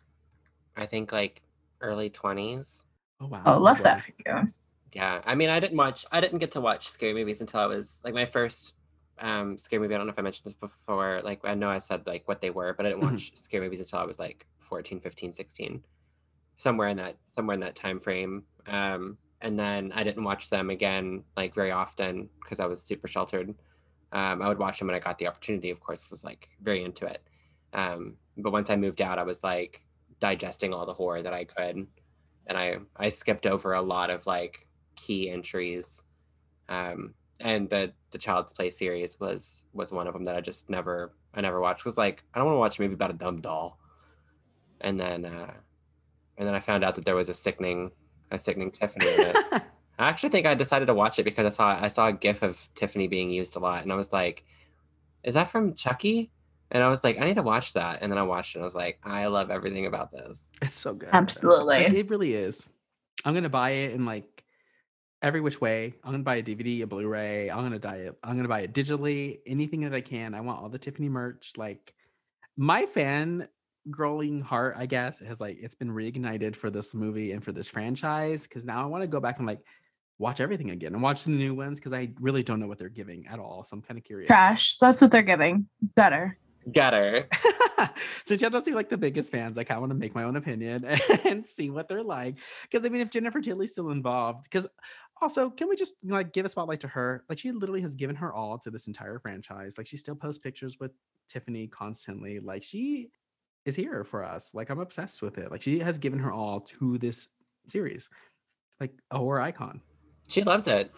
I 0.75 0.87
think 0.87 1.11
like 1.11 1.41
early 1.81 2.09
twenties. 2.09 2.85
Oh 3.19 3.27
wow. 3.27 3.41
Oh, 3.45 3.57
love 3.59 3.81
that 3.83 4.01
for 4.01 4.11
you. 4.17 4.47
Yeah, 4.93 5.21
I 5.25 5.35
mean, 5.35 5.49
I 5.49 5.59
didn't 5.59 5.77
watch. 5.77 6.05
I 6.11 6.21
didn't 6.21 6.39
get 6.39 6.51
to 6.51 6.61
watch 6.61 6.89
scary 6.89 7.13
movies 7.13 7.41
until 7.41 7.59
I 7.61 7.65
was 7.65 7.99
like 8.03 8.13
my 8.13 8.25
first 8.25 8.73
um 9.19 9.57
scary 9.57 9.81
movie. 9.81 9.95
I 9.95 9.97
don't 9.97 10.07
know 10.07 10.11
if 10.13 10.19
I 10.19 10.23
mentioned 10.23 10.45
this 10.45 10.53
before. 10.53 11.21
Like 11.23 11.41
I 11.43 11.55
know 11.55 11.69
I 11.69 11.79
said 11.79 12.05
like 12.05 12.27
what 12.27 12.41
they 12.41 12.51
were, 12.51 12.73
but 12.73 12.85
I 12.85 12.89
didn't 12.89 13.01
Mhm. 13.01 13.01
watch 13.01 13.31
scary 13.35 13.63
movies 13.65 13.79
until 13.79 13.99
I 13.99 14.05
was 14.05 14.19
like 14.19 14.45
14, 14.59 14.99
15, 14.99 15.33
16. 15.33 15.83
Somewhere 16.57 16.89
in 16.89 16.97
that 16.97 17.17
somewhere 17.27 17.55
in 17.55 17.59
that 17.61 17.75
time 17.75 17.99
frame. 17.99 18.43
Um 18.67 19.17
and 19.41 19.59
then 19.59 19.91
I 19.93 20.03
didn't 20.03 20.23
watch 20.23 20.49
them 20.49 20.69
again 20.69 21.23
like 21.35 21.53
very 21.55 21.71
often 21.71 22.29
because 22.43 22.59
I 22.59 22.65
was 22.67 22.83
super 22.83 23.07
sheltered. 23.07 23.55
Um 24.11 24.41
I 24.41 24.47
would 24.47 24.59
watch 24.59 24.79
them 24.79 24.87
when 24.87 24.95
I 24.95 24.99
got 24.99 25.17
the 25.17 25.27
opportunity, 25.27 25.69
of 25.71 25.79
course, 25.79 26.11
was 26.11 26.23
like 26.23 26.49
very 26.61 26.83
into 26.83 27.05
it. 27.07 27.23
Um 27.73 28.17
but 28.37 28.51
once 28.51 28.69
I 28.69 28.75
moved 28.75 29.01
out, 29.01 29.19
I 29.19 29.23
was 29.23 29.43
like 29.43 29.81
digesting 30.19 30.73
all 30.73 30.85
the 30.85 30.93
horror 30.93 31.23
that 31.23 31.33
I 31.33 31.45
could. 31.45 31.87
And 32.47 32.57
I 32.57 32.77
I 32.95 33.09
skipped 33.09 33.45
over 33.45 33.73
a 33.73 33.81
lot 33.81 34.09
of 34.09 34.25
like 34.25 34.67
key 34.95 35.29
entries. 35.29 36.03
Um 36.69 37.13
and 37.39 37.69
the 37.69 37.93
the 38.11 38.17
Child's 38.17 38.53
Play 38.53 38.69
series 38.69 39.19
was 39.19 39.65
was 39.73 39.91
one 39.91 40.07
of 40.07 40.13
them 40.13 40.25
that 40.25 40.35
I 40.35 40.41
just 40.41 40.69
never 40.69 41.13
I 41.33 41.41
never 41.41 41.59
watched. 41.59 41.85
Was 41.85 41.97
like 41.97 42.23
I 42.33 42.39
don't 42.39 42.47
want 42.47 42.55
to 42.55 42.59
watch 42.59 42.79
a 42.79 42.81
movie 42.81 42.93
about 42.93 43.11
a 43.11 43.13
dumb 43.13 43.41
doll. 43.41 43.79
And 44.81 44.99
then 44.99 45.25
uh 45.25 45.53
and 46.37 46.47
then 46.47 46.55
I 46.55 46.59
found 46.59 46.83
out 46.83 46.95
that 46.95 47.05
there 47.05 47.15
was 47.15 47.29
a 47.29 47.33
sickening 47.33 47.91
a 48.31 48.39
sickening 48.39 48.71
Tiffany 48.71 49.05
in 49.05 49.19
it. 49.19 49.35
I 49.99 50.09
actually 50.09 50.29
think 50.29 50.47
I 50.47 50.55
decided 50.55 50.87
to 50.87 50.93
watch 50.93 51.19
it 51.19 51.23
because 51.23 51.45
I 51.45 51.55
saw 51.55 51.83
I 51.83 51.87
saw 51.87 52.07
a 52.07 52.13
gif 52.13 52.41
of 52.41 52.67
Tiffany 52.75 53.07
being 53.07 53.29
used 53.29 53.55
a 53.55 53.59
lot 53.59 53.83
and 53.83 53.91
I 53.91 53.95
was 53.95 54.11
like, 54.11 54.43
is 55.23 55.35
that 55.35 55.49
from 55.49 55.75
Chucky? 55.75 56.31
And 56.73 56.83
I 56.83 56.89
was 56.89 57.03
like, 57.03 57.21
I 57.21 57.25
need 57.25 57.35
to 57.35 57.43
watch 57.43 57.73
that. 57.73 57.99
And 58.01 58.11
then 58.11 58.17
I 58.17 58.23
watched 58.23 58.55
it 58.55 58.57
and 58.57 58.63
I 58.63 58.65
was 58.65 58.75
like, 58.75 58.99
I 59.03 59.27
love 59.27 59.51
everything 59.51 59.85
about 59.85 60.11
this. 60.11 60.49
It's 60.61 60.75
so 60.75 60.95
good. 60.95 61.09
Absolutely. 61.13 61.83
Like, 61.83 61.93
it 61.93 62.09
really 62.09 62.33
is. 62.33 62.67
I'm 63.23 63.33
gonna 63.35 63.47
buy 63.47 63.69
it 63.69 63.91
in 63.91 64.05
like 64.05 64.43
every 65.21 65.39
which 65.39 65.61
way. 65.61 65.93
I'm 66.03 66.11
gonna 66.11 66.23
buy 66.23 66.37
a 66.37 66.43
DVD, 66.43 66.81
a 66.81 66.87
Blu-ray. 66.87 67.49
I'm 67.51 67.61
gonna 67.61 67.79
buy 67.79 67.97
it. 67.97 68.17
I'm 68.23 68.35
gonna 68.35 68.47
buy 68.47 68.61
it 68.61 68.73
digitally. 68.73 69.39
Anything 69.45 69.81
that 69.81 69.93
I 69.93 70.01
can. 70.01 70.33
I 70.33 70.41
want 70.41 70.61
all 70.61 70.67
the 70.67 70.79
Tiffany 70.79 71.09
merch. 71.09 71.53
Like 71.57 71.93
my 72.57 72.85
fan 72.87 73.47
growing 73.89 74.41
heart, 74.41 74.75
I 74.77 74.87
guess, 74.87 75.19
has 75.19 75.39
like 75.39 75.57
it's 75.61 75.75
been 75.75 75.91
reignited 75.91 76.55
for 76.55 76.71
this 76.71 76.95
movie 76.95 77.33
and 77.33 77.43
for 77.43 77.51
this 77.51 77.67
franchise. 77.67 78.47
Cause 78.47 78.65
now 78.65 78.81
I 78.81 78.85
want 78.87 79.03
to 79.03 79.07
go 79.07 79.19
back 79.19 79.37
and 79.37 79.47
like 79.47 79.61
watch 80.17 80.39
everything 80.39 80.71
again 80.71 80.93
and 80.93 81.03
watch 81.03 81.23
the 81.25 81.31
new 81.31 81.53
ones 81.53 81.79
because 81.79 81.93
I 81.93 82.13
really 82.19 82.43
don't 82.43 82.59
know 82.59 82.67
what 82.67 82.79
they're 82.79 82.89
giving 82.89 83.27
at 83.27 83.39
all. 83.39 83.63
So 83.63 83.75
I'm 83.75 83.81
kind 83.81 83.97
of 83.97 84.03
curious. 84.03 84.27
Trash. 84.27 84.77
That's 84.77 85.01
what 85.01 85.11
they're 85.11 85.21
giving. 85.21 85.67
Better. 85.95 86.37
Got 86.71 86.93
her. 86.93 87.27
Since 88.25 88.41
y'all 88.41 88.49
don't 88.49 88.63
seem 88.63 88.75
like 88.75 88.89
the 88.89 88.97
biggest 88.97 89.31
fans, 89.31 89.57
like 89.57 89.71
I 89.71 89.77
want 89.77 89.89
to 89.89 89.95
make 89.95 90.15
my 90.15 90.23
own 90.23 90.35
opinion 90.35 90.85
and 91.25 91.45
see 91.45 91.69
what 91.69 91.89
they're 91.89 92.03
like. 92.03 92.37
Because 92.63 92.85
I 92.85 92.89
mean, 92.89 93.01
if 93.01 93.09
Jennifer 93.09 93.41
Tilly's 93.41 93.73
still 93.73 93.89
involved, 93.89 94.43
because 94.43 94.67
also, 95.21 95.49
can 95.49 95.67
we 95.69 95.75
just 95.75 95.95
like 96.03 96.33
give 96.33 96.45
a 96.45 96.49
spotlight 96.49 96.81
to 96.81 96.87
her? 96.89 97.23
Like 97.29 97.39
she 97.39 97.51
literally 97.51 97.81
has 97.81 97.95
given 97.95 98.15
her 98.17 98.33
all 98.33 98.57
to 98.59 98.71
this 98.71 98.87
entire 98.87 99.19
franchise. 99.19 99.77
Like 99.77 99.87
she 99.87 99.97
still 99.97 100.15
posts 100.15 100.41
pictures 100.41 100.79
with 100.79 100.91
Tiffany 101.27 101.67
constantly. 101.67 102.39
Like 102.39 102.63
she 102.63 103.09
is 103.65 103.75
here 103.75 104.03
for 104.03 104.23
us. 104.23 104.53
Like 104.53 104.69
I'm 104.69 104.79
obsessed 104.79 105.21
with 105.21 105.37
it. 105.37 105.51
Like 105.51 105.61
she 105.61 105.79
has 105.79 105.97
given 105.97 106.19
her 106.19 106.31
all 106.31 106.61
to 106.61 106.97
this 106.97 107.27
series. 107.67 108.09
Like 108.79 108.91
a 109.11 109.17
horror 109.17 109.41
icon. 109.41 109.81
She 110.27 110.43
loves 110.43 110.67
it. 110.67 110.91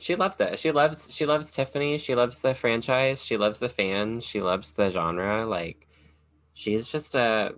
She 0.00 0.14
loves 0.16 0.40
it. 0.40 0.58
She 0.58 0.70
loves 0.70 1.12
she 1.12 1.26
loves 1.26 1.50
Tiffany. 1.50 1.98
She 1.98 2.14
loves 2.14 2.38
the 2.40 2.54
franchise. 2.54 3.24
She 3.24 3.36
loves 3.36 3.58
the 3.58 3.68
fans. 3.68 4.24
She 4.24 4.40
loves 4.40 4.72
the 4.72 4.90
genre. 4.90 5.44
Like 5.46 5.88
she's 6.54 6.88
just 6.88 7.14
a 7.14 7.54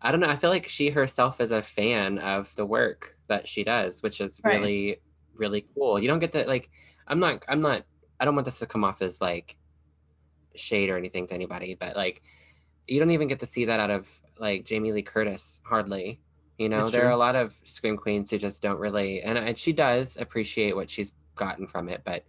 I 0.00 0.10
don't 0.10 0.20
know. 0.20 0.28
I 0.28 0.36
feel 0.36 0.50
like 0.50 0.68
she 0.68 0.90
herself 0.90 1.40
is 1.40 1.50
a 1.50 1.62
fan 1.62 2.18
of 2.18 2.54
the 2.56 2.64
work 2.66 3.16
that 3.28 3.48
she 3.48 3.64
does, 3.64 4.02
which 4.02 4.20
is 4.20 4.40
Right. 4.42 4.60
really 4.60 5.00
really 5.34 5.66
cool. 5.74 5.98
You 6.00 6.08
don't 6.08 6.18
get 6.20 6.32
to 6.32 6.44
like 6.46 6.70
I'm 7.06 7.20
not 7.20 7.44
I'm 7.48 7.60
not 7.60 7.84
I 8.20 8.24
don't 8.24 8.34
want 8.34 8.46
this 8.46 8.58
to 8.60 8.66
come 8.66 8.84
off 8.84 9.02
as 9.02 9.20
like 9.20 9.56
shade 10.54 10.90
or 10.90 10.96
anything 10.96 11.26
to 11.28 11.34
anybody, 11.34 11.74
but 11.74 11.96
like 11.96 12.22
you 12.86 12.98
don't 12.98 13.10
even 13.10 13.28
get 13.28 13.40
to 13.40 13.46
see 13.46 13.66
that 13.66 13.80
out 13.80 13.90
of 13.90 14.08
like 14.38 14.64
Jamie 14.64 14.92
Lee 14.92 15.02
Curtis 15.02 15.60
hardly. 15.64 16.20
You 16.58 16.68
know, 16.68 16.80
It's 16.80 16.90
there 16.90 17.06
are 17.06 17.10
a 17.10 17.16
lot 17.16 17.36
of 17.36 17.54
scream 17.64 17.96
queens 17.96 18.30
who 18.30 18.38
just 18.38 18.62
don't 18.62 18.80
really, 18.80 19.22
and, 19.22 19.38
and 19.38 19.56
she 19.56 19.72
does 19.72 20.16
appreciate 20.16 20.74
what 20.74 20.90
she's 20.90 21.12
gotten 21.38 21.66
from 21.66 21.88
it, 21.88 22.02
but 22.04 22.24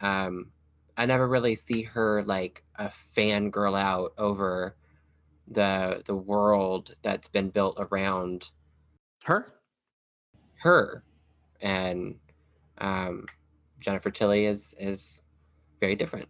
um, 0.00 0.50
I 0.96 1.06
never 1.06 1.28
really 1.28 1.56
see 1.56 1.82
her 1.82 2.22
like 2.24 2.62
a 2.76 2.90
fangirl 3.16 3.78
out 3.78 4.12
over 4.18 4.76
the 5.48 6.02
the 6.06 6.14
world 6.14 6.94
that's 7.02 7.28
been 7.28 7.50
built 7.50 7.76
around 7.78 8.50
Her? 9.24 9.52
her, 10.60 11.02
and 11.60 12.14
um, 12.78 13.26
Jennifer 13.80 14.10
Tilly 14.10 14.46
is 14.46 14.74
is 14.78 15.22
very 15.80 15.94
different. 15.96 16.28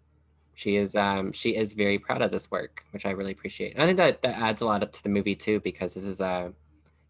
She 0.54 0.76
is 0.76 0.94
um, 0.94 1.32
she 1.32 1.54
is 1.56 1.74
very 1.74 1.98
proud 1.98 2.22
of 2.22 2.30
this 2.30 2.50
work, 2.50 2.84
which 2.92 3.06
I 3.06 3.10
really 3.10 3.32
appreciate. 3.32 3.74
And 3.74 3.82
I 3.82 3.86
think 3.86 3.98
that 3.98 4.22
that 4.22 4.38
adds 4.38 4.62
a 4.62 4.66
lot 4.66 4.90
to 4.90 5.02
the 5.02 5.10
movie 5.10 5.34
too, 5.36 5.60
because 5.60 5.94
this 5.94 6.04
is 6.04 6.20
a 6.20 6.52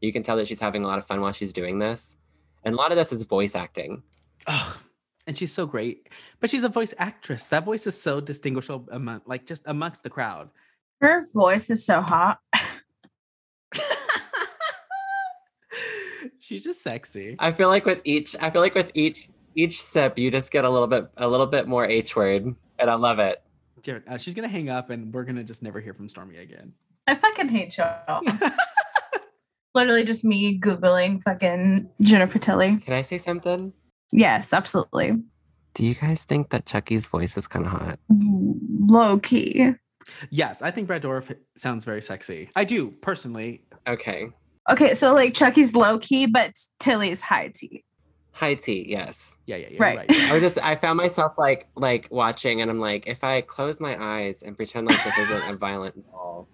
you 0.00 0.12
can 0.12 0.22
tell 0.22 0.36
that 0.36 0.48
she's 0.48 0.60
having 0.60 0.84
a 0.84 0.86
lot 0.86 0.98
of 0.98 1.06
fun 1.06 1.20
while 1.20 1.32
she's 1.32 1.52
doing 1.52 1.78
this, 1.78 2.16
and 2.64 2.74
a 2.74 2.76
lot 2.76 2.90
of 2.90 2.96
this 2.96 3.12
is 3.12 3.22
voice 3.22 3.54
acting. 3.54 4.02
Oh, 4.48 4.80
and 5.26 5.36
she's 5.36 5.52
so 5.52 5.66
great. 5.66 6.08
But 6.40 6.50
she's 6.50 6.64
a 6.64 6.68
voice 6.68 6.94
actress. 6.98 7.48
That 7.48 7.64
voice 7.64 7.86
is 7.86 8.00
so 8.00 8.20
distinguishable 8.20 8.88
among 8.92 9.22
like 9.26 9.46
just 9.46 9.62
amongst 9.66 10.02
the 10.02 10.10
crowd. 10.10 10.50
Her 11.00 11.26
voice 11.32 11.70
is 11.70 11.84
so 11.84 12.00
hot. 12.00 12.38
she's 16.38 16.64
just 16.64 16.82
sexy. 16.82 17.36
I 17.38 17.52
feel 17.52 17.68
like 17.68 17.84
with 17.84 18.02
each, 18.04 18.36
I 18.40 18.50
feel 18.50 18.60
like 18.60 18.74
with 18.74 18.90
each 18.94 19.28
each 19.54 19.82
sip, 19.82 20.18
you 20.18 20.30
just 20.30 20.50
get 20.50 20.64
a 20.64 20.70
little 20.70 20.86
bit 20.86 21.10
a 21.16 21.28
little 21.28 21.46
bit 21.46 21.68
more 21.68 21.84
H 21.84 22.16
word, 22.16 22.54
and 22.78 22.90
I 22.90 22.94
love 22.94 23.18
it. 23.18 23.42
Jared, 23.82 24.04
uh, 24.08 24.16
she's 24.18 24.34
gonna 24.34 24.48
hang 24.48 24.68
up, 24.68 24.90
and 24.90 25.12
we're 25.12 25.24
gonna 25.24 25.44
just 25.44 25.62
never 25.62 25.80
hear 25.80 25.94
from 25.94 26.08
Stormy 26.08 26.36
again. 26.36 26.72
I 27.06 27.14
fucking 27.14 27.48
hate 27.48 27.76
y'all. 27.76 28.22
Literally 29.74 30.04
just 30.04 30.24
me 30.24 30.58
Googling 30.60 31.20
fucking 31.22 31.90
Jennifer 32.00 32.38
Tilly. 32.38 32.76
Can 32.78 32.94
I 32.94 33.02
say 33.02 33.18
something? 33.18 33.72
Yes, 34.12 34.52
absolutely. 34.52 35.12
Do 35.74 35.86
you 35.86 35.94
guys 35.94 36.24
think 36.24 36.50
that 36.50 36.66
Chucky's 36.66 37.08
voice 37.08 37.36
is 37.36 37.46
kind 37.46 37.64
of 37.64 37.72
hot? 37.72 37.98
Low 38.08 39.18
key. 39.18 39.72
yes, 40.30 40.60
I 40.62 40.70
think 40.70 40.86
Brad 40.86 41.02
Dourif 41.02 41.34
sounds 41.56 41.84
very 41.84 42.02
sexy. 42.02 42.50
I 42.54 42.64
do 42.64 42.90
personally. 43.00 43.62
Okay. 43.86 44.28
Okay, 44.70 44.94
so 44.94 45.12
like 45.14 45.34
Chucky's 45.34 45.74
low 45.74 45.98
key, 45.98 46.26
but 46.26 46.52
Tilly's 46.78 47.20
high 47.22 47.50
tea. 47.54 47.84
High 48.32 48.54
tea, 48.54 48.86
yes. 48.88 49.36
Yeah, 49.46 49.56
yeah, 49.56 49.68
yeah. 49.72 49.82
Right. 49.82 49.96
Right. 49.98 50.10
I 50.10 50.32
was 50.32 50.42
just 50.42 50.58
I 50.62 50.74
found 50.76 50.96
myself 50.96 51.34
like 51.36 51.68
like 51.76 52.08
watching 52.10 52.62
and 52.62 52.70
I'm 52.70 52.80
like, 52.80 53.06
if 53.06 53.22
I 53.22 53.42
close 53.42 53.80
my 53.80 54.02
eyes 54.02 54.42
and 54.42 54.56
pretend 54.56 54.86
like 54.86 55.02
this 55.04 55.18
isn't 55.18 55.50
a 55.54 55.56
violent 55.56 56.02
doll. 56.10 56.48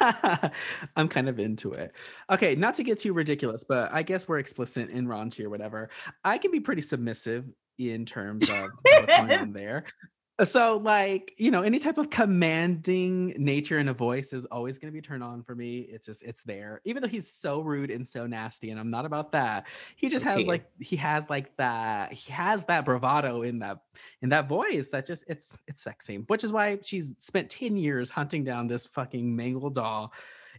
I'm 0.96 1.08
kind 1.08 1.28
of 1.28 1.38
into 1.38 1.72
it. 1.72 1.92
Okay, 2.30 2.54
not 2.54 2.74
to 2.76 2.84
get 2.84 2.98
too 2.98 3.12
ridiculous, 3.12 3.64
but 3.64 3.92
I 3.92 4.02
guess 4.02 4.28
we're 4.28 4.38
explicit 4.38 4.92
and 4.92 5.08
raunchy 5.08 5.44
or 5.44 5.50
whatever. 5.50 5.90
I 6.24 6.38
can 6.38 6.50
be 6.50 6.60
pretty 6.60 6.82
submissive 6.82 7.44
in 7.78 8.04
terms 8.04 8.48
of 8.48 8.70
what's 8.82 9.16
going 9.16 9.32
on 9.32 9.52
there. 9.54 9.84
So, 10.44 10.78
like, 10.78 11.34
you 11.36 11.50
know, 11.50 11.62
any 11.62 11.78
type 11.78 11.98
of 11.98 12.08
commanding 12.08 13.34
nature 13.36 13.78
in 13.78 13.88
a 13.88 13.92
voice 13.92 14.32
is 14.32 14.46
always 14.46 14.78
going 14.78 14.92
to 14.92 14.96
be 14.96 15.02
turned 15.02 15.22
on 15.22 15.42
for 15.42 15.54
me. 15.54 15.80
It's 15.80 16.06
just, 16.06 16.22
it's 16.22 16.42
there. 16.42 16.80
Even 16.84 17.02
though 17.02 17.08
he's 17.08 17.30
so 17.30 17.60
rude 17.60 17.90
and 17.90 18.06
so 18.06 18.26
nasty, 18.26 18.70
and 18.70 18.80
I'm 18.80 18.90
not 18.90 19.04
about 19.04 19.32
that. 19.32 19.66
He 19.96 20.08
just 20.08 20.24
has 20.24 20.46
like, 20.46 20.64
he 20.78 20.96
has 20.96 21.28
like 21.28 21.56
that, 21.56 22.12
he 22.12 22.32
has 22.32 22.64
that 22.66 22.84
bravado 22.84 23.42
in 23.42 23.58
that, 23.58 23.80
in 24.22 24.30
that 24.30 24.48
voice 24.48 24.88
that 24.90 25.06
just, 25.06 25.24
it's, 25.28 25.56
it's 25.66 25.82
sexy. 25.82 26.16
Which 26.26 26.44
is 26.44 26.52
why 26.52 26.78
she's 26.82 27.14
spent 27.18 27.50
10 27.50 27.76
years 27.76 28.08
hunting 28.08 28.44
down 28.44 28.66
this 28.66 28.86
fucking 28.86 29.34
mangled 29.34 29.74
doll 29.74 30.12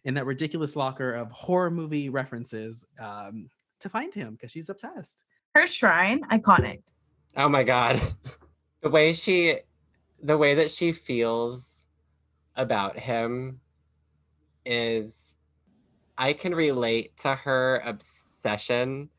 in 0.03 0.13
that 0.15 0.25
ridiculous 0.25 0.75
locker 0.75 1.11
of 1.11 1.31
horror 1.31 1.71
movie 1.71 2.09
references 2.09 2.85
um, 2.99 3.49
to 3.79 3.89
find 3.89 4.13
him 4.13 4.33
because 4.33 4.51
she's 4.51 4.69
obsessed. 4.69 5.23
Her 5.55 5.65
shrine, 5.65 6.21
iconic. 6.31 6.81
Oh 7.35 7.49
my 7.49 7.63
god. 7.63 8.01
The 8.81 8.89
way 8.89 9.13
she 9.13 9.59
the 10.21 10.37
way 10.37 10.55
that 10.55 10.71
she 10.71 10.91
feels 10.91 11.85
about 12.55 12.97
him 12.97 13.59
is 14.65 15.35
I 16.17 16.33
can 16.33 16.53
relate 16.53 17.17
to 17.17 17.35
her 17.35 17.81
obsession 17.85 19.09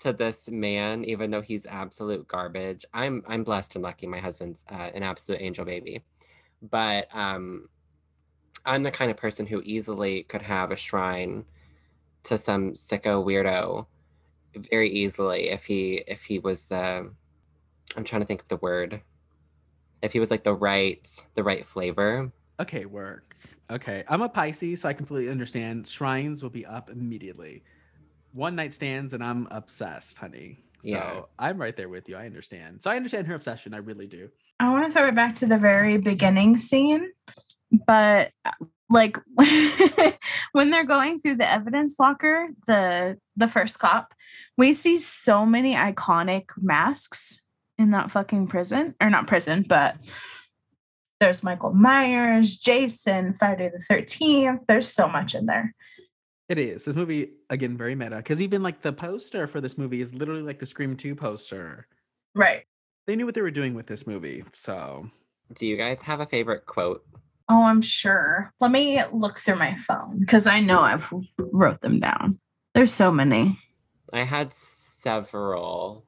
to 0.00 0.12
this 0.12 0.48
man 0.48 1.04
even 1.04 1.30
though 1.30 1.42
he's 1.42 1.66
absolute 1.66 2.26
garbage. 2.28 2.84
I'm 2.94 3.22
I'm 3.26 3.44
blessed 3.44 3.74
and 3.74 3.82
lucky 3.82 4.06
my 4.06 4.20
husband's 4.20 4.64
uh, 4.70 4.90
an 4.94 5.02
absolute 5.02 5.42
angel 5.42 5.64
baby. 5.64 6.02
But 6.62 7.08
um 7.14 7.68
I'm 8.64 8.82
the 8.82 8.90
kind 8.90 9.10
of 9.10 9.16
person 9.16 9.46
who 9.46 9.62
easily 9.64 10.22
could 10.24 10.42
have 10.42 10.70
a 10.70 10.76
shrine 10.76 11.44
to 12.24 12.38
some 12.38 12.72
sicko 12.72 13.24
weirdo 13.24 13.86
very 14.70 14.90
easily 14.90 15.50
if 15.50 15.64
he 15.64 16.04
if 16.06 16.24
he 16.24 16.38
was 16.38 16.64
the 16.64 17.12
I'm 17.96 18.04
trying 18.04 18.22
to 18.22 18.26
think 18.26 18.42
of 18.42 18.48
the 18.48 18.56
word. 18.56 19.02
If 20.02 20.12
he 20.12 20.20
was 20.20 20.30
like 20.30 20.44
the 20.44 20.54
right 20.54 21.08
the 21.34 21.42
right 21.42 21.66
flavor. 21.66 22.32
Okay, 22.60 22.86
work. 22.86 23.36
Okay, 23.70 24.02
I'm 24.08 24.22
a 24.22 24.28
Pisces, 24.28 24.80
so 24.80 24.88
I 24.88 24.92
completely 24.92 25.30
understand. 25.30 25.86
Shrines 25.86 26.42
will 26.42 26.50
be 26.50 26.66
up 26.66 26.90
immediately. 26.90 27.62
One 28.32 28.56
night 28.56 28.74
stands, 28.74 29.14
and 29.14 29.22
I'm 29.22 29.46
obsessed, 29.50 30.18
honey. 30.18 30.58
So 30.82 30.90
Yeah. 30.90 31.20
I'm 31.38 31.60
right 31.60 31.76
there 31.76 31.88
with 31.88 32.08
you. 32.08 32.16
I 32.16 32.26
understand. 32.26 32.82
So 32.82 32.90
I 32.90 32.96
understand 32.96 33.26
her 33.28 33.34
obsession. 33.34 33.74
I 33.74 33.78
really 33.78 34.06
do. 34.06 34.28
I 34.60 34.70
want 34.70 34.86
to 34.86 34.92
throw 34.92 35.04
it 35.04 35.14
back 35.14 35.36
to 35.36 35.46
the 35.46 35.58
very 35.58 35.98
beginning 35.98 36.58
scene, 36.58 37.12
but 37.86 38.32
like 38.90 39.18
when 40.52 40.70
they're 40.70 40.84
going 40.84 41.18
through 41.18 41.36
the 41.36 41.50
evidence 41.50 41.96
locker, 41.98 42.48
the 42.66 43.18
the 43.36 43.46
first 43.46 43.78
cop, 43.78 44.14
we 44.56 44.72
see 44.72 44.96
so 44.96 45.46
many 45.46 45.74
iconic 45.74 46.46
masks 46.56 47.42
in 47.78 47.92
that 47.92 48.10
fucking 48.10 48.48
prison, 48.48 48.94
or 49.00 49.08
not 49.10 49.26
prison, 49.26 49.64
but 49.68 49.96
there's 51.20 51.42
Michael 51.42 51.72
Myers, 51.72 52.56
Jason, 52.58 53.32
Friday 53.32 53.70
the 53.72 53.78
Thirteenth. 53.78 54.62
There's 54.68 54.88
so 54.88 55.08
much 55.08 55.34
in 55.34 55.46
there. 55.46 55.74
It 56.48 56.58
is. 56.58 56.84
This 56.84 56.96
movie, 56.96 57.32
again, 57.50 57.76
very 57.76 57.94
meta. 57.94 58.16
Because 58.16 58.40
even 58.40 58.62
like 58.62 58.80
the 58.80 58.92
poster 58.92 59.46
for 59.46 59.60
this 59.60 59.76
movie 59.76 60.00
is 60.00 60.14
literally 60.14 60.42
like 60.42 60.58
the 60.58 60.66
Scream 60.66 60.96
2 60.96 61.14
poster. 61.14 61.86
Right. 62.34 62.62
They 63.06 63.16
knew 63.16 63.26
what 63.26 63.34
they 63.34 63.42
were 63.42 63.50
doing 63.50 63.74
with 63.74 63.86
this 63.86 64.06
movie. 64.06 64.44
So 64.54 65.10
Do 65.54 65.66
you 65.66 65.76
guys 65.76 66.02
have 66.02 66.20
a 66.20 66.26
favorite 66.26 66.66
quote? 66.66 67.04
Oh, 67.48 67.62
I'm 67.62 67.80
sure. 67.80 68.52
Let 68.60 68.70
me 68.70 69.02
look 69.12 69.38
through 69.38 69.56
my 69.56 69.74
phone 69.74 70.20
because 70.20 70.46
I 70.46 70.60
know 70.60 70.80
I've 70.80 71.10
wrote 71.38 71.80
them 71.80 72.00
down. 72.00 72.38
There's 72.74 72.92
so 72.92 73.10
many. 73.10 73.58
I 74.12 74.24
had 74.24 74.52
several. 74.52 76.04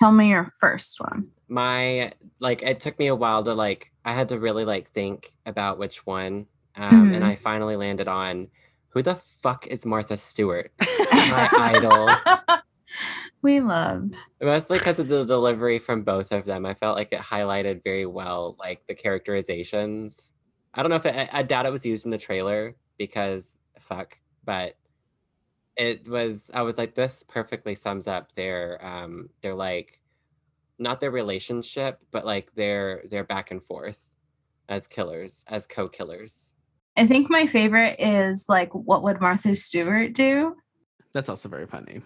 Tell 0.00 0.12
me 0.12 0.30
your 0.30 0.48
first 0.60 0.98
one. 1.00 1.28
My 1.48 2.12
like 2.38 2.62
it 2.62 2.80
took 2.80 2.98
me 2.98 3.08
a 3.08 3.14
while 3.14 3.44
to 3.44 3.54
like 3.54 3.92
I 4.04 4.12
had 4.14 4.30
to 4.30 4.38
really 4.38 4.64
like 4.64 4.90
think 4.90 5.32
about 5.46 5.78
which 5.78 6.06
one. 6.06 6.46
Um 6.76 7.12
and 7.12 7.22
Mhm. 7.22 7.26
I 7.26 7.36
finally 7.36 7.76
landed 7.76 8.08
on 8.08 8.48
who 8.88 9.02
the 9.02 9.14
fuck 9.14 9.66
is 9.66 9.84
Martha 9.86 10.16
Stewart? 10.16 10.72
My 11.12 11.48
idol. 11.52 12.08
we 13.42 13.60
loved. 13.60 14.16
Mostly 14.40 14.78
because 14.78 14.98
of 14.98 15.08
the 15.08 15.24
delivery 15.24 15.78
from 15.78 16.02
both 16.02 16.32
of 16.32 16.44
them. 16.44 16.64
I 16.66 16.74
felt 16.74 16.96
like 16.96 17.12
it 17.12 17.20
highlighted 17.20 17.84
very 17.84 18.06
well, 18.06 18.56
like 18.58 18.82
the 18.88 18.94
characterizations. 18.94 20.30
I 20.74 20.82
don't 20.82 20.90
know 20.90 20.96
if 20.96 21.06
it, 21.06 21.14
I, 21.14 21.40
I 21.40 21.42
doubt 21.42 21.66
it 21.66 21.72
was 21.72 21.84
used 21.86 22.04
in 22.04 22.10
the 22.10 22.18
trailer 22.18 22.74
because 22.98 23.58
fuck, 23.78 24.16
but 24.44 24.74
it 25.76 26.08
was. 26.08 26.50
I 26.52 26.62
was 26.62 26.78
like, 26.78 26.94
this 26.94 27.24
perfectly 27.26 27.74
sums 27.74 28.06
up 28.06 28.32
their 28.32 28.84
um 28.84 29.30
their 29.42 29.54
like 29.54 30.00
not 30.78 31.00
their 31.00 31.10
relationship, 31.10 31.98
but 32.10 32.24
like 32.24 32.52
their 32.54 33.02
their 33.10 33.24
back 33.24 33.50
and 33.50 33.62
forth 33.62 34.10
as 34.68 34.86
killers, 34.86 35.44
as 35.48 35.66
co-killers. 35.66 36.52
I 36.96 37.06
think 37.06 37.28
my 37.28 37.46
favorite 37.46 37.96
is 37.98 38.46
like, 38.48 38.72
what 38.72 39.02
would 39.02 39.20
Martha 39.20 39.54
Stewart 39.54 40.12
do? 40.12 40.56
that's 41.12 41.28
also 41.28 41.48
very 41.48 41.66
funny. 41.66 42.02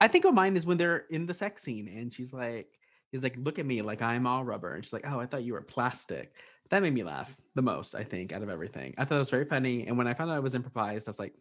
I 0.00 0.08
think 0.08 0.24
of 0.24 0.34
mine 0.34 0.56
is 0.56 0.66
when 0.66 0.78
they're 0.78 1.04
in 1.10 1.26
the 1.26 1.34
sex 1.34 1.62
scene 1.62 1.88
and 1.88 2.12
she's 2.12 2.32
like, 2.32 2.68
he's 3.12 3.22
like, 3.22 3.36
look 3.38 3.58
at 3.58 3.66
me 3.66 3.82
like 3.82 4.02
I'm 4.02 4.26
all 4.26 4.44
rubber. 4.44 4.74
And 4.74 4.84
she's 4.84 4.92
like, 4.92 5.06
oh, 5.06 5.20
I 5.20 5.26
thought 5.26 5.44
you 5.44 5.54
were 5.54 5.62
plastic. 5.62 6.34
That 6.70 6.82
made 6.82 6.94
me 6.94 7.04
laugh 7.04 7.36
the 7.54 7.62
most, 7.62 7.94
I 7.94 8.02
think, 8.02 8.32
out 8.32 8.42
of 8.42 8.48
everything. 8.48 8.94
I 8.98 9.04
thought 9.04 9.16
it 9.16 9.18
was 9.18 9.30
very 9.30 9.44
funny. 9.44 9.86
And 9.86 9.96
when 9.96 10.06
I 10.06 10.14
found 10.14 10.30
out 10.30 10.36
it 10.36 10.42
was 10.42 10.54
improvised, 10.54 11.08
I 11.08 11.10
was 11.10 11.18
like, 11.18 11.34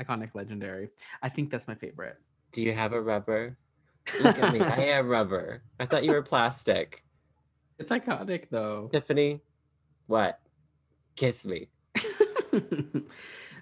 iconic, 0.00 0.34
legendary. 0.34 0.88
I 1.22 1.28
think 1.28 1.50
that's 1.50 1.68
my 1.68 1.74
favorite. 1.74 2.16
Do 2.52 2.62
you 2.62 2.72
have 2.72 2.92
a 2.92 3.00
rubber? 3.00 3.56
Look 4.22 4.38
at 4.38 4.52
me. 4.52 4.60
I 4.60 4.76
am 4.98 5.08
rubber. 5.08 5.62
I 5.78 5.84
thought 5.86 6.04
you 6.04 6.12
were 6.12 6.22
plastic. 6.22 7.04
It's 7.78 7.92
iconic 7.92 8.48
though. 8.50 8.88
Tiffany, 8.92 9.40
what? 10.06 10.40
Kiss 11.16 11.46
me. 11.46 11.68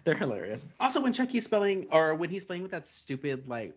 They're 0.05 0.15
hilarious. 0.17 0.67
Also, 0.81 1.03
when 1.03 1.13
Chucky's 1.13 1.45
spelling, 1.45 1.87
or 1.91 2.15
when 2.15 2.31
he's 2.31 2.45
playing 2.45 2.63
with 2.63 2.71
that 2.71 2.89
stupid, 2.89 3.47
like, 3.47 3.75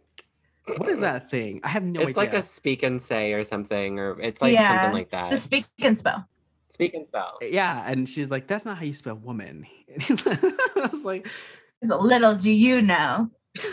what 0.78 0.88
is 0.88 1.00
that 1.02 1.30
thing? 1.30 1.60
I 1.64 1.70
have 1.70 1.84
no 1.84 2.02
it's 2.02 2.16
like 2.16 2.30
idea. 2.30 2.40
a 2.40 2.44
speak 2.44 2.84
and 2.84 3.02
say 3.02 3.34
or 3.34 3.44
something, 3.44 4.00
or 4.00 4.20
it's 4.22 4.42
like 4.42 4.54
Yeah, 4.54 4.70
something 4.70 4.94
like 4.94 5.10
that. 5.12 5.32
The 5.32 5.36
speak 5.38 5.66
and 5.82 5.98
spell. 5.98 6.28
speak 6.70 6.94
and 6.94 7.06
spell. 7.06 7.38
yeah, 7.42 7.84
and 7.88 8.08
she's 8.08 8.32
like, 8.32 8.48
"That's 8.48 8.66
not 8.66 8.78
how 8.78 8.84
you 8.86 8.94
spell 8.94 9.16
woman." 9.16 9.66
I 10.00 10.90
was 10.92 11.04
like, 11.04 11.26
Is 11.26 11.32
a 11.34 11.61
little 11.82 12.36
do 12.36 12.52
you 12.52 12.82
know? 12.82 13.30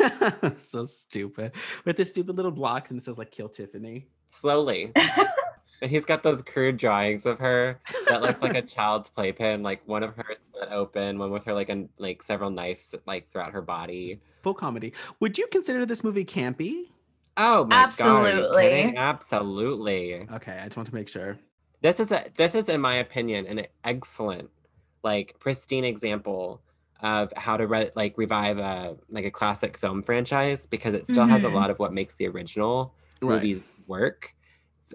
so 0.59 0.85
stupid 0.85 1.52
with 1.85 1.97
the 1.97 2.05
stupid 2.05 2.36
little 2.36 2.51
blocks, 2.51 2.90
and 2.90 2.98
it 2.98 3.02
says 3.02 3.18
like 3.18 3.30
"Kill 3.30 3.48
Tiffany." 3.48 4.06
Slowly. 4.30 4.93
and 5.82 5.90
he's 5.90 6.05
got 6.05 6.22
those 6.22 6.43
crude 6.43 6.76
drawings 6.76 7.26
of 7.26 7.39
her 7.39 7.80
that 8.09 8.20
looks 8.22 8.43
like 8.43 8.55
a 8.55 8.62
child's 8.62 9.09
playpen, 9.09 9.62
like 9.62 9.86
one 9.86 10.02
of 10.02 10.16
her 10.16 10.35
split 10.35 10.68
open, 10.70 11.18
one 11.18 11.30
with 11.30 11.44
her 11.44 11.55
like 11.55 11.68
and 11.68 11.89
like 11.98 12.22
several 12.22 12.51
knives 12.51 12.94
like 13.06 13.30
throughout 13.30 13.52
her 13.52 13.62
body. 13.62 14.20
Full 14.43 14.55
comedy. 14.55 14.93
Would 15.20 15.39
you 15.39 15.47
consider 15.48 15.86
this 15.86 16.02
movie 16.02 16.24
campy? 16.24 16.85
Oh 17.36 17.64
my 17.64 17.70
god. 17.70 17.85
Absolutely. 17.85 18.62
kidding? 18.62 18.97
Absolutely. 18.97 20.26
Okay, 20.32 20.59
I 20.60 20.64
just 20.64 20.76
want 20.76 20.89
to 20.89 20.94
make 20.94 21.09
sure. 21.09 21.39
This 21.80 22.01
is 22.01 22.10
a 22.10 22.24
this 22.35 22.55
is 22.55 22.68
in 22.68 22.80
my 22.80 22.97
opinion 22.97 23.47
an 23.47 23.66
excellent, 23.85 24.51
like 25.05 25.36
pristine 25.39 25.85
example 25.85 26.60
of 27.01 27.33
how 27.37 27.57
to 27.57 27.66
re- 27.66 27.91
like 27.95 28.15
revive 28.16 28.59
a 28.59 28.97
like 29.09 29.25
a 29.25 29.31
classic 29.31 29.79
film 29.79 30.03
franchise 30.03 30.66
because 30.66 30.95
it 30.95 31.07
still 31.07 31.27
has 31.27 31.45
a 31.45 31.49
Mhm. 31.49 31.53
lot 31.55 31.70
of 31.70 31.79
what 31.79 31.93
makes 31.93 32.15
the 32.16 32.27
original 32.27 32.95
Right. 33.23 33.35
movies 33.37 33.66
work. 33.87 34.35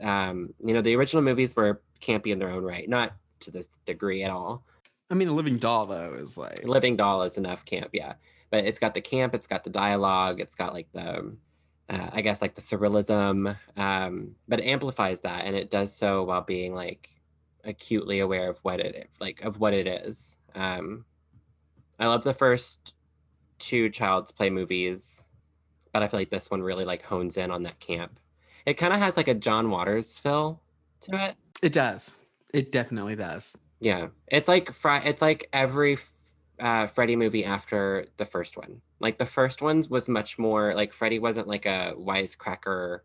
Um, 0.02 0.54
you 0.60 0.74
know, 0.74 0.82
the 0.82 0.96
original 0.96 1.24
movies 1.24 1.56
were 1.56 1.82
campy 2.02 2.28
in 2.28 2.40
their 2.40 2.50
own 2.50 2.64
right, 2.64 2.88
not 2.90 3.14
to 3.42 3.52
this 3.52 3.78
degree 3.86 4.24
at 4.24 4.32
all. 4.32 4.66
I 5.10 5.16
mean, 5.16 5.28
a 5.28 5.34
living 5.34 5.58
doll 5.58 5.86
though 5.86 6.16
is 6.16 6.38
like 6.38 6.64
Living 6.64 6.96
Doll 6.98 7.22
is 7.24 7.38
enough 7.38 7.64
camp, 7.66 7.90
yeah. 7.94 8.16
But 8.50 8.66
it's 8.66 8.80
got 8.80 8.94
the 8.94 9.02
camp, 9.02 9.34
it's 9.34 9.48
got 9.48 9.64
the 9.64 9.70
dialogue, 9.70 10.40
it's 10.40 10.56
got 10.56 10.74
like 10.74 10.88
the, 10.94 11.36
uh, 11.90 12.10
I 12.12 12.22
guess 12.22 12.42
like 12.42 12.56
the 12.56 12.62
surrealism, 12.62 13.56
um, 13.78 14.36
but 14.48 14.60
it 14.60 14.66
amplifies 14.66 15.22
that, 15.22 15.46
and 15.46 15.56
it 15.56 15.70
does 15.70 15.96
so 15.96 16.24
while 16.24 16.42
being 16.42 16.74
like 16.74 17.10
acutely 17.64 18.20
aware 18.20 18.50
of 18.50 18.58
what 18.60 18.80
it 18.80 19.10
like 19.20 19.42
of 19.42 19.60
what 19.60 19.74
it 19.74 19.88
is. 19.88 20.38
Um, 20.56 21.06
I 22.00 22.08
love 22.08 22.24
the 22.24 22.34
first 22.34 22.94
two 23.60 23.90
Child's 23.90 24.32
Play 24.32 24.50
movies, 24.50 25.24
but 25.92 26.04
I 26.04 26.08
feel 26.08 26.20
like 26.20 26.30
this 26.30 26.52
one 26.52 26.62
really 26.62 26.86
like 26.86 27.04
hones 27.04 27.38
in 27.38 27.52
on 27.52 27.64
that 27.64 27.80
camp. 27.80 28.20
It 28.66 28.76
kind 28.76 28.94
of 28.94 29.00
has 29.00 29.18
like 29.18 29.28
a 29.28 29.34
John 29.34 29.70
Waters 29.70 30.18
feel 30.18 30.62
to 31.02 31.16
it. 31.16 31.36
it 31.62 31.74
does. 31.74 32.20
It 32.54 32.72
definitely 32.72 33.16
does. 33.16 33.58
Yeah, 33.80 34.08
it's 34.28 34.48
like 34.48 34.72
fri- 34.72 35.04
it's 35.04 35.22
like 35.22 35.50
every 35.52 35.98
uh, 36.60 36.88
Freddy 36.88 37.16
movie 37.16 37.44
after 37.44 38.06
the 38.18 38.26
first 38.26 38.58
one. 38.58 38.82
Like 39.00 39.18
the 39.18 39.26
first 39.26 39.62
ones 39.62 39.90
was 39.90 40.08
much 40.08 40.40
more 40.40 40.74
like 40.74 40.94
Freddy 40.94 41.20
wasn't 41.20 41.48
like 41.48 41.66
a 41.66 41.94
wisecracker 41.98 43.00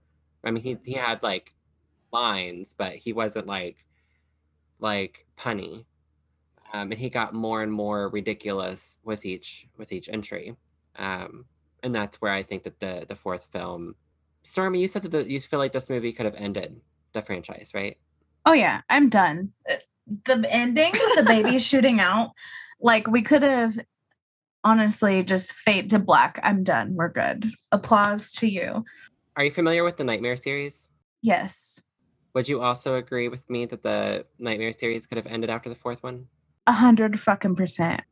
I 0.44 0.50
mean, 0.50 0.62
he 0.62 0.78
he 0.84 0.94
had 0.94 1.22
like 1.22 1.54
lines, 2.12 2.74
but 2.76 2.94
he 2.94 3.12
wasn't 3.12 3.46
like 3.46 3.76
like 4.78 5.26
punny. 5.36 5.84
Um, 6.72 6.92
and 6.92 7.00
he 7.00 7.08
got 7.08 7.34
more 7.34 7.62
and 7.62 7.72
more 7.72 8.08
ridiculous 8.08 8.98
with 9.04 9.24
each 9.24 9.68
with 9.76 9.92
each 9.92 10.08
entry. 10.08 10.56
Um, 10.96 11.46
and 11.82 11.94
that's 11.94 12.20
where 12.20 12.32
I 12.32 12.42
think 12.42 12.64
that 12.64 12.80
the 12.80 13.06
the 13.08 13.14
fourth 13.14 13.46
film, 13.52 13.94
Stormy, 14.42 14.80
you 14.80 14.88
said 14.88 15.02
that 15.02 15.10
the, 15.10 15.30
you 15.30 15.40
feel 15.40 15.58
like 15.58 15.72
this 15.72 15.90
movie 15.90 16.12
could 16.12 16.26
have 16.26 16.34
ended 16.34 16.80
the 17.12 17.22
franchise, 17.22 17.72
right? 17.74 17.98
Oh 18.44 18.52
yeah, 18.52 18.82
I'm 18.90 19.08
done. 19.08 19.52
Uh, 19.68 19.76
The 20.24 20.46
ending 20.50 20.92
with 20.92 21.16
the 21.16 21.24
baby 21.24 21.58
shooting 21.70 22.00
out, 22.00 22.32
like 22.80 23.06
we 23.06 23.22
could 23.22 23.42
have 23.42 23.78
honestly 24.64 25.22
just 25.22 25.52
fade 25.52 25.90
to 25.90 25.98
black. 25.98 26.38
I'm 26.42 26.64
done. 26.64 26.94
We're 26.94 27.08
good. 27.08 27.44
Applause 27.72 28.32
to 28.34 28.48
you. 28.48 28.84
Are 29.36 29.44
you 29.44 29.50
familiar 29.50 29.84
with 29.84 29.96
the 29.96 30.04
Nightmare 30.04 30.36
series? 30.36 30.88
Yes. 31.22 31.80
Would 32.34 32.48
you 32.48 32.60
also 32.60 32.96
agree 32.96 33.28
with 33.28 33.48
me 33.48 33.66
that 33.66 33.82
the 33.82 34.26
Nightmare 34.38 34.72
series 34.72 35.06
could 35.06 35.16
have 35.16 35.26
ended 35.26 35.50
after 35.50 35.68
the 35.68 35.74
fourth 35.74 36.02
one? 36.02 36.26
A 36.68 36.72
hundred 36.72 37.18
fucking 37.18 37.56
percent. 37.56 38.02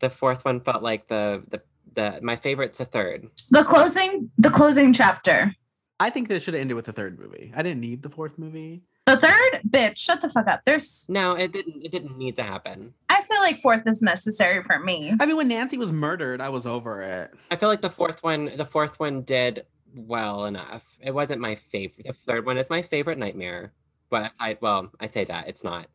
The 0.00 0.08
fourth 0.08 0.44
one 0.46 0.60
felt 0.60 0.82
like 0.82 1.08
the 1.08 1.42
the 1.50 1.62
the 1.92 2.18
my 2.22 2.34
favorite's 2.34 2.78
the 2.78 2.86
third. 2.86 3.28
The 3.50 3.62
closing 3.62 4.30
the 4.38 4.48
closing 4.48 4.94
chapter. 4.94 5.54
I 6.00 6.08
think 6.08 6.28
this 6.28 6.42
should 6.42 6.54
have 6.54 6.62
ended 6.62 6.76
with 6.76 6.86
the 6.86 6.92
third 6.92 7.18
movie. 7.18 7.52
I 7.54 7.62
didn't 7.62 7.80
need 7.80 8.02
the 8.02 8.08
fourth 8.08 8.38
movie. 8.38 8.82
The 9.06 9.18
third, 9.18 9.60
bitch, 9.68 9.98
shut 9.98 10.20
the 10.22 10.30
fuck 10.30 10.46
up. 10.48 10.62
There's 10.64 11.06
No, 11.10 11.34
it 11.34 11.52
didn't. 11.52 11.84
It 11.84 11.92
didn't 11.92 12.16
need 12.16 12.36
to 12.38 12.42
happen. 12.42 12.94
I 13.10 13.20
feel 13.20 13.38
like 13.40 13.58
fourth 13.58 13.86
is 13.86 14.00
necessary 14.00 14.62
for 14.62 14.78
me. 14.78 15.14
I 15.20 15.26
mean, 15.26 15.36
when 15.36 15.48
Nancy 15.48 15.76
was 15.76 15.92
murdered, 15.92 16.40
I 16.40 16.48
was 16.48 16.66
over 16.66 17.02
it. 17.02 17.32
I 17.50 17.56
feel 17.56 17.68
like 17.68 17.82
the 17.82 17.90
fourth 17.90 18.22
one. 18.24 18.50
The 18.56 18.64
fourth 18.64 18.98
one 18.98 19.22
did 19.22 19.66
well 19.94 20.46
enough. 20.46 20.84
It 21.00 21.12
wasn't 21.12 21.42
my 21.42 21.54
favorite. 21.54 22.06
The 22.06 22.14
third 22.14 22.46
one 22.46 22.56
is 22.56 22.70
my 22.70 22.80
favorite 22.80 23.18
Nightmare. 23.18 23.72
But 24.08 24.32
I 24.40 24.56
well, 24.60 24.90
I 25.00 25.06
say 25.06 25.24
that 25.24 25.48
it's 25.48 25.62
not. 25.62 25.86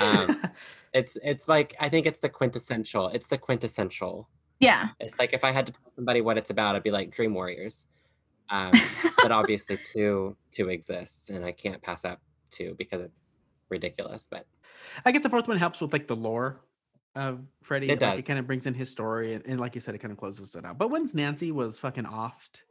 Um, 0.00 0.42
it's 0.94 1.18
it's 1.22 1.48
like 1.48 1.74
I 1.80 1.88
think 1.88 2.06
it's 2.06 2.20
the 2.20 2.28
quintessential. 2.28 3.08
It's 3.08 3.26
the 3.26 3.38
quintessential. 3.38 4.28
Yeah. 4.60 4.90
It's 5.00 5.18
like 5.18 5.32
if 5.32 5.44
I 5.44 5.50
had 5.50 5.66
to 5.66 5.72
tell 5.72 5.90
somebody 5.90 6.20
what 6.20 6.38
it's 6.38 6.50
about, 6.50 6.76
I'd 6.76 6.82
be 6.82 6.90
like 6.90 7.10
Dream 7.10 7.34
Warriors. 7.34 7.86
Um, 8.50 8.72
but 9.22 9.32
obviously, 9.32 9.78
two 9.94 10.36
two 10.50 10.68
exists, 10.68 11.30
and 11.30 11.42
I 11.42 11.52
can't 11.52 11.80
pass 11.80 12.04
up 12.04 12.20
two 12.50 12.74
because 12.76 13.00
it's 13.00 13.36
ridiculous. 13.70 14.28
But 14.30 14.44
I 15.06 15.12
guess 15.12 15.22
the 15.22 15.30
fourth 15.30 15.48
one 15.48 15.56
helps 15.56 15.80
with 15.80 15.90
like 15.90 16.06
the 16.06 16.16
lore 16.16 16.60
of 17.14 17.40
Freddy. 17.62 17.86
It 17.86 17.92
like 17.92 18.00
does. 18.00 18.18
it 18.18 18.26
kind 18.26 18.38
of 18.38 18.46
brings 18.46 18.66
in 18.66 18.74
his 18.74 18.90
story, 18.90 19.34
and, 19.34 19.46
and 19.46 19.58
like 19.58 19.74
you 19.74 19.80
said, 19.80 19.94
it 19.94 19.98
kind 19.98 20.12
of 20.12 20.18
closes 20.18 20.54
it 20.54 20.66
out. 20.66 20.76
But 20.76 20.90
once 20.90 21.14
Nancy 21.14 21.50
was 21.50 21.78
fucking 21.78 22.04
offed, 22.04 22.64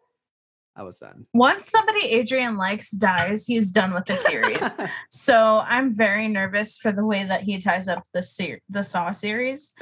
I 0.75 0.83
was 0.83 0.99
done. 0.99 1.25
Once 1.33 1.69
somebody 1.69 2.05
Adrian 2.05 2.57
likes 2.57 2.91
dies, 2.91 3.45
he's 3.45 3.71
done 3.71 3.93
with 3.93 4.05
the 4.05 4.15
series. 4.15 4.75
so 5.09 5.61
I'm 5.65 5.93
very 5.93 6.27
nervous 6.27 6.77
for 6.77 6.91
the 6.91 7.05
way 7.05 7.23
that 7.23 7.43
he 7.43 7.57
ties 7.57 7.87
up 7.87 8.03
the 8.13 8.23
ser- 8.23 8.61
the 8.69 8.83
Saw 8.83 9.11
series. 9.11 9.73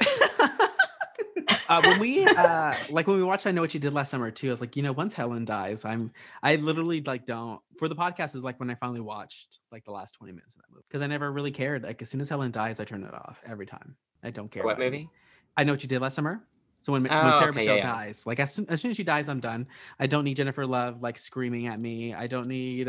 uh, 1.68 1.80
when 1.82 2.00
we 2.00 2.26
uh 2.26 2.74
like 2.90 3.06
when 3.06 3.16
we 3.16 3.22
watched 3.22 3.46
I 3.46 3.52
Know 3.52 3.60
What 3.60 3.72
You 3.72 3.80
Did 3.80 3.92
Last 3.92 4.10
Summer 4.10 4.30
too, 4.30 4.48
I 4.48 4.50
was 4.50 4.60
like, 4.60 4.76
you 4.76 4.82
know, 4.82 4.92
once 4.92 5.14
Helen 5.14 5.44
dies, 5.44 5.84
I'm 5.84 6.10
I 6.42 6.56
literally 6.56 7.00
like 7.02 7.24
don't 7.24 7.60
for 7.78 7.88
the 7.88 7.96
podcast 7.96 8.34
is 8.34 8.42
like 8.42 8.58
when 8.58 8.70
I 8.70 8.74
finally 8.74 9.00
watched 9.00 9.60
like 9.70 9.84
the 9.84 9.92
last 9.92 10.12
20 10.16 10.32
minutes 10.32 10.56
of 10.56 10.62
that 10.62 10.70
movie. 10.70 10.84
Because 10.88 11.02
I 11.02 11.06
never 11.06 11.30
really 11.30 11.52
cared. 11.52 11.84
Like 11.84 12.02
as 12.02 12.10
soon 12.10 12.20
as 12.20 12.28
Helen 12.28 12.50
dies, 12.50 12.80
I 12.80 12.84
turn 12.84 13.04
it 13.04 13.14
off 13.14 13.40
every 13.46 13.66
time. 13.66 13.94
I 14.22 14.30
don't 14.30 14.50
care. 14.50 14.64
what 14.64 14.76
about 14.76 14.86
it. 14.86 14.90
movie? 14.90 15.10
I 15.56 15.64
know 15.64 15.72
what 15.72 15.82
you 15.82 15.88
did 15.88 16.00
last 16.00 16.14
summer. 16.14 16.42
So 16.82 16.92
when, 16.92 17.02
when 17.02 17.12
Oh, 17.12 17.32
Sarah 17.32 17.50
okay, 17.50 17.58
Michelle 17.58 17.76
yeah, 17.76 17.84
yeah. 17.86 17.92
dies, 17.92 18.26
like 18.26 18.40
as 18.40 18.54
soon, 18.54 18.66
as 18.70 18.80
soon 18.80 18.90
as 18.90 18.96
she 18.96 19.04
dies, 19.04 19.28
I'm 19.28 19.40
done. 19.40 19.66
I 19.98 20.06
don't 20.06 20.24
need 20.24 20.36
Jennifer 20.36 20.66
Love 20.66 21.02
like 21.02 21.18
screaming 21.18 21.66
at 21.66 21.80
me. 21.80 22.14
I 22.14 22.26
don't 22.26 22.46
need, 22.46 22.88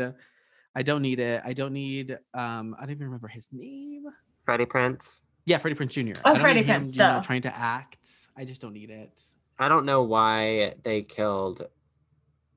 I 0.74 0.82
don't 0.82 1.02
need 1.02 1.20
it. 1.20 1.42
I 1.44 1.52
don't 1.52 1.72
need. 1.72 2.16
Um, 2.32 2.74
I 2.78 2.82
don't 2.82 2.92
even 2.92 3.06
remember 3.06 3.28
his 3.28 3.50
name. 3.52 4.04
Freddie 4.46 4.64
Prinze. 4.66 5.20
Yeah, 5.44 5.58
Freddie 5.58 5.76
Prinze 5.76 5.92
Jr. 5.92 6.20
Oh, 6.24 6.30
I 6.30 6.32
don't 6.34 6.40
Freddie 6.40 6.60
need 6.60 6.66
him, 6.66 6.82
Prinze, 6.82 6.92
you 6.94 6.98
know, 6.98 7.20
trying 7.22 7.42
to 7.42 7.54
act. 7.54 8.08
I 8.36 8.44
just 8.44 8.60
don't 8.60 8.72
need 8.72 8.90
it. 8.90 9.20
I 9.58 9.68
don't 9.68 9.84
know 9.84 10.02
why 10.02 10.74
they 10.82 11.02
killed. 11.02 11.66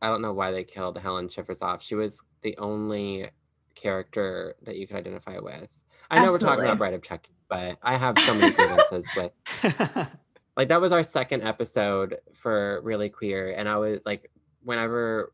I 0.01 0.07
don't 0.07 0.21
know 0.21 0.33
why 0.33 0.51
they 0.51 0.63
killed 0.63 0.97
Helen 0.97 1.29
Shivers 1.29 1.61
off. 1.61 1.83
She 1.83 1.95
was 1.95 2.19
the 2.43 2.55
only 2.57 3.29
character 3.75 4.55
that 4.63 4.77
you 4.77 4.87
could 4.87 4.97
identify 4.97 5.39
with. 5.39 5.67
I 6.09 6.23
know 6.23 6.31
we're 6.31 6.37
talking 6.37 6.63
about 6.63 6.77
Bride 6.77 6.93
of 6.93 7.01
Chucky, 7.01 7.33
but 7.49 7.77
I 7.81 7.97
have 7.97 8.17
so 8.19 8.35
many 8.35 8.53
grievances 8.53 9.09
with 9.15 9.31
like 10.57 10.69
that 10.69 10.81
was 10.81 10.91
our 10.91 11.03
second 11.03 11.43
episode 11.43 12.17
for 12.33 12.81
really 12.83 13.09
queer 13.09 13.51
and 13.51 13.67
i 13.67 13.77
was 13.77 14.05
like 14.05 14.31
whenever 14.63 15.33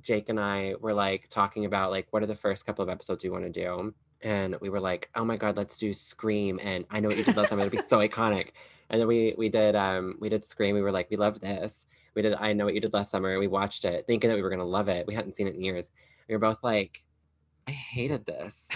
jake 0.00 0.28
and 0.28 0.40
i 0.40 0.74
were 0.80 0.94
like 0.94 1.28
talking 1.28 1.64
about 1.64 1.90
like 1.90 2.06
what 2.10 2.22
are 2.22 2.26
the 2.26 2.34
first 2.34 2.64
couple 2.64 2.82
of 2.82 2.88
episodes 2.88 3.22
we 3.22 3.30
want 3.30 3.44
to 3.44 3.50
do 3.50 3.92
and 4.22 4.56
we 4.60 4.68
were 4.68 4.80
like 4.80 5.10
oh 5.14 5.24
my 5.24 5.36
god 5.36 5.56
let's 5.56 5.76
do 5.76 5.92
scream 5.92 6.58
and 6.62 6.84
i 6.90 7.00
know 7.00 7.08
what 7.08 7.16
you 7.16 7.24
did 7.24 7.36
last 7.36 7.50
time 7.50 7.58
it'll 7.58 7.70
be 7.70 7.78
so 7.88 7.98
iconic. 7.98 8.50
And 8.90 9.00
then 9.00 9.08
we 9.08 9.34
we 9.38 9.48
did 9.48 9.74
um 9.74 10.16
we 10.20 10.28
did 10.28 10.44
scream 10.44 10.74
we 10.74 10.82
were 10.82 10.92
like 10.92 11.10
we 11.10 11.16
love 11.16 11.40
this. 11.40 11.86
We 12.14 12.20
did 12.22 12.34
i 12.34 12.52
know 12.52 12.66
what 12.66 12.74
you 12.74 12.80
did 12.80 12.92
last 12.92 13.10
summer 13.10 13.38
we 13.38 13.46
watched 13.46 13.84
it 13.84 14.04
thinking 14.06 14.28
that 14.28 14.36
we 14.36 14.42
were 14.42 14.50
going 14.50 14.58
to 14.58 14.64
love 14.66 14.88
it 14.88 15.06
we 15.06 15.14
hadn't 15.14 15.36
seen 15.36 15.48
it 15.48 15.54
in 15.54 15.62
years. 15.62 15.90
We 16.28 16.34
were 16.34 16.38
both 16.40 16.62
like 16.62 17.02
i 17.66 17.70
hated 17.70 18.26
this 18.26 18.68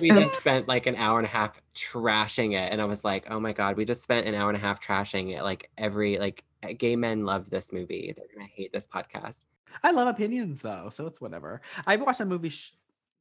we 0.00 0.10
just 0.20 0.40
spent 0.40 0.68
like 0.68 0.86
an 0.86 0.96
hour 0.96 1.18
and 1.18 1.26
a 1.26 1.30
half 1.30 1.60
trashing 1.74 2.52
it, 2.52 2.72
and 2.72 2.80
I 2.80 2.84
was 2.84 3.04
like, 3.04 3.26
"Oh 3.30 3.40
my 3.40 3.52
god, 3.52 3.76
we 3.76 3.84
just 3.84 4.02
spent 4.02 4.26
an 4.26 4.34
hour 4.34 4.48
and 4.48 4.56
a 4.56 4.60
half 4.60 4.80
trashing 4.80 5.36
it." 5.36 5.42
Like 5.42 5.70
every 5.78 6.18
like 6.18 6.44
uh, 6.62 6.72
gay 6.76 6.96
men 6.96 7.24
love 7.24 7.50
this 7.50 7.72
movie. 7.72 8.12
They're 8.16 8.26
gonna 8.34 8.48
hate 8.48 8.72
this 8.72 8.86
podcast. 8.86 9.42
I 9.82 9.92
love 9.92 10.08
opinions 10.08 10.62
though, 10.62 10.88
so 10.90 11.06
it's 11.06 11.20
whatever. 11.20 11.60
I 11.86 11.96
watched 11.96 12.18
that 12.18 12.26
movie 12.26 12.50
sh- 12.50 12.74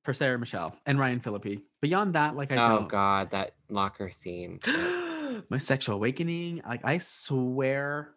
for 0.04 0.14
Sarah 0.14 0.38
Michelle 0.40 0.76
and 0.86 1.00
Ryan 1.00 1.20
Phillippe. 1.20 1.62
Beyond 1.82 2.16
that, 2.16 2.36
like 2.36 2.52
I 2.52 2.64
oh 2.64 2.80
don't. 2.80 2.90
god, 2.90 3.32
that 3.32 3.56
locker 3.70 4.10
scene. 4.12 4.60
my 5.50 5.58
sexual 5.58 5.96
awakening. 5.96 6.62
Like 6.68 6.82
I 6.84 6.98
swear, 6.98 8.14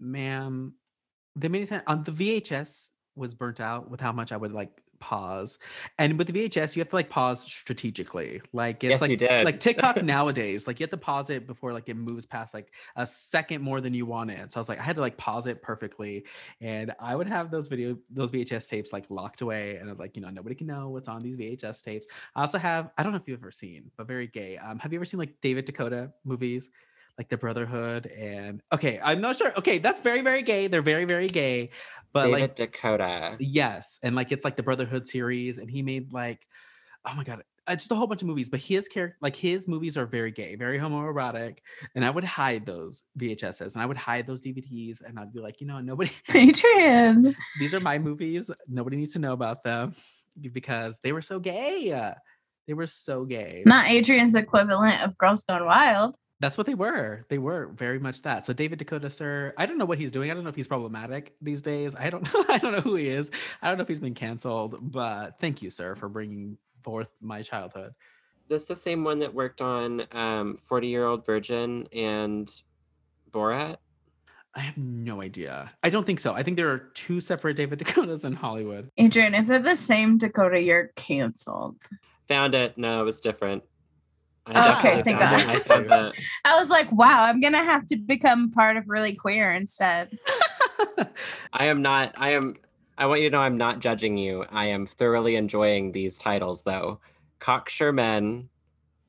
ma'am, 0.00 0.74
the 1.36 1.48
many 1.48 1.66
times 1.66 1.82
on 1.86 2.04
the 2.04 2.12
VHS 2.12 2.90
was 3.14 3.34
burnt 3.34 3.60
out 3.60 3.90
with 3.90 4.00
how 4.00 4.12
much 4.12 4.32
I 4.32 4.36
would 4.36 4.52
like 4.52 4.70
pause. 5.02 5.58
And 5.98 6.16
with 6.16 6.28
the 6.28 6.32
VHS, 6.32 6.76
you 6.76 6.80
have 6.80 6.88
to 6.90 6.96
like 6.96 7.10
pause 7.10 7.42
strategically. 7.42 8.40
Like 8.52 8.84
it's 8.84 9.00
Yes, 9.00 9.00
like 9.00 9.44
like 9.44 9.60
TikTok 9.60 10.02
nowadays. 10.04 10.66
Like 10.68 10.78
you 10.78 10.84
have 10.84 10.90
to 10.90 10.96
pause 10.96 11.28
it 11.28 11.46
before 11.46 11.72
like 11.72 11.88
it 11.88 11.96
moves 11.96 12.24
past 12.24 12.54
like 12.54 12.72
a 12.94 13.06
second 13.06 13.62
more 13.62 13.80
than 13.80 13.94
you 13.94 14.06
want 14.06 14.30
it. 14.30 14.52
So 14.52 14.58
I 14.58 14.60
was 14.60 14.68
like, 14.68 14.78
I 14.78 14.82
had 14.82 14.94
to 14.96 15.02
like 15.02 15.16
pause 15.16 15.48
it 15.48 15.60
perfectly. 15.60 16.24
And 16.60 16.94
I 17.00 17.16
would 17.16 17.26
have 17.26 17.50
those 17.50 17.66
video 17.66 17.98
those 18.10 18.30
VHS 18.30 18.68
tapes 18.70 18.92
like 18.92 19.10
locked 19.10 19.42
away. 19.42 19.76
And 19.76 19.88
I 19.88 19.92
was 19.92 19.98
like, 19.98 20.16
you 20.16 20.22
know, 20.22 20.30
nobody 20.30 20.54
can 20.54 20.68
know 20.68 20.88
what's 20.88 21.08
on 21.08 21.20
these 21.20 21.36
VHS 21.36 21.82
tapes. 21.82 22.06
I 22.36 22.42
also 22.42 22.58
have, 22.58 22.90
I 22.96 23.02
don't 23.02 23.10
know 23.10 23.18
if 23.18 23.26
you've 23.26 23.40
ever 23.40 23.50
seen, 23.50 23.90
but 23.96 24.06
very 24.06 24.28
gay. 24.28 24.56
Um, 24.56 24.78
have 24.78 24.92
you 24.92 24.98
ever 24.98 25.04
seen 25.04 25.18
like 25.18 25.40
David 25.40 25.66
DeCoteau 25.66 26.12
movies? 26.24 26.70
Like 27.18 27.28
the 27.28 27.36
Brotherhood 27.36 28.06
and 28.06 28.62
okay, 28.72 28.98
I'm 29.04 29.20
not 29.20 29.36
sure. 29.36 29.52
Okay, 29.58 29.76
that's 29.78 30.00
very, 30.00 30.22
very 30.22 30.40
gay. 30.40 30.66
They're 30.66 30.80
very, 30.80 31.04
very 31.04 31.28
gay. 31.28 31.68
But 32.12 32.26
David 32.26 32.40
like 32.40 32.56
DeCoteau. 32.56 33.36
Yes, 33.40 33.98
and 34.02 34.14
like 34.14 34.32
it's 34.32 34.44
like 34.44 34.56
the 34.56 34.62
Brotherhood 34.62 35.08
series, 35.08 35.58
and 35.58 35.70
he 35.70 35.82
made 35.82 36.12
like, 36.12 36.46
oh 37.06 37.14
my 37.14 37.24
god, 37.24 37.42
uh, 37.66 37.74
just 37.74 37.90
a 37.90 37.94
whole 37.94 38.06
bunch 38.06 38.22
of 38.22 38.28
movies. 38.28 38.50
But 38.50 38.60
his 38.60 38.88
character, 38.88 39.16
like 39.22 39.36
his 39.36 39.68
movies, 39.68 39.96
are 39.96 40.06
very 40.06 40.30
gay, 40.30 40.56
very 40.56 40.78
homoerotic, 40.78 41.58
and 41.94 42.04
I 42.04 42.10
would 42.10 42.24
hide 42.24 42.66
those 42.66 43.04
VHSs, 43.18 43.74
and 43.74 43.82
I 43.82 43.86
would 43.86 43.96
hide 43.96 44.26
those 44.26 44.42
DVDs, 44.42 45.00
and 45.02 45.18
I'd 45.18 45.32
be 45.32 45.40
like, 45.40 45.60
you 45.60 45.66
know, 45.66 45.80
nobody, 45.80 46.10
Adrian. 46.34 47.34
these 47.58 47.74
are 47.74 47.80
my 47.80 47.98
movies. 47.98 48.50
Nobody 48.68 48.96
needs 48.96 49.14
to 49.14 49.18
know 49.18 49.32
about 49.32 49.62
them 49.62 49.94
because 50.52 50.98
they 51.00 51.12
were 51.12 51.22
so 51.22 51.38
gay. 51.38 52.12
They 52.66 52.74
were 52.74 52.86
so 52.86 53.24
gay. 53.24 53.62
Not 53.66 53.88
Adrian's 53.88 54.34
equivalent 54.34 55.02
of 55.02 55.18
Girls 55.18 55.44
Gone 55.44 55.64
Wild. 55.64 56.16
That's 56.42 56.58
what 56.58 56.66
they 56.66 56.74
were. 56.74 57.24
They 57.28 57.38
were 57.38 57.68
very 57.68 58.00
much 58.00 58.22
that. 58.22 58.44
So 58.44 58.52
David 58.52 58.80
DeCoteau, 58.80 59.12
sir, 59.12 59.54
I 59.56 59.64
don't 59.64 59.78
know 59.78 59.84
what 59.84 59.98
he's 59.98 60.10
doing. 60.10 60.28
I 60.28 60.34
don't 60.34 60.42
know 60.42 60.50
if 60.50 60.56
he's 60.56 60.66
problematic 60.66 61.36
these 61.40 61.62
days. 61.62 61.94
I 61.94 62.10
don't 62.10 62.24
know. 62.34 62.44
I 62.48 62.58
don't 62.58 62.72
know 62.72 62.80
who 62.80 62.96
he 62.96 63.06
is. 63.06 63.30
I 63.62 63.68
don't 63.68 63.78
know 63.78 63.82
if 63.82 63.88
he's 63.88 64.00
been 64.00 64.12
canceled. 64.12 64.76
But 64.82 65.38
thank 65.38 65.62
you, 65.62 65.70
sir, 65.70 65.94
for 65.94 66.08
bringing 66.08 66.58
forth 66.80 67.10
my 67.20 67.42
childhood. 67.42 67.94
This 68.48 68.64
the 68.64 68.74
same 68.74 69.04
one 69.04 69.20
that 69.20 69.32
worked 69.32 69.62
on 69.62 70.02
um, 70.10 70.58
40 70.66 70.88
Year 70.88 71.06
Old 71.06 71.24
Virgin 71.24 71.86
and 71.92 72.52
Borat? 73.30 73.76
I 74.56 74.60
have 74.60 74.76
no 74.76 75.22
idea. 75.22 75.70
I 75.84 75.90
don't 75.90 76.04
think 76.04 76.18
so. 76.18 76.34
I 76.34 76.42
think 76.42 76.56
there 76.56 76.70
are 76.70 76.90
two 76.94 77.20
separate 77.20 77.56
David 77.56 77.78
DeCoteaus 77.78 78.24
in 78.24 78.32
Hollywood. 78.32 78.90
Adrian, 78.98 79.36
if 79.36 79.46
they're 79.46 79.60
the 79.60 79.76
same 79.76 80.18
DeCoteau, 80.18 80.66
you're 80.66 80.88
canceled. 80.96 81.76
Found 82.26 82.56
it. 82.56 82.76
No, 82.76 83.00
it 83.00 83.04
was 83.04 83.20
different. 83.20 83.62
I 84.46 84.52
Oh, 84.74 84.78
okay, 84.78 85.02
thank. 85.02 85.18
God. 85.18 85.32
I. 85.34 86.12
I 86.44 86.58
was 86.58 86.68
like, 86.68 86.90
wow, 86.90 87.22
I'm 87.24 87.40
gonna 87.40 87.62
have 87.64 87.86
to 87.86 87.96
become 87.96 88.50
part 88.50 88.76
of 88.76 88.88
really 88.88 89.14
queer 89.14 89.50
instead. 89.50 90.18
I 91.52 91.66
am 91.66 91.80
not. 91.82 92.12
I 92.16 92.30
am. 92.32 92.56
I 92.98 93.06
want 93.06 93.20
you 93.20 93.30
to 93.30 93.36
know 93.36 93.40
I'm 93.42 93.56
not 93.56 93.78
judging 93.80 94.18
you. 94.18 94.44
I 94.50 94.66
am 94.66 94.86
thoroughly 94.86 95.36
enjoying 95.36 95.92
these 95.92 96.18
titles, 96.18 96.62
though. 96.62 97.00
Cocksure 97.40 97.92
Men, 97.92 98.48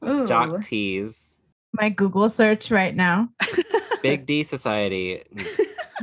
Ooh, 0.07 0.25
Jock 0.27 0.63
Tease, 0.63 1.37
my 1.73 1.89
Google 1.89 2.29
search 2.29 2.69
right 2.71 2.95
now. 2.95 3.29
Big 4.03 4.25
D 4.25 4.43
Society, 4.43 5.23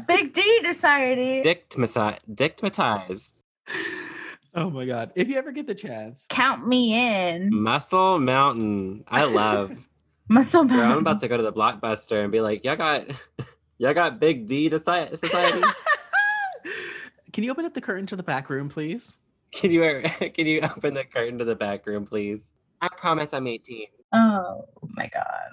Big 0.08 0.32
D 0.32 0.64
Society. 0.64 1.40
Dictmati- 1.42 2.18
Dictmatized. 2.32 3.38
Oh 4.54 4.68
my 4.70 4.84
god! 4.84 5.12
If 5.14 5.28
you 5.28 5.36
ever 5.36 5.52
get 5.52 5.66
the 5.66 5.74
chance, 5.74 6.26
Count 6.28 6.66
me 6.66 6.94
in. 6.94 7.50
Muscle 7.52 8.18
Mountain. 8.18 9.04
I 9.08 9.24
love. 9.24 9.72
Muscle 10.28 10.64
Girl, 10.64 10.92
I'm 10.92 10.98
about 10.98 11.20
to 11.20 11.28
go 11.28 11.36
to 11.36 11.42
the 11.42 11.52
blockbuster 11.52 12.22
and 12.22 12.30
be 12.30 12.40
like, 12.40 12.64
y'all 12.64 12.76
got 12.76 13.06
y'all 13.78 13.94
got 13.94 14.20
Big 14.20 14.46
D 14.46 14.68
to 14.68 14.78
Soci- 14.78 15.18
society. 15.18 15.66
can 17.32 17.42
you 17.44 17.50
open 17.50 17.64
up 17.64 17.74
the 17.74 17.80
curtain 17.80 18.06
to 18.06 18.16
the 18.16 18.22
back 18.22 18.48
room, 18.48 18.68
please? 18.68 19.18
can 19.52 19.70
you 19.72 20.02
can 20.34 20.46
you 20.46 20.60
open 20.60 20.94
the 20.94 21.04
curtain 21.04 21.38
to 21.38 21.44
the 21.44 21.56
back 21.56 21.86
room, 21.86 22.06
please? 22.06 22.42
I 22.80 22.88
promise 22.88 23.34
I'm 23.34 23.46
18. 23.46 23.86
Oh 24.12 24.66
my 24.82 25.08
god. 25.12 25.50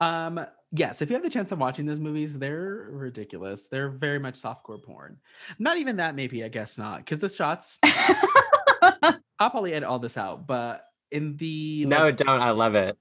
Um, 0.00 0.46
yes, 0.72 1.02
if 1.02 1.10
you 1.10 1.14
have 1.14 1.22
the 1.22 1.30
chance 1.30 1.52
of 1.52 1.58
watching 1.58 1.86
those 1.86 2.00
movies, 2.00 2.38
they're 2.38 2.88
ridiculous. 2.90 3.66
They're 3.66 3.90
very 3.90 4.18
much 4.18 4.40
softcore 4.40 4.82
porn. 4.82 5.18
Not 5.58 5.78
even 5.78 5.96
that, 5.96 6.14
maybe, 6.14 6.44
I 6.44 6.48
guess 6.48 6.78
not, 6.78 6.98
because 6.98 7.18
the 7.18 7.28
shots, 7.28 7.78
I'll 7.84 9.50
probably 9.50 9.74
edit 9.74 9.88
all 9.88 9.98
this 9.98 10.16
out, 10.16 10.46
but 10.46 10.84
in 11.10 11.36
the 11.36 11.86
No, 11.86 12.04
like, 12.04 12.16
don't. 12.16 12.28
I 12.28 12.50
love 12.50 12.74
it. 12.74 12.96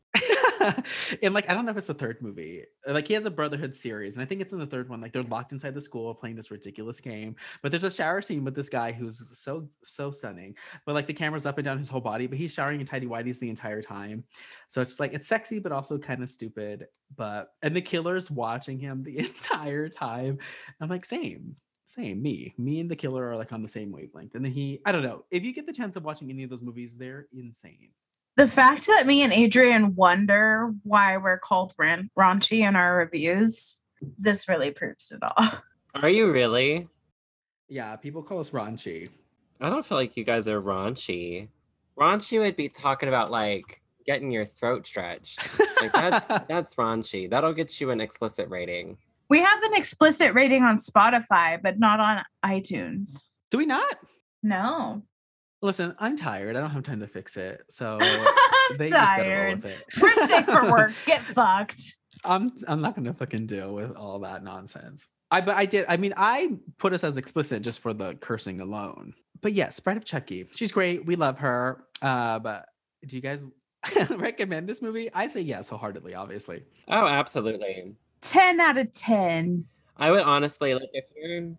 in 1.21 1.33
like 1.33 1.49
I 1.49 1.53
don't 1.53 1.65
know 1.65 1.71
if 1.71 1.77
it's 1.77 1.87
the 1.87 1.93
third 1.93 2.21
movie. 2.21 2.63
Uh, 2.87 2.93
like 2.93 3.07
he 3.07 3.13
has 3.13 3.25
a 3.25 3.31
Brotherhood 3.31 3.75
series, 3.75 4.15
and 4.15 4.23
I 4.23 4.25
think 4.25 4.41
it's 4.41 4.53
in 4.53 4.59
the 4.59 4.65
third 4.65 4.89
one. 4.89 5.01
Like 5.01 5.13
they're 5.13 5.23
locked 5.23 5.51
inside 5.51 5.73
the 5.73 5.81
school 5.81 6.13
playing 6.13 6.35
this 6.35 6.51
ridiculous 6.51 6.99
game. 6.99 7.35
But 7.61 7.71
there's 7.71 7.83
a 7.83 7.91
shower 7.91 8.21
scene 8.21 8.43
with 8.43 8.55
this 8.55 8.69
guy 8.69 8.91
who's 8.91 9.37
so 9.37 9.67
so 9.83 10.11
stunning. 10.11 10.55
But 10.85 10.95
like 10.95 11.07
the 11.07 11.13
camera's 11.13 11.45
up 11.45 11.57
and 11.57 11.65
down 11.65 11.77
his 11.77 11.89
whole 11.89 12.01
body, 12.01 12.27
but 12.27 12.37
he's 12.37 12.53
showering 12.53 12.79
in 12.79 12.85
tidy 12.85 13.07
whities 13.07 13.39
the 13.39 13.49
entire 13.49 13.81
time. 13.81 14.23
So 14.67 14.81
it's 14.81 14.99
like 14.99 15.13
it's 15.13 15.27
sexy, 15.27 15.59
but 15.59 15.71
also 15.71 15.97
kind 15.97 16.23
of 16.23 16.29
stupid. 16.29 16.87
But 17.15 17.53
and 17.61 17.75
the 17.75 17.81
killer's 17.81 18.31
watching 18.31 18.79
him 18.79 19.03
the 19.03 19.17
entire 19.19 19.89
time. 19.89 20.39
I'm 20.79 20.89
like, 20.89 21.05
same. 21.05 21.55
Same, 21.85 22.21
me. 22.21 22.53
Me 22.59 22.79
and 22.79 22.91
the 22.91 22.95
killer 22.95 23.27
are 23.27 23.35
like 23.35 23.51
on 23.51 23.63
the 23.63 23.67
same 23.67 23.91
wavelength. 23.91 24.35
And 24.35 24.45
then 24.45 24.51
he, 24.51 24.79
I 24.85 24.91
don't 24.91 25.01
know. 25.01 25.25
If 25.31 25.43
you 25.43 25.51
get 25.51 25.65
the 25.65 25.73
chance 25.73 25.95
of 25.95 26.05
watching 26.05 26.29
any 26.29 26.43
of 26.43 26.51
those 26.51 26.61
movies, 26.61 26.95
they're 26.95 27.25
insane. 27.33 27.89
The 28.39 28.47
fact 28.47 28.87
that 28.87 29.05
me 29.05 29.21
and 29.21 29.33
Adrian 29.33 29.95
wonder 29.95 30.73
why 30.83 31.17
we're 31.17 31.39
called 31.39 31.73
ran- 31.77 32.09
raunchy 32.17 32.65
in 32.65 32.77
our 32.77 32.95
reviews, 32.95 33.83
this 34.17 34.47
really 34.47 34.71
proves 34.71 35.11
it 35.11 35.19
all. 35.21 35.45
Are 36.01 36.07
you 36.07 36.31
really? 36.31 36.87
Yeah, 37.67 37.97
people 37.97 38.23
call 38.23 38.39
us 38.39 38.51
raunchy. 38.51 39.09
I 39.59 39.69
don't 39.69 39.85
feel 39.85 39.97
like 39.97 40.15
you 40.15 40.23
guys 40.23 40.47
are 40.47 40.61
raunchy. 40.61 41.49
Raunchy 41.99 42.39
would 42.39 42.55
be 42.55 42.69
talking 42.69 43.09
about 43.09 43.29
like 43.29 43.81
getting 44.05 44.31
your 44.31 44.45
throat 44.45 44.87
stretched. 44.87 45.59
Like 45.81 45.91
that's 45.91 46.27
that's 46.47 46.75
raunchy. 46.75 47.29
That'll 47.29 47.51
get 47.51 47.81
you 47.81 47.91
an 47.91 47.99
explicit 47.99 48.47
rating. 48.47 48.95
We 49.29 49.39
have 49.41 49.63
an 49.63 49.73
explicit 49.73 50.33
rating 50.33 50.63
on 50.63 50.77
Spotify, 50.77 51.61
but 51.61 51.77
not 51.77 51.99
on 51.99 52.23
iTunes. 52.45 53.25
Do 53.51 53.57
we 53.57 53.65
not? 53.65 53.97
No. 54.41 55.03
Listen, 55.61 55.95
I'm 55.99 56.15
tired. 56.15 56.55
I 56.55 56.61
don't 56.61 56.69
have 56.69 56.83
time 56.83 57.01
to 57.01 57.07
fix 57.07 57.37
it. 57.37 57.61
So 57.69 57.97
I'm 58.01 58.77
they 58.77 58.89
just 58.89 59.15
gotta 59.15 59.29
roll 59.29 59.51
with 59.55 59.65
it. 59.65 59.83
We're 59.99 60.13
sick 60.13 60.45
for 60.45 60.71
work. 60.71 60.93
Get 61.05 61.21
fucked. 61.21 61.81
I'm 62.23 62.51
I'm 62.67 62.81
not 62.81 62.95
gonna 62.95 63.13
fucking 63.13 63.47
deal 63.47 63.73
with 63.73 63.95
all 63.95 64.19
that 64.19 64.43
nonsense. 64.43 65.07
I 65.31 65.41
but 65.41 65.55
I 65.55 65.65
did. 65.65 65.85
I 65.89 65.97
mean, 65.97 66.13
I 66.17 66.57
put 66.77 66.93
us 66.93 67.03
as 67.03 67.17
explicit 67.17 67.63
just 67.63 67.79
for 67.79 67.93
the 67.93 68.15
cursing 68.15 68.61
alone. 68.61 69.13
But 69.41 69.53
yes, 69.53 69.79
Bride 69.79 69.97
of 69.97 70.05
Chucky. 70.05 70.47
She's 70.53 70.71
great. 70.71 71.05
We 71.05 71.15
love 71.15 71.39
her. 71.39 71.83
Uh, 72.01 72.39
but 72.39 72.65
do 73.07 73.15
you 73.15 73.21
guys 73.21 73.47
recommend 74.09 74.67
this 74.67 74.81
movie? 74.81 75.09
I 75.13 75.27
say 75.27 75.41
yes, 75.41 75.69
wholeheartedly. 75.69 76.13
Obviously. 76.13 76.63
Oh, 76.87 77.07
absolutely. 77.07 77.95
10 78.21 78.59
out 78.59 78.77
of 78.77 78.91
10. 78.91 79.65
I 79.97 80.11
would 80.11 80.21
honestly 80.21 80.73
like 80.73 80.89
if 80.93 81.05
you're 81.15 81.51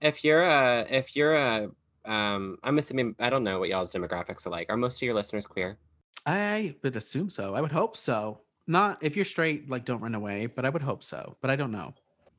if 0.00 0.24
you're 0.24 0.44
a 0.44 0.86
if 0.90 1.14
you're 1.16 1.34
a 1.34 1.70
um 2.04 2.58
I'm 2.62 2.78
assuming 2.78 3.14
I 3.18 3.30
don't 3.30 3.44
know 3.44 3.58
what 3.60 3.68
y'all's 3.68 3.92
demographics 3.92 4.46
are 4.46 4.50
like. 4.50 4.70
Are 4.70 4.76
most 4.76 4.96
of 4.96 5.02
your 5.02 5.14
listeners 5.14 5.46
queer? 5.46 5.78
I 6.26 6.74
would 6.82 6.96
assume 6.96 7.30
so. 7.30 7.54
I 7.54 7.60
would 7.60 7.72
hope 7.72 7.96
so. 7.96 8.40
Not 8.66 9.02
if 9.02 9.16
you're 9.16 9.24
straight, 9.24 9.68
like 9.68 9.84
don't 9.84 10.00
run 10.00 10.14
away. 10.14 10.46
But 10.46 10.64
I 10.64 10.70
would 10.70 10.82
hope 10.82 11.02
so. 11.02 11.36
But 11.40 11.50
I 11.50 11.56
don't 11.56 11.72
know. 11.72 11.94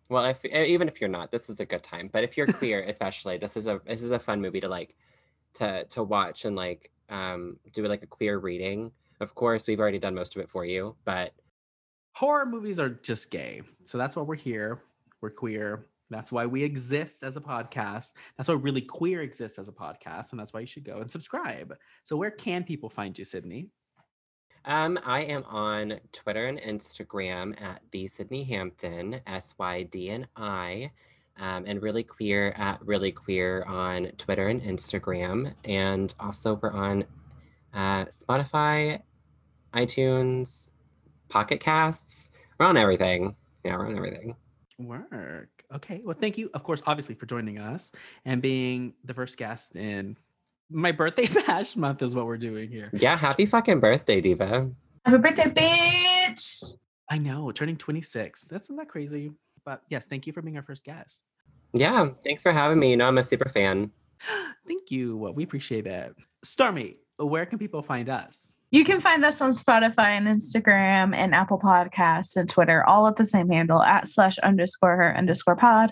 Well, 0.09 0.25
if 0.25 0.43
e- 0.45 0.65
even 0.65 0.88
if 0.88 0.99
you're 0.99 1.09
not, 1.09 1.31
this 1.31 1.49
is 1.49 1.59
a 1.59 1.65
good 1.65 1.83
time. 1.83 2.09
But 2.11 2.23
if 2.23 2.35
you're 2.38 2.47
queer, 2.47 2.83
especially, 2.88 3.38
this 3.38 3.55
is 3.55 3.67
a 3.67 3.81
this 3.85 4.03
is 4.03 4.11
a 4.11 4.19
fun 4.19 4.41
movie 4.41 4.61
to 4.61 4.67
like 4.67 4.95
to 5.55 5.85
to 5.85 6.03
watch 6.03 6.45
and 6.45 6.55
like 6.55 6.91
um 7.09 7.57
do 7.73 7.83
like 7.85 8.03
a 8.03 8.07
queer 8.07 8.39
reading. 8.39 8.91
Of 9.19 9.35
course, 9.35 9.67
we've 9.67 9.79
already 9.79 9.99
done 9.99 10.15
most 10.15 10.35
of 10.35 10.41
it 10.41 10.49
for 10.49 10.65
you, 10.65 10.95
but 11.05 11.33
horror 12.13 12.45
movies 12.45 12.79
are 12.79 12.89
just 12.89 13.31
gay. 13.31 13.61
So 13.83 13.97
that's 13.97 14.15
why 14.15 14.23
we're 14.23 14.35
here. 14.35 14.81
We're 15.21 15.29
queer. 15.29 15.85
That's 16.11 16.31
why 16.31 16.45
we 16.45 16.63
exist 16.63 17.23
as 17.23 17.38
a 17.38 17.41
podcast. 17.41 18.13
That's 18.38 18.49
why 18.49 18.55
really 18.55 18.81
queer 18.81 19.21
exists 19.21 19.57
as 19.57 19.67
a 19.67 19.71
podcast. 19.71 20.31
And 20.31 20.39
that's 20.39 20.53
why 20.53 20.59
you 20.59 20.67
should 20.67 20.83
go 20.83 20.99
and 20.99 21.09
subscribe. 21.09 21.75
So 22.03 22.17
where 22.17 22.29
can 22.29 22.63
people 22.63 22.89
find 22.89 23.17
you, 23.17 23.25
Sydni? 23.25 23.69
um 24.65 24.99
I 25.03 25.21
am 25.21 25.43
on 25.45 25.99
Twitter 26.11 26.45
and 26.45 26.59
Instagram 26.59 27.59
at 27.59 27.81
the 27.91 28.05
Sydni 28.05 28.45
Hampton, 28.45 29.19
S 29.25 29.55
Y 29.57 29.83
D 29.83 30.11
N 30.11 30.27
I. 30.35 30.91
Um, 31.39 31.63
and 31.65 31.81
really 31.81 32.03
queer 32.03 32.53
at 32.57 32.85
really 32.85 33.11
queer 33.11 33.63
on 33.63 34.11
Twitter 34.17 34.49
and 34.49 34.61
Instagram. 34.61 35.55
And 35.63 36.13
also 36.19 36.59
we're 36.61 36.73
on 36.73 37.05
uh, 37.73 38.05
Spotify, 38.05 39.01
iTunes, 39.73 40.69
Pocket 41.29 41.61
Casts. 41.61 42.29
We're 42.59 42.65
on 42.67 42.77
everything. 42.77 43.38
Yeah, 43.63 43.77
we're 43.77 43.88
on 43.88 43.95
everything. 43.95 44.35
Work. 44.77 45.60
Okay. 45.73 46.02
Well, 46.03 46.18
thank 46.19 46.38
you, 46.38 46.49
of 46.53 46.64
course, 46.64 46.81
obviously, 46.85 47.15
for 47.15 47.26
joining 47.26 47.60
us 47.60 47.91
and 48.26 48.41
being 48.41 48.93
the 49.03 49.14
first 49.14 49.38
guest 49.38 49.76
in 49.76 50.18
my 50.69 50.91
birthday 50.91 51.27
bash 51.48 51.76
month 51.76 52.02
is 52.02 52.15
what 52.15 52.26
we're 52.26 52.38
doing 52.38 52.69
here. 52.69 52.89
Yeah, 52.93 53.18
happy 53.18 53.45
fucking 53.45 53.80
birthday, 53.80 54.22
Diva. 54.22 54.69
Happy 55.06 55.18
birthday, 55.18 55.43
bitch. 55.43 56.77
I 57.10 57.18
know, 57.18 57.52
turning 57.52 57.77
26. 57.77 58.48
That's 58.48 58.69
not 58.69 58.80
that 58.80 58.88
crazy. 58.88 59.31
But 59.65 59.84
yes, 59.89 60.07
thank 60.07 60.26
you 60.26 60.34
for 60.34 60.41
being 60.41 60.57
our 60.57 60.64
first 60.64 60.84
guest. 60.84 61.23
Yeah, 61.73 62.10
thanks 62.23 62.41
for 62.41 62.52
having 62.52 62.80
me. 62.80 62.91
You 62.91 62.98
know, 62.98 63.07
I'm 63.07 63.18
a 63.18 63.23
super 63.23 63.48
fan. 63.48 63.91
Thank 64.68 64.91
you. 64.91 65.18
Well, 65.18 65.34
we 65.34 65.43
appreciate 65.43 65.88
it. 65.88 66.15
Stormy, 66.43 66.95
where 67.18 67.45
can 67.45 67.60
people 67.60 67.81
find 67.81 68.10
us? 68.10 68.53
You 68.72 68.85
can 68.85 69.02
find 69.02 69.26
us 69.26 69.41
on 69.41 69.52
Spotify 69.52 70.18
and 70.18 70.27
Instagram 70.27 71.14
and 71.14 71.35
Apple 71.35 71.60
Podcasts 71.60 72.38
and 72.38 72.49
Twitter, 72.49 72.85
all 72.88 73.06
at 73.07 73.18
the 73.18 73.26
same 73.26 73.49
handle 73.49 73.84
at 73.84 74.07
slash 74.07 74.38
underscore 74.39 74.95
her 74.95 75.18
underscore 75.18 75.57
pod. 75.57 75.91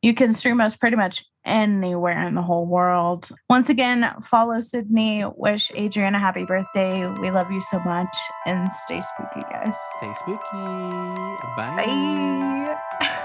You 0.00 0.14
can 0.14 0.32
stream 0.32 0.60
us 0.60 0.74
pretty 0.74 0.96
much 0.96 1.22
anywhere 1.44 2.26
in 2.26 2.34
the 2.34 2.42
whole 2.42 2.66
world. 2.66 3.30
Once 3.50 3.68
again, 3.68 4.10
follow 4.22 4.56
Sydni. 4.56 5.30
Wish 5.36 5.70
Adrian 5.74 6.14
a 6.14 6.18
happy 6.18 6.44
birthday. 6.44 7.06
We 7.06 7.30
love 7.30 7.50
you 7.50 7.60
so 7.60 7.78
much 7.80 8.16
and 8.46 8.70
stay 8.70 9.02
spooky, 9.02 9.42
guys. 9.42 9.76
Stay 9.98 10.12
spooky. 10.14 10.40
Bye. 11.56 12.76
Bye. 13.00 13.24